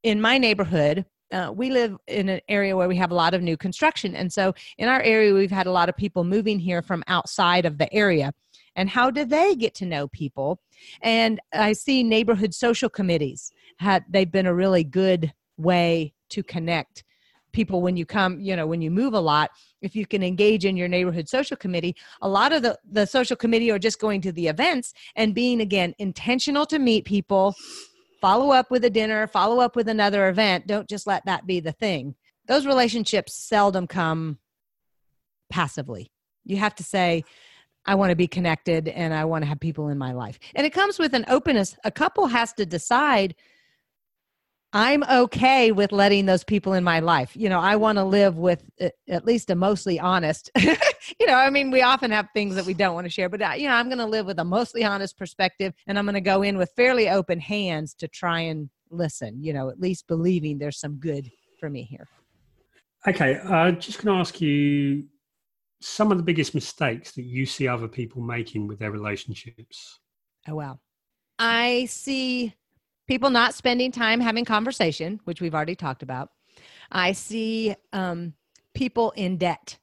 in 0.04 0.22
my 0.22 0.38
neighborhood, 0.38 1.06
uh, 1.32 1.52
we 1.54 1.72
live 1.72 1.98
in 2.08 2.30
an 2.30 2.40
area 2.48 2.78
where 2.78 2.88
we 2.88 2.96
have 2.98 3.12
a 3.12 3.16
lot 3.16 3.34
of 3.34 3.42
new 3.42 3.58
construction. 3.58 4.16
And 4.16 4.32
so 4.32 4.54
in 4.78 4.88
our 4.88 5.02
area, 5.02 5.34
we've 5.34 5.52
had 5.52 5.68
a 5.68 5.72
lot 5.72 5.90
of 5.90 5.98
people 5.98 6.24
moving 6.24 6.60
here 6.60 6.82
from 6.82 7.04
outside 7.08 7.66
of 7.66 7.80
the 7.80 7.92
area. 7.92 8.32
And 8.76 8.90
how 8.90 9.10
do 9.10 9.26
they 9.26 9.56
get 9.56 9.74
to 9.76 9.86
know 9.86 10.08
people? 10.08 10.60
And 11.02 11.40
I 11.52 11.74
see 11.74 12.04
neighborhood 12.04 12.54
social 12.54 12.90
committees, 12.90 13.52
had, 13.80 14.06
they've 14.10 14.32
been 14.32 14.46
a 14.46 14.54
really 14.54 14.84
good 14.84 15.34
way 15.58 16.14
to 16.30 16.44
connect 16.44 17.04
people 17.52 17.84
when 17.84 17.96
you 17.96 18.06
come 18.06 18.40
you 18.40 18.56
know 18.56 18.66
when 18.66 18.82
you 18.82 18.90
move 18.90 19.14
a 19.14 19.20
lot 19.20 19.52
if 19.84 19.96
you 19.96 20.06
can 20.08 20.24
engage 20.24 20.66
in 20.66 20.76
your 20.76 20.88
neighborhood 20.88 21.30
social 21.30 21.56
committee 21.58 21.96
a 22.22 22.28
lot 22.28 22.52
of 22.52 22.64
the 22.64 22.78
the 22.90 23.06
social 23.06 23.36
committee 23.36 23.70
are 23.70 23.80
just 23.80 24.00
going 24.00 24.22
to 24.22 24.32
the 24.32 24.48
events 24.48 24.94
and 25.16 25.36
being 25.36 25.62
again 25.62 25.94
intentional 26.00 26.66
to 26.66 26.80
meet 26.80 27.06
people 27.06 27.54
follow 28.20 28.52
up 28.52 28.72
with 28.72 28.84
a 28.86 28.90
dinner 28.90 29.28
follow 29.28 29.60
up 29.60 29.76
with 29.76 29.88
another 29.88 30.30
event 30.30 30.66
don't 30.66 30.90
just 30.90 31.06
let 31.06 31.24
that 31.26 31.46
be 31.46 31.60
the 31.60 31.74
thing 31.74 32.16
those 32.48 32.66
relationships 32.66 33.36
seldom 33.36 33.86
come 33.86 34.40
passively 35.52 36.10
you 36.46 36.58
have 36.58 36.74
to 36.74 36.84
say 36.84 37.24
I 37.86 37.96
want 37.96 38.12
to 38.12 38.16
be 38.16 38.28
connected 38.28 38.88
and 38.88 39.14
I 39.14 39.26
want 39.26 39.44
to 39.44 39.48
have 39.48 39.60
people 39.60 39.90
in 39.90 39.98
my 39.98 40.14
life. 40.14 40.40
And 40.56 40.66
it 40.66 40.72
comes 40.72 41.00
with 41.00 41.14
an 41.14 41.26
openness. 41.28 41.76
A 41.84 41.92
couple 41.92 42.28
has 42.28 42.54
to 42.54 42.66
decide 42.66 43.36
I'm 44.76 45.04
okay 45.04 45.72
with 45.72 45.92
letting 45.92 46.26
those 46.26 46.44
people 46.44 46.74
in 46.74 46.84
my 46.84 47.00
life. 47.00 47.36
You 47.36 47.48
know, 47.48 47.60
I 47.60 47.76
want 47.76 48.00
to 48.00 48.04
live 48.04 48.38
with 48.38 48.64
at 49.08 49.24
least 49.24 49.52
a 49.52 49.56
mostly 49.56 50.00
honest. 50.00 50.50
you 50.58 51.28
know, 51.28 51.36
I 51.36 51.52
mean, 51.52 51.70
we 51.70 51.84
often 51.84 52.10
have 52.10 52.28
things 52.34 52.56
that 52.56 52.66
we 52.66 52.74
don't 52.74 52.96
want 52.96 53.06
to 53.06 53.12
share, 53.12 53.30
but 53.30 53.42
uh, 53.44 53.54
you 53.56 53.68
know, 53.68 53.76
I'm 53.76 53.88
going 53.88 54.00
to 54.00 54.06
live 54.06 54.26
with 54.26 54.40
a 54.40 54.44
mostly 54.44 54.84
honest 54.84 55.16
perspective, 55.16 55.74
and 55.86 56.00
I'm 56.00 56.06
going 56.06 56.16
to 56.16 56.22
go 56.22 56.42
in 56.42 56.58
with 56.58 56.72
fairly 56.76 57.08
open 57.08 57.40
hands 57.40 57.94
to 57.96 58.08
try 58.08 58.40
and 58.42 58.68
listen. 58.90 59.44
You 59.44 59.54
know, 59.54 59.70
at 59.70 59.80
least 59.80 60.08
believing 60.08 60.58
there's 60.58 60.80
some 60.80 60.96
good 60.96 61.30
for 61.60 61.70
me 61.70 61.84
here. 61.84 62.08
Okay, 63.08 63.38
I 63.38 63.68
uh, 63.68 63.72
just 63.74 64.04
going 64.04 64.16
to 64.16 64.20
ask 64.20 64.42
you 64.42 65.06
some 65.82 66.12
of 66.12 66.18
the 66.18 66.24
biggest 66.24 66.56
mistakes 66.56 67.12
that 67.12 67.24
you 67.24 67.46
see 67.46 67.68
other 67.68 67.88
people 67.88 68.24
making 68.24 68.66
with 68.66 68.80
their 68.80 68.92
relationships. 68.92 70.00
Oh 70.48 70.56
wow, 70.56 70.80
I 71.38 71.86
see 71.86 72.56
people 73.08 73.30
not 73.30 73.54
spending 73.54 73.92
time 73.92 74.20
having 74.20 74.46
conversation, 74.46 75.20
which 75.26 75.42
we've 75.42 75.56
already 75.56 75.76
talked 75.76 76.04
about. 76.04 76.30
I 76.92 77.14
see 77.14 77.76
um, 77.92 78.34
people 78.74 79.12
in 79.12 79.38
debt. 79.38 79.78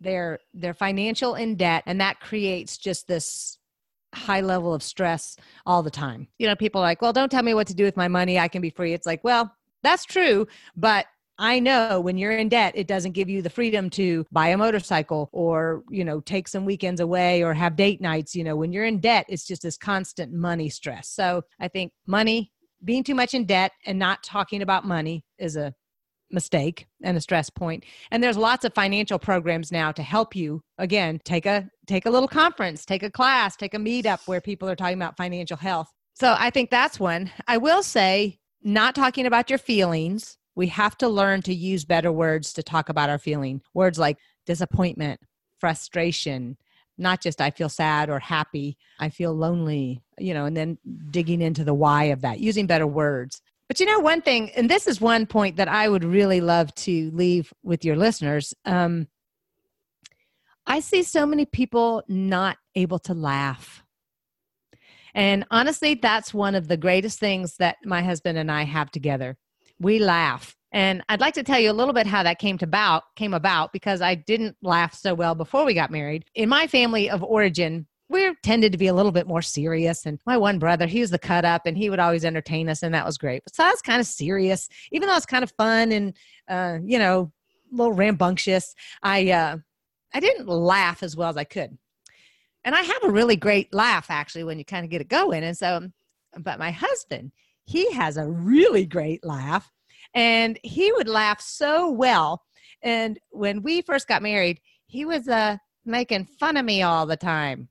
They're 0.00 0.38
they're 0.54 0.74
financial 0.74 1.34
in 1.34 1.56
debt, 1.56 1.82
and 1.86 2.00
that 2.00 2.20
creates 2.20 2.78
just 2.78 3.08
this 3.08 3.58
high 4.14 4.40
level 4.40 4.72
of 4.72 4.82
stress 4.82 5.36
all 5.66 5.82
the 5.82 5.90
time. 5.90 6.28
You 6.38 6.46
know, 6.46 6.56
people 6.56 6.80
are 6.80 6.84
like, 6.84 7.02
"Well, 7.02 7.12
don't 7.12 7.30
tell 7.30 7.42
me 7.42 7.54
what 7.54 7.66
to 7.68 7.74
do 7.74 7.84
with 7.84 7.96
my 7.96 8.08
money. 8.08 8.38
I 8.38 8.48
can 8.48 8.62
be 8.62 8.70
free." 8.70 8.92
It's 8.92 9.06
like, 9.06 9.24
well, 9.24 9.54
that's 9.82 10.04
true, 10.04 10.46
but 10.76 11.06
I 11.38 11.60
know 11.60 12.00
when 12.00 12.18
you're 12.18 12.32
in 12.32 12.48
debt, 12.48 12.72
it 12.74 12.88
doesn't 12.88 13.12
give 13.12 13.28
you 13.28 13.42
the 13.42 13.50
freedom 13.50 13.90
to 13.90 14.26
buy 14.32 14.48
a 14.48 14.56
motorcycle 14.56 15.28
or, 15.32 15.84
you 15.88 16.04
know, 16.04 16.20
take 16.20 16.48
some 16.48 16.64
weekends 16.64 17.00
away 17.00 17.44
or 17.44 17.54
have 17.54 17.76
date 17.76 18.00
nights. 18.00 18.34
You 18.34 18.42
know, 18.42 18.56
when 18.56 18.72
you're 18.72 18.84
in 18.84 18.98
debt, 18.98 19.26
it's 19.28 19.46
just 19.46 19.62
this 19.62 19.76
constant 19.76 20.32
money 20.32 20.68
stress. 20.68 21.08
So 21.08 21.44
I 21.60 21.68
think 21.68 21.92
money 22.06 22.50
being 22.84 23.04
too 23.04 23.14
much 23.14 23.34
in 23.34 23.44
debt 23.44 23.72
and 23.86 23.98
not 23.98 24.22
talking 24.22 24.62
about 24.62 24.84
money 24.84 25.24
is 25.38 25.56
a 25.56 25.74
mistake 26.30 26.86
and 27.02 27.16
a 27.16 27.20
stress 27.20 27.48
point. 27.50 27.84
And 28.10 28.22
there's 28.22 28.36
lots 28.36 28.64
of 28.64 28.74
financial 28.74 29.18
programs 29.18 29.72
now 29.72 29.92
to 29.92 30.02
help 30.02 30.36
you. 30.36 30.60
Again 30.76 31.20
take 31.24 31.46
a 31.46 31.68
take 31.86 32.06
a 32.06 32.10
little 32.10 32.28
conference 32.28 32.84
take 32.84 33.02
a 33.02 33.10
class 33.10 33.56
take 33.56 33.74
a 33.74 33.78
meetup 33.78 34.26
where 34.26 34.40
people 34.40 34.68
are 34.68 34.76
talking 34.76 34.98
about 34.98 35.16
financial 35.16 35.56
health. 35.56 35.90
So 36.14 36.34
i 36.38 36.50
think 36.50 36.70
that's 36.70 37.00
one. 37.00 37.30
I 37.46 37.56
will 37.56 37.82
say 37.82 38.38
not 38.62 38.94
talking 38.94 39.26
about 39.26 39.50
your 39.50 39.58
feelings. 39.58 40.36
We 40.54 40.66
have 40.68 40.98
to 40.98 41.08
learn 41.08 41.42
to 41.42 41.54
use 41.54 41.84
better 41.84 42.12
words 42.12 42.52
to 42.54 42.62
talk 42.62 42.88
about 42.88 43.08
our 43.08 43.18
feeling. 43.18 43.62
Words 43.74 43.98
like 43.98 44.18
disappointment 44.44 45.20
frustration 45.58 46.56
not 46.98 47.20
just 47.22 47.40
I 47.40 47.50
feel 47.50 47.68
sad 47.68 48.10
or 48.10 48.18
happy, 48.18 48.76
I 48.98 49.08
feel 49.08 49.32
lonely, 49.32 50.02
you 50.18 50.34
know, 50.34 50.44
and 50.44 50.56
then 50.56 50.78
digging 51.10 51.40
into 51.40 51.64
the 51.64 51.74
why 51.74 52.04
of 52.04 52.22
that, 52.22 52.40
using 52.40 52.66
better 52.66 52.86
words. 52.86 53.40
But 53.68 53.80
you 53.80 53.86
know, 53.86 53.98
one 54.00 54.22
thing, 54.22 54.50
and 54.50 54.68
this 54.70 54.86
is 54.86 55.00
one 55.00 55.26
point 55.26 55.56
that 55.56 55.68
I 55.68 55.88
would 55.88 56.04
really 56.04 56.40
love 56.40 56.74
to 56.76 57.10
leave 57.12 57.52
with 57.62 57.84
your 57.84 57.96
listeners. 57.96 58.54
Um, 58.64 59.08
I 60.66 60.80
see 60.80 61.02
so 61.02 61.24
many 61.24 61.46
people 61.46 62.02
not 62.08 62.58
able 62.74 62.98
to 63.00 63.14
laugh. 63.14 63.82
And 65.14 65.46
honestly, 65.50 65.94
that's 65.94 66.34
one 66.34 66.54
of 66.54 66.68
the 66.68 66.76
greatest 66.76 67.18
things 67.18 67.56
that 67.56 67.76
my 67.84 68.02
husband 68.02 68.38
and 68.38 68.52
I 68.52 68.64
have 68.64 68.90
together. 68.90 69.36
We 69.80 69.98
laugh. 69.98 70.57
And 70.72 71.02
I'd 71.08 71.20
like 71.20 71.34
to 71.34 71.42
tell 71.42 71.58
you 71.58 71.70
a 71.70 71.72
little 71.72 71.94
bit 71.94 72.06
how 72.06 72.22
that 72.22 72.38
came 72.38 72.58
to 72.58 72.64
about 72.64 73.04
came 73.16 73.32
about 73.32 73.72
because 73.72 74.02
I 74.02 74.14
didn't 74.14 74.56
laugh 74.62 74.94
so 74.94 75.14
well 75.14 75.34
before 75.34 75.64
we 75.64 75.74
got 75.74 75.90
married. 75.90 76.26
In 76.34 76.48
my 76.48 76.66
family 76.66 77.08
of 77.08 77.22
origin, 77.22 77.86
we 78.10 78.34
tended 78.42 78.72
to 78.72 78.78
be 78.78 78.86
a 78.86 78.94
little 78.94 79.12
bit 79.12 79.26
more 79.26 79.42
serious. 79.42 80.04
And 80.06 80.20
my 80.26 80.36
one 80.36 80.58
brother, 80.58 80.86
he 80.86 81.00
was 81.00 81.10
the 81.10 81.18
cut 81.18 81.44
up 81.44 81.66
and 81.66 81.76
he 81.76 81.90
would 81.90 81.98
always 81.98 82.24
entertain 82.24 82.68
us, 82.68 82.82
and 82.82 82.94
that 82.94 83.06
was 83.06 83.18
great. 83.18 83.44
But 83.44 83.54
so 83.54 83.64
I 83.64 83.70
was 83.70 83.82
kind 83.82 84.00
of 84.00 84.06
serious, 84.06 84.68
even 84.92 85.08
though 85.08 85.16
it's 85.16 85.26
kind 85.26 85.44
of 85.44 85.52
fun 85.56 85.92
and 85.92 86.14
uh, 86.48 86.78
you 86.84 86.98
know, 86.98 87.32
a 87.72 87.76
little 87.76 87.92
rambunctious. 87.92 88.74
I 89.02 89.30
uh, 89.30 89.56
I 90.12 90.20
didn't 90.20 90.48
laugh 90.48 91.02
as 91.02 91.16
well 91.16 91.30
as 91.30 91.36
I 91.36 91.44
could. 91.44 91.76
And 92.64 92.74
I 92.74 92.82
have 92.82 93.04
a 93.04 93.10
really 93.10 93.36
great 93.36 93.72
laugh 93.72 94.06
actually 94.10 94.44
when 94.44 94.58
you 94.58 94.64
kind 94.64 94.84
of 94.84 94.90
get 94.90 95.00
it 95.00 95.08
going. 95.08 95.44
And 95.44 95.56
so, 95.56 95.88
but 96.38 96.58
my 96.58 96.70
husband, 96.70 97.32
he 97.64 97.90
has 97.92 98.16
a 98.16 98.26
really 98.26 98.84
great 98.84 99.24
laugh 99.24 99.70
and 100.14 100.58
he 100.62 100.92
would 100.92 101.08
laugh 101.08 101.40
so 101.40 101.90
well. 101.90 102.42
And 102.82 103.18
when 103.30 103.62
we 103.62 103.82
first 103.82 104.08
got 104.08 104.22
married, 104.22 104.60
he 104.86 105.04
was 105.04 105.28
uh, 105.28 105.58
making 105.84 106.26
fun 106.38 106.56
of 106.56 106.64
me 106.64 106.82
all 106.82 107.06
the 107.06 107.16
time. 107.16 107.68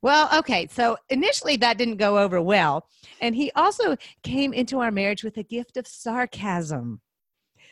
Well, 0.00 0.28
okay, 0.38 0.68
so 0.70 0.96
initially 1.10 1.56
that 1.56 1.78
didn't 1.78 1.96
go 1.96 2.18
over 2.18 2.40
well. 2.40 2.86
And 3.20 3.34
he 3.34 3.50
also 3.56 3.96
came 4.22 4.52
into 4.52 4.78
our 4.78 4.90
marriage 4.90 5.24
with 5.24 5.36
a 5.38 5.42
gift 5.42 5.76
of 5.76 5.86
sarcasm. 5.88 7.00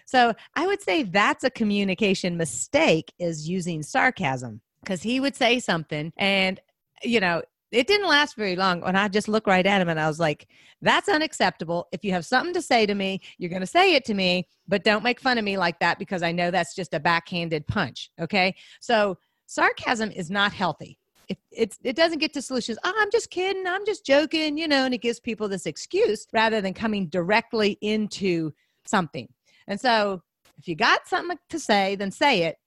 So 0.07 0.35
I 0.55 0.67
would 0.67 0.83
say 0.83 1.03
that's 1.03 1.45
a 1.45 1.51
communication 1.51 2.37
mistake 2.37 3.13
is 3.19 3.49
using 3.49 3.83
sarcasm 3.83 4.61
because 4.81 5.03
he 5.03 5.21
would 5.21 5.35
say 5.35 5.59
something 5.59 6.13
and 6.17 6.61
you 7.03 7.19
know 7.19 7.43
it 7.73 7.87
didn't 7.87 8.09
last 8.09 8.37
very 8.37 8.57
long 8.57 8.83
and 8.85 8.97
I 8.97 9.09
just 9.09 9.29
looked 9.29 9.49
right 9.49 9.67
at 9.67 9.81
him 9.81 9.89
and 9.89 9.99
I 9.99 10.07
was 10.07 10.21
like, 10.21 10.49
that's 10.83 11.09
unacceptable. 11.09 11.89
If 11.93 12.05
you 12.05 12.13
have 12.13 12.25
something 12.25 12.55
to 12.55 12.63
say 12.63 12.87
to 12.87 12.95
me, 12.95 13.21
you're 13.39 13.51
going 13.51 13.61
to 13.61 13.67
say 13.67 13.95
it 13.95 14.05
to 14.07 14.15
me, 14.15 14.47
but 14.69 14.85
don't 14.85 15.03
make 15.03 15.21
fun 15.21 15.39
of 15.39 15.45
me 15.45 15.59
like 15.59 15.81
that 15.81 15.99
because 15.99 16.23
I 16.23 16.33
know 16.33 16.51
that's 16.51 16.75
just 16.75 16.95
a 16.95 17.01
backhanded 17.01 17.67
punch. 17.67 18.11
Okay. 18.21 18.55
So 18.81 19.19
sarcasm 19.47 20.11
is 20.11 20.31
not 20.31 20.53
healthy. 20.53 20.99
It, 21.29 21.39
it's, 21.51 21.79
it 21.83 21.97
doesn't 21.97 22.21
get 22.21 22.33
to 22.35 22.43
solutions. 22.43 22.79
Oh, 22.85 22.95
I'm 22.99 23.11
just 23.11 23.31
kidding. 23.31 23.67
I'm 23.67 23.85
just 23.85 24.07
joking, 24.07 24.57
you 24.57 24.69
know, 24.69 24.85
and 24.85 24.95
it 24.95 25.03
gives 25.03 25.19
people 25.19 25.49
this 25.49 25.67
excuse 25.67 26.27
rather 26.33 26.61
than 26.61 26.73
coming 26.73 27.09
directly 27.09 27.79
into 27.81 28.53
something. 28.85 29.29
And 29.67 29.81
so 29.81 30.23
if 30.57 30.69
you 30.69 30.77
got 30.77 31.09
something 31.09 31.39
to 31.51 31.59
say, 31.59 31.97
then 31.97 32.13
say 32.13 32.45
it. 32.45 32.59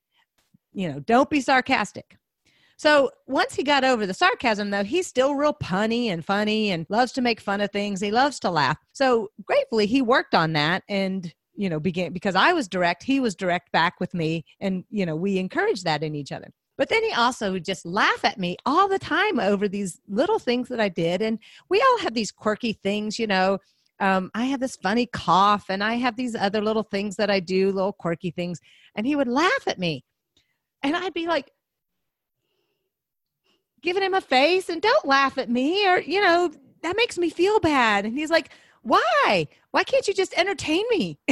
You 0.73 0.91
know, 0.91 0.99
don't 0.99 1.29
be 1.29 1.41
sarcastic. 1.41 2.18
So 2.79 3.11
once 3.27 3.55
he 3.55 3.63
got 3.63 3.83
over 3.83 4.07
the 4.07 4.13
sarcasm, 4.13 4.69
though, 4.69 4.85
he's 4.85 5.05
still 5.05 5.35
real 5.35 5.53
punny 5.53 6.05
and 6.05 6.23
funny 6.23 6.71
and 6.71 6.85
loves 6.87 7.11
to 7.11 7.21
make 7.21 7.41
fun 7.41 7.59
of 7.59 7.71
things. 7.71 7.99
He 7.99 8.09
loves 8.09 8.39
to 8.39 8.49
laugh. 8.49 8.77
So 8.93 9.31
gratefully, 9.43 9.85
he 9.85 10.01
worked 10.01 10.33
on 10.33 10.53
that 10.53 10.83
and 10.87 11.33
you 11.55 11.69
know 11.69 11.81
began 11.81 12.13
because 12.13 12.35
I 12.35 12.53
was 12.53 12.69
direct, 12.69 13.03
he 13.03 13.19
was 13.19 13.35
direct 13.35 13.73
back 13.73 13.99
with 13.99 14.13
me, 14.13 14.45
and 14.61 14.85
you 14.89 15.05
know 15.05 15.17
we 15.17 15.39
encouraged 15.39 15.83
that 15.83 16.03
in 16.03 16.15
each 16.15 16.31
other. 16.31 16.53
But 16.77 16.87
then 16.87 17.03
he 17.03 17.11
also 17.11 17.51
would 17.51 17.65
just 17.65 17.85
laugh 17.85 18.23
at 18.23 18.39
me 18.39 18.55
all 18.65 18.87
the 18.87 18.97
time 18.97 19.41
over 19.41 19.67
these 19.67 19.99
little 20.07 20.39
things 20.39 20.69
that 20.69 20.79
I 20.79 20.87
did. 20.87 21.21
And 21.21 21.37
we 21.67 21.81
all 21.81 21.99
have 21.99 22.13
these 22.13 22.31
quirky 22.31 22.71
things, 22.71 23.19
you 23.19 23.27
know. 23.27 23.57
Um, 23.99 24.31
I 24.33 24.45
have 24.45 24.61
this 24.61 24.77
funny 24.77 25.05
cough, 25.05 25.65
and 25.67 25.83
I 25.83 25.95
have 25.95 26.15
these 26.15 26.33
other 26.33 26.61
little 26.61 26.83
things 26.83 27.17
that 27.17 27.29
I 27.29 27.41
do, 27.41 27.73
little 27.73 27.91
quirky 27.91 28.31
things. 28.31 28.61
And 28.95 29.05
he 29.05 29.17
would 29.17 29.27
laugh 29.27 29.67
at 29.67 29.79
me. 29.79 30.05
And 30.81 30.95
I'd 30.95 31.13
be 31.13 31.27
like, 31.27 31.51
giving 33.81 34.03
him 34.03 34.13
a 34.13 34.21
face 34.21 34.69
and 34.69 34.81
don't 34.81 35.05
laugh 35.05 35.37
at 35.37 35.49
me 35.49 35.87
or, 35.87 35.99
you 35.99 36.21
know, 36.21 36.51
that 36.81 36.95
makes 36.95 37.17
me 37.17 37.29
feel 37.29 37.59
bad. 37.59 38.05
And 38.05 38.17
he's 38.17 38.29
like, 38.29 38.49
why? 38.81 39.47
Why 39.71 39.83
can't 39.83 40.07
you 40.07 40.13
just 40.13 40.33
entertain 40.37 40.83
me? 40.89 41.19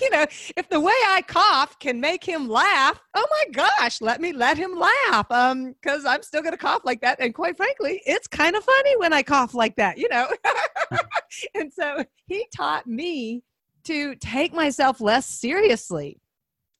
you 0.00 0.10
know, 0.10 0.26
if 0.56 0.68
the 0.68 0.80
way 0.80 0.92
I 1.06 1.22
cough 1.26 1.78
can 1.78 2.00
make 2.00 2.24
him 2.24 2.48
laugh, 2.48 3.00
oh 3.14 3.26
my 3.30 3.44
gosh, 3.52 4.00
let 4.00 4.20
me 4.20 4.32
let 4.32 4.56
him 4.56 4.78
laugh. 4.78 5.30
Um, 5.30 5.74
because 5.80 6.04
I'm 6.04 6.22
still 6.22 6.42
gonna 6.42 6.56
cough 6.56 6.82
like 6.84 7.00
that. 7.02 7.20
And 7.20 7.34
quite 7.34 7.56
frankly, 7.56 8.02
it's 8.06 8.26
kind 8.26 8.56
of 8.56 8.64
funny 8.64 8.96
when 8.96 9.12
I 9.12 9.22
cough 9.22 9.54
like 9.54 9.76
that, 9.76 9.98
you 9.98 10.08
know. 10.08 10.28
and 11.54 11.72
so 11.72 12.04
he 12.26 12.46
taught 12.54 12.86
me 12.86 13.42
to 13.84 14.14
take 14.16 14.52
myself 14.52 15.00
less 15.00 15.26
seriously 15.26 16.20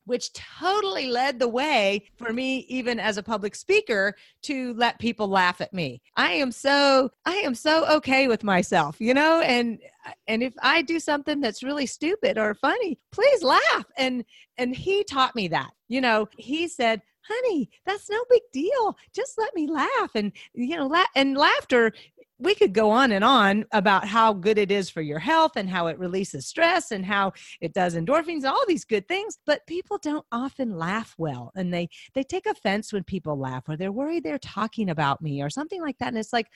which 0.08 0.32
totally 0.32 1.08
led 1.08 1.38
the 1.38 1.46
way 1.46 2.02
for 2.16 2.32
me 2.32 2.66
even 2.68 2.98
as 2.98 3.18
a 3.18 3.22
public 3.22 3.54
speaker 3.54 4.14
to 4.42 4.74
let 4.74 4.98
people 4.98 5.28
laugh 5.28 5.60
at 5.60 5.72
me. 5.72 6.00
I 6.16 6.32
am 6.32 6.50
so 6.50 7.10
i 7.24 7.34
am 7.36 7.54
so 7.54 7.86
okay 7.96 8.26
with 8.26 8.42
myself 8.42 8.96
you 8.98 9.14
know? 9.14 9.40
And 9.40 9.78
and 10.26 10.42
if 10.42 10.54
i 10.62 10.82
do 10.82 10.98
something 10.98 11.40
that's 11.40 11.62
really 11.62 11.86
stupid 11.86 12.38
or 12.38 12.54
funny 12.54 12.98
please 13.12 13.42
laugh. 13.42 13.84
And 13.96 14.24
and 14.56 14.74
he 14.74 15.04
taught 15.04 15.36
me 15.36 15.48
that 15.48 15.70
you 15.88 16.00
know? 16.00 16.28
He 16.36 16.68
said 16.68 17.02
honey 17.28 17.70
that's 17.84 18.08
no 18.08 18.18
big 18.30 18.42
deal. 18.52 18.96
Just 19.12 19.36
let 19.38 19.54
me 19.54 19.66
laugh. 19.68 20.10
And 20.14 20.32
you 20.54 20.76
know 20.76 20.86
la- 20.86 21.04
and 21.14 21.36
laughter 21.36 21.92
we 22.40 22.54
could 22.54 22.72
go 22.72 22.90
on 22.90 23.12
and 23.12 23.24
on 23.24 23.64
about 23.72 24.06
how 24.06 24.32
good 24.32 24.58
it 24.58 24.70
is 24.70 24.88
for 24.88 25.02
your 25.02 25.18
health 25.18 25.52
and 25.56 25.68
how 25.68 25.88
it 25.88 25.98
releases 25.98 26.46
stress 26.46 26.90
and 26.90 27.04
how 27.04 27.32
it 27.60 27.72
does 27.72 27.94
endorphins 27.94 28.44
all 28.44 28.64
these 28.66 28.84
good 28.84 29.06
things 29.08 29.38
but 29.46 29.66
people 29.66 29.98
don't 29.98 30.26
often 30.30 30.76
laugh 30.76 31.14
well 31.18 31.50
and 31.56 31.72
they 31.72 31.88
they 32.14 32.22
take 32.22 32.46
offense 32.46 32.92
when 32.92 33.02
people 33.04 33.38
laugh 33.38 33.64
or 33.68 33.76
they're 33.76 33.92
worried 33.92 34.22
they're 34.22 34.38
talking 34.38 34.90
about 34.90 35.20
me 35.20 35.42
or 35.42 35.50
something 35.50 35.82
like 35.82 35.98
that 35.98 36.08
and 36.08 36.18
it's 36.18 36.32
like 36.32 36.46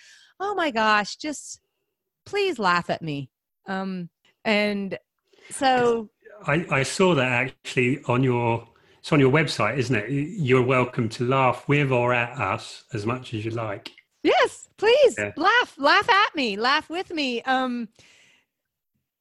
oh 0.41 0.55
my 0.55 0.71
gosh 0.71 1.17
just 1.17 1.61
please 2.25 2.59
laugh 2.59 2.91
at 2.91 3.03
me. 3.03 3.31
Um 3.67 4.09
and 4.45 4.99
so 5.51 6.11
i 6.47 6.67
i 6.71 6.83
saw 6.83 7.15
that 7.15 7.31
actually 7.31 8.03
on 8.07 8.25
your 8.25 8.67
it's 8.99 9.13
on 9.13 9.21
your 9.21 9.33
website 9.33 9.79
isn't 9.79 9.95
it? 9.95 10.11
You're 10.11 10.63
welcome 10.63 11.09
to 11.11 11.25
laugh 11.27 11.69
with 11.69 11.91
or 11.93 12.13
at 12.13 12.39
us 12.39 12.85
as 12.93 13.07
much 13.07 13.35
as 13.35 13.45
you 13.45 13.51
like 13.51 13.91
Yes, 14.23 14.69
please 14.77 15.17
yeah. 15.19 15.33
laugh, 15.37 15.75
laugh 15.79 16.09
at 16.09 16.35
me, 16.35 16.57
laugh 16.57 16.89
with 16.89 17.11
me. 17.13 17.43
Um, 17.43 17.89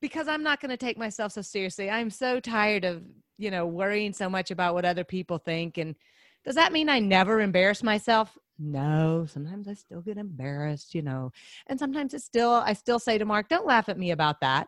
because 0.01 0.27
I'm 0.27 0.43
not 0.43 0.59
going 0.59 0.69
to 0.69 0.77
take 0.77 0.97
myself 0.97 1.31
so 1.31 1.41
seriously. 1.41 1.89
I'm 1.89 2.09
so 2.09 2.39
tired 2.39 2.85
of, 2.85 3.03
you 3.37 3.51
know, 3.51 3.65
worrying 3.65 4.13
so 4.13 4.29
much 4.29 4.51
about 4.51 4.73
what 4.73 4.85
other 4.85 5.03
people 5.03 5.37
think. 5.37 5.77
And 5.77 5.95
does 6.43 6.55
that 6.55 6.73
mean 6.73 6.89
I 6.89 6.99
never 6.99 7.39
embarrass 7.41 7.83
myself? 7.83 8.37
No, 8.57 9.25
sometimes 9.27 9.67
I 9.67 9.73
still 9.73 10.01
get 10.01 10.17
embarrassed, 10.17 10.93
you 10.93 11.01
know. 11.01 11.31
And 11.67 11.79
sometimes 11.79 12.13
it's 12.13 12.25
still 12.25 12.51
I 12.51 12.73
still 12.73 12.99
say 12.99 13.17
to 13.17 13.25
Mark, 13.25 13.49
"Don't 13.49 13.65
laugh 13.65 13.89
at 13.89 13.97
me 13.97 14.11
about 14.11 14.39
that." 14.41 14.67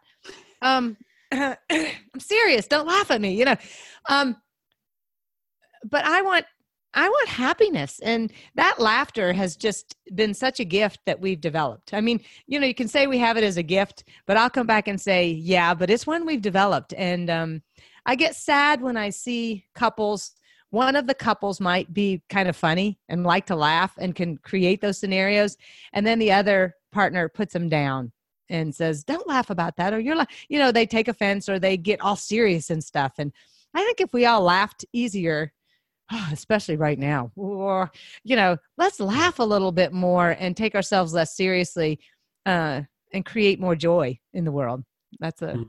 Um 0.64 0.98
I'm 1.32 1.60
serious, 2.20 2.68
don't 2.68 2.88
laugh 2.88 3.12
at 3.12 3.22
me, 3.22 3.36
you 3.36 3.46
know. 3.46 3.56
Um 4.10 4.36
but 5.84 6.06
I 6.06 6.22
want 6.24 6.46
I 6.94 7.10
want 7.10 7.30
happiness. 7.30 8.00
And 8.04 8.32
that 8.56 8.80
laughter 8.80 9.34
has 9.34 9.56
just 9.56 9.96
been 10.14 10.34
such 10.34 10.60
a 10.60 10.66
gift 10.66 11.00
that 11.06 11.20
we've 11.20 11.42
developed. 11.42 11.94
I 11.94 12.02
mean, 12.02 12.20
you 12.48 12.60
know, 12.60 12.68
you 12.68 12.76
can 12.76 12.88
say 12.88 13.08
we 13.08 13.18
have 13.20 13.38
it 13.38 13.44
as 13.44 13.58
a 13.58 13.64
gift, 13.64 14.04
but 14.26 14.38
I'll 14.38 14.50
come 14.50 14.68
back 14.68 14.88
and 14.88 15.00
say, 15.00 15.28
yeah, 15.28 15.74
but 15.74 15.90
it's 15.90 16.06
one 16.06 16.26
we've 16.26 16.42
developed. 16.42 16.94
And 16.96 17.30
um, 17.30 17.62
I 18.06 18.16
get 18.16 18.36
sad 18.36 18.82
when 18.82 18.98
I 18.98 19.10
see 19.10 19.66
couples. 19.74 20.34
One 20.70 20.96
of 20.96 21.08
the 21.08 21.16
couples 21.16 21.60
might 21.60 21.94
be 21.94 22.22
kind 22.30 22.48
of 22.48 22.56
funny 22.56 23.00
and 23.10 23.24
like 23.24 23.46
to 23.48 23.56
laugh 23.56 23.94
and 23.98 24.16
can 24.16 24.38
create 24.38 24.82
those 24.82 25.00
scenarios. 25.00 25.58
And 25.94 26.06
then 26.06 26.20
the 26.20 26.32
other 26.32 26.76
partner 26.92 27.30
puts 27.30 27.54
them 27.54 27.70
down 27.70 28.12
and 28.50 28.74
says, 28.74 29.04
don't 29.04 29.28
laugh 29.28 29.50
about 29.50 29.78
that. 29.78 29.94
Or 29.94 30.00
you're 30.00 30.16
like, 30.16 30.32
you 30.48 30.60
know, 30.60 30.72
they 30.72 30.86
take 30.86 31.08
offense 31.08 31.50
or 31.50 31.60
they 31.60 31.78
get 31.78 32.02
all 32.02 32.16
serious 32.16 32.70
and 32.70 32.84
stuff. 32.84 33.14
And 33.18 33.32
I 33.74 33.84
think 33.84 34.02
if 34.02 34.14
we 34.14 34.26
all 34.26 34.42
laughed 34.42 34.86
easier, 34.94 35.54
especially 36.32 36.76
right 36.76 37.00
now 37.00 37.32
or 37.36 37.92
you 38.24 38.36
know 38.36 38.58
let's 38.78 39.00
laugh 39.00 39.40
a 39.40 39.44
little 39.44 39.72
bit 39.72 39.94
more 39.94 40.32
and 40.40 40.58
take 40.58 40.76
ourselves 40.76 41.14
less 41.14 41.36
seriously 41.36 42.00
uh, 42.46 42.82
and 43.14 43.26
create 43.26 43.60
more 43.60 43.76
joy 43.76 44.20
in 44.34 44.44
the 44.44 44.52
world. 44.52 44.84
That's 45.20 45.42
a 45.42 45.54
hmm. 45.54 45.64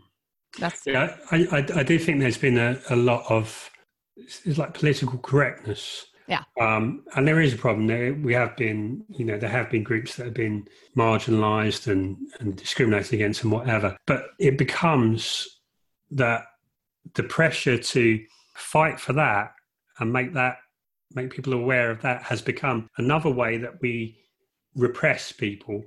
that's 0.59 0.83
yeah 0.87 1.17
i 1.31 1.47
i, 1.53 1.81
I 1.81 1.83
do 1.83 1.99
think 1.99 2.21
there's 2.21 2.39
been 2.39 2.57
a, 2.57 2.81
a 2.89 2.97
lot 2.97 3.25
of 3.29 3.71
it's 4.17 4.59
like 4.59 4.75
political 4.75 5.19
correctness. 5.19 6.07
Yeah. 6.27 6.45
Um 6.59 7.05
and 7.15 7.29
there 7.29 7.41
is 7.41 7.53
a 7.53 7.59
problem 7.59 7.87
there. 7.87 8.15
We 8.15 8.33
have 8.33 8.57
been 8.57 9.05
you 9.11 9.27
know 9.27 9.37
there 9.37 9.51
have 9.51 9.71
been 9.71 9.83
groups 9.83 10.17
that 10.17 10.25
have 10.25 10.35
been 10.35 10.67
marginalized 10.97 11.87
and 11.87 12.17
and 12.41 12.57
discriminated 12.57 13.13
against 13.13 13.43
and 13.43 13.53
whatever 13.53 13.97
but 14.07 14.29
it 14.39 14.57
becomes 14.57 15.47
that 16.13 16.47
the 17.15 17.25
pressure 17.25 17.77
to 17.77 18.25
fight 18.55 18.99
for 18.99 19.13
that 19.13 19.53
and 19.99 20.13
make 20.13 20.33
that 20.35 20.57
make 21.13 21.31
people 21.31 21.53
aware 21.53 21.91
of 21.91 22.01
that 22.03 22.23
has 22.23 22.43
become 22.43 22.89
another 22.99 23.31
way 23.31 23.59
that 23.59 23.81
we 23.81 24.19
repress 24.75 25.31
people 25.31 25.83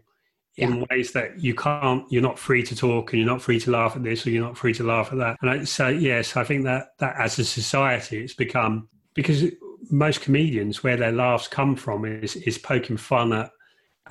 in 0.56 0.78
yeah. 0.78 0.84
ways 0.90 1.12
that 1.12 1.40
you 1.40 1.54
can't 1.54 2.10
you're 2.12 2.22
not 2.22 2.40
free 2.40 2.64
to 2.64 2.76
talk 2.76 3.12
and 3.12 3.20
you're 3.22 3.30
not 3.30 3.42
free 3.42 3.60
to 3.60 3.72
laugh 3.72 3.96
at 3.96 4.04
this 4.04 4.26
or 4.26 4.30
you're 4.30 4.44
not 4.44 4.58
free 4.58 4.74
to 4.74 4.84
laugh 4.84 5.12
at 5.12 5.18
that. 5.18 5.38
And 5.42 5.50
I, 5.50 5.64
so 5.66 5.88
yes 5.88 6.36
i 6.36 6.44
think 6.44 6.64
that 6.64 6.90
that 7.00 7.16
as 7.20 7.38
a 7.40 7.46
society 7.46 8.24
it's 8.24 8.34
become 8.34 8.90
because 9.14 9.44
most 9.90 10.22
comedians 10.22 10.84
where 10.84 10.98
their 10.98 11.12
laughs 11.12 11.48
come 11.48 11.76
from 11.76 12.06
is 12.06 12.36
is 12.38 12.58
poking 12.58 12.98
fun 12.98 13.34
at 13.34 13.52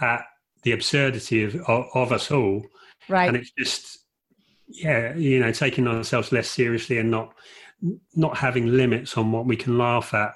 at 0.01 0.23
the 0.63 0.73
absurdity 0.73 1.45
of 1.45 1.57
of, 1.69 1.87
of 1.95 2.13
us 2.13 2.31
all. 2.31 2.65
Right. 3.09 3.29
And 3.29 3.37
it's 3.37 3.53
just 3.59 3.99
yeah 4.69 5.15
you 5.15 5.39
know 5.41 5.53
taking 5.53 5.87
ourselves 5.87 6.33
less 6.33 6.49
seriously 6.49 6.99
and 6.99 7.11
not 7.11 7.33
not 8.15 8.37
having 8.37 8.67
limits 8.67 9.17
on 9.17 9.33
what 9.33 9.47
we 9.47 9.57
can 9.57 9.79
laugh 9.79 10.15
at 10.15 10.35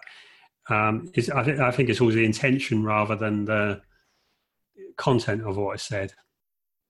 um, 0.69 1.11
is 1.15 1.29
I, 1.31 1.43
th- 1.43 1.59
I 1.59 1.71
think 1.71 1.89
it's 1.89 2.01
always 2.01 2.17
the 2.17 2.25
intention 2.25 2.85
rather 2.85 3.17
than 3.17 3.45
the 3.45 3.83
content 4.97 5.43
of 5.43 5.57
what 5.57 5.73
I 5.73 5.77
said. 5.77 6.12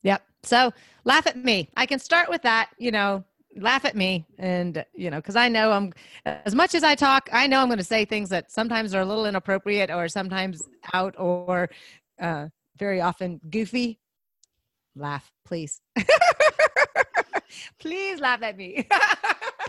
Yep. 0.02 0.22
So 0.43 0.72
laugh 1.05 1.27
at 1.27 1.36
me. 1.36 1.70
I 1.77 1.86
can 1.86 1.98
start 1.98 2.28
with 2.28 2.43
that. 2.43 2.70
You 2.78 2.90
know, 2.90 3.24
laugh 3.56 3.85
at 3.85 3.97
me, 3.97 4.27
and 4.39 4.85
you 4.94 5.10
know, 5.10 5.16
because 5.18 5.36
I 5.36 5.48
know 5.48 5.72
I'm 5.72 5.93
as 6.24 6.55
much 6.55 6.74
as 6.74 6.85
I 6.85 6.94
talk, 6.94 7.28
I 7.32 7.47
know 7.47 7.60
I'm 7.60 7.68
going 7.68 7.78
to 7.78 7.85
say 7.85 8.05
things 8.05 8.28
that 8.31 8.51
sometimes 8.51 8.94
are 8.94 9.01
a 9.01 9.05
little 9.05 9.27
inappropriate, 9.27 9.90
or 9.90 10.09
sometimes 10.09 10.62
out, 10.93 11.14
or 11.18 11.70
uh, 12.20 12.48
very 12.78 13.01
often 13.01 13.40
goofy. 13.48 13.98
Laugh, 14.97 15.31
please. 15.44 15.81
please 17.78 18.20
laugh 18.20 18.43
at 18.43 18.56
me. 18.56 18.86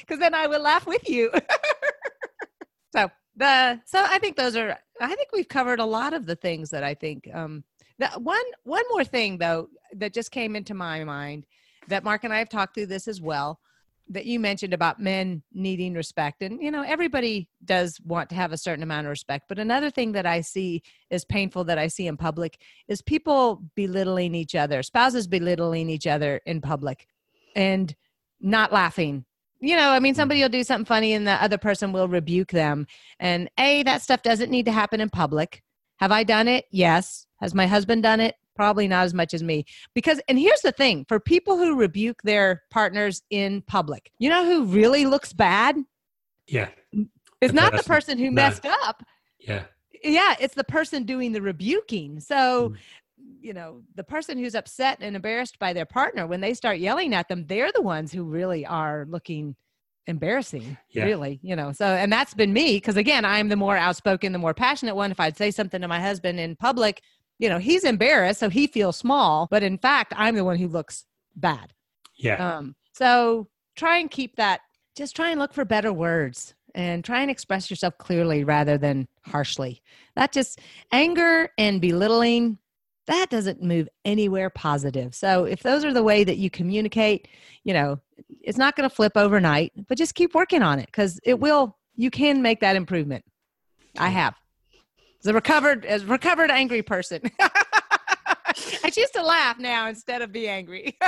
because 0.00 0.18
then 0.18 0.34
I 0.34 0.46
will 0.46 0.62
laugh 0.62 0.86
with 0.86 1.08
you. 1.08 1.30
so 2.94 3.10
the 3.36 3.80
so 3.86 4.04
I 4.04 4.18
think 4.18 4.36
those 4.36 4.56
are 4.56 4.76
I 5.00 5.14
think 5.14 5.30
we've 5.32 5.48
covered 5.48 5.80
a 5.80 5.84
lot 5.84 6.12
of 6.12 6.26
the 6.26 6.36
things 6.36 6.70
that 6.70 6.84
I 6.84 6.94
think 6.94 7.28
um 7.32 7.64
that 7.98 8.20
one 8.20 8.42
one 8.64 8.84
more 8.90 9.04
thing 9.04 9.38
though 9.38 9.68
that 9.94 10.12
just 10.12 10.30
came 10.30 10.56
into 10.56 10.74
my 10.74 11.04
mind 11.04 11.46
that 11.88 12.04
Mark 12.04 12.24
and 12.24 12.32
I 12.32 12.38
have 12.38 12.48
talked 12.48 12.74
through 12.74 12.86
this 12.86 13.08
as 13.08 13.20
well 13.20 13.60
that 14.08 14.26
you 14.26 14.38
mentioned 14.38 14.74
about 14.74 15.00
men 15.00 15.42
needing 15.52 15.94
respect. 15.94 16.42
And 16.42 16.62
you 16.62 16.70
know 16.70 16.82
everybody 16.82 17.48
does 17.64 18.00
want 18.04 18.28
to 18.30 18.34
have 18.34 18.52
a 18.52 18.58
certain 18.58 18.82
amount 18.82 19.06
of 19.06 19.10
respect. 19.10 19.46
But 19.48 19.58
another 19.58 19.90
thing 19.90 20.12
that 20.12 20.26
i 20.26 20.40
see 20.40 20.82
is 21.10 21.24
painful 21.24 21.64
that 21.64 21.78
i 21.78 21.86
see 21.86 22.06
in 22.06 22.16
public 22.16 22.60
is 22.88 23.00
people 23.00 23.62
belittling 23.74 24.34
each 24.34 24.54
other 24.54 24.82
spouses 24.82 25.26
belittling 25.26 25.88
each 25.88 26.06
other 26.06 26.40
in 26.46 26.60
public 26.60 27.06
and 27.56 27.94
not 28.40 28.72
laughing 28.72 29.24
you 29.62 29.76
know, 29.76 29.90
I 29.90 30.00
mean, 30.00 30.14
somebody 30.14 30.40
mm-hmm. 30.40 30.44
will 30.46 30.58
do 30.58 30.64
something 30.64 30.84
funny 30.84 31.12
and 31.12 31.26
the 31.26 31.42
other 31.42 31.56
person 31.56 31.92
will 31.92 32.08
rebuke 32.08 32.50
them. 32.50 32.86
And 33.20 33.48
A, 33.58 33.84
that 33.84 34.02
stuff 34.02 34.22
doesn't 34.22 34.50
need 34.50 34.66
to 34.66 34.72
happen 34.72 35.00
in 35.00 35.08
public. 35.08 35.62
Have 36.00 36.10
I 36.10 36.24
done 36.24 36.48
it? 36.48 36.64
Yes. 36.72 37.26
Has 37.40 37.54
my 37.54 37.66
husband 37.66 38.02
done 38.02 38.18
it? 38.18 38.34
Probably 38.56 38.88
not 38.88 39.04
as 39.04 39.14
much 39.14 39.32
as 39.32 39.42
me. 39.42 39.64
Because, 39.94 40.20
and 40.28 40.36
here's 40.36 40.60
the 40.62 40.72
thing 40.72 41.06
for 41.08 41.20
people 41.20 41.56
who 41.56 41.76
rebuke 41.76 42.22
their 42.22 42.62
partners 42.72 43.22
in 43.30 43.62
public, 43.62 44.10
you 44.18 44.28
know 44.28 44.44
who 44.44 44.64
really 44.64 45.06
looks 45.06 45.32
bad? 45.32 45.76
Yeah. 46.48 46.68
It's 47.40 47.54
not 47.54 47.72
the 47.72 47.84
person 47.84 48.18
who 48.18 48.32
messed 48.32 48.66
up. 48.66 49.04
Yeah. 49.38 49.64
Yeah, 50.04 50.34
it's 50.40 50.54
the 50.54 50.64
person 50.64 51.04
doing 51.04 51.30
the 51.30 51.40
rebuking. 51.40 52.18
So, 52.18 52.70
mm 52.70 52.76
you 53.40 53.52
know 53.52 53.82
the 53.94 54.04
person 54.04 54.38
who's 54.38 54.54
upset 54.54 54.98
and 55.00 55.16
embarrassed 55.16 55.58
by 55.58 55.72
their 55.72 55.84
partner 55.84 56.26
when 56.26 56.40
they 56.40 56.54
start 56.54 56.78
yelling 56.78 57.14
at 57.14 57.28
them 57.28 57.44
they're 57.46 57.72
the 57.72 57.82
ones 57.82 58.12
who 58.12 58.24
really 58.24 58.64
are 58.66 59.06
looking 59.08 59.56
embarrassing 60.06 60.76
yeah. 60.90 61.04
really 61.04 61.38
you 61.42 61.54
know. 61.54 61.72
So 61.72 61.86
and 61.86 62.12
that's 62.12 62.34
been 62.34 62.52
me 62.52 62.76
because 62.76 62.96
again 62.96 63.24
i'm 63.24 63.48
the 63.48 63.56
more 63.56 63.76
outspoken 63.76 64.32
the 64.32 64.38
more 64.38 64.54
passionate 64.54 64.96
one. 64.96 65.10
If 65.10 65.20
i'd 65.20 65.36
say 65.36 65.50
something 65.50 65.80
to 65.80 65.88
my 65.88 66.00
husband 66.00 66.40
in 66.40 66.56
public 66.56 67.02
you 67.38 67.48
know 67.48 67.58
he's 67.58 67.84
embarrassed 67.84 68.40
so 68.40 68.48
he 68.48 68.66
feels 68.66 68.96
small 68.96 69.48
but 69.50 69.62
in 69.62 69.78
fact 69.78 70.12
i'm 70.16 70.34
the 70.34 70.44
one 70.44 70.56
who 70.56 70.68
looks 70.68 71.06
bad. 71.36 71.72
Yeah. 72.16 72.56
Um 72.56 72.74
so 72.92 73.48
try 73.76 73.98
and 73.98 74.10
keep 74.10 74.36
that 74.36 74.60
just 74.96 75.16
try 75.16 75.30
and 75.30 75.40
look 75.40 75.52
for 75.52 75.64
better 75.64 75.92
words 75.92 76.54
and 76.74 77.04
try 77.04 77.22
and 77.22 77.30
express 77.30 77.70
yourself 77.70 77.96
clearly 77.98 78.44
rather 78.44 78.78
than 78.78 79.06
harshly. 79.22 79.82
That 80.16 80.32
just 80.32 80.58
anger 80.90 81.50
and 81.58 81.80
belittling 81.80 82.58
that 83.06 83.30
doesn't 83.30 83.62
move 83.62 83.88
anywhere 84.04 84.50
positive. 84.50 85.14
So 85.14 85.44
if 85.44 85.62
those 85.62 85.84
are 85.84 85.92
the 85.92 86.02
way 86.02 86.24
that 86.24 86.38
you 86.38 86.50
communicate, 86.50 87.28
you 87.64 87.74
know, 87.74 87.98
it's 88.40 88.58
not 88.58 88.76
going 88.76 88.88
to 88.88 88.94
flip 88.94 89.12
overnight, 89.16 89.72
but 89.88 89.98
just 89.98 90.14
keep 90.14 90.34
working 90.34 90.62
on 90.62 90.78
it 90.78 90.86
because 90.86 91.18
it 91.24 91.38
will. 91.38 91.76
You 91.94 92.10
can 92.10 92.40
make 92.40 92.60
that 92.60 92.76
improvement. 92.76 93.24
I 93.98 94.08
have. 94.08 94.34
As 95.20 95.26
a 95.26 95.34
recovered, 95.34 95.84
as 95.84 96.04
recovered 96.04 96.50
angry 96.50 96.82
person. 96.82 97.20
I 98.84 98.90
choose 98.90 99.10
to 99.10 99.22
laugh 99.22 99.58
now 99.58 99.88
instead 99.88 100.22
of 100.22 100.32
be 100.32 100.48
angry. 100.48 100.98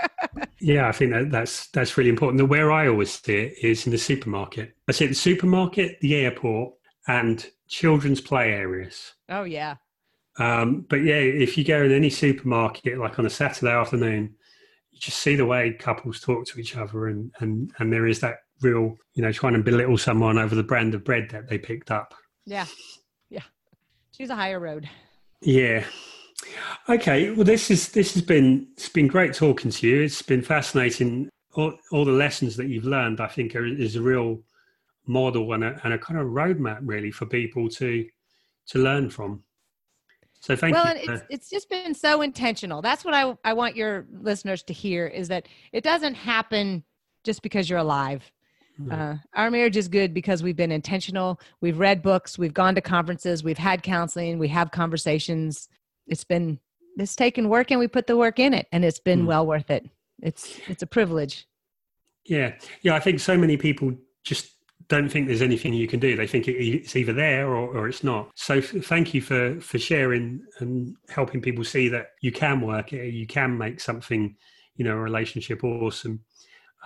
yeah, 0.60 0.88
I 0.88 0.92
think 0.92 1.12
that, 1.12 1.30
that's 1.30 1.68
that's 1.68 1.96
really 1.96 2.10
important. 2.10 2.38
The 2.38 2.46
where 2.46 2.70
I 2.72 2.88
always 2.88 3.12
see 3.12 3.36
it 3.36 3.54
is 3.62 3.86
in 3.86 3.92
the 3.92 3.98
supermarket. 3.98 4.74
I 4.88 4.92
see 4.92 5.04
it 5.04 5.08
the 5.08 5.14
supermarket, 5.14 6.00
the 6.00 6.14
airport, 6.14 6.74
and 7.06 7.44
children's 7.68 8.20
play 8.20 8.52
areas. 8.52 9.14
Oh 9.28 9.44
yeah, 9.44 9.76
um, 10.38 10.86
but 10.88 11.02
yeah, 11.02 11.16
if 11.16 11.58
you 11.58 11.64
go 11.64 11.82
in 11.82 11.92
any 11.92 12.10
supermarket, 12.10 12.98
like 12.98 13.18
on 13.18 13.26
a 13.26 13.30
Saturday 13.30 13.72
afternoon, 13.72 14.34
you 14.92 14.98
just 15.00 15.18
see 15.18 15.36
the 15.36 15.46
way 15.46 15.72
couples 15.72 16.20
talk 16.20 16.46
to 16.46 16.60
each 16.60 16.76
other, 16.76 17.08
and 17.08 17.32
and 17.40 17.72
and 17.78 17.92
there 17.92 18.06
is 18.06 18.20
that 18.20 18.36
real, 18.62 18.96
you 19.14 19.22
know, 19.22 19.32
trying 19.32 19.54
to 19.54 19.62
belittle 19.62 19.98
someone 19.98 20.38
over 20.38 20.54
the 20.54 20.62
brand 20.62 20.94
of 20.94 21.04
bread 21.04 21.28
that 21.30 21.48
they 21.48 21.58
picked 21.58 21.90
up. 21.90 22.14
Yeah, 22.46 22.66
yeah. 23.30 23.42
Choose 24.16 24.30
a 24.30 24.36
higher 24.36 24.60
road. 24.60 24.88
Yeah. 25.40 25.84
Okay. 26.88 27.30
Well, 27.30 27.44
this 27.44 27.70
is 27.70 27.90
this 27.90 28.14
has 28.14 28.22
been 28.22 28.68
it's 28.74 28.88
been 28.88 29.08
great 29.08 29.34
talking 29.34 29.70
to 29.70 29.88
you. 29.88 30.02
It's 30.02 30.22
been 30.22 30.42
fascinating. 30.42 31.28
All, 31.54 31.74
all 31.90 32.04
the 32.04 32.12
lessons 32.12 32.56
that 32.56 32.68
you've 32.68 32.84
learned, 32.84 33.20
I 33.20 33.26
think, 33.26 33.56
are, 33.56 33.66
is 33.66 33.96
a 33.96 34.02
real 34.02 34.40
model 35.06 35.52
and 35.54 35.64
a, 35.64 35.80
and 35.82 35.94
a 35.94 35.98
kind 35.98 36.20
of 36.20 36.28
roadmap 36.28 36.78
really 36.82 37.10
for 37.10 37.26
people 37.26 37.68
to 37.70 38.06
to 38.68 38.78
learn 38.78 39.10
from. 39.10 39.42
So 40.40 40.56
thank 40.56 40.74
well, 40.74 40.96
you. 40.96 41.02
Well, 41.06 41.16
it's, 41.16 41.24
it's 41.30 41.50
just 41.50 41.68
been 41.68 41.94
so 41.94 42.22
intentional. 42.22 42.80
That's 42.80 43.04
what 43.04 43.14
I, 43.14 43.36
I 43.44 43.52
want 43.52 43.76
your 43.76 44.06
listeners 44.20 44.62
to 44.64 44.72
hear 44.72 45.06
is 45.06 45.28
that 45.28 45.48
it 45.72 45.82
doesn't 45.82 46.14
happen 46.14 46.84
just 47.24 47.42
because 47.42 47.68
you're 47.68 47.78
alive. 47.78 48.30
Mm-hmm. 48.80 48.92
Uh, 48.92 49.16
our 49.34 49.50
marriage 49.50 49.76
is 49.76 49.88
good 49.88 50.14
because 50.14 50.42
we've 50.42 50.56
been 50.56 50.70
intentional. 50.70 51.40
We've 51.60 51.78
read 51.78 52.02
books, 52.02 52.38
we've 52.38 52.54
gone 52.54 52.74
to 52.76 52.80
conferences, 52.80 53.42
we've 53.42 53.58
had 53.58 53.82
counseling, 53.82 54.38
we 54.38 54.48
have 54.48 54.70
conversations. 54.70 55.68
It's 56.06 56.24
been 56.24 56.60
it's 56.96 57.16
taken 57.16 57.48
work 57.48 57.70
and 57.70 57.78
we 57.78 57.88
put 57.88 58.06
the 58.06 58.16
work 58.16 58.38
in 58.38 58.54
it 58.54 58.66
and 58.72 58.84
it's 58.84 58.98
been 58.98 59.22
mm. 59.22 59.26
well 59.26 59.46
worth 59.46 59.70
it. 59.70 59.88
it's 60.22 60.58
it's 60.68 60.82
a 60.82 60.86
privilege. 60.86 61.46
Yeah, 62.24 62.54
yeah. 62.82 62.94
I 62.94 63.00
think 63.00 63.20
so 63.20 63.36
many 63.36 63.56
people 63.56 63.94
just 64.22 64.52
don't 64.88 65.10
think 65.10 65.26
there's 65.26 65.42
anything 65.42 65.74
you 65.74 65.86
can 65.86 66.00
do. 66.00 66.16
They 66.16 66.26
think 66.26 66.48
it's 66.48 66.96
either 66.96 67.12
there 67.12 67.48
or, 67.48 67.76
or 67.76 67.88
it's 67.88 68.02
not. 68.02 68.30
So 68.34 68.60
thank 68.60 69.14
you 69.14 69.20
for 69.20 69.60
for 69.60 69.78
sharing 69.78 70.40
and 70.58 70.96
helping 71.08 71.40
people 71.40 71.64
see 71.64 71.88
that 71.88 72.12
you 72.20 72.32
can 72.32 72.60
work 72.60 72.92
it, 72.92 73.12
you 73.12 73.26
can 73.26 73.56
make 73.56 73.80
something, 73.80 74.36
you 74.76 74.84
know, 74.84 74.92
a 74.92 75.00
relationship 75.00 75.62
awesome. 75.62 76.20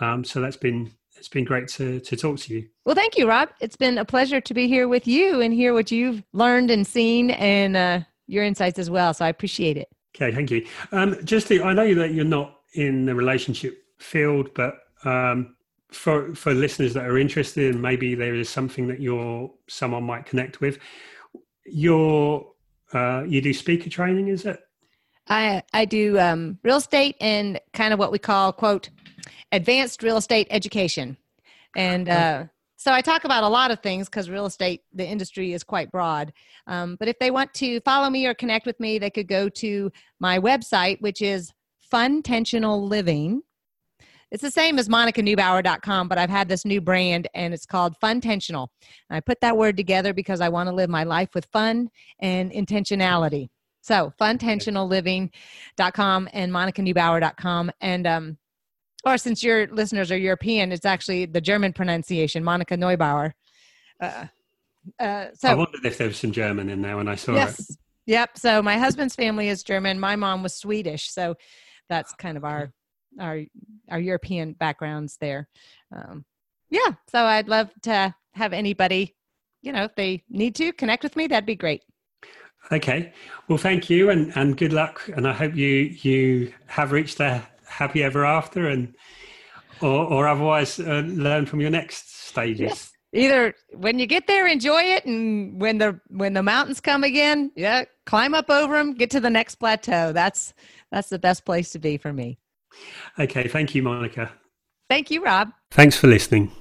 Um, 0.00 0.24
so 0.24 0.40
that's 0.40 0.56
been 0.56 0.90
it's 1.16 1.28
been 1.28 1.44
great 1.44 1.68
to 1.68 2.00
to 2.00 2.16
talk 2.16 2.38
to 2.40 2.54
you. 2.54 2.68
Well, 2.84 2.96
thank 2.96 3.16
you, 3.16 3.28
Rob. 3.28 3.50
It's 3.60 3.76
been 3.76 3.98
a 3.98 4.04
pleasure 4.04 4.40
to 4.40 4.54
be 4.54 4.66
here 4.66 4.88
with 4.88 5.06
you 5.06 5.40
and 5.40 5.54
hear 5.54 5.72
what 5.72 5.90
you've 5.90 6.22
learned 6.32 6.70
and 6.70 6.86
seen 6.86 7.30
and 7.30 7.76
uh, 7.76 8.00
your 8.26 8.44
insights 8.44 8.78
as 8.78 8.90
well. 8.90 9.14
So 9.14 9.24
I 9.24 9.28
appreciate 9.28 9.76
it. 9.76 9.88
Okay, 10.16 10.34
thank 10.34 10.50
you. 10.50 10.66
Um, 10.90 11.16
just 11.24 11.48
to, 11.48 11.62
I 11.62 11.72
know 11.72 11.94
that 11.94 12.12
you're 12.12 12.24
not 12.24 12.60
in 12.74 13.06
the 13.06 13.14
relationship 13.14 13.82
field, 13.98 14.50
but 14.54 14.74
um, 15.04 15.56
for 15.92 16.34
for 16.34 16.54
listeners 16.54 16.94
that 16.94 17.04
are 17.04 17.18
interested, 17.18 17.74
maybe 17.76 18.14
there 18.14 18.34
is 18.34 18.48
something 18.48 18.86
that 18.88 19.00
you're 19.00 19.50
someone 19.68 20.04
might 20.04 20.26
connect 20.26 20.60
with. 20.60 20.78
Your 21.66 22.52
uh, 22.92 23.24
you 23.26 23.40
do 23.40 23.52
speaker 23.52 23.90
training, 23.90 24.28
is 24.28 24.44
it? 24.44 24.60
I 25.28 25.62
I 25.72 25.84
do 25.84 26.18
um, 26.18 26.58
real 26.62 26.76
estate 26.76 27.16
and 27.20 27.60
kind 27.72 27.92
of 27.92 27.98
what 27.98 28.12
we 28.12 28.18
call 28.18 28.52
quote 28.52 28.90
advanced 29.52 30.02
real 30.02 30.16
estate 30.16 30.48
education, 30.50 31.16
and 31.76 32.08
uh, 32.08 32.44
so 32.76 32.92
I 32.92 33.00
talk 33.00 33.24
about 33.24 33.44
a 33.44 33.48
lot 33.48 33.70
of 33.70 33.80
things 33.80 34.08
because 34.08 34.28
real 34.28 34.46
estate 34.46 34.82
the 34.92 35.06
industry 35.06 35.52
is 35.52 35.62
quite 35.62 35.92
broad. 35.92 36.32
Um, 36.66 36.96
but 36.96 37.08
if 37.08 37.18
they 37.18 37.30
want 37.30 37.54
to 37.54 37.80
follow 37.80 38.10
me 38.10 38.26
or 38.26 38.34
connect 38.34 38.66
with 38.66 38.80
me, 38.80 38.98
they 38.98 39.10
could 39.10 39.28
go 39.28 39.48
to 39.48 39.92
my 40.18 40.38
website, 40.38 41.00
which 41.00 41.22
is 41.22 41.52
Funtentional 41.92 42.88
Living 42.88 43.42
it's 44.32 44.42
the 44.42 44.50
same 44.50 44.78
as 44.78 44.88
monicaneubauer.com, 44.88 46.08
but 46.08 46.16
I've 46.16 46.30
had 46.30 46.48
this 46.48 46.64
new 46.64 46.80
brand 46.80 47.28
and 47.34 47.52
it's 47.52 47.66
called 47.66 48.00
Funtentional. 48.02 48.68
And 49.10 49.18
I 49.18 49.20
put 49.20 49.42
that 49.42 49.58
word 49.58 49.76
together 49.76 50.14
because 50.14 50.40
I 50.40 50.48
want 50.48 50.70
to 50.70 50.74
live 50.74 50.88
my 50.88 51.04
life 51.04 51.34
with 51.34 51.44
fun 51.52 51.90
and 52.18 52.50
intentionality. 52.50 53.50
So 53.82 54.14
funtentionalliving.com 54.18 56.28
and 56.32 56.50
monicaneubauer.com. 56.50 57.72
And, 57.82 58.06
um, 58.06 58.38
or 59.04 59.18
since 59.18 59.44
your 59.44 59.66
listeners 59.66 60.10
are 60.10 60.16
European, 60.16 60.72
it's 60.72 60.86
actually 60.86 61.26
the 61.26 61.42
German 61.42 61.74
pronunciation, 61.74 62.42
Monica 62.42 62.74
Neubauer. 62.74 63.32
Uh, 64.00 64.28
uh, 64.98 65.26
so 65.34 65.50
I 65.50 65.54
wondered 65.54 65.84
if 65.84 65.98
there 65.98 66.08
was 66.08 66.16
some 66.16 66.32
German 66.32 66.70
in 66.70 66.80
there 66.80 66.96
when 66.96 67.06
I 67.06 67.16
saw 67.16 67.34
yes. 67.34 67.60
it. 67.60 67.66
Yep. 68.06 68.38
So 68.38 68.62
my 68.62 68.78
husband's 68.78 69.14
family 69.14 69.50
is 69.50 69.62
German. 69.62 70.00
My 70.00 70.16
mom 70.16 70.42
was 70.42 70.54
Swedish. 70.54 71.10
So 71.10 71.34
that's 71.90 72.14
kind 72.14 72.38
of 72.38 72.44
our 72.44 72.72
our 73.20 73.40
our 73.90 74.00
European 74.00 74.52
backgrounds 74.54 75.16
there. 75.20 75.48
Um, 75.94 76.24
yeah, 76.70 76.94
so 77.10 77.24
I'd 77.24 77.48
love 77.48 77.70
to 77.82 78.14
have 78.34 78.52
anybody, 78.52 79.14
you 79.60 79.72
know, 79.72 79.84
if 79.84 79.94
they 79.94 80.24
need 80.30 80.54
to 80.56 80.72
connect 80.72 81.02
with 81.02 81.16
me, 81.16 81.26
that'd 81.26 81.46
be 81.46 81.56
great. 81.56 81.82
Okay, 82.70 83.12
well, 83.48 83.58
thank 83.58 83.90
you, 83.90 84.10
and 84.10 84.32
and 84.36 84.56
good 84.56 84.72
luck, 84.72 85.02
and 85.16 85.26
I 85.26 85.32
hope 85.32 85.54
you 85.54 85.96
you 86.02 86.52
have 86.66 86.92
reached 86.92 87.18
the 87.18 87.42
happy 87.66 88.02
ever 88.02 88.24
after, 88.24 88.68
and 88.68 88.94
or 89.80 90.06
or 90.06 90.28
otherwise 90.28 90.78
uh, 90.78 91.02
learn 91.06 91.46
from 91.46 91.60
your 91.60 91.70
next 91.70 92.28
stages. 92.28 92.60
Yes. 92.60 92.92
Either 93.14 93.54
when 93.74 93.98
you 93.98 94.06
get 94.06 94.26
there, 94.26 94.46
enjoy 94.46 94.80
it, 94.82 95.04
and 95.04 95.60
when 95.60 95.76
the 95.78 96.00
when 96.08 96.32
the 96.32 96.42
mountains 96.42 96.80
come 96.80 97.04
again, 97.04 97.50
yeah, 97.56 97.84
climb 98.06 98.32
up 98.32 98.48
over 98.48 98.74
them, 98.78 98.94
get 98.94 99.10
to 99.10 99.20
the 99.20 99.28
next 99.28 99.56
plateau. 99.56 100.12
That's 100.12 100.54
that's 100.90 101.10
the 101.10 101.18
best 101.18 101.44
place 101.44 101.70
to 101.72 101.78
be 101.78 101.98
for 101.98 102.12
me. 102.12 102.38
Okay, 103.18 103.48
thank 103.48 103.74
you, 103.74 103.82
Monica. 103.82 104.30
Thank 104.88 105.10
you, 105.10 105.24
Rob. 105.24 105.50
Thanks 105.70 105.96
for 105.96 106.06
listening. 106.06 106.52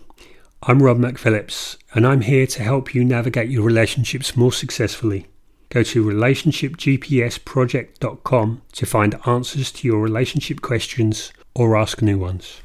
I'm 0.63 0.83
Rob 0.83 0.99
McPhillips, 0.99 1.77
and 1.95 2.05
I'm 2.05 2.21
here 2.21 2.45
to 2.47 2.61
help 2.61 2.93
you 2.93 3.03
navigate 3.03 3.49
your 3.49 3.63
relationships 3.63 4.37
more 4.37 4.51
successfully. 4.51 5.25
Go 5.69 5.81
to 5.83 6.05
relationshipgpsproject.com 6.05 8.61
to 8.73 8.85
find 8.85 9.19
answers 9.25 9.71
to 9.71 9.87
your 9.87 10.01
relationship 10.01 10.61
questions 10.61 11.31
or 11.55 11.77
ask 11.77 12.01
new 12.01 12.19
ones. 12.19 12.59